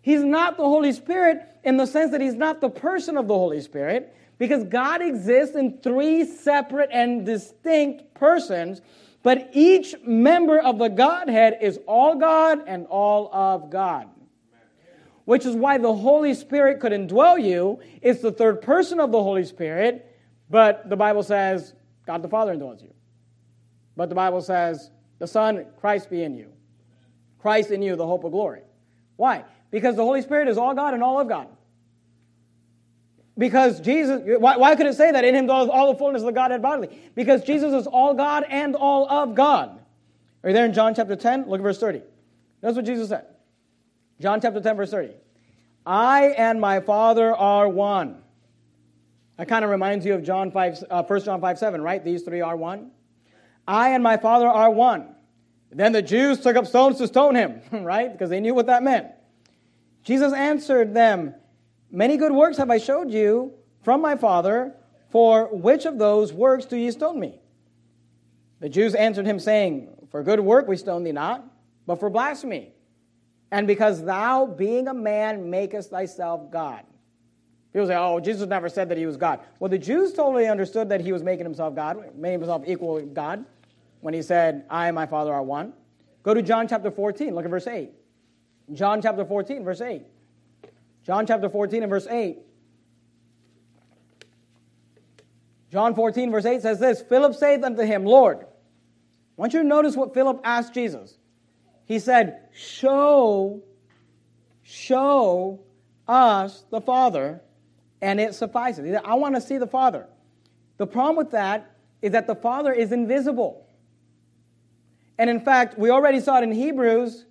He's 0.00 0.22
not 0.22 0.56
the 0.56 0.64
Holy 0.64 0.92
Spirit 0.92 1.42
in 1.64 1.76
the 1.76 1.86
sense 1.86 2.12
that 2.12 2.20
he's 2.20 2.34
not 2.34 2.60
the 2.60 2.70
person 2.70 3.16
of 3.16 3.28
the 3.28 3.34
Holy 3.34 3.60
Spirit, 3.60 4.14
because 4.38 4.64
God 4.64 5.02
exists 5.02 5.56
in 5.56 5.78
three 5.82 6.24
separate 6.24 6.90
and 6.92 7.26
distinct 7.26 8.14
persons 8.14 8.80
but 9.22 9.50
each 9.52 9.94
member 10.04 10.58
of 10.58 10.78
the 10.78 10.88
Godhead 10.88 11.58
is 11.60 11.78
all 11.86 12.14
God 12.14 12.64
and 12.66 12.86
all 12.86 13.32
of 13.32 13.70
God. 13.70 14.08
Which 15.24 15.44
is 15.44 15.54
why 15.54 15.76
the 15.78 15.94
Holy 15.94 16.32
Spirit 16.32 16.80
could 16.80 16.92
indwell 16.92 17.42
you. 17.42 17.80
It's 18.00 18.22
the 18.22 18.32
third 18.32 18.62
person 18.62 18.98
of 18.98 19.12
the 19.12 19.22
Holy 19.22 19.44
Spirit, 19.44 20.16
but 20.48 20.88
the 20.88 20.96
Bible 20.96 21.22
says 21.22 21.74
God 22.06 22.22
the 22.22 22.28
Father 22.28 22.54
indwells 22.54 22.82
you. 22.82 22.94
But 23.94 24.08
the 24.08 24.14
Bible 24.14 24.40
says 24.40 24.90
the 25.18 25.26
Son, 25.26 25.66
Christ 25.78 26.08
be 26.08 26.22
in 26.22 26.34
you. 26.34 26.52
Christ 27.38 27.70
in 27.70 27.82
you, 27.82 27.96
the 27.96 28.06
hope 28.06 28.24
of 28.24 28.32
glory. 28.32 28.62
Why? 29.16 29.44
Because 29.70 29.96
the 29.96 30.04
Holy 30.04 30.22
Spirit 30.22 30.48
is 30.48 30.56
all 30.56 30.74
God 30.74 30.94
and 30.94 31.02
all 31.02 31.20
of 31.20 31.28
God. 31.28 31.48
Because 33.38 33.80
Jesus, 33.80 34.20
why, 34.24 34.56
why 34.56 34.74
could 34.74 34.86
it 34.86 34.94
say 34.94 35.12
that 35.12 35.24
in 35.24 35.34
him 35.34 35.46
dwells 35.46 35.68
all 35.68 35.92
the 35.92 35.98
fullness 35.98 36.22
of 36.22 36.26
the 36.26 36.32
Godhead 36.32 36.60
bodily? 36.60 36.98
Because 37.14 37.44
Jesus 37.44 37.72
is 37.72 37.86
all 37.86 38.12
God 38.12 38.44
and 38.48 38.74
all 38.74 39.08
of 39.08 39.36
God. 39.36 39.80
Are 40.42 40.50
you 40.50 40.54
there 40.54 40.64
in 40.64 40.72
John 40.72 40.94
chapter 40.94 41.14
10? 41.14 41.48
Look 41.48 41.60
at 41.60 41.62
verse 41.62 41.78
30. 41.78 42.02
That's 42.60 42.74
what 42.74 42.84
Jesus 42.84 43.08
said. 43.08 43.26
John 44.20 44.40
chapter 44.40 44.60
10, 44.60 44.76
verse 44.76 44.90
30. 44.90 45.12
I 45.86 46.34
and 46.36 46.60
my 46.60 46.80
Father 46.80 47.34
are 47.34 47.68
one. 47.68 48.22
That 49.36 49.46
kind 49.46 49.64
of 49.64 49.70
reminds 49.70 50.04
you 50.04 50.14
of 50.14 50.24
John 50.24 50.50
5, 50.50 50.84
uh, 50.90 51.02
1 51.04 51.24
John 51.24 51.40
5, 51.40 51.58
7, 51.58 51.80
right? 51.80 52.04
These 52.04 52.22
three 52.22 52.40
are 52.40 52.56
one. 52.56 52.90
I 53.68 53.90
and 53.90 54.02
my 54.02 54.16
Father 54.16 54.48
are 54.48 54.70
one. 54.70 55.14
Then 55.70 55.92
the 55.92 56.02
Jews 56.02 56.40
took 56.40 56.56
up 56.56 56.66
stones 56.66 56.98
to 56.98 57.06
stone 57.06 57.36
him, 57.36 57.62
right? 57.84 58.10
Because 58.10 58.30
they 58.30 58.40
knew 58.40 58.54
what 58.54 58.66
that 58.66 58.82
meant. 58.82 59.06
Jesus 60.02 60.32
answered 60.32 60.92
them, 60.92 61.34
Many 61.90 62.16
good 62.16 62.32
works 62.32 62.56
have 62.58 62.70
I 62.70 62.78
showed 62.78 63.10
you 63.10 63.52
from 63.82 64.00
my 64.00 64.16
Father. 64.16 64.74
For 65.10 65.48
which 65.54 65.86
of 65.86 65.98
those 65.98 66.32
works 66.32 66.66
do 66.66 66.76
ye 66.76 66.90
stone 66.90 67.18
me? 67.18 67.40
The 68.60 68.68
Jews 68.68 68.94
answered 68.94 69.24
him, 69.24 69.38
saying, 69.38 69.88
For 70.10 70.22
good 70.22 70.40
work 70.40 70.68
we 70.68 70.76
stone 70.76 71.04
thee 71.04 71.12
not, 71.12 71.44
but 71.86 71.98
for 71.98 72.10
blasphemy. 72.10 72.72
And 73.50 73.66
because 73.66 74.04
thou, 74.04 74.46
being 74.46 74.88
a 74.88 74.94
man, 74.94 75.48
makest 75.48 75.90
thyself 75.90 76.50
God. 76.50 76.84
People 77.72 77.86
say, 77.86 77.96
oh, 77.96 78.20
Jesus 78.20 78.48
never 78.48 78.68
said 78.68 78.88
that 78.88 78.98
he 78.98 79.06
was 79.06 79.16
God. 79.16 79.40
Well, 79.58 79.68
the 79.68 79.78
Jews 79.78 80.12
totally 80.12 80.46
understood 80.46 80.88
that 80.88 81.00
he 81.00 81.12
was 81.12 81.22
making 81.22 81.44
himself 81.44 81.74
God, 81.74 81.96
making 82.16 82.40
himself 82.40 82.64
equal 82.66 82.94
with 82.94 83.14
God, 83.14 83.44
when 84.00 84.14
he 84.14 84.22
said, 84.22 84.64
I 84.70 84.88
and 84.88 84.94
my 84.94 85.06
Father 85.06 85.32
are 85.32 85.42
one. 85.42 85.72
Go 86.22 86.34
to 86.34 86.42
John 86.42 86.68
chapter 86.68 86.90
14, 86.90 87.34
look 87.34 87.44
at 87.44 87.50
verse 87.50 87.66
8. 87.66 87.90
John 88.72 89.00
chapter 89.00 89.24
14, 89.24 89.64
verse 89.64 89.80
8. 89.80 90.02
John 91.08 91.26
chapter 91.26 91.48
14 91.48 91.82
and 91.82 91.88
verse 91.88 92.06
8. 92.06 92.36
John 95.72 95.94
14, 95.94 96.30
verse 96.30 96.44
8 96.44 96.60
says 96.60 96.78
this 96.78 97.00
Philip 97.00 97.34
saith 97.34 97.64
unto 97.64 97.82
him, 97.82 98.04
Lord, 98.04 98.40
I 98.40 98.44
want 99.34 99.54
you 99.54 99.62
to 99.62 99.66
notice 99.66 99.96
what 99.96 100.12
Philip 100.12 100.42
asked 100.44 100.74
Jesus. 100.74 101.16
He 101.86 101.98
said, 101.98 102.48
Show, 102.52 103.62
show 104.62 105.60
us 106.06 106.64
the 106.70 106.82
Father, 106.82 107.40
and 108.02 108.20
it 108.20 108.34
suffices. 108.34 108.84
He 108.84 108.90
said, 108.92 109.00
I 109.02 109.14
want 109.14 109.34
to 109.34 109.40
see 109.40 109.56
the 109.56 109.66
Father. 109.66 110.06
The 110.76 110.86
problem 110.86 111.16
with 111.16 111.30
that 111.30 111.74
is 112.02 112.12
that 112.12 112.26
the 112.26 112.34
Father 112.34 112.70
is 112.70 112.92
invisible. 112.92 113.66
And 115.16 115.30
in 115.30 115.40
fact, 115.40 115.78
we 115.78 115.88
already 115.88 116.20
saw 116.20 116.36
it 116.36 116.42
in 116.42 116.52
Hebrews 116.52 117.24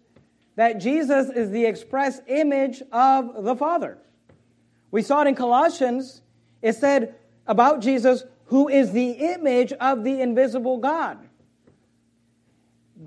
that 0.57 0.79
Jesus 0.79 1.29
is 1.29 1.51
the 1.51 1.65
express 1.65 2.19
image 2.27 2.81
of 2.91 3.43
the 3.43 3.55
Father. 3.55 3.99
We 4.89 5.03
saw 5.03 5.21
it 5.21 5.27
in 5.27 5.35
Colossians. 5.35 6.23
It 6.63 6.73
said 6.73 7.15
about 7.45 7.79
Jesus, 7.79 8.23
who 8.45 8.67
is 8.67 8.91
the 8.91 9.11
image 9.11 9.71
of 9.73 10.03
the 10.03 10.19
invisible 10.19 10.79
God. 10.79 11.19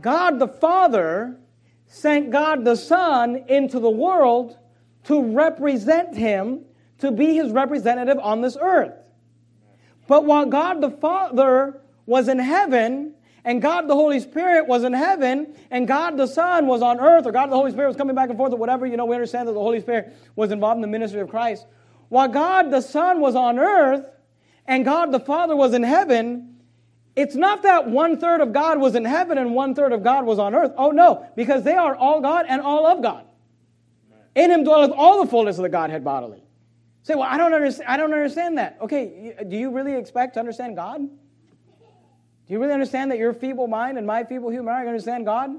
God 0.01 0.38
the 0.38 0.46
Father 0.46 1.40
sent 1.86 2.30
God 2.30 2.64
the 2.64 2.76
Son 2.76 3.44
into 3.48 3.80
the 3.80 3.90
world 3.90 4.57
to 5.05 5.20
represent 5.20 6.16
him, 6.16 6.64
to 6.98 7.11
be 7.11 7.34
his 7.34 7.51
representative 7.51 8.18
on 8.20 8.42
this 8.42 8.57
earth. 8.61 8.94
But 10.07 10.24
while 10.24 10.46
God 10.46 10.80
the 10.80 10.90
Father 10.90 11.82
was 12.07 12.28
in 12.28 12.38
heaven, 12.38 13.14
and 13.45 13.62
God 13.62 13.88
the 13.88 13.95
Holy 13.95 14.20
Spirit 14.20 14.66
was 14.66 14.84
in 14.84 14.93
heaven, 14.93 15.55
and 15.70 15.88
God 15.88 16.16
the 16.16 16.26
Son 16.26 16.66
was 16.66 16.82
on 16.82 17.01
earth, 17.01 17.26
or 17.26 17.32
God 17.32 17.51
the 17.51 17.57
Holy 17.57 17.72
Spirit 17.72 17.88
was 17.88 17.97
coming 17.97 18.14
back 18.14 18.28
and 18.28 18.38
forth, 18.38 18.53
or 18.53 18.57
whatever. 18.57 18.86
You 18.86 18.97
know, 18.97 19.07
we 19.07 19.14
understand 19.14 19.49
that 19.49 19.53
the 19.53 19.61
Holy 19.61 19.80
Spirit 19.80 20.14
was 20.36 20.51
involved 20.51 20.76
in 20.76 20.82
the 20.82 20.88
ministry 20.88 21.20
of 21.20 21.28
Christ. 21.28 21.66
While 22.09 22.28
God 22.28 22.70
the 22.70 22.80
Son 22.80 23.20
was 23.20 23.34
on 23.34 23.59
earth, 23.59 24.07
and 24.66 24.84
God 24.84 25.12
the 25.12 25.20
Father 25.20 25.57
was 25.57 25.74
in 25.74 25.82
heaven, 25.82 26.57
it's 27.16 27.34
not 27.34 27.62
that 27.64 27.88
one 27.88 28.18
third 28.18 28.41
of 28.41 28.53
God 28.53 28.78
was 28.78 28.95
in 28.95 29.05
heaven 29.05 29.36
and 29.36 29.55
one 29.55 29.74
third 29.74 29.93
of 29.93 30.03
God 30.03 30.24
was 30.24 30.38
on 30.38 30.55
earth. 30.55 30.72
Oh, 30.76 30.91
no, 30.91 31.26
because 31.36 31.64
they 31.64 31.74
are 31.74 31.95
all 31.95 32.20
God 32.20 32.47
and 32.49 32.61
all 32.61 32.86
of 32.86 33.03
God. 33.03 33.24
In 34.34 34.51
him 34.51 34.64
dwelleth 34.64 34.93
all 34.93 35.24
the 35.24 35.30
fullness 35.30 35.59
of 35.59 35.62
the 35.62 35.68
Godhead 35.68 36.05
bodily. 36.05 36.43
Say, 37.03 37.14
well, 37.14 37.28
I 37.28 37.36
don't 37.36 37.53
understand. 37.53 37.88
I 37.88 37.97
don't 37.97 38.12
understand 38.12 38.59
that. 38.59 38.78
Okay, 38.80 39.34
do 39.49 39.57
you 39.57 39.70
really 39.70 39.95
expect 39.95 40.34
to 40.34 40.41
understand 40.41 40.76
God? 40.76 41.01
Do 42.51 42.55
you 42.55 42.61
really 42.61 42.72
understand 42.72 43.12
that 43.12 43.18
your 43.18 43.32
feeble 43.32 43.68
mind 43.68 43.96
and 43.96 44.05
my 44.05 44.24
feeble 44.24 44.51
human 44.51 44.74
mind 44.74 44.88
understand 44.88 45.24
God? 45.24 45.53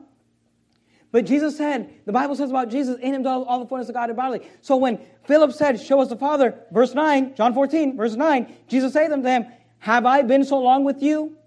But 1.13 1.23
Jesus 1.23 1.55
said, 1.55 1.89
the 2.05 2.11
Bible 2.11 2.35
says 2.35 2.49
about 2.49 2.69
Jesus, 2.69 2.99
in 2.99 3.15
him 3.15 3.21
dwells 3.21 3.45
all 3.47 3.61
the 3.61 3.65
fullness 3.65 3.87
of 3.87 3.95
God 3.95 4.09
in 4.09 4.15
bodily. 4.17 4.45
So 4.59 4.75
when 4.75 4.99
Philip 5.23 5.53
said, 5.53 5.79
Show 5.79 6.01
us 6.01 6.09
the 6.09 6.17
Father, 6.17 6.53
verse 6.69 6.93
9, 6.93 7.35
John 7.35 7.53
14, 7.53 7.95
verse 7.95 8.15
9, 8.15 8.53
Jesus 8.67 8.91
said 8.91 9.09
unto 9.09 9.25
him, 9.25 9.45
Have 9.79 10.05
I 10.05 10.23
been 10.23 10.43
so 10.43 10.59
long 10.59 10.83
with 10.83 11.01
you, 11.01 11.37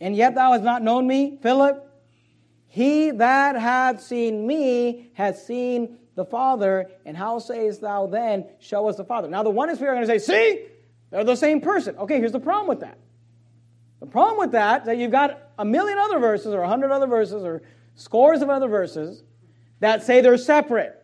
and 0.00 0.14
yet 0.14 0.36
thou 0.36 0.52
hast 0.52 0.62
not 0.62 0.80
known 0.80 1.08
me, 1.08 1.40
Philip? 1.42 1.84
He 2.68 3.10
that 3.10 3.56
hath 3.56 4.00
seen 4.00 4.46
me 4.46 5.10
hath 5.14 5.40
seen 5.40 5.98
the 6.14 6.24
Father, 6.24 6.88
and 7.04 7.16
how 7.16 7.40
sayest 7.40 7.80
thou 7.80 8.06
then, 8.06 8.46
Show 8.60 8.88
us 8.88 8.94
the 8.94 9.04
Father? 9.04 9.26
Now 9.26 9.42
the 9.42 9.50
oneness 9.50 9.82
are 9.82 9.86
going 9.86 10.06
to 10.06 10.06
say, 10.06 10.18
See, 10.18 10.66
they're 11.10 11.24
the 11.24 11.34
same 11.34 11.60
person. 11.60 11.96
Okay, 11.96 12.18
here's 12.20 12.30
the 12.30 12.38
problem 12.38 12.68
with 12.68 12.78
that. 12.78 12.96
The 14.00 14.06
problem 14.06 14.38
with 14.38 14.52
that 14.52 14.82
is 14.82 14.86
that 14.86 14.98
you've 14.98 15.10
got 15.10 15.50
a 15.58 15.64
million 15.64 15.98
other 15.98 16.18
verses, 16.18 16.54
or 16.54 16.62
a 16.62 16.68
hundred 16.68 16.92
other 16.92 17.06
verses, 17.06 17.42
or 17.42 17.62
scores 17.94 18.42
of 18.42 18.50
other 18.50 18.68
verses 18.68 19.22
that 19.80 20.04
say 20.04 20.20
they're 20.20 20.36
separate, 20.36 20.94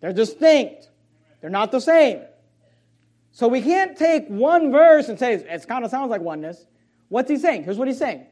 they're 0.00 0.12
distinct, 0.12 0.90
they're 1.40 1.50
not 1.50 1.70
the 1.70 1.80
same. 1.80 2.22
So 3.32 3.46
we 3.46 3.62
can't 3.62 3.96
take 3.96 4.26
one 4.28 4.72
verse 4.72 5.08
and 5.08 5.18
say 5.18 5.34
it 5.34 5.68
kind 5.68 5.84
of 5.84 5.90
sounds 5.90 6.10
like 6.10 6.20
oneness. 6.20 6.66
What's 7.08 7.30
he 7.30 7.36
saying? 7.36 7.64
Here's 7.64 7.76
what 7.76 7.88
he's 7.88 7.98
saying. 7.98 8.26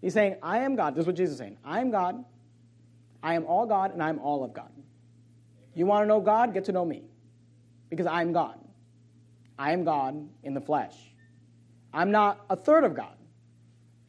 He's 0.00 0.14
saying, 0.14 0.36
I 0.42 0.58
am 0.58 0.76
God. 0.76 0.94
This 0.94 1.02
is 1.02 1.06
what 1.06 1.16
Jesus 1.16 1.32
is 1.32 1.38
saying. 1.38 1.58
I 1.64 1.80
am 1.80 1.90
God. 1.90 2.24
I 3.22 3.34
am 3.34 3.44
all 3.46 3.66
God, 3.66 3.92
and 3.92 4.02
I 4.02 4.08
am 4.08 4.18
all 4.18 4.44
of 4.44 4.52
God. 4.52 4.70
You 5.74 5.86
want 5.86 6.04
to 6.04 6.06
know 6.06 6.20
God? 6.20 6.54
Get 6.54 6.66
to 6.66 6.72
know 6.72 6.84
me. 6.84 7.02
Because 7.90 8.06
I 8.06 8.22
am 8.22 8.32
God. 8.32 8.58
I 9.58 9.72
am 9.72 9.84
God 9.84 10.28
in 10.42 10.54
the 10.54 10.60
flesh. 10.60 10.94
I'm 11.96 12.10
not 12.10 12.44
a 12.50 12.56
third 12.56 12.84
of 12.84 12.94
God. 12.94 13.16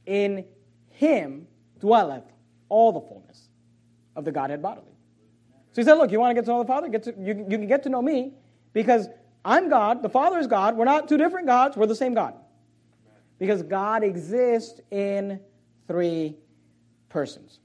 In 0.05 0.43
him 0.89 1.47
dwelleth 1.79 2.25
all 2.67 2.91
the 2.91 2.99
fullness 2.99 3.47
of 4.15 4.25
the 4.25 4.31
Godhead 4.31 4.61
bodily. 4.61 4.91
So 5.71 5.81
he 5.81 5.85
said, 5.85 5.93
Look, 5.93 6.11
you 6.11 6.19
want 6.19 6.31
to 6.31 6.35
get 6.35 6.45
to 6.45 6.51
know 6.51 6.59
the 6.59 6.67
Father? 6.67 6.89
Get 6.89 7.03
to, 7.03 7.13
you, 7.17 7.45
you 7.49 7.57
can 7.57 7.67
get 7.67 7.83
to 7.83 7.89
know 7.89 8.01
me 8.01 8.33
because 8.73 9.07
I'm 9.45 9.69
God, 9.69 10.03
the 10.03 10.09
Father 10.09 10.37
is 10.37 10.47
God. 10.47 10.75
We're 10.75 10.83
not 10.83 11.07
two 11.07 11.17
different 11.17 11.47
gods, 11.47 11.77
we're 11.77 11.85
the 11.85 11.95
same 11.95 12.13
God. 12.13 12.33
Because 13.39 13.63
God 13.63 14.03
exists 14.03 14.81
in 14.91 15.39
three 15.87 16.35
persons. 17.07 17.59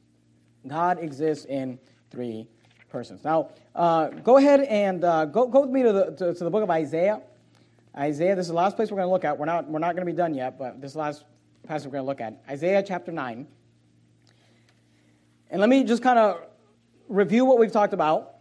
God 0.69 1.03
exists 1.03 1.47
in 1.47 1.81
three 2.11 2.47
persons. 2.91 3.25
Now, 3.25 3.49
uh, 3.75 4.09
go 4.09 4.37
ahead 4.37 4.61
and 4.61 5.03
uh, 5.03 5.25
go, 5.25 5.49
go 5.49 5.63
with 5.63 5.71
me 5.71 5.83
to 5.83 5.93
the, 5.93 6.05
to, 6.13 6.35
to 6.35 6.45
the 6.45 6.51
book 6.51 6.63
of 6.63 6.71
Isaiah. 6.71 7.23
Isaiah, 7.97 8.35
this 8.35 8.45
is 8.45 8.49
the 8.49 8.55
last 8.55 8.77
place 8.77 8.91
we're 8.91 8.97
going 8.97 9.09
to 9.09 9.13
look 9.13 9.25
at. 9.25 9.39
We're 9.39 9.47
not, 9.47 9.69
we're 9.69 9.79
not 9.79 9.95
going 9.95 10.07
to 10.07 10.13
be 10.13 10.17
done 10.17 10.35
yet, 10.35 10.59
but 10.59 10.81
this 10.81 10.93
is 10.93 10.97
last 10.97 11.25
passage 11.67 11.87
we're 11.87 11.93
going 11.93 12.05
to 12.05 12.07
look 12.07 12.21
at. 12.21 12.43
Isaiah 12.49 12.83
chapter 12.83 13.13
9. 13.13 13.47
And 15.51 15.61
let 15.61 15.69
me 15.69 15.85
just 15.85 16.03
kind 16.03 16.19
of 16.19 16.41
review 17.09 17.45
what 17.45 17.59
we've 17.59 17.73
talked 17.73 17.93
about. 17.93 18.37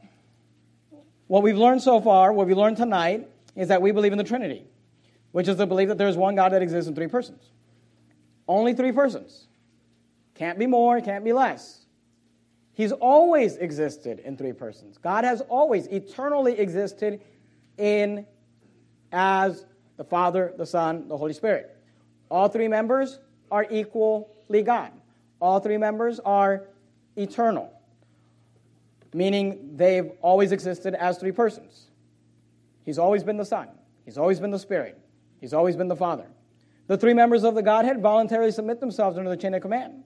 What 1.28 1.44
we've 1.44 1.58
learned 1.58 1.82
so 1.82 2.00
far, 2.00 2.32
what 2.32 2.48
we 2.48 2.54
learned 2.54 2.78
tonight, 2.78 3.28
is 3.56 3.68
that 3.68 3.82
we 3.82 3.92
believe 3.92 4.14
in 4.14 4.18
the 4.18 4.24
Trinity, 4.24 4.66
which 5.34 5.48
is 5.48 5.58
the 5.58 5.68
belief 5.68 5.90
that 5.90 5.98
there's 5.98 6.18
one 6.18 6.36
God 6.36 6.54
that 6.54 6.62
exists 6.62 6.88
in 6.88 6.96
three 6.96 7.08
persons. 7.08 7.44
Only 8.48 8.74
three 8.74 8.92
persons. 8.92 9.48
Can't 10.36 10.58
be 10.58 10.68
more, 10.68 11.02
can't 11.02 11.24
be 11.24 11.34
less. 11.34 11.86
He's 12.74 12.92
always 12.94 13.58
existed 13.58 14.20
in 14.20 14.38
three 14.38 14.54
persons. 14.54 14.98
God 14.98 15.24
has 15.26 15.42
always 15.42 15.88
eternally 15.88 16.58
existed 16.58 17.22
in 17.78 18.26
as 19.12 19.66
the 19.98 20.04
Father, 20.04 20.54
the 20.58 20.66
Son, 20.66 21.08
the 21.08 21.18
Holy 21.18 21.34
Spirit. 21.34 21.76
All 22.30 22.48
three 22.48 22.68
members 22.68 23.20
are 23.52 23.66
equally 23.70 24.64
God. 24.64 24.92
All 25.40 25.60
three 25.60 25.78
members 25.78 26.20
are 26.20 26.68
eternal, 27.18 27.72
meaning 29.14 29.72
they've 29.76 30.12
always 30.22 30.52
existed 30.52 30.96
as 30.96 31.18
three 31.18 31.32
persons. 31.32 31.88
He's 32.84 32.98
always 32.98 33.24
been 33.24 33.38
the 33.38 33.46
Son, 33.46 33.68
He's 34.06 34.18
always 34.18 34.40
been 34.40 34.52
the 34.52 34.60
Spirit, 34.60 35.00
He's 35.40 35.54
always 35.54 35.76
been 35.76 35.88
the 35.88 35.96
Father. 35.96 36.28
The 36.88 36.98
three 36.98 37.14
members 37.14 37.44
of 37.44 37.56
the 37.56 37.62
Godhead 37.62 38.02
voluntarily 38.02 38.52
submit 38.52 38.80
themselves 38.80 39.18
under 39.18 39.30
the 39.30 39.38
chain 39.38 39.54
of 39.54 39.62
command. 39.62 40.04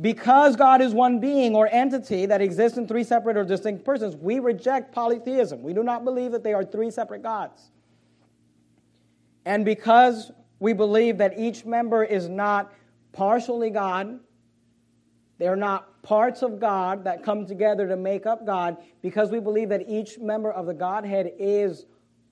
Because 0.00 0.56
God 0.56 0.80
is 0.80 0.94
one 0.94 1.20
being 1.20 1.54
or 1.54 1.68
entity 1.70 2.26
that 2.26 2.40
exists 2.40 2.78
in 2.78 2.88
three 2.88 3.04
separate 3.04 3.36
or 3.36 3.44
distinct 3.44 3.84
persons, 3.84 4.16
we 4.16 4.38
reject 4.38 4.92
polytheism. 4.92 5.62
We 5.62 5.74
do 5.74 5.82
not 5.82 6.04
believe 6.04 6.32
that 6.32 6.42
they 6.42 6.54
are 6.54 6.64
three 6.64 6.90
separate 6.90 7.22
gods. 7.22 7.70
And 9.44 9.64
because 9.64 10.30
we 10.58 10.72
believe 10.72 11.18
that 11.18 11.38
each 11.38 11.64
member 11.64 12.04
is 12.04 12.28
not 12.28 12.72
partially 13.12 13.70
God, 13.70 14.20
they're 15.38 15.56
not 15.56 16.02
parts 16.02 16.42
of 16.42 16.60
God 16.60 17.04
that 17.04 17.22
come 17.22 17.46
together 17.46 17.88
to 17.88 17.96
make 17.96 18.26
up 18.26 18.46
God 18.46 18.76
because 19.02 19.30
we 19.30 19.40
believe 19.40 19.70
that 19.70 19.88
each 19.88 20.18
member 20.18 20.50
of 20.50 20.66
the 20.66 20.74
Godhead 20.74 21.32
is 21.38 21.86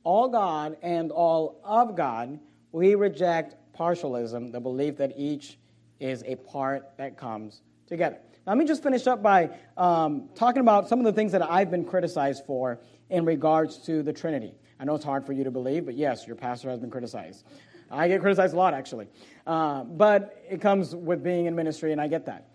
all 0.04 0.28
God 0.28 0.76
and 0.82 1.10
all 1.10 1.60
of 1.64 1.96
God. 1.96 2.38
We 2.72 2.94
reject 2.94 3.56
partialism, 3.76 4.52
the 4.52 4.60
belief 4.60 4.96
that 4.98 5.14
each 5.16 5.58
is 6.00 6.22
a 6.26 6.36
part 6.36 6.96
that 6.98 7.16
comes 7.16 7.62
together. 7.86 8.18
Now, 8.46 8.52
let 8.52 8.58
me 8.58 8.64
just 8.64 8.82
finish 8.82 9.06
up 9.06 9.22
by 9.22 9.50
um, 9.76 10.28
talking 10.34 10.60
about 10.60 10.88
some 10.88 10.98
of 10.98 11.04
the 11.04 11.12
things 11.12 11.32
that 11.32 11.42
I've 11.42 11.70
been 11.70 11.84
criticized 11.84 12.44
for 12.46 12.80
in 13.10 13.24
regards 13.24 13.78
to 13.86 14.02
the 14.02 14.12
Trinity. 14.12 14.54
I 14.80 14.84
know 14.84 14.94
it's 14.94 15.04
hard 15.04 15.26
for 15.26 15.32
you 15.32 15.44
to 15.44 15.50
believe, 15.50 15.86
but 15.86 15.96
yes, 15.96 16.26
your 16.26 16.36
pastor 16.36 16.70
has 16.70 16.78
been 16.78 16.90
criticized. 16.90 17.44
I 17.90 18.06
get 18.08 18.20
criticized 18.20 18.54
a 18.54 18.56
lot, 18.56 18.74
actually. 18.74 19.08
Uh, 19.46 19.84
but 19.84 20.44
it 20.48 20.60
comes 20.60 20.94
with 20.94 21.22
being 21.22 21.46
in 21.46 21.54
ministry, 21.54 21.92
and 21.92 22.00
I 22.00 22.06
get 22.06 22.26
that. 22.26 22.48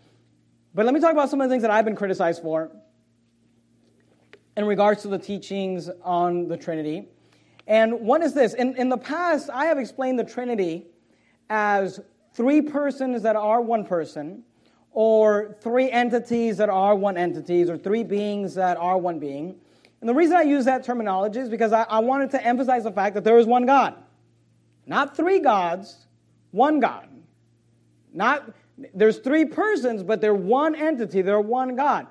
But 0.74 0.86
let 0.86 0.94
me 0.94 1.00
talk 1.00 1.12
about 1.12 1.30
some 1.30 1.42
of 1.42 1.50
the 1.50 1.54
things 1.54 1.64
that 1.64 1.72
I've 1.72 1.86
been 1.86 1.96
criticized 1.96 2.42
for 2.42 2.72
in 4.56 4.66
regards 4.66 5.02
to 5.02 5.08
the 5.08 5.18
teachings 5.18 5.90
on 6.04 6.48
the 6.48 6.58
Trinity. 6.58 7.08
And 7.68 8.02
one 8.02 8.22
is 8.22 8.34
this 8.34 8.54
in, 8.54 8.76
in 8.76 8.90
the 8.90 8.98
past, 8.98 9.50
I 9.52 9.66
have 9.66 9.78
explained 9.78 10.20
the 10.20 10.24
Trinity 10.24 10.88
as 11.50 12.00
three 12.34 12.62
persons 12.62 13.22
that 13.24 13.36
are 13.36 13.62
one 13.62 13.86
person, 13.86 14.44
or 14.92 15.58
three 15.62 15.90
entities 15.90 16.58
that 16.58 16.70
are 16.70 16.96
one 16.96 17.18
entities, 17.18 17.70
or 17.70 17.78
three 17.78 18.04
beings 18.04 18.54
that 18.56 18.78
are 18.78 18.98
one 18.98 19.20
being. 19.20 19.56
And 20.04 20.10
the 20.10 20.14
reason 20.14 20.36
I 20.36 20.42
use 20.42 20.66
that 20.66 20.84
terminology 20.84 21.40
is 21.40 21.48
because 21.48 21.72
I, 21.72 21.84
I 21.84 22.00
wanted 22.00 22.32
to 22.32 22.46
emphasize 22.46 22.84
the 22.84 22.92
fact 22.92 23.16
that 23.16 23.24
there 23.24 23.38
is 23.38 23.46
one 23.46 23.66
God. 23.66 23.96
Not 24.86 25.16
three 25.16 25.40
gods, 25.40 25.96
one 26.52 26.82
God. 26.82 27.08
Not 28.12 28.52
there's 28.94 29.20
three 29.20 29.46
persons, 29.46 30.04
but 30.04 30.20
they're 30.20 30.34
one 30.34 30.76
entity, 30.76 31.22
they're 31.22 31.40
one 31.40 31.78
God. 31.78 32.08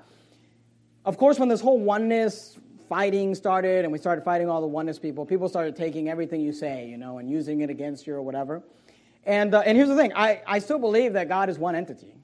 Of 1.05 1.19
course, 1.19 1.39
when 1.39 1.51
this 1.51 1.61
whole 1.61 1.79
oneness 1.79 2.57
fighting 2.89 3.35
started 3.35 3.85
and 3.85 3.93
we 3.93 3.99
started 3.99 4.25
fighting 4.25 4.49
all 4.49 4.63
the 4.63 4.67
oneness 4.67 4.99
people, 4.99 5.27
people 5.27 5.47
started 5.47 5.77
taking 5.77 6.09
everything 6.09 6.41
you 6.41 6.55
say, 6.55 6.89
you 6.89 6.97
know, 6.97 7.19
and 7.19 7.29
using 7.29 7.61
it 7.61 7.69
against 7.69 8.07
you 8.07 8.15
or 8.15 8.23
whatever. 8.23 8.63
And, 9.27 9.55
uh, 9.55 9.65
and 9.67 9.77
here's 9.77 9.91
the 9.91 9.97
thing 9.97 10.15
I, 10.17 10.41
I 10.47 10.61
still 10.61 10.79
believe 10.79 11.13
that 11.13 11.29
God 11.29 11.51
is 11.51 11.59
one 11.59 11.75
entity. 11.75 12.15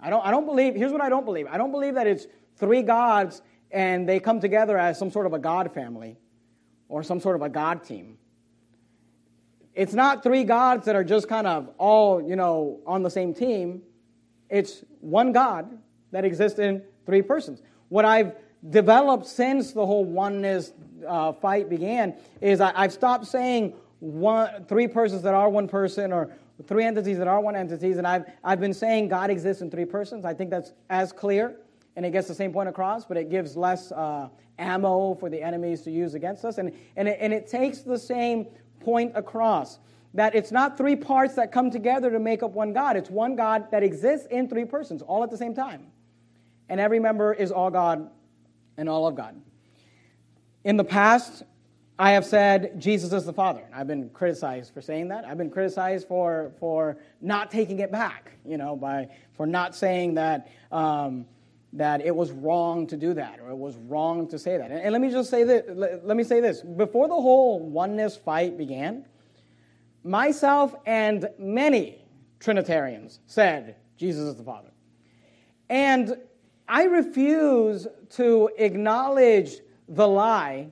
I 0.00 0.10
don't, 0.10 0.26
I 0.26 0.32
don't 0.32 0.46
believe, 0.46 0.74
here's 0.74 0.90
what 0.90 1.00
I 1.00 1.08
don't 1.08 1.24
believe 1.24 1.46
I 1.46 1.58
don't 1.58 1.70
believe 1.70 1.94
that 1.94 2.08
it's 2.08 2.26
three 2.56 2.82
gods 2.82 3.40
and 3.70 4.08
they 4.08 4.20
come 4.20 4.40
together 4.40 4.78
as 4.78 4.98
some 4.98 5.10
sort 5.10 5.26
of 5.26 5.32
a 5.32 5.38
God 5.38 5.72
family 5.72 6.16
or 6.88 7.02
some 7.02 7.20
sort 7.20 7.36
of 7.36 7.42
a 7.42 7.48
God 7.48 7.84
team. 7.84 8.18
It's 9.74 9.92
not 9.92 10.22
three 10.22 10.44
gods 10.44 10.86
that 10.86 10.96
are 10.96 11.04
just 11.04 11.28
kind 11.28 11.46
of 11.46 11.68
all, 11.76 12.22
you 12.22 12.36
know, 12.36 12.80
on 12.86 13.02
the 13.02 13.10
same 13.10 13.34
team. 13.34 13.82
It's 14.48 14.84
one 15.00 15.32
God 15.32 15.78
that 16.12 16.24
exists 16.24 16.58
in 16.58 16.82
three 17.04 17.22
persons. 17.22 17.60
What 17.88 18.04
I've 18.04 18.34
developed 18.70 19.26
since 19.26 19.72
the 19.72 19.84
whole 19.84 20.04
oneness 20.04 20.72
uh, 21.06 21.32
fight 21.32 21.68
began 21.68 22.14
is 22.40 22.60
I, 22.60 22.82
have 22.82 22.92
stopped 22.92 23.26
saying 23.26 23.74
one, 24.00 24.64
three 24.66 24.88
persons 24.88 25.22
that 25.22 25.34
are 25.34 25.48
one 25.48 25.68
person 25.68 26.12
or 26.12 26.30
three 26.66 26.84
entities 26.84 27.18
that 27.18 27.28
are 27.28 27.40
one 27.40 27.54
entities, 27.54 27.98
and 27.98 28.06
I've, 28.06 28.24
I've 28.42 28.60
been 28.60 28.72
saying 28.72 29.08
God 29.08 29.30
exists 29.30 29.62
in 29.62 29.70
three 29.70 29.84
persons. 29.84 30.24
I 30.24 30.32
think 30.32 30.50
that's 30.50 30.72
as 30.88 31.12
clear, 31.12 31.56
and 31.96 32.06
it 32.06 32.10
gets 32.12 32.28
the 32.28 32.34
same 32.34 32.52
point 32.52 32.68
across, 32.68 33.04
but 33.04 33.16
it 33.16 33.30
gives 33.30 33.56
less 33.56 33.90
uh, 33.90 34.28
ammo 34.58 35.14
for 35.14 35.28
the 35.28 35.42
enemies 35.42 35.82
to 35.82 35.90
use 35.90 36.14
against 36.14 36.44
us, 36.44 36.58
and, 36.58 36.72
and, 36.96 37.08
it, 37.08 37.18
and 37.20 37.32
it 37.32 37.48
takes 37.48 37.80
the 37.80 37.98
same 37.98 38.46
point 38.80 39.12
across 39.14 39.78
that 40.14 40.34
it's 40.34 40.50
not 40.50 40.78
three 40.78 40.96
parts 40.96 41.34
that 41.34 41.52
come 41.52 41.70
together 41.70 42.10
to 42.10 42.18
make 42.18 42.42
up 42.42 42.52
one 42.52 42.72
God. 42.72 42.96
It's 42.96 43.10
one 43.10 43.36
God 43.36 43.70
that 43.70 43.82
exists 43.82 44.26
in 44.30 44.48
three 44.48 44.64
persons, 44.64 45.02
all 45.02 45.22
at 45.22 45.30
the 45.30 45.36
same 45.36 45.54
time. 45.54 45.88
And 46.68 46.80
every 46.80 46.98
member 46.98 47.34
is 47.34 47.52
all 47.52 47.70
God 47.70 48.10
and 48.78 48.88
all 48.88 49.06
of 49.06 49.14
God. 49.14 49.40
In 50.64 50.76
the 50.78 50.84
past, 50.84 51.42
I 51.98 52.12
have 52.12 52.24
said 52.24 52.80
Jesus 52.80 53.12
is 53.12 53.24
the 53.24 53.32
Father. 53.32 53.64
I've 53.74 53.86
been 53.86 54.08
criticized 54.10 54.72
for 54.72 54.80
saying 54.80 55.08
that. 55.08 55.24
I've 55.24 55.38
been 55.38 55.50
criticized 55.50 56.08
for, 56.08 56.52
for 56.58 56.96
not 57.20 57.50
taking 57.50 57.80
it 57.80 57.92
back, 57.92 58.32
you 58.44 58.56
know, 58.56 58.74
by, 58.74 59.08
for 59.36 59.46
not 59.46 59.74
saying 59.74 60.14
that, 60.14 60.50
um, 60.72 61.26
that 61.76 62.00
it 62.00 62.14
was 62.14 62.32
wrong 62.32 62.86
to 62.86 62.96
do 62.96 63.14
that 63.14 63.40
or 63.40 63.50
it 63.50 63.56
was 63.56 63.76
wrong 63.76 64.28
to 64.28 64.38
say 64.38 64.56
that. 64.56 64.70
And, 64.70 64.80
and 64.80 64.92
let 64.92 65.00
me 65.00 65.10
just 65.10 65.30
say 65.30 65.44
this, 65.44 65.64
let, 65.68 66.06
let 66.06 66.16
me 66.16 66.24
say 66.24 66.40
this. 66.40 66.62
Before 66.62 67.08
the 67.08 67.14
whole 67.14 67.60
oneness 67.60 68.16
fight 68.16 68.56
began, 68.56 69.04
myself 70.02 70.74
and 70.86 71.28
many 71.38 72.04
Trinitarians 72.40 73.20
said 73.26 73.76
Jesus 73.96 74.22
is 74.28 74.36
the 74.36 74.44
Father. 74.44 74.70
And 75.68 76.16
I 76.68 76.84
refuse 76.84 77.86
to 78.10 78.50
acknowledge 78.58 79.56
the 79.88 80.06
lie, 80.06 80.68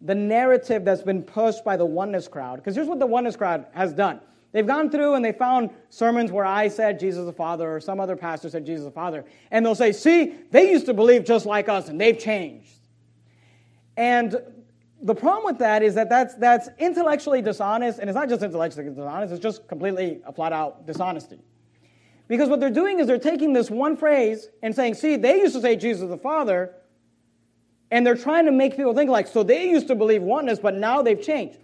the 0.00 0.14
narrative 0.14 0.84
that's 0.84 1.02
been 1.02 1.22
pushed 1.22 1.64
by 1.64 1.76
the 1.76 1.86
oneness 1.86 2.28
crowd. 2.28 2.56
Because 2.56 2.74
here's 2.74 2.88
what 2.88 2.98
the 2.98 3.06
oneness 3.06 3.36
crowd 3.36 3.66
has 3.72 3.92
done 3.92 4.20
they've 4.52 4.66
gone 4.66 4.90
through 4.90 5.14
and 5.14 5.24
they 5.24 5.32
found 5.32 5.70
sermons 5.90 6.30
where 6.30 6.44
I 6.44 6.68
said 6.68 7.00
Jesus 7.00 7.24
the 7.24 7.32
Father 7.32 7.74
or 7.74 7.80
some 7.80 8.00
other 8.00 8.16
pastor 8.16 8.48
said 8.48 8.64
Jesus 8.64 8.84
the 8.84 8.90
Father. 8.90 9.24
And 9.50 9.64
they'll 9.64 9.74
say, 9.74 9.92
see, 9.92 10.34
they 10.50 10.70
used 10.70 10.86
to 10.86 10.94
believe 10.94 11.24
just 11.24 11.46
like 11.46 11.68
us 11.68 11.88
and 11.88 12.00
they've 12.00 12.18
changed. 12.18 12.78
And 13.96 14.36
the 15.02 15.14
problem 15.14 15.44
with 15.44 15.58
that 15.58 15.82
is 15.82 15.94
that 15.96 16.08
that's, 16.08 16.34
that's 16.36 16.68
intellectually 16.78 17.42
dishonest, 17.42 17.98
and 17.98 18.08
it's 18.08 18.14
not 18.14 18.28
just 18.28 18.42
intellectually 18.42 18.88
dishonest, 18.88 19.32
it's 19.32 19.42
just 19.42 19.66
completely 19.66 20.22
a 20.24 20.32
flat 20.32 20.52
out 20.52 20.86
dishonesty. 20.86 21.40
Because 22.28 22.48
what 22.48 22.60
they're 22.60 22.70
doing 22.70 23.00
is 23.00 23.08
they're 23.08 23.18
taking 23.18 23.52
this 23.52 23.68
one 23.68 23.96
phrase 23.96 24.48
and 24.62 24.74
saying, 24.74 24.94
see, 24.94 25.16
they 25.16 25.38
used 25.38 25.54
to 25.54 25.60
say 25.60 25.76
Jesus 25.76 26.08
the 26.08 26.16
Father, 26.16 26.74
and 27.90 28.06
they're 28.06 28.16
trying 28.16 28.46
to 28.46 28.52
make 28.52 28.76
people 28.76 28.94
think 28.94 29.10
like, 29.10 29.26
so 29.26 29.42
they 29.42 29.68
used 29.68 29.88
to 29.88 29.94
believe 29.94 30.22
oneness, 30.22 30.58
but 30.58 30.74
now 30.74 31.02
they've 31.02 31.20
changed. 31.20 31.58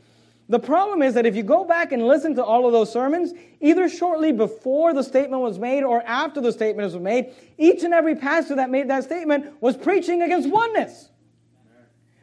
The 0.51 0.59
problem 0.59 1.03
is 1.03 1.15
that 1.15 1.27
if 1.27 1.37
you 1.37 1.43
go 1.43 1.65
back 1.65 1.93
and 1.93 2.07
listen 2.07 2.35
to 2.37 2.45
all 2.45 2.67
of 2.67 2.73
those 2.73 2.91
sermons, 2.91 3.33
either 3.61 3.89
shortly 3.89 4.33
before 4.33 4.95
the 4.95 5.03
statement 5.03 5.43
was 5.43 5.59
made 5.59 5.83
or 5.83 6.03
after 6.07 6.41
the 6.41 6.53
statement 6.53 6.91
was 6.93 7.03
made, 7.03 7.35
each 7.59 7.85
and 7.85 7.93
every 7.93 8.15
pastor 8.15 8.57
that 8.57 8.71
made 8.71 8.89
that 8.89 9.05
statement 9.05 9.61
was 9.61 9.77
preaching 9.77 10.23
against 10.23 10.49
oneness. 10.49 11.11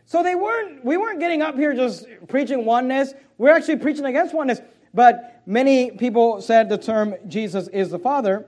So 0.07 0.23
they 0.23 0.33
weren't, 0.33 0.83
we 0.83 0.97
weren't 0.97 1.19
getting 1.19 1.43
up 1.43 1.55
here 1.55 1.73
just 1.75 2.07
preaching 2.27 2.65
oneness. 2.65 3.13
We're 3.37 3.55
actually 3.55 3.77
preaching 3.77 4.05
against 4.05 4.33
oneness. 4.33 4.59
But 4.93 5.43
many 5.45 5.91
people 5.91 6.41
said 6.41 6.69
the 6.69 6.77
term 6.77 7.15
Jesus 7.27 7.67
is 7.67 7.89
the 7.89 7.99
Father. 7.99 8.47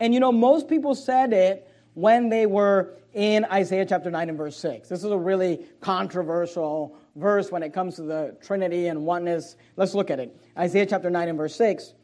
And 0.00 0.12
you 0.12 0.20
know, 0.20 0.32
most 0.32 0.68
people 0.68 0.94
said 0.94 1.32
it 1.32 1.70
when 1.94 2.28
they 2.28 2.46
were 2.46 2.94
in 3.14 3.44
Isaiah 3.46 3.86
chapter 3.86 4.10
9 4.10 4.28
and 4.28 4.38
verse 4.38 4.56
6. 4.56 4.88
This 4.88 5.00
is 5.00 5.10
a 5.10 5.16
really 5.16 5.66
controversial 5.80 6.96
verse 7.18 7.50
when 7.50 7.62
it 7.62 7.72
comes 7.72 7.96
to 7.96 8.02
the 8.02 8.36
Trinity 8.42 8.86
and 8.88 9.04
oneness. 9.04 9.56
Let's 9.76 9.94
look 9.94 10.10
at 10.10 10.20
it. 10.20 10.36
Isaiah 10.56 10.86
chapter 10.86 11.10
9 11.10 11.28
and 11.28 11.38
verse 11.38 11.54
6. 11.56 11.94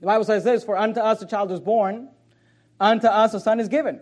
The 0.00 0.06
Bible 0.06 0.24
says 0.24 0.44
this 0.44 0.64
For 0.64 0.76
unto 0.76 1.00
us 1.00 1.22
a 1.22 1.26
child 1.26 1.52
is 1.52 1.60
born, 1.60 2.08
unto 2.80 3.06
us 3.06 3.34
a 3.34 3.40
son 3.40 3.60
is 3.60 3.68
given 3.68 4.00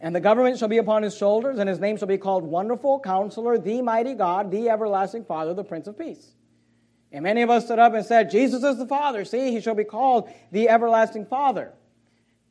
and 0.00 0.14
the 0.14 0.20
government 0.20 0.58
shall 0.58 0.68
be 0.68 0.78
upon 0.78 1.02
his 1.02 1.14
shoulders, 1.14 1.58
and 1.58 1.68
his 1.68 1.78
name 1.78 1.98
shall 1.98 2.08
be 2.08 2.16
called 2.16 2.42
Wonderful 2.42 3.00
Counselor, 3.00 3.58
the 3.58 3.82
Mighty 3.82 4.14
God, 4.14 4.50
the 4.50 4.70
Everlasting 4.70 5.24
Father, 5.26 5.52
the 5.52 5.62
Prince 5.62 5.86
of 5.86 5.98
Peace. 5.98 6.32
And 7.12 7.22
many 7.22 7.42
of 7.42 7.50
us 7.50 7.66
stood 7.66 7.78
up 7.78 7.92
and 7.92 8.04
said, 8.04 8.30
Jesus 8.30 8.64
is 8.64 8.78
the 8.78 8.86
Father. 8.86 9.24
See, 9.26 9.50
he 9.50 9.60
shall 9.60 9.74
be 9.74 9.84
called 9.84 10.30
the 10.52 10.70
Everlasting 10.70 11.26
Father. 11.26 11.74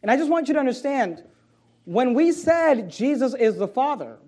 And 0.04 0.12
I 0.12 0.18
just 0.18 0.30
want 0.30 0.48
you 0.48 0.54
to 0.54 0.60
understand 0.60 1.24
when 1.86 2.14
we 2.14 2.32
said 2.32 2.92
Jesus 2.92 3.34
is 3.34 3.56
the 3.56 3.68
Father, 3.68 4.20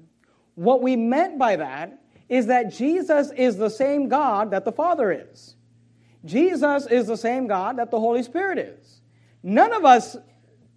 what 0.55 0.81
we 0.81 0.95
meant 0.95 1.37
by 1.37 1.57
that 1.57 2.00
is 2.31 2.45
that 2.45 2.71
Jesus 2.71 3.29
is 3.31 3.57
the 3.57 3.69
same 3.69 4.07
God 4.07 4.51
that 4.51 4.63
the 4.63 4.71
Father 4.71 5.11
is. 5.11 5.55
Jesus 6.23 6.87
is 6.87 7.05
the 7.05 7.17
same 7.17 7.45
God 7.45 7.77
that 7.77 7.91
the 7.91 7.99
Holy 7.99 8.23
Spirit 8.23 8.57
is. 8.57 9.01
None 9.43 9.73
of 9.73 9.83
us 9.83 10.15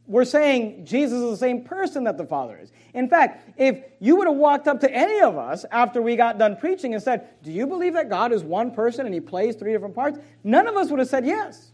we're 0.07 0.25
saying 0.27 0.85
Jesus 0.85 1.19
is 1.19 1.31
the 1.31 1.37
same 1.37 1.65
person 1.65 2.05
that 2.05 2.19
the 2.19 2.27
Father 2.27 2.59
is. 2.59 2.71
In 2.93 3.09
fact, 3.09 3.55
if 3.57 3.83
you 4.01 4.17
would 4.17 4.27
have 4.27 4.37
walked 4.37 4.69
up 4.69 4.81
to 4.81 4.91
any 4.93 5.21
of 5.21 5.39
us 5.39 5.65
after 5.71 6.03
we 6.03 6.15
got 6.15 6.39
done 6.39 6.57
preaching 6.57 6.93
and 6.93 7.03
said, 7.03 7.27
Do 7.43 7.51
you 7.51 7.67
believe 7.67 7.95
that 7.95 8.11
God 8.11 8.33
is 8.33 8.43
one 8.43 8.73
person 8.73 9.07
and 9.07 9.15
he 9.15 9.21
plays 9.21 9.55
three 9.55 9.73
different 9.73 9.95
parts? 9.95 10.19
None 10.43 10.67
of 10.67 10.77
us 10.77 10.91
would 10.91 10.99
have 10.99 11.09
said 11.09 11.25
yes. 11.25 11.71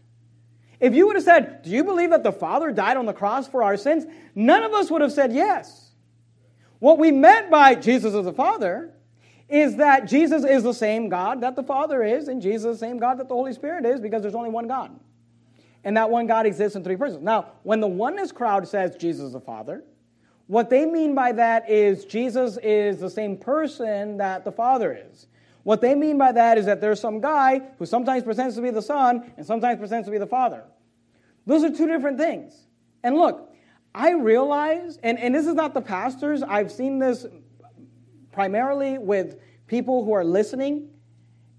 If 0.79 0.93
you 0.93 1.07
would 1.07 1.17
have 1.17 1.25
said, 1.25 1.63
Do 1.63 1.71
you 1.71 1.83
believe 1.83 2.11
that 2.11 2.23
the 2.23 2.31
Father 2.31 2.71
died 2.71 2.97
on 2.97 3.05
the 3.05 3.13
cross 3.13 3.47
for 3.47 3.63
our 3.63 3.75
sins? 3.75 4.05
None 4.33 4.63
of 4.63 4.73
us 4.73 4.89
would 4.91 5.01
have 5.01 5.11
said 5.11 5.33
yes. 5.33 5.91
What 6.79 6.99
we 6.99 7.11
meant 7.11 7.51
by 7.51 7.75
Jesus 7.75 8.13
is 8.13 8.23
the 8.23 8.31
Father 8.31 8.93
is 9.51 9.75
that 9.77 10.07
Jesus 10.07 10.43
is 10.43 10.63
the 10.63 10.73
same 10.73 11.09
God 11.09 11.41
that 11.41 11.55
the 11.55 11.63
Father 11.63 12.03
is, 12.03 12.27
and 12.27 12.41
Jesus 12.41 12.75
is 12.75 12.79
the 12.79 12.85
same 12.85 12.97
God 12.97 13.19
that 13.19 13.27
the 13.27 13.35
Holy 13.35 13.53
Spirit 13.53 13.85
is, 13.85 13.99
because 13.99 14.21
there's 14.21 14.35
only 14.35 14.49
one 14.49 14.67
God 14.67 14.97
and 15.83 15.97
that 15.97 16.09
one 16.09 16.27
God 16.27 16.45
exists 16.45 16.75
in 16.75 16.83
three 16.83 16.95
persons. 16.95 17.23
Now, 17.23 17.47
when 17.63 17.79
the 17.79 17.87
oneness 17.87 18.31
crowd 18.31 18.67
says 18.67 18.95
Jesus 18.95 19.27
is 19.27 19.33
the 19.33 19.39
Father, 19.39 19.83
what 20.47 20.69
they 20.69 20.85
mean 20.85 21.15
by 21.15 21.31
that 21.33 21.69
is 21.69 22.05
Jesus 22.05 22.57
is 22.61 22.99
the 22.99 23.09
same 23.09 23.37
person 23.37 24.17
that 24.17 24.43
the 24.43 24.51
Father 24.51 24.93
is. 25.09 25.27
What 25.63 25.81
they 25.81 25.95
mean 25.95 26.17
by 26.17 26.31
that 26.33 26.57
is 26.57 26.65
that 26.65 26.81
there's 26.81 26.99
some 26.99 27.21
guy 27.21 27.61
who 27.77 27.85
sometimes 27.85 28.23
pretends 28.23 28.55
to 28.55 28.61
be 28.61 28.71
the 28.71 28.81
Son 28.81 29.31
and 29.37 29.45
sometimes 29.45 29.79
pretends 29.79 30.07
to 30.07 30.11
be 30.11 30.17
the 30.17 30.27
Father. 30.27 30.63
Those 31.45 31.63
are 31.63 31.69
two 31.69 31.87
different 31.87 32.17
things. 32.17 32.67
And 33.03 33.15
look, 33.15 33.53
I 33.93 34.11
realize, 34.11 34.97
and, 35.03 35.19
and 35.19 35.33
this 35.33 35.47
is 35.47 35.53
not 35.53 35.73
the 35.73 35.81
pastors, 35.81 36.43
I've 36.43 36.71
seen 36.71 36.99
this 36.99 37.25
primarily 38.31 38.97
with 38.97 39.39
people 39.67 40.03
who 40.03 40.13
are 40.13 40.23
listening 40.23 40.89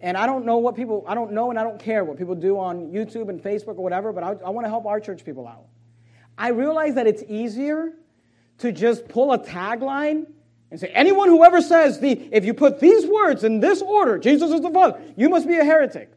and 0.02 0.16
I 0.16 0.26
don't 0.26 0.44
know 0.44 0.58
what 0.58 0.74
people, 0.74 1.04
I 1.06 1.14
don't 1.14 1.32
know 1.32 1.50
and 1.50 1.58
I 1.58 1.62
don't 1.62 1.78
care 1.78 2.04
what 2.04 2.18
people 2.18 2.34
do 2.34 2.58
on 2.58 2.90
YouTube 2.90 3.28
and 3.28 3.40
Facebook 3.40 3.78
or 3.78 3.84
whatever, 3.84 4.12
but 4.12 4.24
I, 4.24 4.30
I 4.44 4.50
want 4.50 4.64
to 4.64 4.68
help 4.68 4.84
our 4.84 4.98
church 4.98 5.24
people 5.24 5.46
out. 5.46 5.66
I 6.36 6.48
realize 6.48 6.96
that 6.96 7.06
it's 7.06 7.22
easier 7.28 7.92
to 8.58 8.72
just 8.72 9.06
pull 9.08 9.32
a 9.32 9.38
tagline 9.38 10.26
and 10.72 10.80
say, 10.80 10.88
anyone 10.88 11.28
who 11.28 11.44
ever 11.44 11.60
says, 11.60 12.00
the, 12.00 12.12
if 12.32 12.44
you 12.44 12.52
put 12.52 12.80
these 12.80 13.06
words 13.06 13.44
in 13.44 13.60
this 13.60 13.80
order, 13.80 14.18
Jesus 14.18 14.50
is 14.50 14.60
the 14.60 14.70
Father, 14.70 15.00
you 15.16 15.28
must 15.28 15.46
be 15.46 15.56
a 15.56 15.64
heretic. 15.64 16.10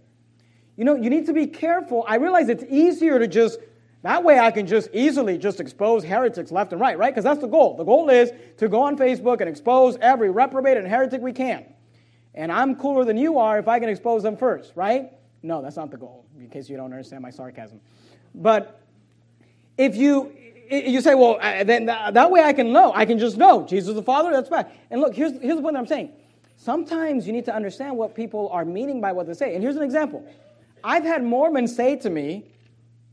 You 0.78 0.84
know, 0.84 0.96
you 0.96 1.10
need 1.10 1.28
to 1.28 1.34
be 1.34 1.46
careful. 1.48 2.04
I 2.08 2.16
realize 2.16 2.50
it's 2.50 2.64
easier 2.70 3.20
to 3.20 3.28
just, 3.28 3.60
that 4.06 4.24
way 4.24 4.40
I 4.40 4.52
can 4.52 4.68
just 4.68 4.90
easily 4.94 5.38
just 5.38 5.60
expose 5.60 6.04
heretics 6.04 6.52
left 6.52 6.72
and 6.72 6.82
right, 6.82 6.98
right? 6.98 7.14
Because 7.14 7.24
that's 7.24 7.42
the 7.42 7.48
goal. 7.48 7.76
The 7.76 7.84
goal 7.84 8.10
is 8.10 8.32
to 8.58 8.68
go 8.68 8.84
on 8.84 8.98
Facebook 8.98 9.42
and 9.42 9.50
expose 9.50 9.98
every 10.02 10.30
reprobate 10.30 10.78
and 10.78 10.88
heretic 10.88 11.22
we 11.22 11.34
can 11.34 11.66
and 12.36 12.52
I'm 12.52 12.76
cooler 12.76 13.06
than 13.06 13.18
you 13.18 13.40
are 13.40 13.58
if 13.58 13.68
I 13.68 13.80
can 13.80 13.90
expose 13.90 14.22
them 14.22 14.38
first, 14.38 14.74
right? 14.76 15.12
No, 15.42 15.62
that's 15.62 15.78
not 15.78 15.90
the 15.90 15.98
goal, 15.98 16.26
in 16.38 16.50
case 16.50 16.70
you 16.70 16.76
don't 16.78 16.92
understand 16.92 17.24
my 17.24 17.30
sarcasm. 17.30 17.80
But 18.36 18.82
if 19.78 19.96
you 19.96 20.32
you 20.70 21.00
say, 21.02 21.14
well, 21.14 21.38
then 21.64 21.86
that 21.86 22.32
way 22.32 22.42
I 22.42 22.52
can 22.52 22.74
know. 22.74 22.92
I 22.94 23.06
can 23.06 23.20
just 23.20 23.38
know 23.38 23.68
Jesus 23.68 23.94
the 23.94 24.02
Father. 24.02 24.32
That's 24.32 24.50
fine. 24.50 24.66
And 24.90 25.00
look, 25.00 25.16
here's 25.16 25.32
here's 25.34 25.56
the 25.56 25.62
point 25.62 25.74
that 25.74 25.80
I'm 25.80 25.88
saying. 25.88 26.12
Sometimes 26.58 27.28
you 27.28 27.34
need 27.34 27.46
to 27.46 27.56
understand 27.56 27.96
what 27.98 28.16
people 28.16 28.50
are 28.50 28.66
meaning 28.66 29.00
by 29.00 29.12
what 29.12 29.28
they 29.28 29.34
say. 29.34 29.54
And 29.54 29.64
here's 29.64 29.76
an 29.76 29.84
example. 29.84 30.26
I've 30.84 31.04
had 31.04 31.24
Mormons 31.24 31.76
say 31.76 31.96
to 31.98 32.10
me, 32.10 32.46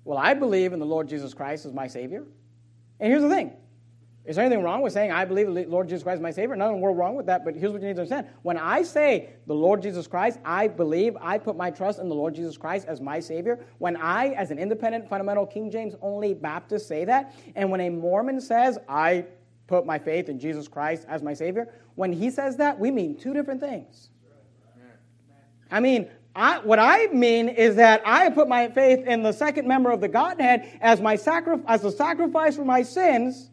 "Well, 0.04 0.18
I 0.18 0.34
believe 0.34 0.72
in 0.72 0.78
the 0.78 0.86
Lord 0.86 1.08
Jesus 1.08 1.34
Christ 1.34 1.66
as 1.66 1.72
my 1.72 1.86
Savior." 1.86 2.24
And 3.00 3.10
here's 3.10 3.22
the 3.22 3.28
thing: 3.28 3.52
is 4.24 4.36
there 4.36 4.44
anything 4.44 4.62
wrong 4.62 4.82
with 4.82 4.92
saying, 4.92 5.10
I 5.10 5.24
believe 5.24 5.52
the 5.52 5.64
Lord 5.64 5.88
Jesus 5.88 6.04
Christ 6.04 6.18
is 6.18 6.22
my 6.22 6.30
Savior? 6.30 6.54
Nothing 6.54 6.80
wrong 6.80 7.16
with 7.16 7.26
that, 7.26 7.44
but 7.44 7.56
here's 7.56 7.72
what 7.72 7.80
you 7.80 7.88
need 7.88 7.96
to 7.96 8.02
understand. 8.02 8.28
When 8.42 8.56
I 8.56 8.82
say 8.82 9.30
the 9.48 9.54
Lord 9.54 9.82
Jesus 9.82 10.06
Christ, 10.06 10.38
I 10.44 10.68
believe, 10.68 11.16
I 11.20 11.38
put 11.38 11.56
my 11.56 11.72
trust 11.72 11.98
in 11.98 12.08
the 12.08 12.14
Lord 12.14 12.32
Jesus 12.32 12.56
Christ 12.56 12.86
as 12.86 13.00
my 13.00 13.18
Savior. 13.18 13.58
When 13.78 13.96
I, 13.96 14.28
as 14.28 14.52
an 14.52 14.60
independent, 14.60 15.08
fundamental 15.08 15.44
King 15.44 15.72
James 15.72 15.96
only 16.00 16.34
Baptist, 16.34 16.86
say 16.86 17.04
that, 17.04 17.34
and 17.56 17.68
when 17.68 17.80
a 17.80 17.90
Mormon 17.90 18.40
says, 18.40 18.78
I 18.88 19.26
put 19.66 19.86
my 19.86 19.98
faith 19.98 20.28
in 20.28 20.38
Jesus 20.38 20.68
Christ 20.68 21.04
as 21.08 21.20
my 21.20 21.34
Savior, 21.34 21.74
when 21.96 22.12
he 22.12 22.30
says 22.30 22.56
that, 22.58 22.78
we 22.78 22.92
mean 22.92 23.16
two 23.16 23.34
different 23.34 23.60
things. 23.60 24.10
I 25.68 25.80
mean, 25.80 26.08
I, 26.34 26.60
what 26.60 26.78
I 26.78 27.08
mean 27.08 27.48
is 27.48 27.76
that 27.76 28.02
I 28.06 28.30
put 28.30 28.48
my 28.48 28.68
faith 28.68 29.06
in 29.06 29.22
the 29.22 29.32
second 29.32 29.68
member 29.68 29.90
of 29.90 30.00
the 30.00 30.08
Godhead 30.08 30.78
as 30.80 31.00
my 31.00 31.16
sacri- 31.16 31.62
as 31.66 31.84
a 31.84 31.92
sacrifice 31.92 32.56
for 32.56 32.64
my 32.64 32.82
sins 32.82 33.50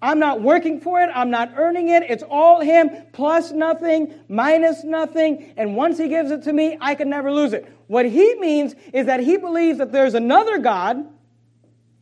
I'm 0.00 0.18
not 0.20 0.40
working 0.40 0.80
for 0.80 1.00
it. 1.00 1.10
I'm 1.12 1.30
not 1.30 1.52
earning 1.56 1.88
it. 1.88 2.04
It's 2.04 2.22
all 2.22 2.60
Him, 2.60 2.90
plus 3.12 3.50
nothing, 3.50 4.14
minus 4.28 4.84
nothing. 4.84 5.52
And 5.56 5.74
once 5.74 5.98
He 5.98 6.08
gives 6.08 6.30
it 6.30 6.42
to 6.44 6.52
me, 6.52 6.78
I 6.80 6.94
can 6.94 7.10
never 7.10 7.32
lose 7.32 7.52
it. 7.52 7.70
What 7.88 8.06
He 8.06 8.36
means 8.36 8.74
is 8.92 9.06
that 9.06 9.20
He 9.20 9.36
believes 9.36 9.78
that 9.78 9.90
there's 9.90 10.14
another 10.14 10.58
God, 10.58 11.04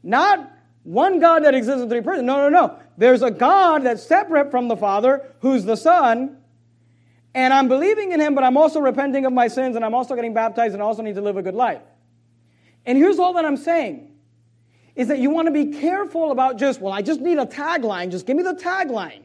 not 0.02 0.52
one 0.82 1.20
God 1.20 1.44
that 1.44 1.54
exists 1.54 1.82
in 1.82 1.88
three 1.88 2.02
persons. 2.02 2.26
No, 2.26 2.36
no, 2.36 2.48
no. 2.48 2.78
There's 2.98 3.22
a 3.22 3.30
God 3.30 3.84
that's 3.84 4.02
separate 4.02 4.50
from 4.50 4.68
the 4.68 4.76
Father, 4.76 5.32
who's 5.40 5.64
the 5.64 5.76
Son. 5.76 6.36
And 7.36 7.52
I'm 7.52 7.68
believing 7.68 8.12
in 8.12 8.20
Him, 8.20 8.34
but 8.34 8.44
I'm 8.44 8.56
also 8.56 8.80
repenting 8.80 9.26
of 9.26 9.32
my 9.32 9.46
sins, 9.48 9.76
and 9.76 9.84
I'm 9.84 9.94
also 9.94 10.14
getting 10.14 10.32
baptized, 10.32 10.72
and 10.72 10.82
I 10.82 10.86
also 10.86 11.02
need 11.02 11.16
to 11.16 11.20
live 11.20 11.36
a 11.36 11.42
good 11.42 11.54
life. 11.54 11.82
And 12.86 12.96
here's 12.96 13.18
all 13.18 13.34
that 13.34 13.44
I'm 13.44 13.58
saying 13.58 14.10
is 14.94 15.08
that 15.08 15.18
you 15.18 15.28
want 15.28 15.46
to 15.46 15.52
be 15.52 15.78
careful 15.78 16.30
about 16.30 16.58
just, 16.58 16.80
well, 16.80 16.94
I 16.94 17.02
just 17.02 17.20
need 17.20 17.36
a 17.36 17.44
tagline. 17.44 18.10
Just 18.10 18.24
give 18.24 18.38
me 18.38 18.42
the 18.42 18.54
tagline. 18.54 19.20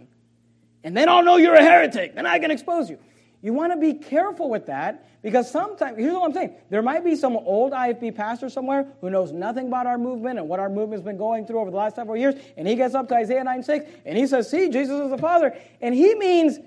And 0.83 0.97
then 0.97 1.07
I'll 1.07 1.23
know 1.23 1.37
you're 1.37 1.55
a 1.55 1.63
heretic. 1.63 2.13
Then 2.13 2.25
I 2.25 2.39
can 2.39 2.51
expose 2.51 2.89
you. 2.89 2.99
You 3.41 3.53
want 3.53 3.71
to 3.71 3.79
be 3.79 3.93
careful 3.93 4.49
with 4.49 4.65
that 4.65 5.07
because 5.23 5.49
sometimes, 5.49 5.97
here's 5.97 6.13
what 6.13 6.25
I'm 6.25 6.33
saying. 6.33 6.53
There 6.69 6.81
might 6.81 7.05
be 7.05 7.15
some 7.15 7.37
old 7.37 7.71
IFB 7.71 8.13
pastor 8.15 8.49
somewhere 8.49 8.87
who 8.99 9.09
knows 9.09 9.31
nothing 9.31 9.67
about 9.67 9.87
our 9.87 9.97
movement 9.97 10.37
and 10.37 10.49
what 10.49 10.59
our 10.59 10.69
movement's 10.69 11.05
been 11.05 11.17
going 11.17 11.47
through 11.47 11.59
over 11.59 11.71
the 11.71 11.77
last 11.77 11.95
several 11.95 12.17
years. 12.17 12.35
And 12.57 12.67
he 12.67 12.75
gets 12.75 12.93
up 12.93 13.07
to 13.07 13.15
Isaiah 13.15 13.45
9 13.45 13.63
6 13.63 13.89
and 14.05 14.17
he 14.17 14.27
says, 14.27 14.49
See, 14.49 14.67
Jesus 14.69 14.99
is 14.99 15.11
the 15.11 15.17
Father. 15.17 15.55
And 15.79 15.95
he 15.95 16.13
means 16.15 16.59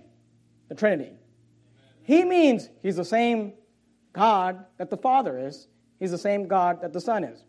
the 0.70 0.74
Trinity. 0.74 1.10
He 2.04 2.24
means 2.24 2.68
he's 2.82 2.96
the 2.96 3.04
same 3.04 3.54
God 4.12 4.64
that 4.78 4.90
the 4.90 4.96
Father 4.96 5.38
is, 5.38 5.66
he's 5.98 6.12
the 6.12 6.18
same 6.18 6.46
God 6.46 6.80
that 6.82 6.92
the 6.92 7.00
Son 7.00 7.24
is. 7.24 7.44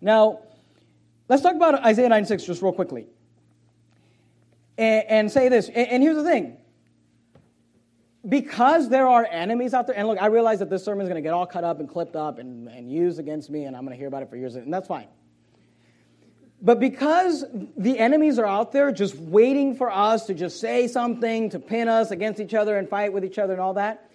Now, 0.00 0.40
Let's 1.28 1.42
talk 1.42 1.54
about 1.54 1.84
Isaiah 1.84 2.08
9 2.08 2.24
6 2.24 2.44
just 2.44 2.62
real 2.62 2.72
quickly. 2.72 3.06
and, 4.78 5.04
and 5.08 5.30
say 5.30 5.48
this. 5.48 5.68
And, 5.68 5.88
and 5.88 6.02
here's 6.02 6.16
the 6.16 6.24
thing 6.24 6.56
because 8.28 8.88
there 8.88 9.06
are 9.06 9.26
enemies 9.30 9.74
out 9.74 9.86
there, 9.86 9.96
and 9.96 10.08
look, 10.08 10.20
I 10.20 10.26
realize 10.26 10.58
that 10.58 10.68
this 10.68 10.84
sermon 10.84 11.02
is 11.02 11.08
going 11.08 11.22
to 11.22 11.26
get 11.26 11.32
all 11.32 11.46
cut 11.46 11.64
up 11.64 11.80
and 11.80 11.88
clipped 11.88 12.16
up 12.16 12.38
and, 12.38 12.68
and 12.68 12.90
used 12.90 13.18
against 13.18 13.48
me, 13.48 13.64
and 13.64 13.76
I'm 13.76 13.84
going 13.84 13.94
to 13.94 13.98
hear 13.98 14.08
about 14.08 14.22
it 14.22 14.28
for 14.28 14.36
years, 14.36 14.56
and 14.56 14.72
that's 14.72 14.88
fine. 14.88 15.06
But 16.60 16.80
because 16.80 17.44
the 17.76 17.98
enemies 17.98 18.38
are 18.38 18.46
out 18.46 18.72
there 18.72 18.90
just 18.90 19.14
waiting 19.16 19.76
for 19.76 19.90
us 19.90 20.26
to 20.26 20.34
just 20.34 20.60
say 20.60 20.88
something, 20.88 21.50
to 21.50 21.60
pin 21.60 21.88
us 21.88 22.10
against 22.10 22.40
each 22.40 22.54
other 22.54 22.76
and 22.76 22.88
fight 22.88 23.12
with 23.12 23.24
each 23.24 23.38
other 23.38 23.52
and 23.52 23.62
all 23.62 23.74
that, 23.74 24.10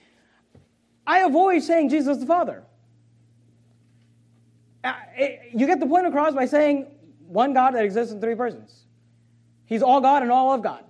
I 1.07 1.19
avoid 1.19 1.63
saying 1.63 1.89
Jesus 1.89 2.17
the 2.17 2.25
Father. 2.25 2.63
Uh, 4.83 4.93
you 5.53 5.65
get 5.65 5.79
the 5.79 5.85
point 5.85 6.05
across 6.07 6.33
by 6.33 6.45
saying 6.45 6.87
one 7.27 7.53
God 7.53 7.75
that 7.75 7.85
exists 7.85 8.13
in 8.13 8.19
three 8.19 8.35
persons. 8.35 8.83
He's 9.65 9.81
all 9.81 10.01
God 10.01 10.21
and 10.23 10.31
all 10.31 10.53
of 10.53 10.61
God. 10.61 10.83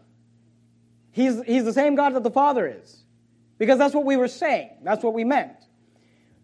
He's, 1.11 1.41
he's 1.43 1.63
the 1.63 1.73
same 1.73 1.93
God 1.93 2.15
that 2.15 2.23
the 2.23 2.31
Father 2.31 2.67
is. 2.67 3.03
Because 3.59 3.77
that's 3.77 3.93
what 3.93 4.03
we 4.05 4.17
were 4.17 4.27
saying, 4.27 4.71
that's 4.81 5.03
what 5.03 5.13
we 5.13 5.23
meant. 5.23 5.53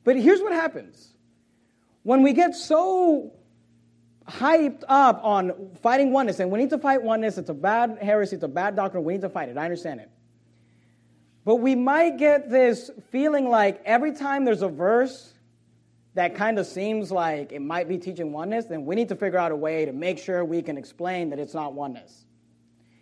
But 0.03 0.15
here's 0.15 0.39
what 0.39 0.53
happens 0.53 1.13
when 2.03 2.21
we 2.21 2.33
get 2.33 2.55
so 2.55 3.33
hyped 4.29 4.83
up 4.87 5.21
on 5.23 5.71
fighting 5.81 6.11
oneness, 6.11 6.39
and 6.39 6.51
we 6.51 6.59
need 6.59 6.69
to 6.69 6.77
fight 6.77 7.01
oneness, 7.01 7.37
it's 7.37 7.49
a 7.49 7.53
bad 7.53 7.97
heresy, 8.01 8.35
it's 8.35 8.43
a 8.43 8.47
bad 8.47 8.75
doctrine, 8.75 9.03
we 9.03 9.13
need 9.13 9.21
to 9.21 9.29
fight 9.29 9.49
it. 9.49 9.57
I 9.57 9.63
understand 9.63 9.99
it. 9.99 10.09
But 11.45 11.55
we 11.55 11.75
might 11.75 12.17
get 12.17 12.49
this 12.49 12.91
feeling 13.11 13.49
like 13.49 13.81
every 13.85 14.13
time 14.13 14.45
there's 14.45 14.61
a 14.61 14.67
verse 14.67 15.33
that 16.13 16.35
kind 16.35 16.59
of 16.59 16.65
seems 16.65 17.11
like 17.11 17.51
it 17.51 17.61
might 17.61 17.87
be 17.87 17.97
teaching 17.97 18.31
oneness, 18.31 18.65
then 18.65 18.85
we 18.85 18.95
need 18.95 19.09
to 19.09 19.15
figure 19.15 19.39
out 19.39 19.51
a 19.51 19.55
way 19.55 19.85
to 19.85 19.93
make 19.93 20.19
sure 20.19 20.43
we 20.43 20.61
can 20.61 20.77
explain 20.77 21.29
that 21.29 21.39
it's 21.39 21.53
not 21.53 21.73
oneness. 21.73 22.25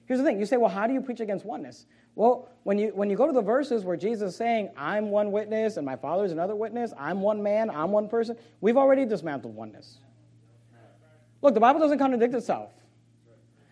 Here's 0.06 0.20
the 0.20 0.26
thing 0.26 0.40
you 0.40 0.46
say, 0.46 0.58
well, 0.58 0.70
how 0.70 0.88
do 0.88 0.94
you 0.94 1.02
preach 1.02 1.20
against 1.20 1.46
oneness? 1.46 1.86
Well, 2.16 2.50
when 2.64 2.80
you, 2.80 2.90
when 2.96 3.10
you 3.10 3.18
go 3.18 3.28
to 3.28 3.34
the 3.34 3.42
verses 3.42 3.84
where 3.84 3.98
Jesus 3.98 4.32
is 4.32 4.36
saying, 4.38 4.70
I'm 4.78 5.10
one 5.10 5.32
witness 5.32 5.78
and 5.78 5.86
my 5.86 5.96
Father 5.96 6.26
is 6.26 6.32
another 6.32 6.56
witness, 6.56 6.94
I'm 6.98 7.22
one 7.22 7.44
man, 7.44 7.70
I'm 7.70 7.92
one 7.92 8.08
person, 8.08 8.38
we've 8.62 8.78
already 8.78 9.06
dismantled 9.06 9.56
oneness. 9.56 10.00
Look, 11.42 11.54
the 11.54 11.60
Bible 11.60 11.80
doesn't 11.80 12.00
contradict 12.00 12.34
itself. 12.34 12.72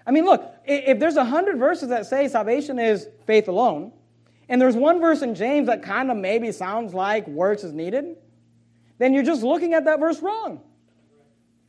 I 0.08 0.12
mean, 0.12 0.26
look, 0.26 0.54
if 0.66 1.00
there's 1.00 1.16
a 1.16 1.26
hundred 1.26 1.58
verses 1.58 1.90
that 1.90 2.06
say 2.06 2.28
salvation 2.28 2.78
is 2.78 3.08
faith 3.26 3.48
alone, 3.48 3.92
and 4.48 4.62
there's 4.62 4.76
one 4.76 5.02
verse 5.02 5.22
in 5.22 5.34
James 5.34 5.68
that 5.68 5.82
kind 5.82 6.12
of 6.12 6.18
maybe 6.18 6.52
sounds 6.52 6.94
like 6.94 7.28
works 7.28 7.64
is 7.64 7.74
needed, 7.74 8.18
then 9.00 9.14
you're 9.14 9.24
just 9.24 9.42
looking 9.42 9.74
at 9.74 9.86
that 9.86 10.00
verse 10.00 10.22
wrong. 10.22 10.62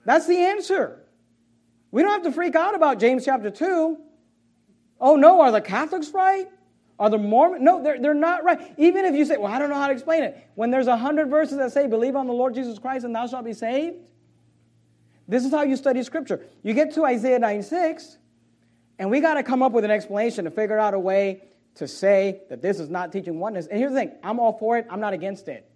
That's 0.04 0.26
the 0.26 0.36
answer. 0.36 1.00
We 1.90 2.02
don't 2.02 2.12
have 2.12 2.22
to 2.24 2.32
freak 2.32 2.54
out 2.54 2.74
about 2.74 3.00
James 3.00 3.24
chapter 3.24 3.50
2. 3.50 3.98
Oh 5.00 5.16
no, 5.16 5.40
are 5.40 5.50
the 5.50 5.60
Catholics 5.60 6.10
right? 6.12 6.46
Are 6.98 7.10
the 7.10 7.18
Mormons? 7.18 7.62
No, 7.62 7.82
they're, 7.82 8.00
they're 8.00 8.14
not 8.14 8.44
right. 8.44 8.74
Even 8.78 9.04
if 9.04 9.14
you 9.14 9.24
say, 9.24 9.36
well, 9.36 9.52
I 9.52 9.58
don't 9.58 9.68
know 9.68 9.76
how 9.76 9.88
to 9.88 9.92
explain 9.92 10.22
it. 10.22 10.46
When 10.54 10.70
there's 10.70 10.86
a 10.86 10.96
hundred 10.96 11.28
verses 11.28 11.58
that 11.58 11.72
say, 11.72 11.86
believe 11.86 12.16
on 12.16 12.26
the 12.26 12.32
Lord 12.32 12.54
Jesus 12.54 12.78
Christ 12.78 13.04
and 13.04 13.14
thou 13.14 13.26
shalt 13.26 13.44
be 13.44 13.52
saved, 13.52 13.96
this 15.28 15.44
is 15.44 15.50
how 15.50 15.62
you 15.62 15.76
study 15.76 16.02
Scripture. 16.02 16.44
You 16.62 16.74
get 16.74 16.94
to 16.94 17.04
Isaiah 17.04 17.38
9 17.38 17.62
6, 17.62 18.18
and 18.98 19.10
we 19.10 19.20
got 19.20 19.34
to 19.34 19.42
come 19.42 19.62
up 19.62 19.72
with 19.72 19.84
an 19.84 19.90
explanation 19.90 20.44
to 20.44 20.50
figure 20.50 20.78
out 20.78 20.94
a 20.94 20.98
way 20.98 21.42
to 21.76 21.86
say 21.88 22.42
that 22.48 22.62
this 22.62 22.80
is 22.80 22.88
not 22.88 23.12
teaching 23.12 23.38
oneness. 23.38 23.66
And 23.66 23.78
here's 23.78 23.92
the 23.92 23.98
thing 23.98 24.12
I'm 24.22 24.38
all 24.38 24.56
for 24.58 24.78
it, 24.78 24.86
I'm 24.90 25.00
not 25.00 25.12
against 25.12 25.48
it. 25.48 25.68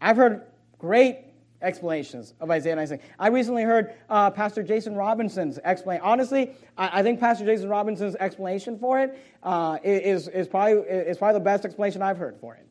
I've 0.00 0.16
heard 0.16 0.42
great 0.78 1.18
explanations 1.62 2.34
of 2.40 2.50
Isaiah 2.50 2.74
96. 2.74 3.04
I 3.18 3.28
recently 3.28 3.62
heard 3.62 3.94
uh, 4.10 4.30
Pastor 4.30 4.62
Jason 4.62 4.94
Robinson's 4.94 5.58
explain. 5.64 6.00
Honestly, 6.02 6.52
I, 6.76 7.00
I, 7.00 7.02
think 7.02 7.20
Pastor 7.20 7.44
Jason 7.44 7.68
Robinson's 7.68 8.16
explanation 8.16 8.78
for 8.78 8.98
it 9.00 9.18
uh, 9.42 9.78
is 9.84 10.28
is, 10.28 10.48
probably, 10.48 10.82
is 10.82 11.18
probably 11.18 11.38
the 11.38 11.44
best 11.44 11.64
explanation 11.64 12.02
I've 12.02 12.18
heard 12.18 12.36
for 12.40 12.54
it, 12.56 12.66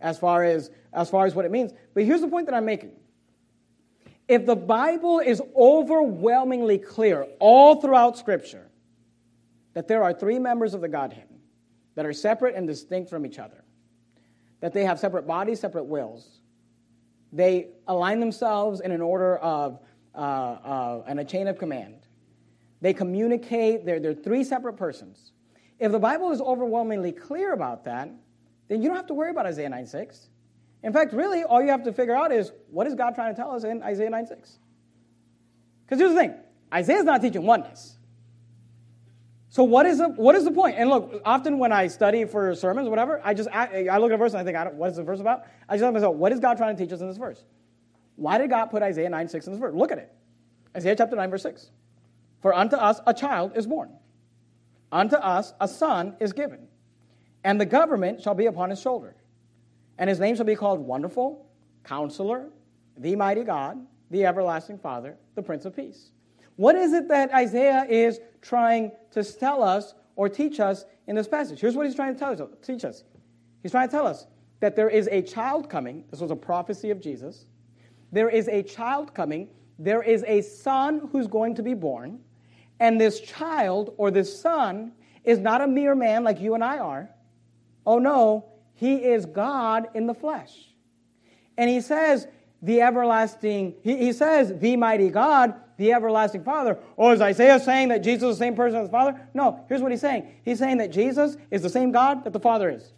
as 0.00 0.18
far 0.18 0.42
as, 0.44 0.70
as 0.92 1.10
far 1.10 1.26
as 1.26 1.34
what 1.34 1.44
it 1.44 1.50
means. 1.50 1.72
But 1.94 2.04
here's 2.04 2.22
the 2.22 2.28
point 2.28 2.46
that 2.46 2.54
I'm 2.54 2.64
making. 2.64 2.92
If 4.30 4.46
the 4.46 4.54
Bible 4.54 5.18
is 5.18 5.42
overwhelmingly 5.56 6.78
clear 6.78 7.26
all 7.40 7.80
throughout 7.80 8.16
Scripture 8.16 8.70
that 9.74 9.88
there 9.88 10.04
are 10.04 10.14
three 10.14 10.38
members 10.38 10.72
of 10.72 10.80
the 10.80 10.86
Godhead 10.86 11.26
that 11.96 12.06
are 12.06 12.12
separate 12.12 12.54
and 12.54 12.64
distinct 12.64 13.10
from 13.10 13.26
each 13.26 13.40
other, 13.40 13.64
that 14.60 14.72
they 14.72 14.84
have 14.84 15.00
separate 15.00 15.26
bodies, 15.26 15.58
separate 15.58 15.82
wills, 15.82 16.42
they 17.32 17.70
align 17.88 18.20
themselves 18.20 18.80
in 18.80 18.92
an 18.92 19.00
order 19.00 19.36
of 19.38 19.80
uh, 20.14 20.18
uh, 20.18 21.02
and 21.08 21.18
a 21.18 21.24
chain 21.24 21.48
of 21.48 21.58
command. 21.58 22.06
They 22.80 22.94
communicate. 22.94 23.84
They're, 23.84 23.98
they're 23.98 24.14
three 24.14 24.44
separate 24.44 24.74
persons. 24.74 25.32
If 25.80 25.90
the 25.90 25.98
Bible 25.98 26.30
is 26.30 26.40
overwhelmingly 26.40 27.10
clear 27.10 27.52
about 27.52 27.82
that, 27.86 28.08
then 28.68 28.80
you 28.80 28.86
don't 28.86 28.96
have 28.96 29.08
to 29.08 29.14
worry 29.14 29.32
about 29.32 29.46
Isaiah 29.46 29.70
9 29.70 29.88
6. 29.88 30.29
In 30.82 30.92
fact, 30.92 31.12
really, 31.12 31.42
all 31.42 31.62
you 31.62 31.68
have 31.68 31.84
to 31.84 31.92
figure 31.92 32.14
out 32.14 32.32
is 32.32 32.52
what 32.70 32.86
is 32.86 32.94
God 32.94 33.14
trying 33.14 33.34
to 33.34 33.40
tell 33.40 33.50
us 33.50 33.64
in 33.64 33.82
Isaiah 33.82 34.10
9 34.10 34.26
6? 34.26 34.58
Because 35.84 35.98
here's 35.98 36.12
the 36.12 36.18
thing 36.18 36.34
Isaiah's 36.72 37.04
not 37.04 37.20
teaching 37.20 37.44
oneness. 37.44 37.96
So 39.50 39.64
what 39.64 39.84
is 39.84 39.98
the 39.98 40.08
what 40.08 40.36
is 40.36 40.44
the 40.44 40.52
point? 40.52 40.76
And 40.78 40.88
look, 40.88 41.20
often 41.24 41.58
when 41.58 41.72
I 41.72 41.88
study 41.88 42.24
for 42.24 42.54
sermons, 42.54 42.86
or 42.86 42.90
whatever, 42.90 43.20
I 43.24 43.34
just 43.34 43.48
I, 43.52 43.98
look 43.98 44.12
at 44.12 44.14
a 44.14 44.16
verse 44.16 44.32
and 44.32 44.40
I 44.40 44.44
think, 44.44 44.56
I 44.56 44.68
what 44.68 44.90
is 44.90 44.96
the 44.96 45.02
verse 45.02 45.20
about? 45.20 45.42
I 45.68 45.74
just 45.74 45.84
ask 45.84 45.92
myself, 45.92 46.14
what 46.14 46.32
is 46.32 46.38
God 46.38 46.56
trying 46.56 46.76
to 46.76 46.82
teach 46.82 46.92
us 46.92 47.00
in 47.00 47.08
this 47.08 47.16
verse? 47.16 47.44
Why 48.14 48.38
did 48.38 48.50
God 48.50 48.66
put 48.66 48.82
Isaiah 48.82 49.08
9, 49.08 49.28
6 49.28 49.46
in 49.46 49.52
this 49.52 49.60
verse? 49.60 49.74
Look 49.74 49.90
at 49.90 49.98
it. 49.98 50.12
Isaiah 50.76 50.94
chapter 50.94 51.16
9, 51.16 51.30
verse 51.30 51.42
6. 51.42 51.70
For 52.42 52.54
unto 52.54 52.76
us 52.76 53.00
a 53.06 53.12
child 53.12 53.56
is 53.56 53.66
born, 53.66 53.90
unto 54.92 55.16
us 55.16 55.52
a 55.60 55.66
son 55.66 56.16
is 56.20 56.32
given, 56.32 56.68
and 57.42 57.60
the 57.60 57.66
government 57.66 58.22
shall 58.22 58.34
be 58.34 58.46
upon 58.46 58.70
his 58.70 58.80
shoulder. 58.80 59.16
And 60.00 60.08
his 60.08 60.18
name 60.18 60.34
shall 60.34 60.46
be 60.46 60.56
called 60.56 60.80
Wonderful, 60.80 61.46
Counselor, 61.84 62.48
the 62.96 63.14
Mighty 63.14 63.44
God, 63.44 63.86
the 64.10 64.24
Everlasting 64.24 64.78
Father, 64.78 65.16
the 65.34 65.42
Prince 65.42 65.66
of 65.66 65.76
Peace. 65.76 66.12
What 66.56 66.74
is 66.74 66.94
it 66.94 67.06
that 67.08 67.32
Isaiah 67.34 67.86
is 67.88 68.18
trying 68.40 68.92
to 69.12 69.22
tell 69.22 69.62
us 69.62 69.94
or 70.16 70.30
teach 70.30 70.58
us 70.58 70.86
in 71.06 71.14
this 71.14 71.28
passage? 71.28 71.60
Here's 71.60 71.76
what 71.76 71.84
he's 71.84 71.94
trying 71.94 72.14
to 72.14 72.18
tell 72.18 72.32
us, 72.32 72.40
teach 72.62 72.84
us. 72.86 73.04
He's 73.62 73.72
trying 73.72 73.88
to 73.88 73.92
tell 73.92 74.06
us 74.06 74.26
that 74.60 74.74
there 74.74 74.88
is 74.88 75.06
a 75.12 75.20
child 75.20 75.68
coming. 75.68 76.04
This 76.10 76.20
was 76.20 76.30
a 76.30 76.36
prophecy 76.36 76.90
of 76.90 76.98
Jesus. 77.00 77.44
There 78.10 78.30
is 78.30 78.48
a 78.48 78.62
child 78.62 79.14
coming. 79.14 79.48
There 79.78 80.02
is 80.02 80.24
a 80.26 80.40
son 80.40 81.10
who's 81.12 81.26
going 81.26 81.54
to 81.56 81.62
be 81.62 81.74
born. 81.74 82.20
And 82.80 82.98
this 82.98 83.20
child 83.20 83.92
or 83.98 84.10
this 84.10 84.40
son 84.40 84.92
is 85.24 85.38
not 85.38 85.60
a 85.60 85.66
mere 85.66 85.94
man 85.94 86.24
like 86.24 86.40
you 86.40 86.54
and 86.54 86.64
I 86.64 86.78
are. 86.78 87.10
Oh 87.86 87.98
no, 87.98 88.49
he 88.80 88.94
is 88.94 89.26
God 89.26 89.88
in 89.92 90.06
the 90.06 90.14
flesh. 90.14 90.72
And 91.58 91.68
he 91.68 91.82
says, 91.82 92.26
the 92.62 92.80
everlasting, 92.80 93.74
he, 93.82 93.98
he 93.98 94.12
says, 94.14 94.58
the 94.58 94.74
mighty 94.76 95.10
God, 95.10 95.52
the 95.76 95.92
everlasting 95.92 96.44
Father. 96.44 96.78
Or 96.96 97.12
is 97.12 97.20
Isaiah 97.20 97.60
saying 97.60 97.88
that 97.88 97.98
Jesus 97.98 98.30
is 98.30 98.38
the 98.38 98.44
same 98.46 98.54
person 98.54 98.80
as 98.80 98.88
the 98.88 98.92
Father? 98.92 99.20
No, 99.34 99.66
here's 99.68 99.82
what 99.82 99.90
he's 99.90 100.00
saying. 100.00 100.34
He's 100.46 100.58
saying 100.58 100.78
that 100.78 100.92
Jesus 100.92 101.36
is 101.50 101.60
the 101.60 101.68
same 101.68 101.92
God 101.92 102.24
that 102.24 102.32
the 102.32 102.40
Father 102.40 102.70
is. 102.70 102.90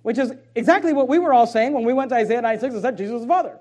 Which 0.00 0.16
is 0.16 0.32
exactly 0.54 0.94
what 0.94 1.08
we 1.08 1.18
were 1.18 1.34
all 1.34 1.46
saying 1.46 1.74
when 1.74 1.84
we 1.84 1.92
went 1.92 2.08
to 2.08 2.16
Isaiah 2.16 2.40
96 2.40 2.72
and 2.72 2.82
said 2.82 2.96
Jesus 2.96 3.16
is 3.16 3.22
the 3.22 3.28
Father. 3.28 3.58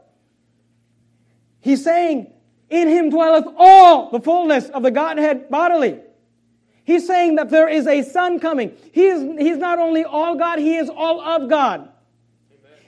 He's 1.59 1.83
saying, 1.83 2.31
In 2.69 2.87
him 2.87 3.09
dwelleth 3.09 3.53
all 3.57 4.09
the 4.09 4.21
fullness 4.21 4.69
of 4.69 4.83
the 4.83 4.91
Godhead 4.91 5.49
bodily. 5.49 5.99
He's 6.83 7.07
saying 7.07 7.35
that 7.35 7.49
there 7.49 7.69
is 7.69 7.87
a 7.87 8.03
Son 8.03 8.39
coming. 8.39 8.75
He 8.91 9.05
is, 9.05 9.21
he's 9.39 9.57
not 9.57 9.79
only 9.79 10.03
all 10.03 10.35
God, 10.35 10.59
he 10.59 10.75
is 10.75 10.89
all 10.89 11.21
of 11.21 11.49
God. 11.49 11.89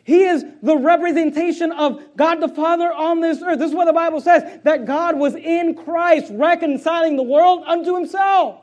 He 0.03 0.23
is 0.23 0.45
the 0.61 0.77
representation 0.77 1.72
of 1.72 1.99
God 2.15 2.35
the 2.35 2.47
Father 2.47 2.93
on 2.93 3.22
this 3.22 3.41
earth. 3.41 3.57
This 3.57 3.69
is 3.69 3.76
what 3.76 3.85
the 3.85 3.93
Bible 3.93 4.22
says 4.22 4.59
that 4.63 4.85
God 4.85 5.17
was 5.17 5.34
in 5.34 5.73
Christ 5.73 6.27
reconciling 6.30 7.15
the 7.15 7.23
world 7.23 7.63
unto 7.65 7.95
himself. 7.95 8.61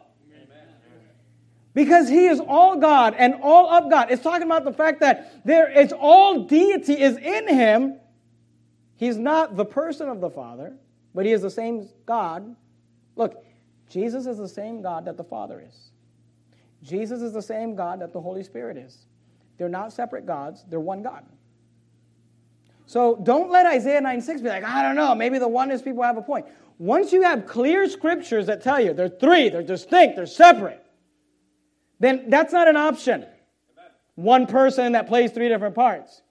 Because 1.74 2.09
he 2.09 2.26
is 2.26 2.38
all 2.38 2.76
God 2.76 3.14
and 3.18 3.34
all 3.42 3.72
of 3.72 3.90
God. 3.90 4.10
It's 4.10 4.22
talking 4.22 4.46
about 4.46 4.64
the 4.64 4.72
fact 4.72 5.00
that 5.00 5.44
there 5.44 5.68
is 5.68 5.92
all 5.92 6.44
deity 6.44 7.00
is 7.00 7.16
in 7.16 7.48
him. 7.48 7.98
He's 8.96 9.16
not 9.16 9.56
the 9.56 9.64
person 9.64 10.09
of 10.09 10.20
the 10.20 10.30
Father, 10.30 10.76
but 11.12 11.26
he 11.26 11.32
is 11.32 11.42
the 11.42 11.50
same 11.50 11.88
God. 12.06 12.54
Look, 13.16 13.42
Jesus 13.93 14.24
is 14.24 14.39
the 14.39 14.48
same 14.48 14.81
God 14.81 15.05
that 15.05 15.19
the 15.19 15.24
Father 15.24 15.62
is. 15.69 15.90
Jesus 16.82 17.20
is 17.20 17.35
the 17.35 17.43
same 17.43 17.77
God 17.77 18.01
that 18.01 18.14
the 18.14 18.20
Holy 18.20 18.43
Spirit 18.43 18.78
is. 18.78 19.05
They're 19.59 19.69
not 19.69 19.93
separate 19.93 20.24
gods, 20.24 20.64
they're 20.66 20.81
one 20.81 21.02
God. 21.02 21.27
So 22.86 23.20
don't 23.23 23.51
let 23.51 23.66
Isaiah 23.66 24.01
9 24.01 24.23
6 24.23 24.40
be 24.40 24.48
like, 24.48 24.64
I 24.64 24.82
don't 24.82 24.97
know, 24.97 25.14
maybe 25.14 25.39
the 25.39 25.47
oneness 25.47 25.82
people 25.82 26.02
have 26.05 26.16
a 26.16 26.23
point. 26.23 26.47
Once 26.78 27.12
you 27.12 27.23
have 27.23 27.47
clear 27.47 27.86
scriptures 27.86 28.47
that 28.47 28.62
tell 28.62 28.81
you 28.81 28.94
they're 28.94 29.10
three, 29.10 29.51
they're 29.51 29.62
distinct, 29.62 30.16
they're 30.16 30.24
separate, 30.24 30.82
then 32.01 32.31
that's 32.31 32.52
not 32.52 32.69
an 32.69 32.77
option. 32.77 33.27
One 34.14 34.47
person 34.47 34.93
that 34.93 35.06
plays 35.06 35.32
three 35.32 35.51
different 35.51 35.74
parts. 35.74 36.23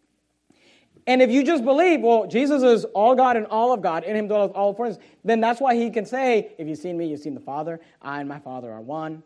And 1.08 1.22
if 1.22 1.32
you 1.32 1.44
just 1.44 1.64
believe, 1.64 2.02
well, 2.02 2.28
Jesus 2.28 2.62
is 2.62 2.86
all 2.86 3.16
God 3.16 3.36
and 3.36 3.48
all 3.48 3.74
of 3.74 3.82
God, 3.82 4.04
in 4.04 4.16
him 4.16 4.28
dwelleth 4.28 4.52
all 4.52 4.74
fullness, 4.74 4.98
then 5.24 5.40
that's 5.40 5.60
why 5.60 5.76
he 5.76 5.90
can 5.90 6.06
say, 6.06 6.52
if 6.58 6.68
you've 6.68 6.78
seen 6.78 6.98
me, 6.98 7.08
you've 7.08 7.20
seen 7.20 7.34
the 7.34 7.40
Father. 7.40 7.80
I 8.02 8.20
and 8.20 8.30
my 8.30 8.40
Father 8.40 8.72
are 8.72 8.82
one. 8.82 9.24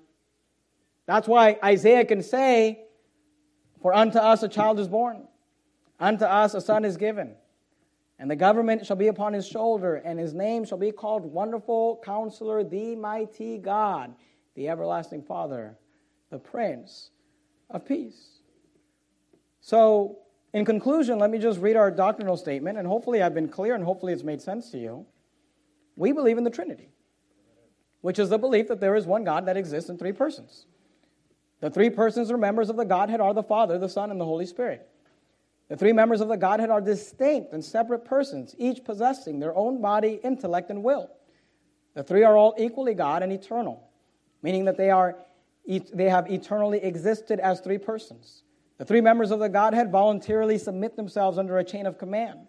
That's 1.05 1.27
why 1.27 1.59
Isaiah 1.63 2.05
can 2.05 2.23
say, 2.23 2.85
For 3.81 3.93
unto 3.93 4.17
us 4.17 4.41
a 4.43 4.47
child 4.47 4.79
is 4.79 4.87
born, 4.87 5.27
unto 5.99 6.25
us 6.25 6.53
a 6.53 6.61
son 6.61 6.85
is 6.85 6.97
given, 6.97 7.35
and 8.19 8.31
the 8.31 8.35
government 8.35 8.85
shall 8.85 8.95
be 8.95 9.07
upon 9.07 9.33
his 9.33 9.47
shoulder, 9.47 9.95
and 9.97 10.17
his 10.17 10.33
name 10.33 10.65
shall 10.65 10.77
be 10.77 10.91
called 10.91 11.25
Wonderful 11.25 12.01
Counselor, 12.03 12.63
the 12.63 12.95
Mighty 12.95 13.57
God, 13.57 14.15
the 14.55 14.69
Everlasting 14.69 15.23
Father, 15.23 15.77
the 16.31 16.39
Prince 16.39 17.11
of 17.69 17.85
Peace. 17.85 18.39
So, 19.59 20.19
in 20.55 20.63
conclusion, 20.63 21.19
let 21.19 21.29
me 21.31 21.37
just 21.37 21.59
read 21.59 21.75
our 21.75 21.91
doctrinal 21.91 22.37
statement, 22.37 22.77
and 22.77 22.87
hopefully 22.87 23.21
I've 23.21 23.33
been 23.33 23.49
clear 23.49 23.75
and 23.75 23.83
hopefully 23.83 24.13
it's 24.13 24.23
made 24.23 24.41
sense 24.41 24.69
to 24.69 24.77
you. 24.77 25.05
We 25.97 26.13
believe 26.13 26.37
in 26.37 26.45
the 26.45 26.49
Trinity, 26.49 26.87
which 27.99 28.19
is 28.19 28.29
the 28.29 28.37
belief 28.37 28.69
that 28.69 28.79
there 28.79 28.95
is 28.95 29.05
one 29.05 29.25
God 29.25 29.47
that 29.47 29.57
exists 29.57 29.89
in 29.89 29.97
three 29.97 30.13
persons. 30.13 30.65
The 31.59 31.69
three 31.69 31.89
persons 31.89 32.31
or 32.31 32.37
members 32.37 32.69
of 32.69 32.77
the 32.77 32.85
Godhead 32.85 33.19
are 33.19 33.33
the 33.33 33.43
Father, 33.43 33.77
the 33.77 33.89
Son, 33.89 34.11
and 34.11 34.19
the 34.19 34.23
Holy 34.23 34.45
Spirit. 34.45 34.87
The 35.67 35.75
three 35.75 35.91
members 35.91 36.21
of 36.21 36.29
the 36.29 36.37
Godhead 36.37 36.69
are 36.69 36.79
distinct 36.79 37.51
and 37.51 37.61
separate 37.61 38.05
persons, 38.05 38.55
each 38.57 38.85
possessing 38.85 39.41
their 39.41 39.53
own 39.57 39.81
body, 39.81 40.21
intellect, 40.23 40.69
and 40.69 40.85
will. 40.85 41.11
The 41.95 42.03
three 42.03 42.23
are 42.23 42.37
all 42.37 42.55
equally 42.57 42.93
God 42.93 43.23
and 43.23 43.33
eternal, 43.33 43.89
meaning 44.41 44.63
that 44.65 44.77
they, 44.77 44.89
are, 44.89 45.17
they 45.67 46.09
have 46.09 46.31
eternally 46.31 46.81
existed 46.81 47.41
as 47.41 47.59
three 47.59 47.77
persons. 47.77 48.43
The 48.77 48.85
three 48.85 49.01
members 49.01 49.31
of 49.31 49.39
the 49.39 49.49
Godhead 49.49 49.91
voluntarily 49.91 50.57
submit 50.57 50.95
themselves 50.95 51.37
under 51.37 51.57
a 51.57 51.63
chain 51.63 51.85
of 51.85 51.97
command. 51.97 52.47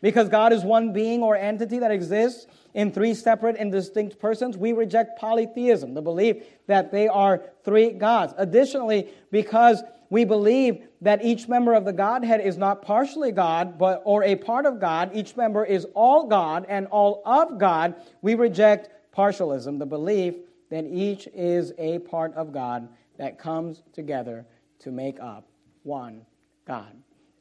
Because 0.00 0.28
God 0.28 0.52
is 0.52 0.62
one 0.62 0.92
being 0.92 1.22
or 1.22 1.36
entity 1.36 1.78
that 1.78 1.90
exists 1.90 2.46
in 2.74 2.92
three 2.92 3.14
separate 3.14 3.56
and 3.58 3.72
distinct 3.72 4.18
persons, 4.18 4.56
we 4.56 4.72
reject 4.72 5.18
polytheism, 5.18 5.94
the 5.94 6.02
belief 6.02 6.44
that 6.66 6.92
they 6.92 7.08
are 7.08 7.42
three 7.64 7.90
gods. 7.90 8.34
Additionally, 8.36 9.08
because 9.30 9.82
we 10.10 10.24
believe 10.24 10.86
that 11.00 11.24
each 11.24 11.48
member 11.48 11.74
of 11.74 11.84
the 11.84 11.92
Godhead 11.92 12.40
is 12.40 12.56
not 12.56 12.82
partially 12.82 13.32
God, 13.32 13.78
but 13.78 14.02
or 14.04 14.22
a 14.22 14.36
part 14.36 14.66
of 14.66 14.80
God, 14.80 15.10
each 15.14 15.36
member 15.36 15.64
is 15.64 15.86
all 15.94 16.26
God 16.26 16.66
and 16.68 16.86
all 16.86 17.22
of 17.24 17.58
God, 17.58 17.94
we 18.22 18.34
reject 18.34 18.90
partialism, 19.14 19.78
the 19.78 19.86
belief 19.86 20.34
that 20.70 20.84
each 20.84 21.26
is 21.34 21.72
a 21.78 21.98
part 22.00 22.34
of 22.34 22.52
God 22.52 22.88
that 23.18 23.38
comes 23.38 23.82
together 23.92 24.46
to 24.80 24.90
make 24.90 25.18
up 25.20 25.48
one 25.86 26.26
God. 26.66 26.92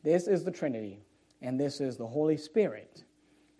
This 0.04 0.28
is 0.28 0.44
the 0.44 0.52
Trinity 0.52 1.00
and 1.42 1.60
this 1.60 1.82
is 1.82 1.98
the 1.98 2.08
Holy 2.08 2.38
Spirit 2.38 3.04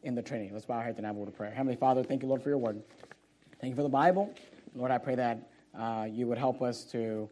in 0.04 0.16
the 0.16 0.22
Trinity. 0.22 0.52
Let's 0.54 0.66
bow 0.66 0.76
our 0.76 0.84
heads 0.84 0.98
and 0.98 1.06
have 1.06 1.16
a 1.16 1.20
word 1.20 1.28
of 1.28 1.36
prayer. 1.36 1.52
Heavenly 1.52 1.76
Father, 1.76 2.04
thank 2.04 2.22
you, 2.22 2.28
Lord, 2.28 2.42
for 2.42 2.50
your 2.50 2.58
word. 2.58 2.82
Thank 3.60 3.72
you 3.72 3.76
for 3.76 3.84
the 3.84 3.90
Bible. 3.90 4.34
Lord, 4.76 4.92
I 4.92 4.98
pray 4.98 5.16
that 5.16 5.50
uh, 5.78 6.08
you 6.10 6.28
would 6.28 6.38
help 6.38 6.62
us 6.62 6.84
to 6.86 7.30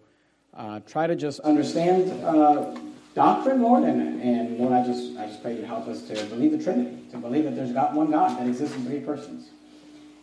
uh, 0.56 0.80
try 0.82 1.08
to 1.08 1.16
just 1.16 1.40
understand 1.42 2.12
uh, 2.24 2.76
doctrine, 3.16 3.62
Lord, 3.62 3.84
and, 3.84 4.22
and 4.22 4.58
Lord, 4.58 4.74
I 4.74 4.86
just 4.86 5.18
I 5.18 5.28
just 5.28 5.42
pray 5.42 5.56
you'd 5.56 5.66
help 5.66 5.88
us 5.88 6.04
to 6.04 6.26
believe 6.26 6.52
the 6.52 6.64
Trinity, 6.64 6.98
to 7.12 7.18
believe 7.18 7.46
that 7.46 7.56
there's 7.56 7.72
God, 7.72 7.96
one 7.96 8.12
God 8.12 8.40
that 8.40 8.48
exists 8.48 8.76
in 8.76 8.86
three 8.86 9.00
persons, 9.00 9.50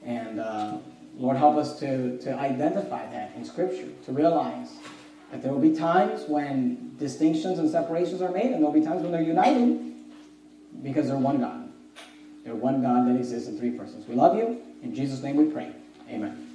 and 0.05 0.41
uh, 0.41 0.79
Lord, 1.17 1.37
help 1.37 1.57
us 1.57 1.79
to 1.81 2.19
to 2.19 2.35
identify 2.39 3.11
that 3.11 3.33
in 3.37 3.45
Scripture, 3.45 3.89
to 4.05 4.13
realize 4.13 4.69
that 5.31 5.43
there 5.43 5.53
will 5.53 5.61
be 5.61 5.75
times 5.75 6.25
when 6.29 6.97
distinctions 6.99 7.59
and 7.59 7.71
separations 7.71 8.21
are 8.23 8.31
made, 8.31 8.47
and 8.47 8.55
there 8.55 8.71
will 8.71 8.73
be 8.73 8.85
times 8.85 9.03
when 9.03 9.13
they're 9.13 9.23
united 9.23 9.95
because 10.83 11.09
they're 11.09 11.17
one 11.17 11.41
God. 11.41 11.73
They're 12.45 12.55
one 12.55 12.83
God 12.83 13.07
that 13.07 13.17
exists 13.17 13.49
in 13.49 13.59
three 13.59 13.71
persons. 13.71 14.07
We 14.09 14.15
love 14.15 14.37
you. 14.37 14.61
In 14.83 14.95
Jesus' 14.95 15.23
name 15.23 15.37
we 15.37 15.45
pray. 15.45 15.73
Amen. 16.09 16.50